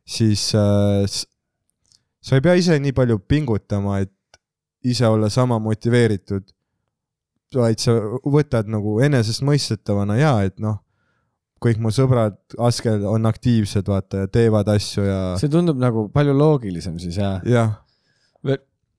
siis 0.07 0.51
äh, 0.57 1.05
sa 2.20 2.38
ei 2.38 2.44
pea 2.44 2.57
ise 2.61 2.78
nii 2.80 2.94
palju 2.96 3.18
pingutama, 3.28 4.01
et 4.05 4.40
ise 4.84 5.07
olla 5.07 5.28
sama 5.28 5.59
motiveeritud, 5.61 6.46
vaid 7.55 7.82
sa 7.82 7.96
võtad 8.24 8.70
nagu 8.70 9.01
enesestmõistetavana 9.05 10.16
ja 10.20 10.32
et 10.46 10.57
noh, 10.62 10.78
kõik 11.61 11.80
mu 11.82 11.92
sõbrad 11.92 12.38
Askel 12.62 13.05
on 13.05 13.28
aktiivsed, 13.28 13.84
vaata 13.90 14.24
ja 14.24 14.30
teevad 14.32 14.70
asju 14.72 15.05
ja 15.05 15.20
see 15.40 15.51
tundub 15.53 15.80
nagu 15.80 16.07
palju 16.14 16.32
loogilisem 16.36 16.96
siis 17.03 17.18
jah. 17.20 17.42
jah, 17.44 17.74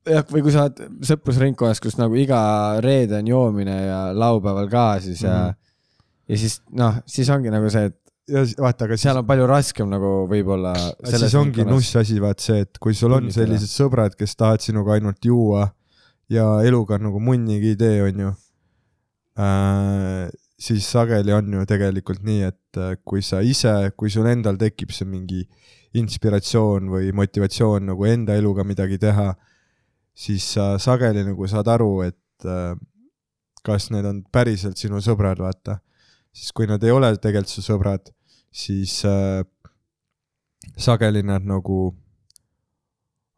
jah, 0.07 0.25
või 0.31 0.41
kui 0.45 0.51
sa 0.53 0.67
oled 0.67 1.01
sõprusringkonnas, 1.07 1.81
kus 1.83 1.97
nagu 1.99 2.15
iga 2.17 2.41
reede 2.83 3.19
on 3.19 3.27
joomine 3.27 3.75
ja 3.85 3.99
laupäeval 4.17 4.69
ka 4.71 4.85
siis 5.03 5.21
ja 5.25 5.35
Mhm. 5.51 5.57
ja 6.31 6.37
siis 6.37 6.61
noh, 6.71 7.01
siis 7.05 7.29
ongi 7.29 7.51
nagu 7.53 7.69
see, 7.69 7.89
et 7.91 7.97
ja 8.31 8.43
vaata, 8.63 8.85
aga 8.85 8.95
seal 8.97 9.17
on 9.19 9.25
palju 9.27 9.47
raskem 9.49 9.89
nagu 9.91 10.27
võib-olla. 10.29 10.71
siis 11.03 11.33
ongi 11.35 11.65
nuss 11.67 11.95
asi, 11.99 12.19
vaat 12.21 12.39
see, 12.39 12.61
et 12.61 12.77
kui 12.79 12.93
sul 12.95 13.11
on 13.17 13.31
sellised 13.33 13.69
sõbrad, 13.69 14.15
kes 14.15 14.35
tahavad 14.39 14.61
sinuga 14.63 14.93
ainult 14.95 15.19
juua 15.25 15.65
ja 16.31 16.45
eluga 16.63 16.95
on 16.95 17.09
nagu 17.09 17.19
munnigi 17.19 17.73
idee, 17.75 18.01
onju 18.07 18.31
äh,, 19.39 20.29
siis 20.61 20.85
sageli 20.87 21.33
on 21.35 21.51
ju 21.59 21.65
tegelikult 21.67 22.23
nii, 22.23 22.41
et 22.47 22.79
äh, 22.79 22.95
kui 23.03 23.21
sa 23.25 23.41
ise, 23.41 23.91
kui 23.97 24.09
sul 24.13 24.29
endal 24.29 24.57
tekib 24.61 24.93
see 24.95 25.07
mingi 25.09 25.41
inspiratsioon 25.97 26.87
või 26.91 27.11
motivatsioon 27.15 27.89
nagu 27.91 28.05
enda 28.07 28.37
eluga 28.39 28.63
midagi 28.63 28.99
teha, 29.01 29.33
siis 30.13 30.45
sa 30.55 30.75
sageli 30.81 31.23
nagu 31.27 31.47
saad 31.47 31.69
aru, 31.71 31.91
et 32.07 32.47
äh, 32.47 32.75
kas 33.65 33.89
need 33.93 34.05
on 34.09 34.23
päriselt 34.33 34.77
sinu 34.77 35.01
sõbrad, 35.03 35.41
vaata. 35.41 35.79
siis 36.33 36.51
kui 36.55 36.67
nad 36.67 36.83
ei 36.83 36.91
ole 36.91 37.11
tegelikult 37.17 37.51
su 37.51 37.63
sõbrad, 37.65 38.11
siis 38.51 39.01
äh, 39.05 39.43
sageli 40.77 41.23
nad 41.23 41.45
nagu 41.47 41.91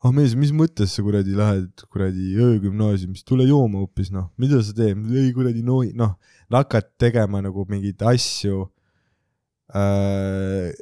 ah 0.04 0.12
mees, 0.12 0.34
mis 0.36 0.52
mõttes 0.56 0.94
sa 0.96 1.04
kuradi 1.04 1.36
lähed 1.38 1.86
kuradi 1.92 2.34
öögümnaasiumist, 2.44 3.26
tule 3.28 3.48
jooma 3.48 3.84
hoopis 3.84 4.12
noh, 4.12 4.28
mida 4.42 4.60
sa 4.64 4.76
teed, 4.76 5.00
ei 5.16 5.32
kuradi 5.36 5.64
no 5.66 5.80
noh, 5.98 6.18
hakkad 6.52 6.92
tegema 7.00 7.42
nagu 7.44 7.66
mingeid 7.70 8.04
asju 8.12 8.66
äh,. 9.74 10.74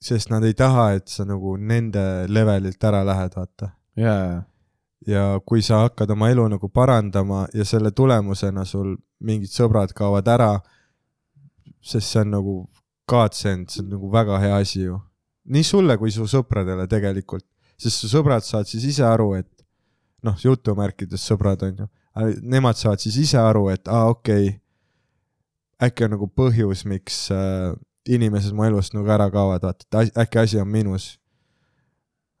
sest 0.00 0.30
nad 0.32 0.46
ei 0.46 0.54
taha, 0.56 0.94
et 0.96 1.10
sa 1.12 1.26
nagu 1.28 1.56
nende 1.58 2.02
levelilt 2.30 2.84
ära 2.88 3.02
lähed, 3.04 3.34
vaata. 3.36 3.72
jaa, 3.98 4.40
ja 5.06 5.40
kui 5.46 5.62
sa 5.62 5.84
hakkad 5.86 6.10
oma 6.10 6.28
elu 6.30 6.46
nagu 6.54 6.68
parandama 6.68 7.46
ja 7.54 7.64
selle 7.64 7.90
tulemusena 7.90 8.64
sul 8.64 8.96
mingid 9.24 9.52
sõbrad 9.52 9.92
kaovad 9.96 10.28
ära, 10.28 10.50
sest 11.80 12.12
see 12.12 12.24
on 12.24 12.34
nagu 12.36 12.56
godsend, 13.08 13.70
see 13.70 13.84
on 13.84 13.94
nagu 13.96 14.10
väga 14.12 14.40
hea 14.42 14.56
asi 14.56 14.82
ju. 14.82 14.98
nii 15.50 15.64
sulle 15.64 15.96
kui 15.98 16.12
su 16.12 16.26
sõpradele 16.28 16.86
tegelikult, 16.88 17.46
sest 17.80 18.04
su 18.04 18.10
sõbrad 18.12 18.44
saavad 18.44 18.68
siis 18.68 18.84
ise 18.92 19.04
aru, 19.06 19.32
et 19.40 19.48
noh, 20.22 20.36
jutumärkides 20.36 21.24
sõbrad 21.26 21.64
on 21.66 21.84
ju, 21.84 21.88
nemad 22.42 22.76
saavad 22.76 23.00
siis 23.00 23.16
ise 23.24 23.38
aru, 23.40 23.68
et 23.72 23.88
aa 23.88 24.10
okei. 24.12 24.50
Okay,, 24.50 24.58
äkki 25.80 26.04
on 26.04 26.12
nagu 26.12 26.28
põhjus, 26.36 26.84
miks 26.84 27.30
äh, 27.32 27.72
inimesed 28.08 28.52
mu 28.52 28.66
elust 28.68 28.92
nagu 28.92 29.08
ära 29.08 29.30
kaovad, 29.32 29.64
vaata, 29.64 30.04
et 30.04 30.18
äkki 30.20 30.42
asi 30.42 30.60
on 30.60 30.68
minus 30.68 31.14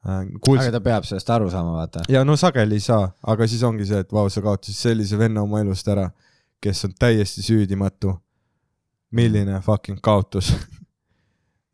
äh,. 0.06 0.20
aga 0.56 0.70
ta 0.72 0.80
peab 0.80 1.04
sellest 1.04 1.30
aru 1.30 1.50
saama, 1.50 1.76
vaata. 1.76 2.04
ja 2.08 2.24
no 2.24 2.36
sageli 2.36 2.78
ei 2.80 2.84
saa, 2.84 3.10
aga 3.22 3.46
siis 3.46 3.62
ongi 3.62 3.86
see, 3.86 4.00
et 4.00 4.12
vau, 4.12 4.28
sa 4.30 4.42
kaotasid 4.44 4.76
sellise 4.76 5.18
venna 5.18 5.42
oma 5.42 5.60
elust 5.60 5.88
ära, 5.88 6.08
kes 6.60 6.84
on 6.88 6.94
täiesti 6.98 7.44
süüdimatu. 7.44 8.16
milline 9.10 9.60
fucking 9.60 9.98
kaotus 10.02 10.52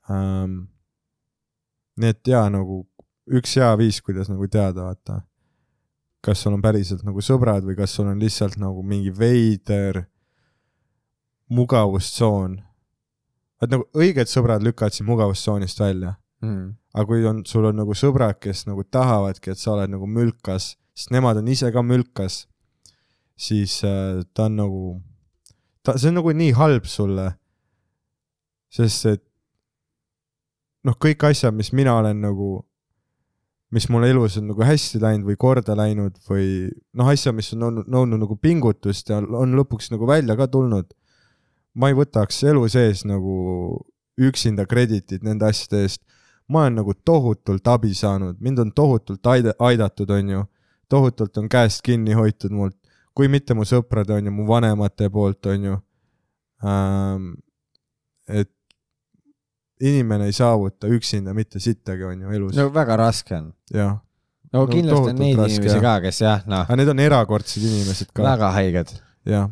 um. 0.08 0.66
nii 2.00 2.12
et 2.12 2.28
jaa, 2.28 2.48
nagu 2.52 2.82
üks 3.26 3.56
hea 3.56 3.70
viis, 3.78 4.02
kuidas 4.04 4.28
nagu 4.28 4.46
teada, 4.48 4.84
vaata, 4.90 5.20
kas 6.20 6.42
sul 6.42 6.56
on 6.56 6.62
päriselt 6.62 7.04
nagu 7.06 7.22
sõbrad 7.24 7.64
või 7.64 7.76
kas 7.78 7.94
sul 7.96 8.10
on 8.10 8.20
lihtsalt 8.20 8.58
nagu 8.60 8.82
mingi 8.82 9.12
veider 9.14 10.02
mugavustsoon. 11.48 12.60
et 13.62 13.70
nagu 13.70 13.86
õiged 13.94 14.28
sõbrad 14.28 14.62
lükkavad 14.62 14.92
sind 14.92 15.08
mugavustsoonist 15.08 15.80
välja 15.80 16.16
mm.. 16.44 16.74
aga 16.94 17.06
kui 17.08 17.24
on, 17.28 17.42
sul 17.48 17.68
on 17.68 17.80
nagu 17.80 17.96
sõbrad, 17.96 18.38
kes 18.42 18.66
nagu 18.68 18.84
tahavadki, 18.84 19.52
et 19.52 19.62
sa 19.62 19.74
oled 19.74 19.92
nagu 19.92 20.08
mülkas, 20.10 20.74
sest 20.96 21.12
nemad 21.14 21.40
on 21.40 21.50
ise 21.52 21.70
ka 21.72 21.84
mülkas, 21.84 22.44
siis 23.36 23.78
äh, 23.86 24.22
ta 24.34 24.48
on 24.50 24.60
nagu, 24.60 24.84
ta, 25.84 25.96
see 25.96 26.10
on 26.12 26.20
nagu 26.20 26.32
nii 26.32 26.54
halb 26.56 26.88
sulle. 26.90 27.32
sest 28.76 29.06
et 29.08 29.22
noh, 30.84 30.96
kõik 31.00 31.22
asjad, 31.28 31.54
mis 31.56 31.72
mina 31.72 31.94
olen 31.98 32.18
nagu, 32.22 32.50
mis 33.74 33.88
mul 33.90 34.06
elus 34.06 34.36
on 34.40 34.50
nagu 34.50 34.62
hästi 34.66 35.00
läinud 35.02 35.26
või 35.26 35.38
korda 35.40 35.74
läinud 35.78 36.18
või 36.28 36.68
noh, 36.96 37.08
asjad, 37.10 37.34
mis 37.36 37.50
on 37.56 37.68
olnud, 37.70 37.90
nõudnud 37.90 38.22
nagu 38.22 38.36
pingutust 38.38 39.10
ja 39.10 39.18
on 39.18 39.56
lõpuks 39.58 39.90
nagu 39.94 40.06
välja 40.08 40.36
ka 40.38 40.46
tulnud. 40.50 40.92
ma 41.76 41.90
ei 41.90 41.96
võtaks 41.96 42.38
elu 42.48 42.62
sees 42.72 43.04
nagu 43.04 43.32
üksinda 44.16 44.64
kreditit 44.64 45.24
nende 45.26 45.44
asjade 45.44 45.82
eest 45.84 46.02
ma 46.48 46.62
olen 46.62 46.78
nagu 46.80 46.94
tohutult 47.04 47.68
abi 47.68 47.94
saanud, 47.94 48.36
mind 48.40 48.58
on 48.58 48.72
tohutult 48.72 49.26
aida-, 49.26 49.54
aidatud, 49.58 50.10
onju. 50.10 50.44
tohutult 50.88 51.38
on 51.38 51.48
käest 51.48 51.82
kinni 51.82 52.14
hoitud 52.14 52.54
mult, 52.54 52.76
kui 53.14 53.28
mitte 53.28 53.54
mu 53.54 53.66
sõprade, 53.66 54.14
onju, 54.14 54.30
mu 54.30 54.46
vanemate 54.46 55.10
poolt, 55.10 55.46
onju 55.46 55.78
ähm,. 56.64 57.34
et 58.28 58.50
inimene 59.80 60.30
ei 60.30 60.32
saavuta 60.32 60.88
üksinda 60.88 61.34
mitte 61.34 61.60
sittagi, 61.60 62.06
onju, 62.06 62.32
elus 62.38 62.56
no 62.56 62.70
väga 62.74 62.96
raske 63.02 63.36
on. 63.36 63.52
jah. 63.74 63.98
no 64.52 64.62
No 64.62 64.66
kindlasti 64.70 64.94
on 64.94 65.02
tohutult 65.02 65.20
neid 65.20 65.38
raske, 65.42 65.54
inimesi 65.58 65.74
jah. 65.74 65.82
ka, 65.82 66.00
kes 66.06 66.20
jah, 66.22 66.42
noh, 66.46 66.64
aga 66.64 66.80
need 66.80 66.94
on 66.94 67.06
erakordsed 67.10 67.62
inimesed 67.62 68.12
ka, 68.14 68.22
väga 68.30 68.52
haiged. 68.54 68.98
jah. 69.26 69.50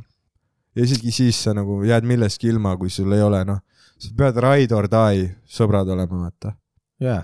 ja 0.75 0.87
isegi 0.87 1.13
siis 1.13 1.43
sa 1.43 1.55
nagu 1.57 1.83
jääd 1.83 2.07
millestki 2.07 2.55
ilma, 2.55 2.77
kui 2.79 2.91
sul 2.91 3.13
ei 3.19 3.23
ole, 3.23 3.43
noh, 3.49 3.59
sa 3.99 4.15
pead 4.17 4.39
ride 4.47 4.79
or 4.79 4.87
die 4.91 5.33
sõbrad 5.51 5.91
olema, 5.91 6.29
vaata 6.29 6.55
jaa. 7.01 7.23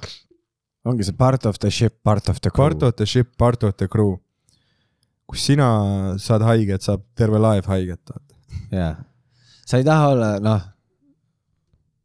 ongi 0.85 1.05
see 1.05 1.17
part 1.17 1.47
of 1.47 1.59
the 1.61 1.71
ship, 1.71 2.03
part 2.03 2.29
of 2.29 2.41
the 2.41 2.51
crew. 2.51 2.65
Part 2.65 2.83
of 2.83 2.97
the 2.97 3.07
ship, 3.07 3.37
part 3.39 3.63
of 3.63 3.77
the 3.77 3.89
crew. 3.89 4.19
kus 5.31 5.47
sina 5.47 5.67
saad 6.19 6.43
haiget, 6.43 6.83
saab 6.83 7.05
terve 7.15 7.39
laev 7.39 7.67
haiget, 7.71 8.03
vaata. 8.11 8.35
jaa. 8.75 8.95
sa 9.67 9.79
ei 9.79 9.85
taha 9.87 10.09
olla, 10.15 10.31
noh, 10.43 10.61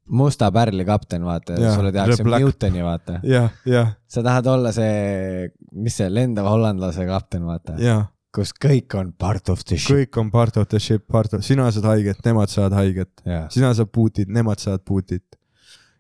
musta 0.10 0.52
pärli 0.52 0.86
kapten, 0.86 1.24
vaata 1.26 1.54
Jaa,, 1.54 1.76
sulle 1.76 1.92
tehakse 1.92 2.24
Newtoni, 2.24 2.84
vaata. 2.84 3.20
jah, 3.24 3.50
jah, 3.66 3.96
sa 4.08 4.24
tahad 4.24 4.46
olla 4.46 4.72
see, 4.72 5.50
mis 5.74 5.98
see 5.98 6.10
lendava 6.14 6.54
hollandlase 6.54 7.08
kapten, 7.10 7.46
vaata, 7.48 7.78
jah, 7.82 8.06
kus 8.36 8.54
kõik 8.54 8.94
on 9.00 9.12
part 9.18 9.50
of 9.50 9.64
the 9.66 9.78
ship. 9.78 9.96
kõik 9.96 10.22
on 10.22 10.32
part 10.32 10.58
of 10.62 10.70
the 10.70 10.80
ship, 10.80 11.08
part 11.12 11.34
of, 11.34 11.42
sina 11.46 11.72
saad 11.74 11.90
haiget, 11.96 12.22
nemad 12.26 12.54
saavad 12.54 12.78
haiget, 12.78 13.12
jaa, 13.26 13.48
sina 13.54 13.74
saad 13.74 13.90
puutit, 13.90 14.30
nemad 14.30 14.62
saavad 14.62 14.86
puutit. 14.86 15.26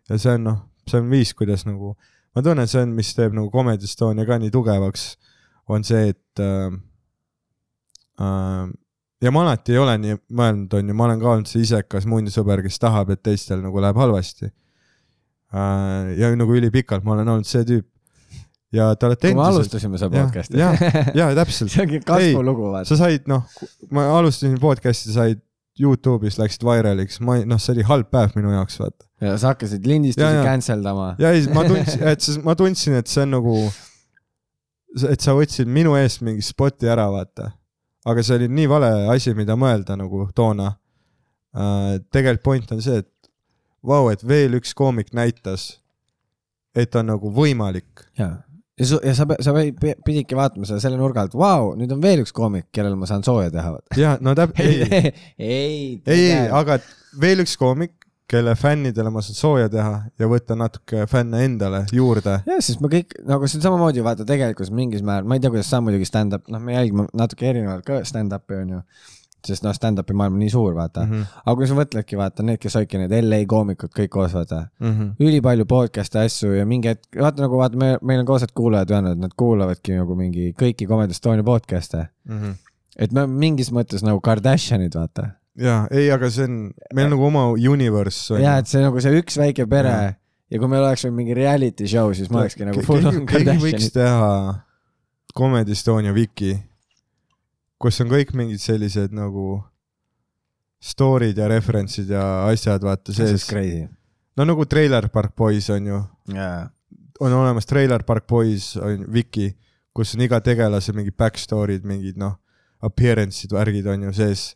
ja 0.09 0.21
see 0.21 0.37
on 0.37 0.49
noh, 0.51 0.61
see 0.89 1.01
on 1.01 1.11
viis, 1.11 1.33
kuidas 1.37 1.65
nagu, 1.67 1.95
ma 2.35 2.43
tunnen, 2.45 2.69
see 2.69 2.83
on, 2.85 2.95
mis 2.97 3.13
teeb 3.17 3.35
nagu 3.35 3.49
Comedy 3.53 3.87
Estonia 3.87 4.25
ka 4.27 4.39
nii 4.41 4.53
tugevaks, 4.53 5.13
on 5.71 5.85
see, 5.87 6.11
et 6.13 6.43
äh, 6.43 6.75
äh, 8.21 8.73
ja 9.23 9.31
ma 9.33 9.45
alati 9.45 9.75
ei 9.75 9.81
ole 9.81 9.95
nii 10.01 10.19
mõelnud, 10.37 10.77
on 10.77 10.91
ju, 10.91 10.97
ma 10.97 11.07
olen 11.07 11.23
ka 11.23 11.31
olnud 11.33 11.49
see 11.49 11.65
isekas 11.65 12.07
munnisõber, 12.09 12.63
kes 12.65 12.79
tahab, 12.81 13.11
et 13.15 13.23
teistel 13.25 13.63
nagu 13.63 13.81
läheb 13.81 13.99
halvasti 13.99 14.49
äh,. 14.49 16.15
ja 16.19 16.31
nagu 16.35 16.55
ülipikalt 16.57 17.05
ma 17.05 17.15
olen 17.15 17.35
olnud 17.35 17.49
see 17.49 17.65
tüüp. 17.67 17.87
ja 18.75 18.91
te 18.99 19.07
olete 19.07 19.31
kui 19.31 19.37
me 19.37 19.45
endiselt, 19.45 19.63
alustasime 19.63 20.01
seda 20.01 20.25
podcast'i. 20.25 20.59
jah, 20.59 20.85
jaa, 21.15 21.31
täpselt. 21.37 21.71
see 21.73 21.85
ongi 21.85 22.01
kasvulugu, 22.05 22.69
vaata. 22.75 22.89
sa 22.91 22.99
said, 23.05 23.25
noh, 23.31 23.47
ma 23.95 24.09
alustasin 24.19 24.59
podcast'i, 24.61 25.15
said 25.15 25.41
Youtube'is 25.81 26.37
läksid 26.39 26.63
vairaliks, 26.63 27.19
ma 27.25 27.39
ei, 27.39 27.47
noh, 27.49 27.59
see 27.59 27.73
oli 27.75 27.83
halb 27.87 28.07
päev 28.13 28.35
minu 28.37 28.53
jaoks, 28.53 28.77
vaata. 28.79 29.07
ja 29.23 29.33
sa 29.41 29.51
hakkasid 29.51 29.87
lindistusi 29.87 30.45
cancel 30.45 30.83
dama. 30.83 31.09
ja 31.19 31.33
ei, 31.35 31.43
ma 31.51 31.65
tundsin, 31.67 32.05
et 32.11 32.23
see, 32.23 32.39
ma 32.45 32.55
tundsin, 32.59 32.95
et 33.01 33.11
see 33.11 33.25
on 33.25 33.35
nagu, 33.35 33.55
et 35.11 35.25
sa 35.25 35.35
võtsid 35.35 35.67
minu 35.71 35.97
eest 35.99 36.23
mingi 36.23 36.45
spoti 36.45 36.87
ära, 36.91 37.09
vaata. 37.11 37.51
aga 38.07 38.23
see 38.23 38.39
oli 38.39 38.49
nii 38.61 38.71
vale 38.71 38.91
asi, 39.11 39.35
mida 39.35 39.57
mõelda 39.59 39.99
nagu 39.99 40.29
toona 40.35 40.71
uh,. 40.71 41.97
tegelikult 42.07 42.45
point 42.47 42.75
on 42.77 42.83
see, 42.85 43.03
et 43.03 43.31
vau, 43.85 44.07
et 44.13 44.23
veel 44.27 44.55
üks 44.61 44.73
koomik 44.77 45.11
näitas, 45.17 45.81
et 46.75 46.95
on 46.95 47.11
nagu 47.11 47.31
võimalik. 47.35 48.07
jaa. 48.19 48.44
Ja 48.79 48.87
su-, 48.89 49.01
ja 49.03 49.15
sa, 49.15 49.27
sa 49.39 49.53
pididki 50.05 50.37
vaatama 50.37 50.67
seda 50.67 50.81
selle 50.83 50.99
nurga 50.99 51.25
alt, 51.25 51.35
vau, 51.39 51.73
nüüd 51.79 51.91
on 51.95 52.01
veel 52.03 52.23
üks 52.25 52.33
koomik, 52.35 52.69
kellel 52.75 52.97
ma 52.99 53.09
saan 53.09 53.23
sooja 53.25 53.51
teha, 53.53 53.75
ja 53.99 54.15
no 54.23 54.35
täp-, 54.37 54.57
ei, 54.63 54.81
ei, 54.89 55.13
ei, 55.39 56.01
ei, 56.15 56.33
aga 56.49 56.79
veel 57.21 57.45
üks 57.45 57.55
koomik, 57.59 57.95
kelle 58.29 58.55
fännidele 58.57 59.11
ma 59.13 59.21
saan 59.21 59.37
sooja 59.37 59.69
teha 59.69 59.97
ja 60.19 60.27
võtta 60.29 60.57
natuke 60.57 61.05
fänne 61.09 61.43
endale 61.45 61.83
juurde. 61.93 62.39
jah, 62.47 62.61
sest 62.63 62.81
me 62.81 62.89
kõik 62.91 63.13
nagu 63.27 63.47
see 63.47 63.59
on 63.59 63.67
samamoodi 63.67 64.03
vaata 64.05 64.25
tegelikult 64.27 64.73
mingis 64.75 65.05
määral, 65.05 65.27
ma 65.29 65.37
ei 65.37 65.43
tea, 65.43 65.53
kuidas 65.53 65.69
sa 65.69 65.81
muidugi 65.85 66.09
stand-up, 66.09 66.49
noh, 66.51 66.63
me 66.63 66.73
jälgime 66.73 67.05
natuke 67.13 67.51
erinevalt 67.51 67.85
ka 67.85 68.01
stand-up'i 68.07 68.57
onju. 68.63 68.81
Sest 69.49 69.65
noh, 69.65 69.73
stand-up'i 69.75 70.15
maailm 70.17 70.37
on 70.37 70.43
nii 70.43 70.51
suur, 70.53 70.73
vaata 70.75 71.05
mm. 71.05 71.11
-hmm. 71.11 71.39
aga 71.45 71.55
kui 71.59 71.69
sa 71.69 71.77
mõtledki, 71.77 72.17
vaata 72.19 72.45
need, 72.47 72.59
kes 72.61 72.77
hoidki 72.79 73.01
need 73.01 73.15
LA 73.25 73.41
koomikud 73.49 73.93
kõik 73.95 74.11
koos, 74.17 74.33
vaata. 74.33 74.65
Mhm. 74.79 75.15
ülipalju 75.19 75.65
podcast'e 75.69 76.25
asju 76.25 76.53
ja 76.57 76.65
mingi 76.65 76.93
hetk, 76.93 77.07
vaata 77.21 77.45
nagu 77.45 77.61
vaata, 77.61 77.77
me, 77.77 77.95
meil 78.01 78.23
on 78.23 78.29
kaasad 78.29 78.53
kuulajad 78.55 78.91
öelnud, 78.91 79.21
nad 79.21 79.37
kuulavadki 79.37 79.95
nagu 79.99 80.15
mingi 80.15 80.51
kõiki 80.59 80.87
Comedy 80.87 81.11
Estonia 81.11 81.43
podcast'e. 81.43 82.07
et 82.97 83.11
me 83.11 83.25
mingis 83.27 83.71
mõttes 83.71 84.03
nagu 84.03 84.21
Kardashianid, 84.21 84.95
vaata. 84.95 85.29
ja 85.55 85.87
ei, 85.91 86.11
aga 86.11 86.29
see 86.29 86.45
on, 86.49 86.59
meil 86.93 87.07
on 87.07 87.17
nagu 87.17 87.25
oma 87.25 87.47
universe. 87.53 88.33
ja 88.41 88.57
et 88.57 88.67
see 88.67 88.81
nagu 88.83 89.01
see 89.01 89.21
üks 89.21 89.37
väike 89.37 89.67
pere 89.69 89.89
ja, 89.89 90.13
ja 90.49 90.59
kui 90.59 90.67
meil 90.67 90.83
oleks 90.83 91.03
veel 91.03 91.13
mingi 91.13 91.33
reality 91.33 91.87
show, 91.87 92.13
siis 92.13 92.29
ma 92.29 92.43
olekski 92.43 92.65
nagu 92.65 92.81
keegi 93.31 93.59
võiks 93.61 93.91
teha 93.93 94.31
Comedy 95.35 95.71
Estonia 95.75 96.13
Wiki, 96.15 96.55
kus 97.85 98.01
on 98.01 98.09
kõik 98.09 98.31
mingid 98.33 98.61
sellised 98.63 99.13
nagu 99.13 99.59
story'd 100.81 101.37
ja 101.37 101.49
reference'id 101.49 102.09
ja 102.09 102.23
asjad, 102.49 102.81
vaata 102.81 103.13
sees. 103.13 103.45
no 104.37 104.45
nagu 104.49 104.65
Trailer 104.65 105.05
Park 105.13 105.35
Boys 105.37 105.69
on 105.73 105.91
ju, 105.91 105.99
jaa, 106.33 106.63
on 107.21 107.33
olemas 107.33 107.69
Trailer 107.69 108.03
Park 108.03 108.25
Boys 108.27 108.73
on 108.81 109.05
Wiki, 109.13 109.51
kus 109.93 110.15
on 110.17 110.25
iga 110.25 110.39
tegelase 110.41 110.95
mingid 110.97 111.13
back 111.17 111.37
story'd, 111.37 111.85
mingid 111.85 112.17
noh, 112.17 112.39
appearance'id, 112.81 113.53
värgid 113.53 113.85
on 113.93 114.07
ju 114.07 114.13
sees. 114.17 114.55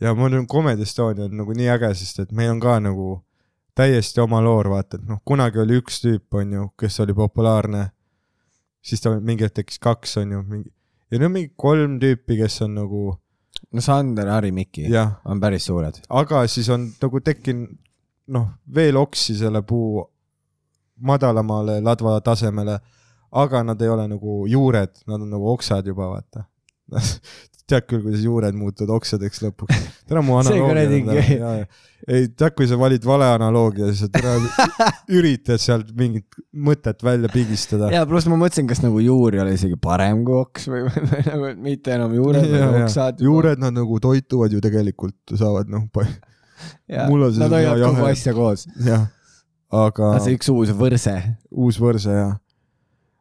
ja 0.00 0.12
mul 0.14 0.36
on 0.36 0.46
Comedy 0.46 0.84
Estonia 0.84 1.24
on 1.24 1.40
nagu 1.40 1.56
nii 1.56 1.70
äge, 1.72 1.94
sest 2.02 2.20
et 2.26 2.36
meil 2.36 2.52
on 2.52 2.60
ka 2.60 2.76
nagu 2.84 3.14
täiesti 3.76 4.20
oma 4.20 4.42
loor, 4.44 4.68
vaata, 4.68 5.00
et 5.00 5.08
noh, 5.08 5.22
kunagi 5.24 5.62
oli 5.62 5.80
üks 5.80 6.02
tüüp, 6.04 6.28
on 6.36 6.52
ju, 6.52 6.68
kes 6.76 7.00
oli 7.00 7.16
populaarne. 7.16 7.86
siis 8.84 9.00
ta 9.00 9.14
mingi 9.20 9.44
hetk 9.48 9.56
tekkis 9.62 9.80
kaks, 9.80 10.18
on 10.20 10.36
ju, 10.36 10.42
mingi 10.44 10.68
ja 11.10 11.18
nüüd 11.18 11.26
on 11.26 11.34
mingi 11.34 11.52
kolm 11.56 11.98
tüüpi, 12.02 12.38
kes 12.40 12.60
on 12.66 12.76
nagu 12.78 13.04
no 13.72 13.84
Sander, 13.84 14.30
Harri, 14.30 14.52
Mikki 14.54 14.88
jah, 14.90 15.18
on 15.24 15.40
päris 15.42 15.66
suured. 15.68 16.02
aga 16.08 16.46
siis 16.48 16.68
on 16.72 16.88
nagu 17.02 17.20
tekkinud 17.20 17.76
noh, 18.30 18.46
veel 18.74 18.96
oksi 19.00 19.34
selle 19.38 19.62
puu 19.66 20.04
madalamale 21.00 21.80
ladva 21.82 22.18
tasemele, 22.24 22.76
aga 23.32 23.62
nad 23.64 23.82
ei 23.82 23.88
ole 23.88 24.06
nagu 24.10 24.44
juured, 24.50 25.02
nad 25.08 25.20
on 25.20 25.30
nagu 25.32 25.52
oksad 25.54 25.86
juba, 25.86 26.10
vaata. 26.14 26.44
tead 27.70 27.86
küll, 27.88 28.02
kuidas 28.04 28.24
juured 28.26 28.58
muutuvad 28.58 28.96
oksadeks 28.98 29.44
lõpuks. 29.46 29.86
täna 30.10 30.24
mu 30.26 30.36
analoogia 30.40 31.64
ei 32.08 32.28
tead, 32.32 32.54
kui 32.56 32.68
sa 32.68 32.78
valid 32.80 33.04
vale 33.06 33.26
analoogia, 33.34 33.90
siis 33.90 34.04
sa 34.04 34.08
täna 34.12 34.34
üritad 35.18 35.60
sealt 35.60 35.90
mingit 35.96 36.38
mõtet 36.52 37.02
välja 37.04 37.30
pigistada. 37.32 37.90
ja 37.92 38.02
pluss 38.08 38.28
ma 38.30 38.38
mõtlesin, 38.40 38.68
kas 38.70 38.82
nagu 38.84 39.02
juur 39.04 39.36
ei 39.36 39.42
ole 39.42 39.54
isegi 39.56 39.76
parem 39.80 40.24
kui 40.26 40.38
oks 40.40 40.68
või, 40.72 40.86
või 40.88 41.24
nagu 41.26 41.52
mitte 41.68 41.94
enam 41.96 42.14
juured, 42.16 42.48
vaid 42.50 42.78
oksad. 42.84 43.24
juured 43.24 43.62
nad 43.62 43.76
nagu 43.76 44.00
toituvad 44.02 44.54
ju 44.54 44.62
tegelikult, 44.64 45.18
saavad 45.36 45.70
noh, 45.72 45.88
mul 45.92 47.26
on 47.28 47.34
see 47.34 47.42
Nad 47.44 47.56
hoiavad 47.56 47.84
kogu 47.86 48.08
asja 48.10 48.36
koos. 48.36 48.66
jah, 48.86 49.08
aga 49.82 50.14
see 50.24 50.38
üks 50.38 50.50
uus 50.54 50.72
võrse. 50.76 51.16
uus 51.50 51.80
võrse 51.82 52.16
ja, 52.16 52.30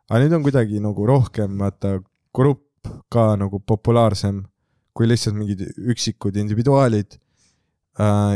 aga 0.10 0.24
nüüd 0.24 0.40
on 0.40 0.48
kuidagi 0.48 0.82
nagu 0.84 1.10
rohkem 1.10 1.60
vaata 1.60 2.00
grupp 2.36 2.69
ka 3.12 3.36
nagu 3.40 3.60
populaarsem 3.60 4.44
kui 4.94 5.08
lihtsalt 5.08 5.36
mingid 5.38 5.62
üksikud 5.78 6.36
individuaalid. 6.38 7.18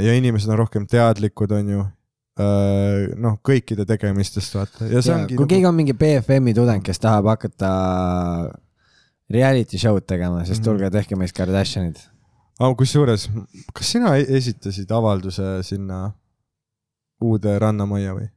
ja 0.04 0.14
inimesed 0.18 0.50
on 0.50 0.58
rohkem 0.60 0.86
teadlikud, 0.88 1.52
on 1.52 1.70
ju. 1.70 1.84
noh, 3.24 3.36
kõikide 3.46 3.86
tegemistest 3.86 4.56
vaata 4.56 4.88
ja 4.90 5.02
see 5.02 5.12
Ja, 5.14 5.18
ongi 5.22 5.36
kui 5.36 5.44
nagu, 5.44 5.50
keegi 5.52 5.66
on 5.70 5.76
mingi 5.78 5.94
BFM-i 5.94 6.54
tudeng, 6.58 6.82
kes 6.84 7.00
tahab 7.00 7.26
hakata 7.30 7.70
reality 9.32 9.78
show'd 9.78 10.06
tegema, 10.10 10.44
siis 10.46 10.58
Mhm. 10.60 10.66
tulge 10.66 10.90
tehke 10.92 11.16
meist 11.16 11.36
Kardashianid. 11.38 11.98
aga 12.60 12.76
kusjuures, 12.76 13.30
kas 13.74 13.92
sina 13.92 14.16
e- 14.18 14.26
esitasid 14.38 14.90
avalduse 14.92 15.64
sinna 15.64 16.12
uude 17.22 17.60
Rannamajja 17.60 18.14
või? 18.18 18.28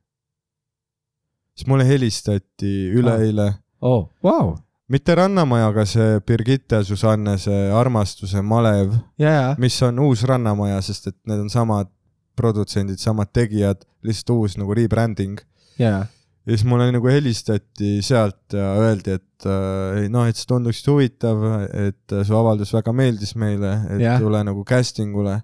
siis 1.57 1.67
mulle 1.67 1.85
helistati 1.89 2.91
üleeile 2.93 3.47
ah., 3.49 3.59
oo, 3.81 4.11
vau. 4.23 4.57
Mitte 4.93 5.15
Rannamaja, 5.19 5.71
aga 5.73 5.85
see 5.89 6.21
Birgitte 6.27 6.83
Susanne, 6.87 7.37
see 7.43 7.71
armastuse 7.75 8.43
malev 8.43 8.95
ja, 9.21 9.55
mis 9.63 9.77
on 9.87 9.99
uus 10.07 10.23
Rannamaja, 10.29 10.79
sest 10.85 11.11
et 11.11 11.19
need 11.27 11.47
on 11.47 11.53
samad 11.53 11.91
produtsendid, 12.37 13.01
samad 13.01 13.33
tegijad, 13.35 13.87
lihtsalt 14.07 14.35
uus 14.37 14.59
nagu 14.61 14.77
rebranding. 14.77 15.41
ja, 15.81 16.05
ja 16.47 16.53
siis 16.55 16.65
mulle 16.69 16.91
nagu 16.95 17.11
helistati 17.11 17.99
sealt 18.07 18.55
ja 18.55 18.69
öeldi, 18.79 19.17
et 19.19 19.49
äh, 19.49 20.03
ei, 20.03 20.13
noh, 20.13 20.29
et 20.29 20.39
see 20.39 20.49
tunduks 20.51 20.85
huvitav, 20.87 21.43
et 21.67 22.15
äh, 22.15 22.23
su 22.27 22.37
avaldus 22.39 22.73
väga 22.77 22.95
meeldis 22.95 23.35
meile, 23.39 23.73
et 23.91 24.05
yeah. 24.05 24.23
tule 24.23 24.43
nagu 24.47 24.65
casting 24.69 25.17
ule. 25.19 25.41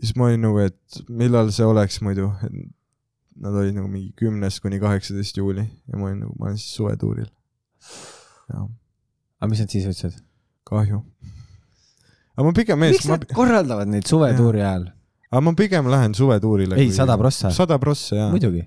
siis 0.00 0.16
ma 0.16 0.30
olin 0.30 0.42
nagu, 0.48 0.60
et 0.64 1.00
millal 1.08 1.52
see 1.52 1.68
oleks 1.68 2.00
muidu, 2.04 2.30
nad 3.36 3.52
olid 3.52 3.76
nagu 3.76 3.88
mingi 3.92 4.14
kümnes 4.16 4.60
kuni 4.64 4.80
kaheksateist 4.80 5.36
juuli 5.36 5.64
ja 5.64 5.98
ma 5.98 6.08
olin 6.08 6.22
nagu, 6.24 6.36
ma 6.38 6.48
olen 6.48 6.60
siis 6.60 6.78
suvetuuril. 6.78 7.28
Aga 8.52 9.50
mis 9.50 9.62
nad 9.62 9.72
siis 9.72 9.86
ütlesid? 9.88 10.22
kahju. 10.66 11.00
aga 12.36 12.46
ma 12.46 12.52
pigem 12.56 12.80
mees 12.82 12.98
miks, 12.98 13.08
nad 13.10 13.26
korraldavad 13.36 13.90
neid 13.90 14.08
suvetuuri 14.10 14.62
ajal? 14.62 14.88
aga 15.30 15.42
ma 15.48 15.54
pigem 15.58 15.90
lähen 15.92 16.14
suvetuurile. 16.18 16.78
ei, 16.80 16.92
sada 16.94 17.18
prossa, 17.20 17.52
sada 17.54 17.78
prossa 17.82 18.18
jaa. 18.18 18.30
muidugi. 18.34 18.64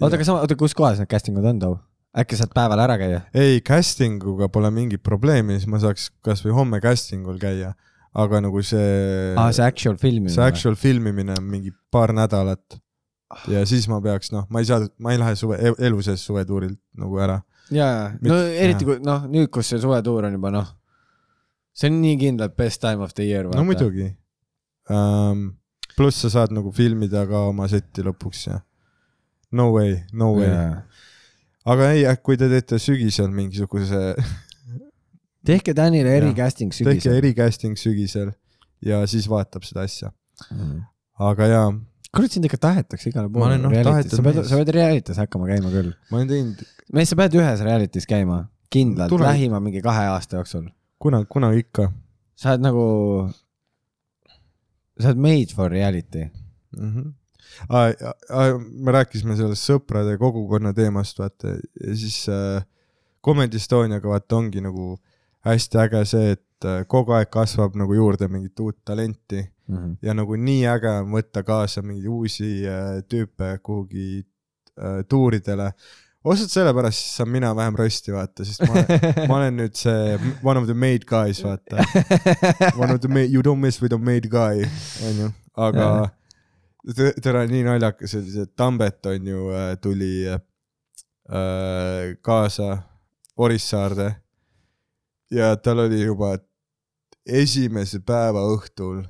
oota, 0.00 0.14
aga 0.16 0.24
sa, 0.24 0.40
oota, 0.42 0.58
kus 0.58 0.76
kohas 0.78 1.00
need 1.02 1.10
casting 1.10 1.38
ud 1.40 1.48
on 1.48 1.60
too? 1.62 1.76
äkki 2.18 2.38
saad 2.40 2.52
päeval 2.56 2.82
ära 2.84 2.96
käia? 3.00 3.22
ei, 3.36 3.60
casting 3.64 4.24
uga 4.32 4.50
pole 4.52 4.70
mingit 4.74 5.04
probleemi, 5.06 5.58
siis 5.58 5.70
ma 5.70 5.80
saaks 5.82 6.10
kasvõi 6.24 6.56
homme 6.56 6.80
casting 6.84 7.28
ul 7.28 7.40
käia, 7.42 7.74
aga 8.18 8.42
nagu 8.44 8.62
see 8.66 9.34
aa, 9.34 9.52
see 9.54 9.64
actual 9.66 9.98
filmimine. 10.00 10.34
see 10.34 10.44
actual 10.44 10.78
filmimine 10.78 11.36
on 11.38 11.48
mingi 11.48 11.72
paar 11.92 12.14
nädalat. 12.16 12.80
ja 13.52 13.64
siis 13.68 13.88
ma 13.92 14.00
peaks, 14.04 14.32
noh, 14.32 14.48
ma 14.52 14.64
ei 14.64 14.68
saa, 14.68 14.88
ma 15.04 15.12
ei 15.12 15.20
lähe 15.20 15.36
suve, 15.36 15.60
elu 15.60 16.02
sees 16.04 16.24
suvetuurilt 16.24 16.80
nagu 16.96 17.20
ära. 17.20 17.42
jaa, 17.74 18.12
Mit- 18.20 18.32
no 18.32 18.38
eriti 18.64 18.88
kui 18.88 18.98
noh, 19.04 19.26
nüüd, 19.30 19.50
kus 19.54 19.72
see 19.72 19.82
suvetuur 19.82 20.28
on 20.28 20.38
juba 20.38 20.52
noh, 20.54 20.70
see 21.76 21.90
on 21.90 22.00
nii 22.02 22.16
kindlalt 22.20 22.56
best 22.58 22.82
time 22.84 23.04
of 23.04 23.14
the 23.14 23.28
year. 23.28 23.48
no 23.52 23.64
muidugi 23.68 24.10
um,. 24.90 25.52
pluss 25.98 26.22
sa 26.22 26.30
saad 26.30 26.54
nagu 26.54 26.72
filmida 26.74 27.24
ka 27.28 27.48
oma 27.50 27.66
setti 27.70 28.04
lõpuks 28.06 28.48
ja 28.48 28.60
no 29.52 29.70
way, 29.74 29.96
no 30.12 30.34
way 30.36 30.48
yeah.. 30.48 30.82
aga 31.68 31.92
ei, 31.94 32.04
kui 32.22 32.38
te 32.40 32.48
teete 32.50 32.78
sügisel 32.82 33.32
mingisuguse, 33.34 34.12
tehke 35.48 35.74
Danile 35.76 36.12
eri 36.16 36.32
Jah. 36.32 36.36
casting 36.44 36.74
tehke 36.74 37.00
sügisel. 37.00 37.18
ericasting 37.22 37.80
sügisel 37.80 38.32
ja 38.84 39.02
siis 39.10 39.26
vaatab 39.30 39.64
seda 39.66 39.84
asja. 39.88 40.12
Mm. 40.54 40.82
aga 41.18 41.48
jaa, 41.50 41.70
kurat, 42.18 42.34
sind 42.34 42.48
ikka 42.48 42.60
tahetakse 42.66 43.12
igale 43.12 43.30
poole 43.32 43.56
reality's, 43.62 44.18
sa 44.18 44.26
pead, 44.26 44.42
sa 44.50 44.58
pead 44.60 44.74
reality's 44.76 45.22
hakkama 45.22 45.48
käima 45.50 45.72
küll. 45.72 45.94
ma 46.10 46.20
olen 46.20 46.28
teinud 46.34 46.66
mees, 46.92 47.12
sa 47.12 47.18
pead 47.20 47.38
ühes 47.38 47.64
reality's 47.70 48.08
käima, 48.10 48.42
kindlalt, 48.74 49.16
lähima 49.22 49.62
mingi 49.64 49.82
kahe 49.84 50.10
aasta 50.12 50.40
jooksul. 50.40 50.68
kunagi, 51.02 51.30
kunagi 51.32 51.64
ikka 51.66 51.88
sa 52.38 52.54
oled 52.54 52.62
nagu, 52.62 52.86
sa 55.00 55.10
oled 55.10 55.22
made 55.22 55.54
for 55.54 55.70
reality. 55.70 56.30
mm. 56.76 56.90
-hmm. 56.94 57.12
me 58.84 58.92
rääkisime 58.92 59.36
sellest 59.36 59.66
sõprade 59.70 60.18
kogukonna 60.18 60.72
teemast, 60.72 61.18
vaata, 61.18 61.56
ja 61.86 61.94
siis 61.96 62.28
äh, 62.28 62.62
Comedy 63.24 63.56
Estoniaga 63.56 64.08
vaata 64.08 64.36
ongi 64.36 64.60
nagu 64.60 64.98
hästi 65.46 65.78
äge 65.78 66.04
see, 66.04 66.30
et 66.36 66.42
äh, 66.64 66.82
kogu 66.86 67.12
aeg 67.12 67.30
kasvab 67.30 67.74
nagu 67.76 67.94
juurde 67.94 68.28
mingit 68.28 68.60
uut 68.60 68.78
talenti 68.84 69.44
ja 70.02 70.14
nagu 70.14 70.36
nii 70.36 70.62
äge 70.66 70.88
on 71.02 71.10
võtta 71.12 71.42
kaasa 71.44 71.82
mingeid 71.82 72.06
uusi 72.08 72.64
äh, 72.66 73.02
tüüpe 73.08 73.58
kuhugi 73.62 74.24
äh, 74.80 75.02
tuuridele. 75.08 75.72
osalt 76.24 76.50
sellepärast 76.50 77.16
saan 77.16 77.28
mina 77.28 77.54
vähem 77.56 77.76
rösti 77.76 78.12
vaata, 78.12 78.44
sest 78.44 78.60
ma, 78.68 78.74
ma 79.28 79.36
olen 79.36 79.56
nüüd 79.56 79.74
see 79.76 80.18
one 80.42 80.58
of 80.60 80.66
the 80.66 80.74
made 80.74 81.04
guys, 81.06 81.38
vaata. 81.44 81.76
One 82.76 82.92
of 82.94 83.00
the 83.00 83.08
made, 83.08 83.30
you 83.32 83.40
don't 83.42 83.60
mess 83.60 83.80
with 83.82 83.94
a 83.94 83.98
made 83.98 84.28
guy, 84.28 84.64
onju, 85.08 85.30
aga 85.56 85.86
tä- 86.96 87.14
täna 87.22 87.44
nii 87.48 87.62
naljakas 87.68 88.14
oli 88.18 88.30
see, 88.34 88.42
et 88.48 88.56
Tambet 88.56 89.06
on 89.06 89.26
ju 89.26 89.48
äh, 89.54 89.76
tuli 89.80 90.26
äh, 90.28 90.40
kaasa 92.22 92.78
Orissaarde 93.36 94.14
ja 95.30 95.56
tal 95.56 95.78
oli 95.78 96.02
juba 96.02 96.38
esimese 97.28 98.00
päeva 98.04 98.42
õhtul 98.54 99.04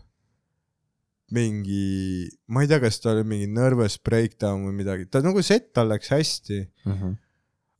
mingi, 1.34 2.28
ma 2.48 2.62
ei 2.64 2.70
tea, 2.70 2.80
kas 2.80 3.00
tal 3.02 3.18
oli 3.18 3.26
mingi 3.28 3.48
nervous 3.52 3.98
breakdown 4.00 4.64
või 4.64 4.78
midagi, 4.80 5.08
ta 5.12 5.20
nagu 5.24 5.42
set 5.44 5.72
tal 5.76 5.90
läks 5.92 6.12
hästi, 6.14 6.62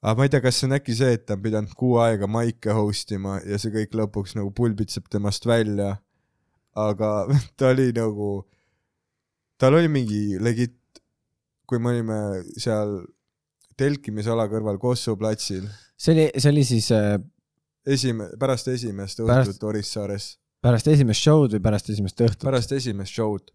aga 0.02 0.15
ma 0.19 0.27
ei 0.27 0.32
tea, 0.32 0.43
kas 0.44 0.60
see 0.60 0.69
on 0.69 0.77
äkki 0.77 0.97
see, 0.98 1.15
et 1.16 1.24
ta 1.28 1.39
on 1.39 1.44
pidanud 1.47 1.73
kuu 1.78 1.97
aega 2.05 2.28
maike 2.28 2.77
host 2.77 3.15
ima 3.16 3.39
ja 3.48 3.60
see 3.60 3.73
kõik 3.74 3.97
lõpuks 3.97 4.36
nagu 4.36 4.52
pulbitseb 4.52 5.09
temast 5.10 5.48
välja. 5.48 5.97
aga 6.78 7.27
ta 7.59 7.73
oli 7.73 7.89
nagu, 7.97 8.44
tal 9.59 9.78
oli 9.81 9.89
mingi 9.89 10.36
legit, 10.39 10.77
kui 11.66 11.81
me 11.81 11.97
olime 11.97 12.20
seal 12.60 13.01
telkimisala 13.78 14.48
kõrval 14.51 14.78
Kossu 14.82 15.16
platsil, 15.16 15.65
see 15.97 16.12
oli, 16.15 16.31
see 16.36 16.52
oli 16.52 16.65
siis 16.69 16.93
äh, 16.93 17.16
esime-, 17.94 18.31
pärast 18.40 18.69
esimest 18.74 19.20
Pärast- 19.24 19.55
õhtut 19.55 19.69
Orissaares, 19.73 20.31
pärast 20.65 20.89
esimest 20.93 21.24
show'd 21.24 21.56
või 21.56 21.65
pärast 21.69 21.90
esimest 21.93 22.24
õhtut? 22.24 22.47
pärast 22.48 22.73
esimest 22.77 23.15
show'd, 23.15 23.52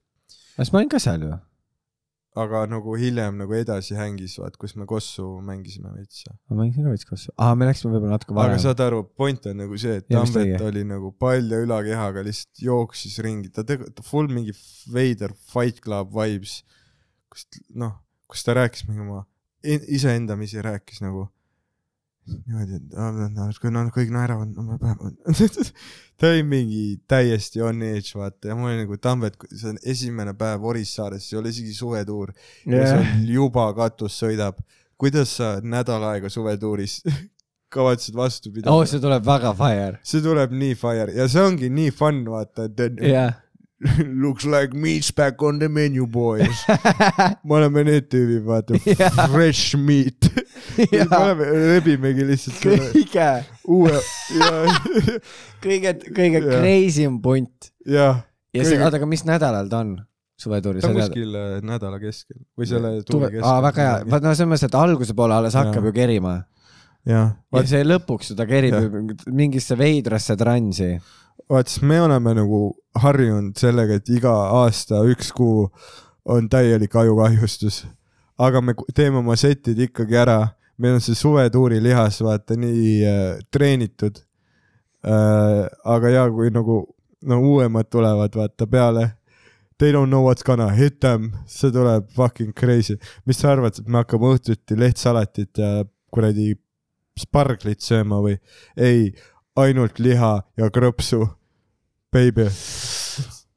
kas 0.57 0.72
ma 0.73 0.81
olin 0.81 0.91
ka 0.93 1.01
seal 1.03 1.26
ju? 1.27 1.34
aga 2.43 2.64
nagu 2.65 2.95
hiljem 2.97 3.35
nagu 3.38 3.53
edasi 3.53 3.93
hängis, 3.97 4.39
vaat 4.41 4.55
kus 4.57 4.73
me 4.80 4.88
Kossu 4.89 5.26
mängisime 5.45 5.91
veits. 5.93 6.23
ma 6.49 6.57
mängisin 6.64 6.88
ka 6.88 6.93
veits 6.93 7.05
kasvu. 7.05 7.34
aa, 7.38 7.53
me 7.60 7.68
läksime 7.69 7.93
võib-olla 7.93 8.18
natuke 8.18 8.34
aga 8.34 8.39
varem. 8.39 8.61
saad 8.64 8.81
aru, 8.81 9.03
point 9.18 9.45
on 9.51 9.60
nagu 9.61 9.77
see, 9.77 9.99
et 10.01 10.07
mis 10.10 10.34
Tambet 10.34 10.64
oli 10.65 10.85
nagu 10.89 11.11
palja 11.22 11.60
ülakehaga, 11.61 12.23
lihtsalt 12.26 12.64
jooksis 12.65 13.19
ringi, 13.26 13.51
ta 13.53 13.65
tegi 13.68 13.85
full 14.07 14.31
mingi 14.34 14.55
veider 14.93 15.35
Fight 15.53 15.84
Club 15.85 16.10
vibes, 16.15 16.61
kus 17.30 17.45
noh, 17.69 17.99
kus 18.30 18.45
ta 18.47 18.57
rääkis 18.57 18.88
mingi 18.89 19.05
oma, 19.05 19.22
iseendamisi 19.64 20.64
rääkis 20.65 21.03
nagu 21.05 21.27
niimoodi, 22.28 22.78
et 22.80 23.72
nad 23.74 23.90
kõik 23.94 24.12
naeravad, 24.14 24.54
no 24.56 24.64
me 24.68 24.78
peame. 24.80 25.12
ta 26.20 26.30
oli 26.32 26.45
mingi 26.48 26.84
täiesti 27.10 27.64
on 27.66 27.84
edge, 27.84 28.14
vaata, 28.16 28.52
ja 28.52 28.58
mul 28.58 28.72
oli 28.72 28.84
nagu 28.84 28.98
Tambet, 29.02 29.38
see 29.52 29.74
on 29.74 29.82
esimene 29.94 30.36
päev 30.40 30.64
Orissaares, 30.72 31.28
see 31.28 31.38
ei 31.38 31.41
ole 31.41 31.54
isegi 31.54 31.76
suvetuur 31.76 32.34
yeah. 32.70 33.14
juba 33.28 33.68
katus 33.78 34.18
sõidab. 34.24 34.62
kuidas 34.98 35.36
sa 35.40 35.58
nädal 35.60 36.04
aega 36.14 36.30
suvetuuris 36.32 37.02
kavatsed 37.74 38.16
vastu 38.16 38.52
pidada 38.54 38.72
oh, 38.72 38.86
see 38.88 39.02
tuleb 39.04 39.26
väga 39.26 39.54
fire. 39.58 40.00
see 40.06 40.22
tuleb 40.24 40.54
nii 40.56 40.76
fire 40.80 41.16
ja 41.16 41.28
see 41.32 41.44
ongi 41.44 41.72
nii 41.74 41.91
fun, 41.91 42.24
vaata, 42.30 42.70
et 42.70 43.02
jah, 43.10 43.36
looks 44.24 44.45
like 44.45 44.74
meat's 44.74 45.12
back 45.12 45.41
on 45.44 45.60
the 45.60 45.70
menu 45.70 46.06
boys. 46.08 46.64
me 47.45 47.58
oleme 47.58 47.84
need 47.88 48.08
tüübid, 48.12 48.44
vaata 48.48 48.80
Jaa., 49.00 49.28
fresh 49.34 49.76
meat. 49.80 50.30
me 50.78 51.04
oleme, 51.18 51.50
rebimegi 51.74 52.28
lihtsalt 52.28 52.62
kõige, 52.64 53.28
uue 53.68 53.98
ja, 54.38 54.54
kõige, 55.64 55.98
kõige 56.08 56.40
Jah. 56.40 56.50
crazy 56.54 57.08
im 57.10 57.20
punt. 57.24 57.74
ja 57.86 58.14
ja 58.54 58.66
see, 58.68 58.80
oota, 58.80 59.02
aga 59.02 59.10
mis 59.10 59.26
nädalal 59.28 59.70
ta 59.72 59.84
on? 59.84 59.98
suvetuuri, 60.44 60.82
ta 60.82 60.90
on 60.90 60.98
kuskil 60.98 61.36
äh, 61.38 61.52
nädala 61.64 62.00
keskel 62.02 62.40
või 62.58 62.68
selle 62.68 62.95
tuuri 63.08 63.36
keskel. 63.36 63.45
aa, 63.48 63.60
väga 63.68 63.86
hea, 63.86 64.00
vaat 64.10 64.26
no 64.26 64.34
selles 64.34 64.50
mõttes, 64.50 64.66
et 64.68 64.80
alguse 64.80 65.16
poole 65.18 65.36
alles 65.38 65.56
hakkab 65.60 65.86
ju 65.88 65.94
kerima 65.95 66.34
jah, 67.08 67.36
ja 67.54 67.64
see 67.70 67.84
lõpuks 67.86 68.32
ju 68.32 68.38
ta 68.40 68.48
kerib 68.50 68.76
Jah. 68.76 68.88
ju 68.88 69.34
mingisse 69.36 69.78
veidrasse 69.80 70.36
transi. 70.40 70.94
Vaat 71.49 71.68
siis 71.68 71.84
me 71.84 72.01
oleme 72.01 72.34
nagu 72.38 72.61
harjunud 73.03 73.57
sellega, 73.60 73.97
et 73.99 74.10
iga 74.10 74.34
aasta 74.61 75.03
üks 75.10 75.31
kuu 75.35 75.68
on 76.26 76.49
täielik 76.49 76.95
ajukahjustus. 76.95 77.85
aga 78.38 78.61
me 78.61 78.73
teeme 78.95 79.18
oma 79.18 79.35
setid 79.38 79.80
ikkagi 79.80 80.18
ära, 80.18 80.39
meil 80.77 80.97
on 80.97 81.03
see 81.03 81.15
suvetuuri 81.15 81.81
lihas 81.84 82.22
vaata 82.26 82.57
nii 82.57 83.03
äh, 83.05 83.41
treenitud 83.51 84.18
äh,. 85.05 85.68
aga 85.85 86.10
ja 86.10 86.30
kui 86.31 86.49
nagu 86.49 86.84
no 87.26 87.39
uuemad 87.41 87.89
tulevad 87.91 88.35
vaata 88.35 88.68
peale, 88.68 89.11
they 89.77 89.91
don't 89.91 90.07
know 90.07 90.23
what's 90.23 90.43
gonna 90.43 90.69
hit 90.69 90.99
them, 90.99 91.31
see 91.45 91.72
tuleb 91.72 92.10
fucking 92.15 92.53
crazy. 92.53 92.97
mis 93.26 93.39
sa 93.39 93.51
arvad, 93.51 93.80
et 93.80 93.88
me 93.88 94.01
hakkame 94.01 94.34
õhtuti 94.35 94.77
lehtsalatit 94.80 95.57
ja 95.57 95.85
kuradi 96.14 96.53
sparglit 97.19 97.81
sööma 97.84 98.22
või? 98.23 98.38
ei, 98.77 99.14
ainult 99.59 99.99
liha 100.01 100.34
ja 100.57 100.69
krõpsu, 100.73 101.27
baby. 102.13 102.47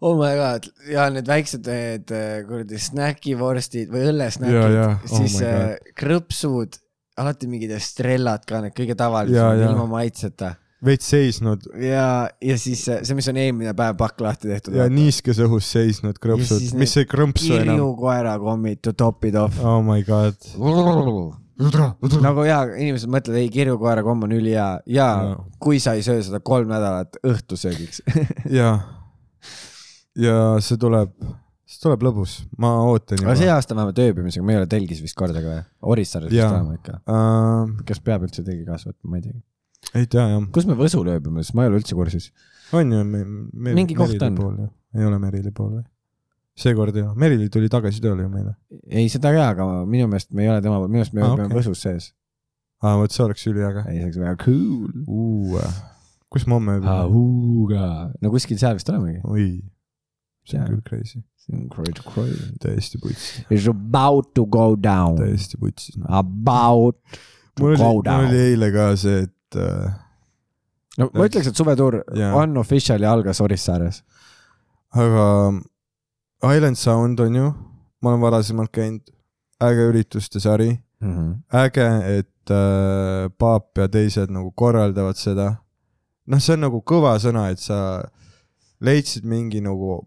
oh 0.04 0.16
my 0.18 0.34
god, 0.38 0.68
ja 0.90 1.08
need 1.12 1.28
väiksed 1.28 1.68
need 1.70 2.12
äh, 2.14 2.42
kuradi 2.48 2.80
snäkivorstid 2.80 3.92
või 3.92 4.10
õllesnäkid 4.12 4.76
jaa., 4.76 4.92
Oh 4.98 5.22
siis 5.22 5.38
äh, 5.44 5.78
krõpsud, 5.96 6.78
alati 7.16 7.48
mingid 7.48 7.72
estrellad 7.78 8.44
ka, 8.48 8.60
need 8.64 8.76
kõige 8.76 8.98
tavalisemad 8.98 9.62
jaa. 9.62 9.72
ilma 9.72 9.88
maitseta 9.96 10.56
veits 10.84 11.08
seisnud 11.08 11.64
ja, 11.80 12.28
ja 12.44 12.58
siis 12.60 12.84
äh, 12.92 13.00
see, 13.00 13.16
mis 13.16 13.30
on 13.32 13.40
eelmine 13.40 13.72
päev 13.76 13.96
pakk 13.96 14.20
lahti 14.20 14.52
tehtud. 14.52 14.76
ja 14.76 14.90
niiskes 14.92 15.40
õhus 15.46 15.72
seisnud 15.72 16.20
krõpsud 16.20 16.76
mis 16.76 16.96
ei 17.00 17.08
krõmpsu 17.08 17.56
enam. 17.56 17.72
kirju 17.72 17.88
koerakommid 18.02 18.84
to 18.84 18.92
top 18.92 19.24
it 19.24 19.40
off. 19.40 19.56
oh 19.64 19.80
my 19.84 20.04
god. 20.04 20.36
nagu 22.24 22.44
ja 22.46 22.60
inimesed 22.76 23.10
mõtlevad, 23.12 23.40
ei 23.40 23.48
kirju 23.52 23.78
koerakomm 23.80 24.26
on 24.26 24.34
ülihea 24.36 24.68
ja 24.92 25.08
Jaa. 25.24 25.40
kui 25.62 25.80
sa 25.82 25.96
ei 25.96 26.04
söö 26.04 26.20
seda 26.24 26.40
kolm 26.44 26.68
nädalat 26.70 27.16
õhtusöögiks. 27.24 28.02
ja, 28.58 28.74
ja 30.20 30.36
see 30.64 30.78
tuleb, 30.80 31.14
see 31.64 31.80
tuleb 31.82 32.04
lõbus, 32.04 32.38
ma 32.60 32.74
ootan 32.84 33.24
aga 33.24 33.38
see 33.38 33.48
juba. 33.48 33.56
aasta 33.56 33.78
vähemalt 33.78 34.02
ööbimisega, 34.04 34.44
me 34.46 34.56
ei 34.56 34.60
ole 34.60 34.70
telgis 34.70 35.00
vist 35.04 35.16
kordagi 35.18 35.48
või? 35.48 35.64
Orissaares 35.94 36.32
vist 36.34 36.44
oleme 36.44 36.78
ikka. 36.80 37.00
Uh, 37.08 37.76
kas 37.88 38.04
peab 38.04 38.28
üldse 38.28 38.44
telgi 38.44 38.68
kaasa 38.68 38.92
võtma, 38.92 39.14
ma 39.14 39.20
ei 39.22 39.26
tea. 39.26 39.42
ei 40.02 40.12
tea 40.12 40.28
jah, 40.34 40.46
kus 40.52 40.68
me 40.68 40.76
Võsul 40.78 41.08
ööbime, 41.14 41.44
sest 41.44 41.56
ma 41.56 41.64
ei 41.64 41.72
ole 41.72 41.80
üldse 41.80 41.96
kursis. 41.96 42.30
on 42.76 42.92
ju 42.92 43.04
me, 43.04 43.24
me, 43.24 43.76
Mingi 43.80 43.96
koht 43.96 44.28
on.. 44.28 44.66
ei 44.96 45.08
ole 45.08 45.20
Merili 45.22 45.54
pool 45.56 45.78
või? 45.78 45.86
Seekord 46.56 46.96
ei 46.96 47.02
ole, 47.04 47.14
Merili 47.20 47.48
tuli 47.52 47.68
tagasi 47.72 48.00
tööle 48.04 48.24
ju 48.24 48.30
meile. 48.32 48.54
ei, 48.88 49.08
seda 49.12 49.32
ka, 49.34 49.48
aga 49.54 49.66
minu 49.88 50.06
meelest 50.08 50.30
me 50.32 50.46
ei 50.46 50.48
ole 50.52 50.62
tema, 50.64 50.78
minu 50.86 50.96
meelest 51.00 51.12
me 51.16 51.22
Aa, 51.22 51.32
ööbime 51.34 51.48
okei. 51.50 51.58
Võsus 51.60 51.82
sees. 51.84 52.10
aa, 52.82 52.96
vot 53.00 53.12
see 53.12 53.24
oleks 53.26 53.46
üliäge. 53.50 53.84
ei, 53.90 53.98
see 54.00 54.08
oleks 54.08 54.20
väga 54.22 54.36
cool. 54.44 55.60
kus 56.32 56.46
me 56.48 56.56
homme 56.58 56.78
ööbime? 56.78 58.12
No 58.22 58.30
kuskil 58.34 58.58
seal 58.60 58.76
vist 58.78 58.88
olemegi. 58.92 59.20
oi, 59.24 59.46
see 60.48 60.60
on 60.62 60.66
küll 60.72 60.82
crazy, 60.88 61.20
see 61.44 61.56
on 61.58 61.68
great, 61.72 62.00
great. 62.14 62.56
täiesti 62.64 63.00
putsi, 63.02 63.44
Is 63.50 63.68
about 63.68 64.32
to 64.34 64.46
go 64.46 64.72
down. 64.76 65.16
täiesti 65.20 65.60
putsi. 65.60 65.92
About 66.08 66.96
to 67.56 67.62
mul 67.64 67.72
oli, 67.74 67.78
go 67.84 67.92
mul 67.98 68.02
down 68.08 68.28
oli. 68.30 68.42
eile 68.50 68.72
ka 68.74 68.90
see, 69.00 69.22
et 69.28 69.60
äh, 69.60 69.92
no 70.98 71.10
ma 71.12 71.28
ütleks, 71.28 71.48
et 71.52 71.56
suvetuur 71.60 72.00
Jaa. 72.16 72.32
on 72.40 72.56
official 72.64 73.02
ja 73.04 73.12
algas 73.12 73.40
Orissaares. 73.44 74.02
aga 74.96 75.24
Island 76.44 76.76
Sound 76.76 77.20
on 77.20 77.34
ju, 77.34 77.52
ma 78.02 78.10
olen 78.12 78.20
varasemalt 78.20 78.72
käinud, 78.72 79.04
äge 79.62 79.86
ürituste 79.90 80.40
sari, 80.40 80.74
äge, 81.54 81.86
et 82.18 82.52
äh, 82.52 83.28
Paap 83.38 83.78
ja 83.78 83.88
teised 83.88 84.32
nagu 84.32 84.50
korraldavad 84.52 85.16
seda. 85.16 85.56
noh, 86.26 86.40
see 86.42 86.56
on 86.56 86.64
nagu 86.66 86.80
kõva 86.82 87.14
sõna, 87.22 87.48
et 87.54 87.62
sa 87.62 88.02
leidsid 88.82 89.24
mingi 89.24 89.60
nagu 89.62 90.00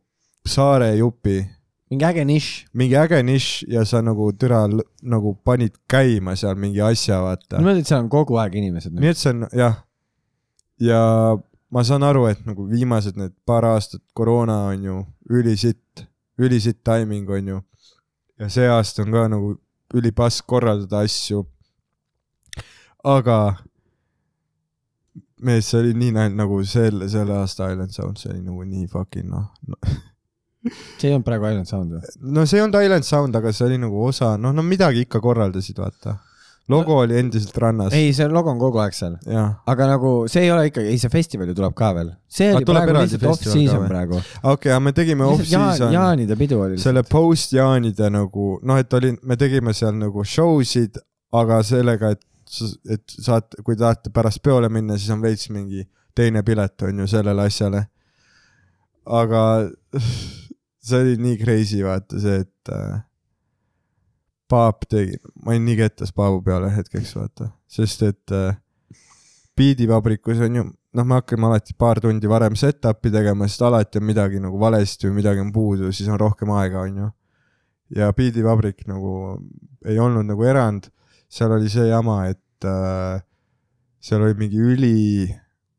saare 0.45 0.91
jupi, 0.97 1.39
mingi 1.89 2.06
äge 2.06 2.26
nišš. 2.27 2.49
mingi 2.73 2.97
äge 2.99 3.22
nišš 3.23 3.65
ja 3.72 3.85
sa 3.85 4.01
nagu 4.06 4.31
türa 4.38 4.68
nagu 5.01 5.35
panid 5.43 5.77
käima 5.89 6.35
seal 6.35 6.56
mingi 6.56 6.81
asja, 6.81 7.22
vaata. 7.23 7.57
niimoodi, 7.57 7.85
et 7.85 7.88
seal 7.88 8.03
on 8.03 8.10
kogu 8.10 8.38
aeg 8.38 8.56
inimesed. 8.60 8.93
nii 8.93 9.14
et 9.14 9.18
see 9.18 9.34
on 9.34 9.47
jah, 9.56 9.80
ja 10.80 11.01
ma 11.72 11.84
saan 11.85 12.03
aru, 12.06 12.26
et 12.30 12.41
nagu 12.45 12.65
viimased 12.69 13.18
need 13.18 13.34
paar 13.45 13.65
aastat 13.65 14.01
koroona 14.18 14.60
on 14.73 14.84
ju 14.84 14.97
ülisitt, 15.30 15.81
ülisitt 16.39 16.83
timing 16.83 17.29
on 17.29 17.47
ju. 17.53 17.61
ja 18.39 18.49
see 18.49 18.67
aasta 18.71 19.03
on 19.03 19.11
ka 19.11 19.27
nagu 19.31 19.55
ülipask 19.93 20.45
korraldada 20.47 21.03
asju. 21.05 21.43
aga 23.03 23.39
mees, 25.41 25.69
see 25.71 25.79
oli 25.79 25.93
nii 25.95 26.11
nä- 26.15 26.29
nagu 26.35 26.61
selle, 26.65 27.09
selle 27.09 27.37
aasta 27.39 27.71
Island 27.71 27.95
Sound, 27.95 28.17
see 28.19 28.31
oli 28.33 28.41
nagu 28.43 28.63
nii 28.63 28.87
fucking 28.91 29.29
noh 29.29 29.51
no.. 29.67 29.77
see 30.99 31.09
ei 31.09 31.13
olnud 31.13 31.27
praegu 31.27 31.51
Island 31.51 31.69
Sound 31.69 31.95
või? 31.95 32.15
no 32.35 32.45
see 32.45 32.59
ei 32.59 32.65
olnud 32.65 32.81
Island 32.83 33.07
Sound, 33.07 33.35
aga 33.39 33.53
see 33.55 33.67
oli 33.69 33.79
nagu 33.81 34.03
osa, 34.05 34.35
noh, 34.37 34.55
no 34.55 34.65
midagi 34.65 35.05
ikka 35.07 35.21
korraldasid, 35.23 35.79
vaata. 35.79 36.17
Logo 36.69 36.97
oli 37.03 37.17
endiselt 37.19 37.57
rannas. 37.57 37.93
ei, 37.97 38.13
see 38.13 38.27
logo 38.29 38.51
on 38.53 38.59
kogu 38.61 38.81
aeg 38.83 38.95
seal. 38.95 39.17
aga 39.29 39.87
nagu 39.89 40.13
see 40.31 40.45
ei 40.45 40.53
ole 40.53 40.67
ikkagi, 40.69 40.93
ei 40.93 41.01
see 41.01 41.11
festival 41.13 41.49
ju 41.49 41.57
tuleb 41.57 41.75
ka 41.77 41.91
veel. 41.97 42.11
see 42.29 42.51
oli 42.53 42.67
praegu 42.69 42.95
lihtsalt 42.97 43.27
off-season 43.33 43.85
praegu. 43.89 44.21
okei 44.43 44.71
okay,, 44.71 44.79
me 44.85 44.93
tegime 44.95 45.27
off-season, 45.27 45.93
jaanide 45.95 46.37
pidu 46.39 46.61
oli 46.65 46.79
selle 46.81 47.03
post-jaanide 47.09 48.11
nagu 48.13 48.49
noh, 48.63 48.81
et 48.81 48.97
oli, 48.99 49.13
me 49.23 49.37
tegime 49.39 49.73
seal 49.77 49.97
nagu 49.97 50.25
show 50.25 50.61
sid, 50.65 50.99
aga 51.35 51.61
sellega, 51.65 52.13
et, 52.15 52.25
et 52.89 53.17
saate, 53.19 53.63
kui 53.65 53.77
tahate 53.79 54.13
pärast 54.13 54.43
peole 54.45 54.69
minna, 54.73 54.97
siis 54.97 55.13
on 55.15 55.23
veits 55.25 55.49
mingi 55.53 55.85
teine 56.19 56.43
pilet 56.45 56.87
on 56.87 57.03
ju 57.03 57.07
sellele 57.07 57.45
asjale. 57.49 57.85
aga 59.05 59.43
see 60.85 61.01
oli 61.01 61.17
nii 61.21 61.37
crazy, 61.41 61.83
vaata 61.85 62.19
see, 62.21 62.43
et 62.45 62.73
äh, 62.75 62.99
Paap 64.49 64.88
tegi, 64.89 65.19
ma 65.43 65.53
olin 65.53 65.67
nii 65.67 65.77
kettas 65.77 66.11
Paavu 66.15 66.41
peale 66.45 66.71
hetkeks, 66.73 67.13
vaata, 67.17 67.51
sest 67.69 68.01
et 68.07 68.34
äh, 68.34 68.57
biidivabrikus 69.59 70.41
on 70.45 70.57
ju, 70.57 70.65
noh, 70.97 71.05
me 71.05 71.19
hakkame 71.19 71.49
alati 71.49 71.76
paar 71.77 72.01
tundi 72.01 72.30
varem 72.31 72.55
set-up'i 72.57 73.11
tegema, 73.13 73.47
sest 73.49 73.65
alati 73.67 74.01
on 74.01 74.07
midagi 74.07 74.41
nagu 74.41 74.59
valesti 74.61 75.09
või 75.09 75.19
midagi 75.19 75.43
on 75.43 75.51
puudu, 75.53 75.91
siis 75.93 76.09
on 76.09 76.19
rohkem 76.21 76.49
aega, 76.57 76.85
on 76.88 77.03
ju. 77.03 77.09
ja 77.99 78.09
biidivabrik 78.13 78.85
nagu 78.89 79.13
ei 79.85 79.99
olnud 80.01 80.27
nagu 80.30 80.45
erand, 80.45 80.89
seal 81.30 81.53
oli 81.53 81.69
see 81.69 81.85
jama, 81.89 82.23
et 82.31 82.67
äh, 82.67 83.21
seal 84.01 84.26
oli 84.26 84.38
mingi 84.39 84.61
üli 84.61 84.97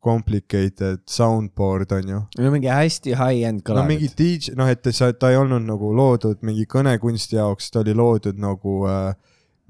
complicated 0.05 1.01
soundboard 1.09 1.93
on 1.93 2.09
ju. 2.09 2.21
no 2.39 2.51
mingi 2.51 2.71
hästi 2.73 3.15
high-end 3.15 3.63
no 3.63 3.67
kõlarid 3.71 3.91
mingi 3.93 4.11
DJ, 4.17 4.55
noh, 4.59 4.69
et 4.71 4.87
sa, 4.97 5.11
ta 5.13 5.33
ei 5.33 5.39
olnud 5.41 5.67
nagu 5.67 5.93
loodud 5.97 6.45
mingi 6.47 6.67
kõnekunsti 6.71 7.39
jaoks, 7.39 7.71
ta 7.71 7.83
oli 7.85 7.95
loodud 7.97 8.41
nagu 8.41 8.85
äh, 8.89 9.11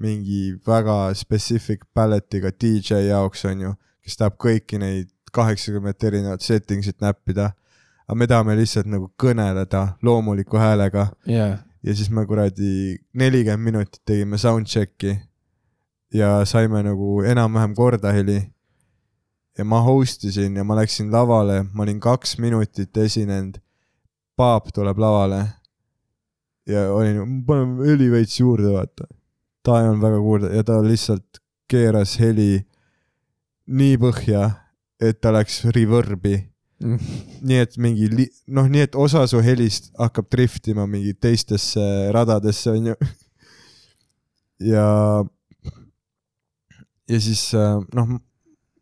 mingi 0.01 0.57
väga 0.67 1.13
specific 1.17 1.85
pallet'iga 1.93 2.51
DJ 2.51 3.07
jaoks 3.09 3.45
on 3.49 3.65
ju, 3.67 3.73
kes 4.05 4.17
tahab 4.19 4.37
kõiki 4.41 4.79
neid 4.81 5.11
kaheksakümmet 5.31 6.03
erinevat 6.03 6.43
setting'it 6.43 6.99
näppida. 7.01 7.51
aga 8.07 8.17
me 8.19 8.27
tahame 8.27 8.55
lihtsalt 8.59 8.89
nagu 8.91 9.11
kõneleda 9.23 9.95
loomuliku 10.03 10.57
häälega 10.59 11.05
yeah.. 11.27 11.59
ja 11.83 11.95
siis 11.95 12.09
me 12.09 12.25
kuradi 12.27 12.97
nelikümmend 13.13 13.63
minutit 13.63 14.01
tegime 14.05 14.37
soundcheck'i 14.37 15.13
ja 16.13 16.45
saime 16.45 16.83
nagu 16.83 17.21
enam-vähem 17.23 17.75
korda 17.75 18.11
heli. 18.11 18.50
Ja 19.57 19.65
ma 19.65 19.81
host 19.85 20.23
isin 20.27 20.55
ja 20.55 20.63
ma 20.63 20.77
läksin 20.79 21.11
lavale, 21.11 21.65
ma 21.73 21.83
olin 21.83 21.99
kaks 21.99 22.37
minutit 22.37 22.97
esinenud. 22.97 23.59
Paap 24.35 24.71
tuleb 24.73 24.97
lavale 24.99 25.41
ja 26.69 26.87
olin, 26.93 27.41
paneme 27.45 27.87
heli 27.87 28.11
veits 28.11 28.39
juurde, 28.39 28.71
vaata. 28.73 29.07
ta 29.63 29.81
ei 29.81 29.89
olnud 29.89 30.01
väga 30.01 30.19
kuulda 30.21 30.53
ja 30.55 30.63
ta 30.63 30.79
lihtsalt 30.83 31.41
keeras 31.69 32.15
heli 32.19 32.63
nii 33.67 33.97
põhja, 34.01 34.47
et 35.01 35.21
ta 35.21 35.33
läks 35.35 35.61
reverb'i 35.75 36.39
nii 37.47 37.59
et 37.61 37.77
mingi 37.81 38.09
noh, 38.49 38.67
nii 38.69 38.85
et 38.87 38.97
osa 38.97 39.23
su 39.29 39.41
helist 39.43 39.91
hakkab 39.99 40.29
driftima 40.33 40.87
mingi 40.89 41.13
teistesse 41.13 41.83
radadesse, 42.13 42.73
onju. 42.73 42.95
ja, 44.73 44.87
ja 47.09 47.21
siis 47.21 47.43
äh, 47.57 47.77
noh, 47.97 48.17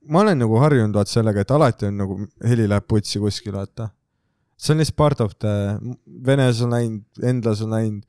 ma 0.10 0.24
olen 0.24 0.42
nagu 0.42 0.60
harjunud 0.62 0.96
vaat 0.96 1.12
sellega, 1.12 1.44
et 1.44 1.52
alati 1.54 1.90
on 1.90 1.98
nagu 2.04 2.20
heli 2.46 2.68
läheb 2.70 2.88
putsi 2.90 3.22
kuskil, 3.22 3.54
vaata. 3.56 3.90
see 4.60 4.74
on 4.74 4.82
lihtsalt 4.82 4.98
part 5.00 5.22
of 5.24 5.36
the, 5.40 5.54
Venes 6.26 6.62
on 6.66 6.74
läinud, 6.76 7.06
Endlas 7.24 7.62
on 7.64 7.72
läinud, 7.76 8.04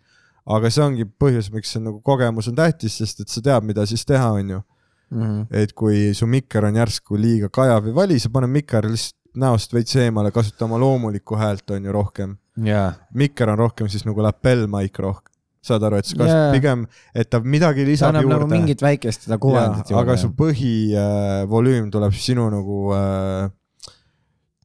aga 0.50 0.70
see 0.72 0.82
ongi 0.82 1.06
põhjus, 1.06 1.50
miks 1.54 1.76
see 1.76 1.82
nagu 1.84 2.00
kogemus 2.02 2.48
on 2.50 2.58
tähtis, 2.58 2.96
sest 2.98 3.22
et 3.22 3.30
sa 3.30 3.42
tead, 3.44 3.66
mida 3.68 3.86
siis 3.86 4.04
teha, 4.08 4.32
onju. 4.40 4.62
Mhm. 5.10 5.48
et 5.50 5.72
kui 5.74 6.12
su 6.14 6.26
mikker 6.30 6.68
on 6.68 6.76
järsku 6.78 7.16
liiga 7.18 7.48
kajav 7.50 7.88
või 7.88 7.94
vali, 7.96 8.18
sa 8.22 8.28
pane 8.30 8.46
mikker 8.46 8.86
lihtsalt 8.86 9.16
näost 9.42 9.72
veits 9.74 9.96
eemale, 9.98 10.30
kasuta 10.30 10.68
oma 10.68 10.78
loomulikku 10.78 11.34
häält, 11.38 11.70
on 11.74 11.84
ju 11.84 11.92
rohkem. 11.92 12.36
jaa, 12.62 12.92
mikker 13.14 13.50
on 13.50 13.58
rohkem 13.58 13.88
siis 13.88 14.04
nagu 14.06 14.22
lapellmaik 14.22 14.98
rohkem, 14.98 15.29
saad 15.64 15.84
aru, 15.84 16.00
et 16.00 16.08
sa 16.08 16.16
Jaa. 16.16 16.24
kasutad 16.24 16.54
pigem, 16.56 16.84
et 17.14 17.30
ta 17.30 17.40
midagi 17.44 17.84
ta 17.84 17.90
lisab 17.90 18.10
annab 18.10 18.26
juurde 18.26 18.38
nagu 18.38 18.50
mingit 18.52 18.84
väikest 18.84 19.26
seda 19.28 19.38
kuvandit 19.42 19.90
Jaa, 19.92 20.00
aga 20.00 20.16
su 20.20 20.32
põhivolüüm 20.36 21.90
tuleb 21.92 22.16
sinu 22.16 22.46
nagu 22.52 22.78
äh,, 22.96 23.50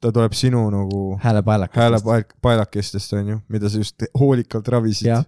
ta 0.02 0.12
tuleb 0.16 0.36
sinu 0.38 0.64
nagu 0.72 1.04
häälepaelakast. 1.24 1.82
häälepaelakestest 1.82 3.18
onju, 3.20 3.42
mida 3.52 3.70
sa 3.70 3.84
just 3.84 4.08
hoolikalt 4.20 4.68
ravisid 4.72 5.12
Jah.. 5.12 5.26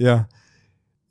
jah, 0.00 0.24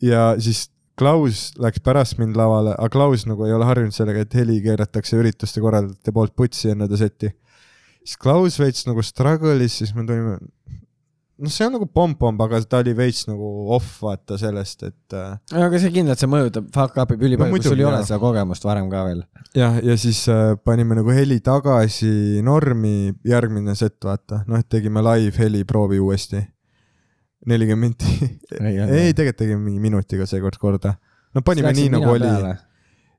ja 0.01 0.29
siis 0.41 0.69
Klaus 1.01 1.51
läks 1.57 1.81
pärast 1.81 2.19
mind 2.19 2.35
lavale, 2.37 2.75
aga 2.77 2.89
Klaus 2.93 3.23
nagu 3.25 3.45
ei 3.47 3.53
ole 3.55 3.65
harjunud 3.65 3.95
sellega, 3.95 4.25
et 4.25 4.35
heli 4.37 4.59
keeratakse 4.61 5.17
ürituste 5.17 5.63
korraldajate 5.63 6.13
poolt 6.13 6.35
putsi 6.37 6.73
enne 6.73 6.85
ta 6.89 6.99
seti. 6.99 7.31
siis 8.03 8.17
Klaus 8.21 8.59
veits 8.61 8.85
nagu 8.85 9.01
struggle'is, 9.05 9.79
siis 9.81 9.95
me 9.95 10.05
tulime, 10.05 10.37
noh, 11.41 11.51
see 11.51 11.65
on 11.65 11.75
nagu 11.75 11.87
pomm-pomm, 11.89 12.39
aga 12.45 12.59
ta 12.69 12.79
oli 12.83 12.93
veits 12.97 13.25
nagu 13.29 13.49
off 13.75 13.99
vaata 14.05 14.37
sellest, 14.39 14.85
et 14.87 15.15
äh, 15.17 15.59
aga 15.65 15.81
see 15.81 15.93
kindlalt, 15.95 16.21
see 16.21 16.29
mõjutab, 16.31 16.69
fuck 16.75 16.97
up 17.01 17.13
ib 17.15 17.25
ülipalju 17.27 17.49
No 17.49 17.57
no,, 17.57 17.57
kui 17.57 17.65
sul 17.65 17.81
ei 17.81 17.87
ole 17.89 18.01
seda 18.05 18.19
kogemust 18.21 18.65
varem 18.67 18.89
ka 18.91 19.03
veel. 19.07 19.21
jah, 19.57 19.77
ja 19.83 19.97
siis 19.99 20.23
äh, 20.31 20.55
panime 20.63 20.97
nagu 20.99 21.13
heli 21.15 21.39
tagasi 21.45 22.41
normi, 22.45 23.13
järgmine 23.27 23.75
set, 23.79 23.97
vaata, 24.05 24.43
noh, 24.47 24.61
et 24.61 24.69
tegime 24.71 25.03
live 25.05 25.37
heli 25.41 25.63
proovi 25.67 26.01
uuesti. 26.01 26.43
nelikümmend 27.49 27.97
minti, 27.97 28.27
ei, 28.61 29.13
tegelikult 29.17 29.39
tegime 29.41 29.63
mingi 29.63 29.81
minutiga 29.81 30.27
seekord 30.29 30.59
korda. 30.61 30.93
no 31.33 31.41
panime 31.45 31.73
nii 31.73 31.89
nagu 31.95 32.13
oli 32.13 32.29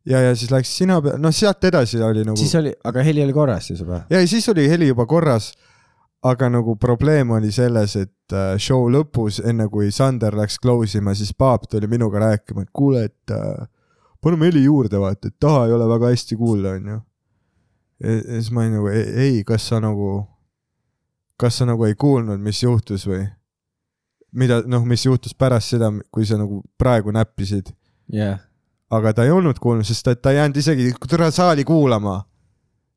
ja, 0.06 0.20
ja 0.20 0.36
siis 0.36 0.50
läks 0.50 0.70
sina 0.78 1.00
peale, 1.02 1.18
noh, 1.22 1.34
sealt 1.34 1.64
edasi 1.68 2.00
oli 2.02 2.24
nagu 2.26 2.38
siis 2.38 2.54
oli, 2.58 2.72
aga 2.84 3.04
heli 3.06 3.22
oli 3.24 3.34
korras 3.36 3.68
siis 3.70 3.82
juba? 3.82 4.04
ja 4.10 4.22
ja 4.22 4.28
siis 4.30 4.48
oli 4.52 4.68
heli 4.70 4.90
juba 4.90 5.06
korras. 5.10 5.52
Aga 6.22 6.48
nagu 6.48 6.76
probleem 6.76 7.30
oli 7.34 7.50
selles, 7.52 7.96
et 7.98 8.34
äh, 8.36 8.54
show 8.62 8.86
lõpus, 8.90 9.40
enne 9.44 9.66
kui 9.70 9.90
Sander 9.90 10.36
läks 10.38 10.60
close 10.62 10.98
ima, 10.98 11.14
siis 11.18 11.34
Paap 11.34 11.66
tuli 11.70 11.88
minuga 11.90 12.22
rääkima, 12.22 12.62
et 12.62 12.70
kuule, 12.72 13.04
et 13.10 13.34
äh, 13.34 13.66
paneme 14.22 14.46
heli 14.50 14.64
juurde, 14.64 15.00
vaata, 15.02 15.32
et 15.32 15.38
taha 15.42 15.66
ei 15.66 15.74
ole 15.74 15.88
väga 15.90 16.12
hästi 16.12 16.38
kuulda, 16.38 16.76
onju. 16.78 17.00
ja 18.02 18.16
siis 18.38 18.50
ma 18.54 18.62
olin 18.62 18.78
nagu, 18.78 18.90
ei, 18.94 19.42
kas 19.46 19.66
sa 19.68 19.80
nagu, 19.82 20.22
kas 21.40 21.58
sa 21.58 21.66
nagu 21.66 21.86
ei 21.86 21.98
kuulnud, 21.98 22.40
mis 22.42 22.62
juhtus 22.62 23.06
või? 23.10 23.26
mida, 24.32 24.62
noh, 24.66 24.84
mis 24.88 25.04
juhtus 25.04 25.34
pärast 25.34 25.74
seda, 25.74 25.90
kui 26.12 26.26
sa 26.26 26.38
nagu 26.40 26.62
praegu 26.80 27.12
näppisid 27.12 27.72
jah. 28.12 28.40
aga 28.92 29.12
ta 29.12 29.26
ei 29.26 29.32
olnud 29.34 29.58
kuulnud, 29.60 29.86
sest 29.86 30.04
ta, 30.06 30.14
ta 30.16 30.32
ei 30.32 30.40
jäänud 30.40 30.56
isegi 30.56 30.92
saali 31.30 31.64
kuulama. 31.64 32.22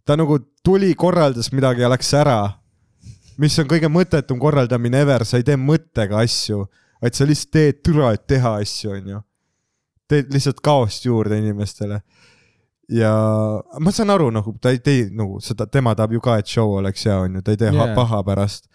ta 0.06 0.16
nagu 0.16 0.40
tuli, 0.64 0.94
korraldas 0.96 1.52
midagi 1.52 1.82
ja 1.82 1.90
läks 1.90 2.14
ära. 2.14 2.65
Mis 3.42 3.60
on 3.60 3.70
kõige 3.70 3.90
mõttetum 3.92 4.40
korraldamine 4.42 5.02
ever, 5.06 5.26
sa 5.28 5.40
ei 5.40 5.48
tee 5.48 5.58
mõttega 5.60 6.22
asju, 6.24 6.66
vaid 7.04 7.18
sa 7.18 7.28
lihtsalt 7.28 7.54
teed 7.56 7.82
türa, 7.86 8.14
et 8.16 8.26
teha 8.28 8.56
asju, 8.62 8.96
onju. 8.98 9.22
teed 10.10 10.34
lihtsalt 10.34 10.62
kaost 10.62 11.06
juurde 11.06 11.38
inimestele. 11.42 12.02
ja 12.90 13.12
ma 13.80 13.92
saan 13.92 14.14
aru, 14.14 14.30
nagu 14.30 14.54
ta 14.62 14.70
ei 14.70 14.80
tee 14.80 15.10
nagu 15.12 15.40
seda, 15.42 15.66
tema 15.66 15.96
tahab 15.96 16.14
ju 16.14 16.22
ka, 16.22 16.38
et 16.38 16.48
show 16.48 16.78
oleks 16.78 17.06
hea, 17.06 17.18
onju, 17.28 17.42
ta 17.42 17.52
ei 17.52 17.58
tee 17.58 17.72
yeah. 17.74 17.96
paha 17.96 18.24
pärast. 18.24 18.70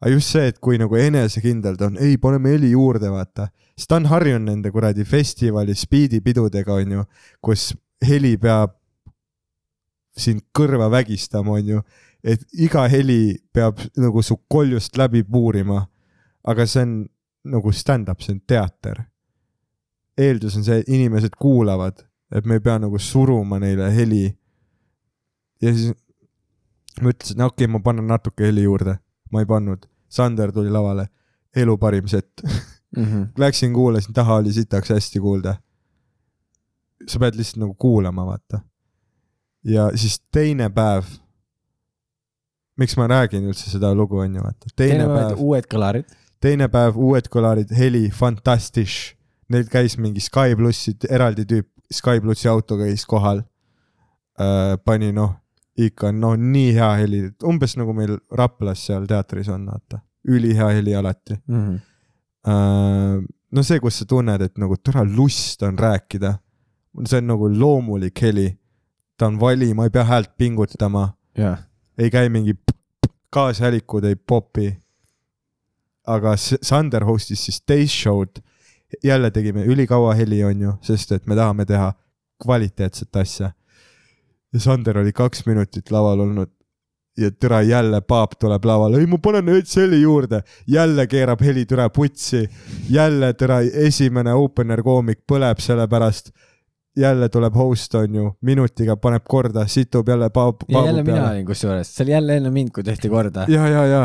aga 0.00 0.12
just 0.12 0.32
see, 0.32 0.48
et 0.48 0.58
kui 0.58 0.78
nagu 0.80 0.96
enesekindel 0.96 1.76
ta 1.76 1.90
on, 1.90 2.00
ei, 2.00 2.16
paneme 2.18 2.56
heli 2.56 2.72
juurde, 2.72 3.10
vaata 3.12 3.50
siis 3.76 3.88
ta 3.90 3.98
on 3.98 4.08
harjunud 4.10 4.48
nende 4.48 4.70
kuradi 4.74 5.04
festivali 5.04 5.74
spiidipidudega, 5.76 6.78
onju, 6.82 7.04
kus 7.44 7.72
heli 8.04 8.36
peab 8.40 8.74
sind 10.18 10.44
kõrva 10.54 10.88
vägistama, 10.92 11.58
onju, 11.58 11.82
et 12.24 12.44
iga 12.52 12.86
heli 12.88 13.36
peab 13.52 13.82
nagu 14.00 14.22
su 14.22 14.36
koljust 14.48 14.96
läbi 14.96 15.22
puurima. 15.22 15.86
aga 16.44 16.66
see 16.66 16.82
on 16.82 17.06
nagu 17.44 17.72
stand-up, 17.72 18.20
see 18.20 18.34
on 18.34 18.40
teater. 18.46 19.02
eeldus 20.18 20.56
on 20.56 20.64
see, 20.64 20.78
et 20.78 20.88
inimesed 20.88 21.36
kuulavad, 21.38 22.04
et 22.32 22.46
me 22.46 22.54
ei 22.54 22.60
pea 22.60 22.78
nagu 22.78 22.98
suruma 22.98 23.58
neile 23.58 23.94
heli. 23.94 24.36
ja 25.62 25.72
siis 25.74 25.92
ma 27.00 27.10
ütlesin, 27.10 27.42
okei 27.42 27.64
okay,, 27.64 27.72
ma 27.72 27.80
panen 27.80 28.06
natuke 28.06 28.46
heli 28.46 28.62
juurde, 28.62 28.98
ma 29.32 29.40
ei 29.40 29.46
pannud, 29.46 29.86
Sander 30.08 30.52
tuli 30.52 30.70
lavale, 30.70 31.08
elu 31.56 31.78
parim 31.78 32.06
sett 32.06 32.40
Mhm. 32.96 33.22
Läksin, 33.38 33.72
kuulasin 33.72 34.14
taha, 34.14 34.34
oli 34.34 34.52
sitaks 34.52 34.90
hästi 34.90 35.20
kuulda. 35.20 35.56
sa 37.08 37.18
pead 37.18 37.34
lihtsalt 37.36 37.60
nagu 37.60 37.74
kuulama, 37.74 38.26
vaata. 38.26 38.60
ja 39.64 39.90
siis 39.94 40.22
teine 40.32 40.70
päev. 40.70 41.04
Miks 42.80 42.96
ma 42.98 43.06
räägin 43.10 43.46
üldse 43.48 43.70
seda 43.70 43.92
lugu, 43.94 44.18
on 44.22 44.34
ju, 44.34 44.42
vaata. 44.42 44.72
teine 44.76 45.06
päev 45.10 45.40
uued 45.40 45.68
kõlarid. 45.70 46.16
teine 46.40 46.68
päev 46.68 46.96
uued 46.96 47.28
kõlarid, 47.32 47.72
heli 47.76 48.08
fantastish. 48.10 49.14
Neil 49.52 49.68
käis 49.68 49.98
mingi 50.00 50.22
Sky 50.24 50.56
plussi, 50.56 50.94
eraldi 51.10 51.44
tüüp, 51.44 51.68
Sky 51.92 52.20
plussi 52.24 52.48
auto 52.48 52.78
käis 52.80 53.04
kohal 53.06 53.42
äh,. 54.40 54.76
pani 54.84 55.12
noh, 55.12 55.34
ikka 55.76 56.12
noh, 56.12 56.36
nii 56.38 56.72
hea 56.76 56.90
heli, 57.02 57.22
umbes 57.44 57.76
nagu 57.76 57.92
meil 57.96 58.16
Raplas 58.32 58.86
seal 58.86 59.06
teatris 59.10 59.50
on, 59.52 59.66
vaata. 59.70 60.00
ülihea 60.28 60.70
heli 60.72 60.94
alati 60.96 61.40
Mhm. 61.46 61.80
Äh, 62.44 63.24
no 63.52 63.62
see, 63.62 63.80
kus 63.80 63.98
sa 63.98 64.04
tunned, 64.04 64.42
et 64.44 64.58
nagu 64.60 64.76
türa 64.76 65.04
lust 65.04 65.62
on 65.62 65.78
rääkida. 65.78 66.38
see 67.08 67.18
on 67.18 67.26
nagu 67.26 67.48
loomulik 67.48 68.20
heli. 68.22 68.58
ta 69.18 69.26
on 69.26 69.38
vali, 69.40 69.74
ma 69.74 69.84
ei 69.84 69.90
pea 69.90 70.04
häält 70.04 70.36
pingutama, 70.36 71.14
jah, 71.38 71.58
ei 71.98 72.10
käi 72.10 72.28
mingi 72.28 72.54
kaashälikud 73.34 74.04
ei 74.08 74.16
popi. 74.16 74.70
aga 76.06 76.34
Sander 76.36 77.04
host'is 77.04 77.44
siis 77.46 77.62
teist 77.66 77.94
show'd. 77.94 78.42
jälle 79.04 79.30
tegime 79.30 79.64
ülikaua 79.64 80.14
heli, 80.14 80.44
onju, 80.44 80.72
sest 80.82 81.12
et 81.12 81.26
me 81.26 81.34
tahame 81.34 81.64
teha 81.64 81.92
kvaliteetset 82.42 83.16
asja. 83.16 83.52
ja 84.52 84.60
Sander 84.60 84.98
oli 84.98 85.12
kaks 85.12 85.46
minutit 85.46 85.90
laval 85.90 86.20
olnud 86.20 86.50
ja 87.18 87.30
türa 87.30 87.62
jälle 87.62 88.00
paap 88.00 88.38
tuleb 88.38 88.64
lavale, 88.64 88.98
ei 88.98 89.06
ma 89.06 89.18
panen 89.18 89.46
heli 89.76 90.00
juurde, 90.02 90.42
jälle 90.66 91.06
keerab 91.06 91.40
heli 91.40 91.66
türa 91.66 91.88
putsi, 91.90 92.50
jälle 92.90 93.32
türa 93.32 93.60
esimene 93.60 94.34
opener 94.34 94.82
koomik 94.82 95.22
põleb 95.32 95.60
selle 95.60 95.88
pärast. 95.88 96.30
Jälle 96.96 97.28
tuleb 97.28 97.56
host 97.58 97.94
onju, 97.98 98.28
minutiga 98.46 98.96
paneb 98.96 99.24
korda, 99.28 99.66
situb 99.70 100.08
jälle 100.08 100.30
paap, 100.30 100.62
ja 100.68 100.84
jälle 100.86 101.02
paabu 101.02 101.10
mina 101.10 101.20
peale. 101.20 101.32
olin 101.32 101.46
kusjuures, 101.46 101.90
see 101.96 102.04
oli 102.04 102.14
jälle 102.14 102.36
enne 102.38 102.50
mind, 102.54 102.70
kui 102.74 102.84
tehti 102.86 103.10
korda. 103.10 103.46
ja, 103.48 103.68
ja, 103.68 103.84
ja, 103.90 104.02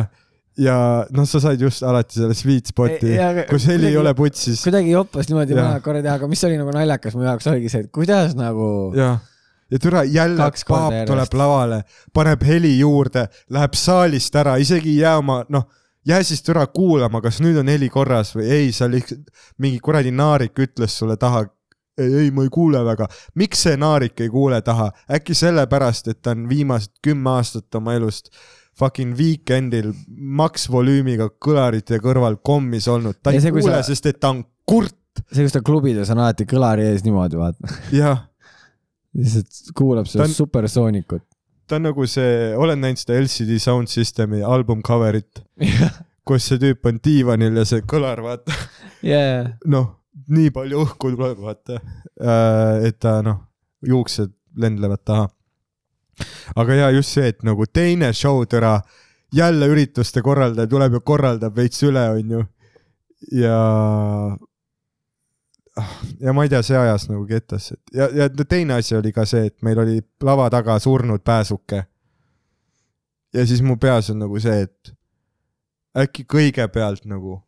ja 0.57 0.77
noh, 1.15 1.27
sa 1.29 1.41
said 1.43 1.61
just 1.61 1.83
alati 1.85 2.19
selle 2.19 2.37
sweet 2.37 2.71
spot'i 2.73 3.13
Ei, 3.13 3.45
kus 3.49 3.67
heli 3.69 3.91
ei 3.91 3.97
ole 3.97 4.13
putsis. 4.17 4.63
kuidagi 4.65 4.91
joppas 4.91 5.29
niimoodi 5.29 5.57
vaja 5.57 5.81
korra 5.85 6.01
teha, 6.05 6.17
aga 6.19 6.29
mis 6.31 6.43
oli 6.49 6.57
nagu 6.59 6.73
naljakas 6.75 7.17
mu 7.17 7.27
jaoks 7.27 7.49
oligi 7.53 7.73
see, 7.73 7.85
et 7.85 7.91
kuidas 7.93 8.33
nagu 8.39 8.69
jah, 8.97 9.19
ja 9.69 9.81
türa 9.81 10.03
jälle 10.03 10.49
paap 10.67 11.03
tuleb 11.07 11.37
lavale, 11.37 11.83
paneb 12.13 12.43
heli 12.47 12.73
juurde, 12.79 13.27
läheb 13.53 13.77
saalist 13.77 14.35
ära, 14.35 14.57
isegi 14.57 14.95
ei 14.95 15.03
jää 15.03 15.17
oma, 15.21 15.43
noh, 15.53 15.69
jää 16.09 16.23
siis 16.25 16.41
türa 16.43 16.65
kuulama, 16.73 17.21
kas 17.21 17.37
nüüd 17.43 17.59
on 17.61 17.69
heli 17.69 17.89
korras 17.93 18.33
või 18.37 18.49
ei, 18.49 18.73
sa 18.73 18.89
lihtsalt, 18.89 19.29
mingi 19.61 19.77
kuradi 19.83 20.11
naarik 20.15 20.57
ütles 20.65 20.97
sulle 20.97 21.17
taha, 21.21 21.45
ei, 21.99 22.13
ei, 22.25 22.31
ma 22.35 22.45
ei 22.47 22.49
kuule 22.53 22.81
väga. 22.85 23.07
miks 23.35 23.65
see 23.67 23.75
naarik 23.79 24.21
ei 24.23 24.29
kuule 24.33 24.61
taha, 24.65 24.89
äkki 25.19 25.35
sellepärast, 25.37 26.07
et 26.13 26.21
ta 26.21 26.31
on 26.35 26.47
viimased 26.49 26.95
kümme 27.05 27.29
aastat 27.37 27.75
oma 27.79 27.93
elust 27.99 28.31
fucking 28.79 29.11
Weekendil 29.19 29.91
maksvolüümiga 30.39 31.29
kõlarite 31.43 31.99
kõrval 32.03 32.37
kommis 32.45 32.87
olnud, 32.87 33.17
ta 33.23 33.33
ei 33.35 33.41
see, 33.43 33.51
kuule, 33.51 33.75
sa- 33.81 33.89
sest 33.91 34.05
et 34.13 34.19
ta 34.23 34.29
on 34.31 34.43
kurt, 34.69 34.95
see, 35.33 35.43
kus 35.43 35.55
ta 35.57 35.61
klubides 35.65 36.09
on 36.13 36.21
alati 36.23 36.47
kõlari 36.47 36.85
ees 36.93 37.03
niimoodi 37.07 37.39
vaata, 37.39 37.73
jah. 37.95 38.25
Lihtsalt 39.17 39.73
kuulab 39.75 40.07
seda 40.07 40.23
on- 40.23 40.29
on... 40.31 40.35
supersoonikut. 40.37 41.23
ta 41.67 41.75
on 41.77 41.83
nagu 41.89 42.05
see, 42.09 42.53
olen 42.57 42.79
näinud 42.81 43.01
seda 43.01 43.17
LCD 43.19 43.59
Sound 43.61 43.89
Systemi 43.91 44.39
album 44.45 44.81
cover'it, 44.85 45.41
kus 46.29 46.47
see 46.49 46.61
tüüp 46.61 46.85
on 46.89 46.99
diivanil 47.03 47.57
ja 47.59 47.65
see 47.67 47.81
kõlar, 47.89 48.21
vaata, 48.25 48.53
jaa, 49.05 49.47
noh, 49.69 49.95
nii 50.29 50.51
palju 50.53 50.83
õhku 50.85 51.11
tuleb, 51.15 51.39
vaata, 51.41 51.79
et 52.85 52.99
ta 53.01 53.19
noh, 53.25 53.41
juuksed 53.85 54.33
lendlevad 54.59 55.03
taha. 55.05 55.27
aga 56.55 56.75
ja 56.75 56.89
just 56.91 57.15
see, 57.15 57.29
et 57.31 57.43
nagu 57.47 57.65
teine 57.73 58.11
show 58.13 58.43
türa, 58.49 58.79
jälle 59.33 59.67
ürituste 59.71 60.21
korraldaja 60.25 60.67
tuleb 60.67 60.97
ja 60.97 60.99
korraldab 60.99 61.55
veits 61.55 61.83
üle, 61.83 62.05
onju. 62.17 62.43
ja 63.31 63.57
ja 66.19 66.33
ma 66.33 66.43
ei 66.43 66.51
tea, 66.51 66.61
see 66.65 66.77
ajas 66.77 67.07
nagu 67.07 67.23
kettasse 67.27 67.77
ja, 67.95 68.09
ja 68.11 68.29
teine 68.43 68.79
asi 68.79 68.97
oli 68.97 69.13
ka 69.15 69.25
see, 69.29 69.45
et 69.47 69.61
meil 69.63 69.79
oli 69.79 70.01
lava 70.23 70.49
taga 70.49 70.79
surnud 70.79 71.23
pääsuke. 71.23 71.83
ja 73.33 73.45
siis 73.45 73.61
mu 73.61 73.77
peas 73.77 74.09
on 74.09 74.19
nagu 74.25 74.39
see, 74.39 74.65
et 74.67 74.93
äkki 75.97 76.25
kõigepealt 76.29 77.05
nagu 77.09 77.39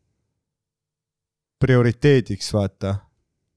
prioriteediks 1.61 2.51
vaata, 2.53 2.95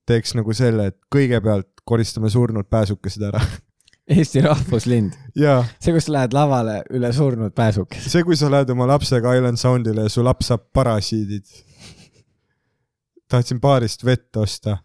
teeks 0.07 0.35
nagu 0.39 0.53
selle, 0.57 0.91
et 0.93 0.99
kõigepealt 1.13 1.85
koristame 1.85 2.31
surnud 2.33 2.69
pääsukesed 2.71 3.29
ära 3.31 3.41
Eesti 4.05 4.43
rahvuslind, 4.45 5.15
ja 5.33 5.63
see, 5.81 5.95
kus 5.95 6.05
sa 6.09 6.13
lähed 6.19 6.35
lavale 6.37 6.83
üle 6.93 7.09
surnud 7.17 7.55
pääsukese. 7.57 8.11
see, 8.13 8.25
kui 8.27 8.37
sa 8.37 8.51
lähed 8.53 8.69
oma 8.75 8.85
lapsega 8.91 9.33
Island 9.39 9.57
Soundile 9.57 10.05
ja 10.05 10.13
su 10.13 10.25
laps 10.25 10.51
saab 10.53 10.67
parasiidid. 10.77 11.47
tahtsin 13.29 13.61
baarist 13.61 14.05
vett 14.05 14.37
osta, 14.37 14.77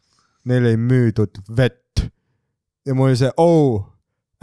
neil 0.47 0.71
ei 0.71 0.77
müüdud 0.79 1.41
vett. 1.57 2.05
ja 2.85 2.95
mul 2.95 3.11
oli 3.11 3.19
see, 3.19 3.31
oo, 3.37 3.83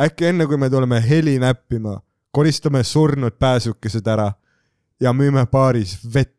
äkki 0.01 0.28
enne 0.28 0.47
kui 0.47 0.61
me 0.61 0.69
tuleme 0.70 1.01
heli 1.09 1.39
näppima, 1.40 1.97
koristame 2.31 2.85
surnud 2.85 3.39
pääsukesed 3.40 4.07
ära 4.07 4.32
ja 5.01 5.12
müüme 5.12 5.47
baaris 5.47 5.98
vett. 6.15 6.35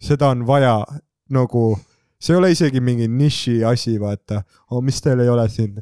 Seda 0.00 0.28
on 0.32 0.46
vaja 0.46 0.80
nagu, 1.30 1.78
see 2.20 2.34
ei 2.34 2.38
ole 2.38 2.50
isegi 2.54 2.80
mingi 2.80 3.08
niši 3.08 3.64
asi, 3.64 3.98
vaata. 4.00 4.42
oo, 4.70 4.80
mis 4.80 5.02
teil 5.02 5.20
ei 5.20 5.28
ole 5.28 5.48
siin? 5.48 5.78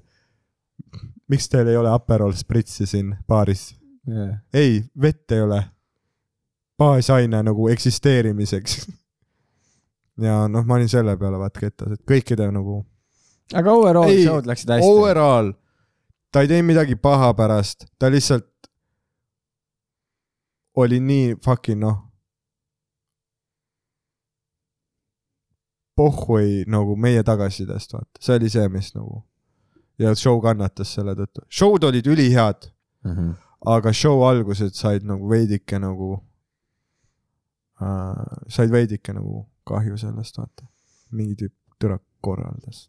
miks 1.29 1.49
teil 1.49 1.69
ei 1.69 1.77
ole 1.77 1.91
Aperol 1.91 2.33
spritsi 2.33 2.87
siin 2.87 3.17
baaris? 3.29 3.75
ei, 4.55 4.85
vett 5.01 5.33
ei 5.33 5.41
ole. 5.41 5.63
baasaine 6.79 7.43
nagu 7.43 7.69
eksisteerimiseks. 7.69 8.87
ja 10.27 10.45
noh, 10.49 10.65
ma 10.65 10.75
olin 10.75 10.89
selle 10.89 11.17
peale 11.17 11.39
vaat 11.41 11.59
kettas, 11.59 11.97
et 11.97 12.05
kõikide 12.09 12.51
nagu 12.53 12.83
aga 13.55 13.73
overall 13.73 14.11
Ei, 14.11 14.25
show'd 14.25 14.49
läksid 14.49 14.71
hästi. 14.75 14.89
overall, 14.89 15.53
ta 16.33 16.43
ei 16.43 16.51
teinud 16.51 16.73
midagi 16.73 16.97
paha 16.99 17.33
pärast, 17.39 17.87
ta 17.99 18.11
lihtsalt 18.11 18.49
oli 20.77 21.01
nii 21.01 21.37
fucking 21.45 21.81
noh. 21.81 22.03
Pohhui 25.97 26.65
nagu 26.71 26.97
meie 27.01 27.23
tagasisidest, 27.25 27.93
vaata, 27.97 28.21
see 28.21 28.37
oli 28.37 28.51
see, 28.53 28.69
mis 28.69 28.93
nagu 28.95 29.23
ja 29.99 30.13
show 30.15 30.41
kannatas 30.45 30.91
selle 30.99 31.15
tõttu, 31.17 31.45
show'd 31.49 31.85
olid 31.89 32.07
ülihead 32.07 32.71
Mhm. 33.07 33.35
aga 33.67 33.93
show 33.95 34.21
algused 34.27 34.75
said 34.75 35.05
nagu 35.07 35.29
veidike 35.31 35.79
nagu 35.81 36.17
äh,, 37.81 38.25
said 38.49 38.71
veidike 38.73 39.13
nagu 39.15 39.47
kahju 39.67 39.97
sellest, 40.01 40.37
vaata. 40.39 40.67
mingi 41.13 41.35
tüüp 41.39 41.53
türa 41.81 41.99
korraldas. 42.21 42.89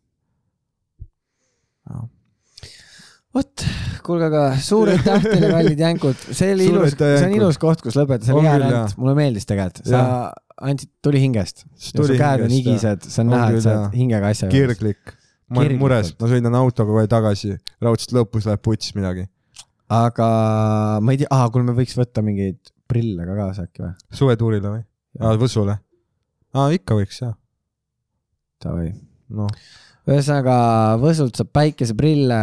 vot, 3.36 3.64
kuulge, 4.06 4.26
aga 4.32 4.44
suur 4.64 4.90
aitäh 4.92 5.22
teile, 5.24 5.50
kallid 5.54 5.80
jänkud, 5.84 6.18
see 6.34 6.54
oli 6.56 6.68
ilus, 6.72 6.96
see 6.98 7.26
on 7.28 7.36
ilus 7.38 7.60
koht, 7.62 7.84
kus 7.86 7.98
lõpetada, 8.00 8.26
see 8.26 8.36
oli 8.38 8.48
hea 8.48 8.58
rent, 8.64 8.96
mulle 8.98 9.14
meeldis 9.20 9.46
tegelikult, 9.50 9.86
sa 9.86 10.02
Jah. 10.02 10.34
andsid, 10.62 10.92
tuli 11.06 11.22
hingest. 11.22 11.66
su 11.76 12.04
käed 12.08 12.44
on 12.46 12.54
higised, 12.54 13.08
see 13.08 13.24
on 13.24 13.32
näha, 13.34 13.50
et 13.54 13.64
sa 13.66 13.74
oled 13.74 13.98
hingega 13.98 14.34
asja 14.34 14.50
kirglik. 14.52 15.16
ma 15.50 15.64
olen 15.64 15.80
mures, 15.82 16.14
ma 16.20 16.30
sõidan 16.32 16.58
autoga 16.60 16.94
kohe 16.96 17.10
tagasi, 17.12 17.56
raudselt 17.84 18.16
lõpus 18.18 18.48
läheb 18.50 18.64
puts 18.66 18.94
midagi. 18.98 19.28
aga 19.94 20.30
ma 21.02 21.16
ei 21.16 21.24
tea, 21.24 21.32
aa, 21.32 21.50
kuule, 21.54 21.68
me 21.70 21.78
võiks 21.78 21.98
võtta 22.00 22.24
mingeid 22.26 22.60
prille 22.88 23.28
ka 23.28 23.36
kaasa 23.38 23.68
äkki 23.68 23.86
või? 23.86 23.96
suvetuurile 24.22 24.76
või? 24.76 24.86
aa, 25.22 25.36
Võsule? 25.40 25.78
aa, 26.54 26.70
ikka 26.76 26.98
võiks 27.00 27.22
jah. 27.24 27.36
Davai. 28.64 28.94
noh, 29.38 29.52
ühesõnaga 30.10 30.56
Võsult 31.02 31.38
saab 31.38 31.52
päikeseprille 31.56 32.42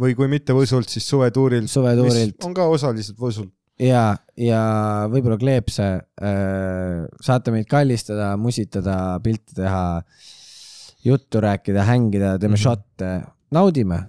või 0.00 0.14
kui 0.16 0.28
mitte 0.30 0.54
Võsult, 0.56 0.90
siis 0.92 1.06
suvetuuril. 1.08 1.66
suvetuurilt 1.70 2.44
on 2.46 2.54
ka 2.56 2.66
osaliselt 2.70 3.18
Võsul. 3.20 3.50
ja, 3.80 4.04
ja 4.36 4.60
võib-olla 5.12 5.38
kleepse 5.40 5.88
äh,. 6.20 7.06
saate 7.24 7.54
meid 7.54 7.68
kallistada, 7.70 8.34
musitada, 8.40 9.18
pilte 9.24 9.56
teha, 9.56 10.02
juttu 11.04 11.40
rääkida, 11.40 11.84
hängida, 11.88 12.36
teeme 12.38 12.56
Mhm. 12.58 12.62
šotte, 12.62 13.10
naudime, 13.56 14.02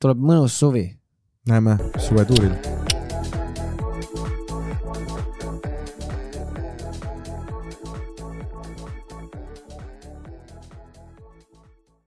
tuleb 0.00 0.18
mõnus 0.18 0.58
suvi 0.58 0.86
näeme 1.48 1.78
suvetuuril 1.98 2.83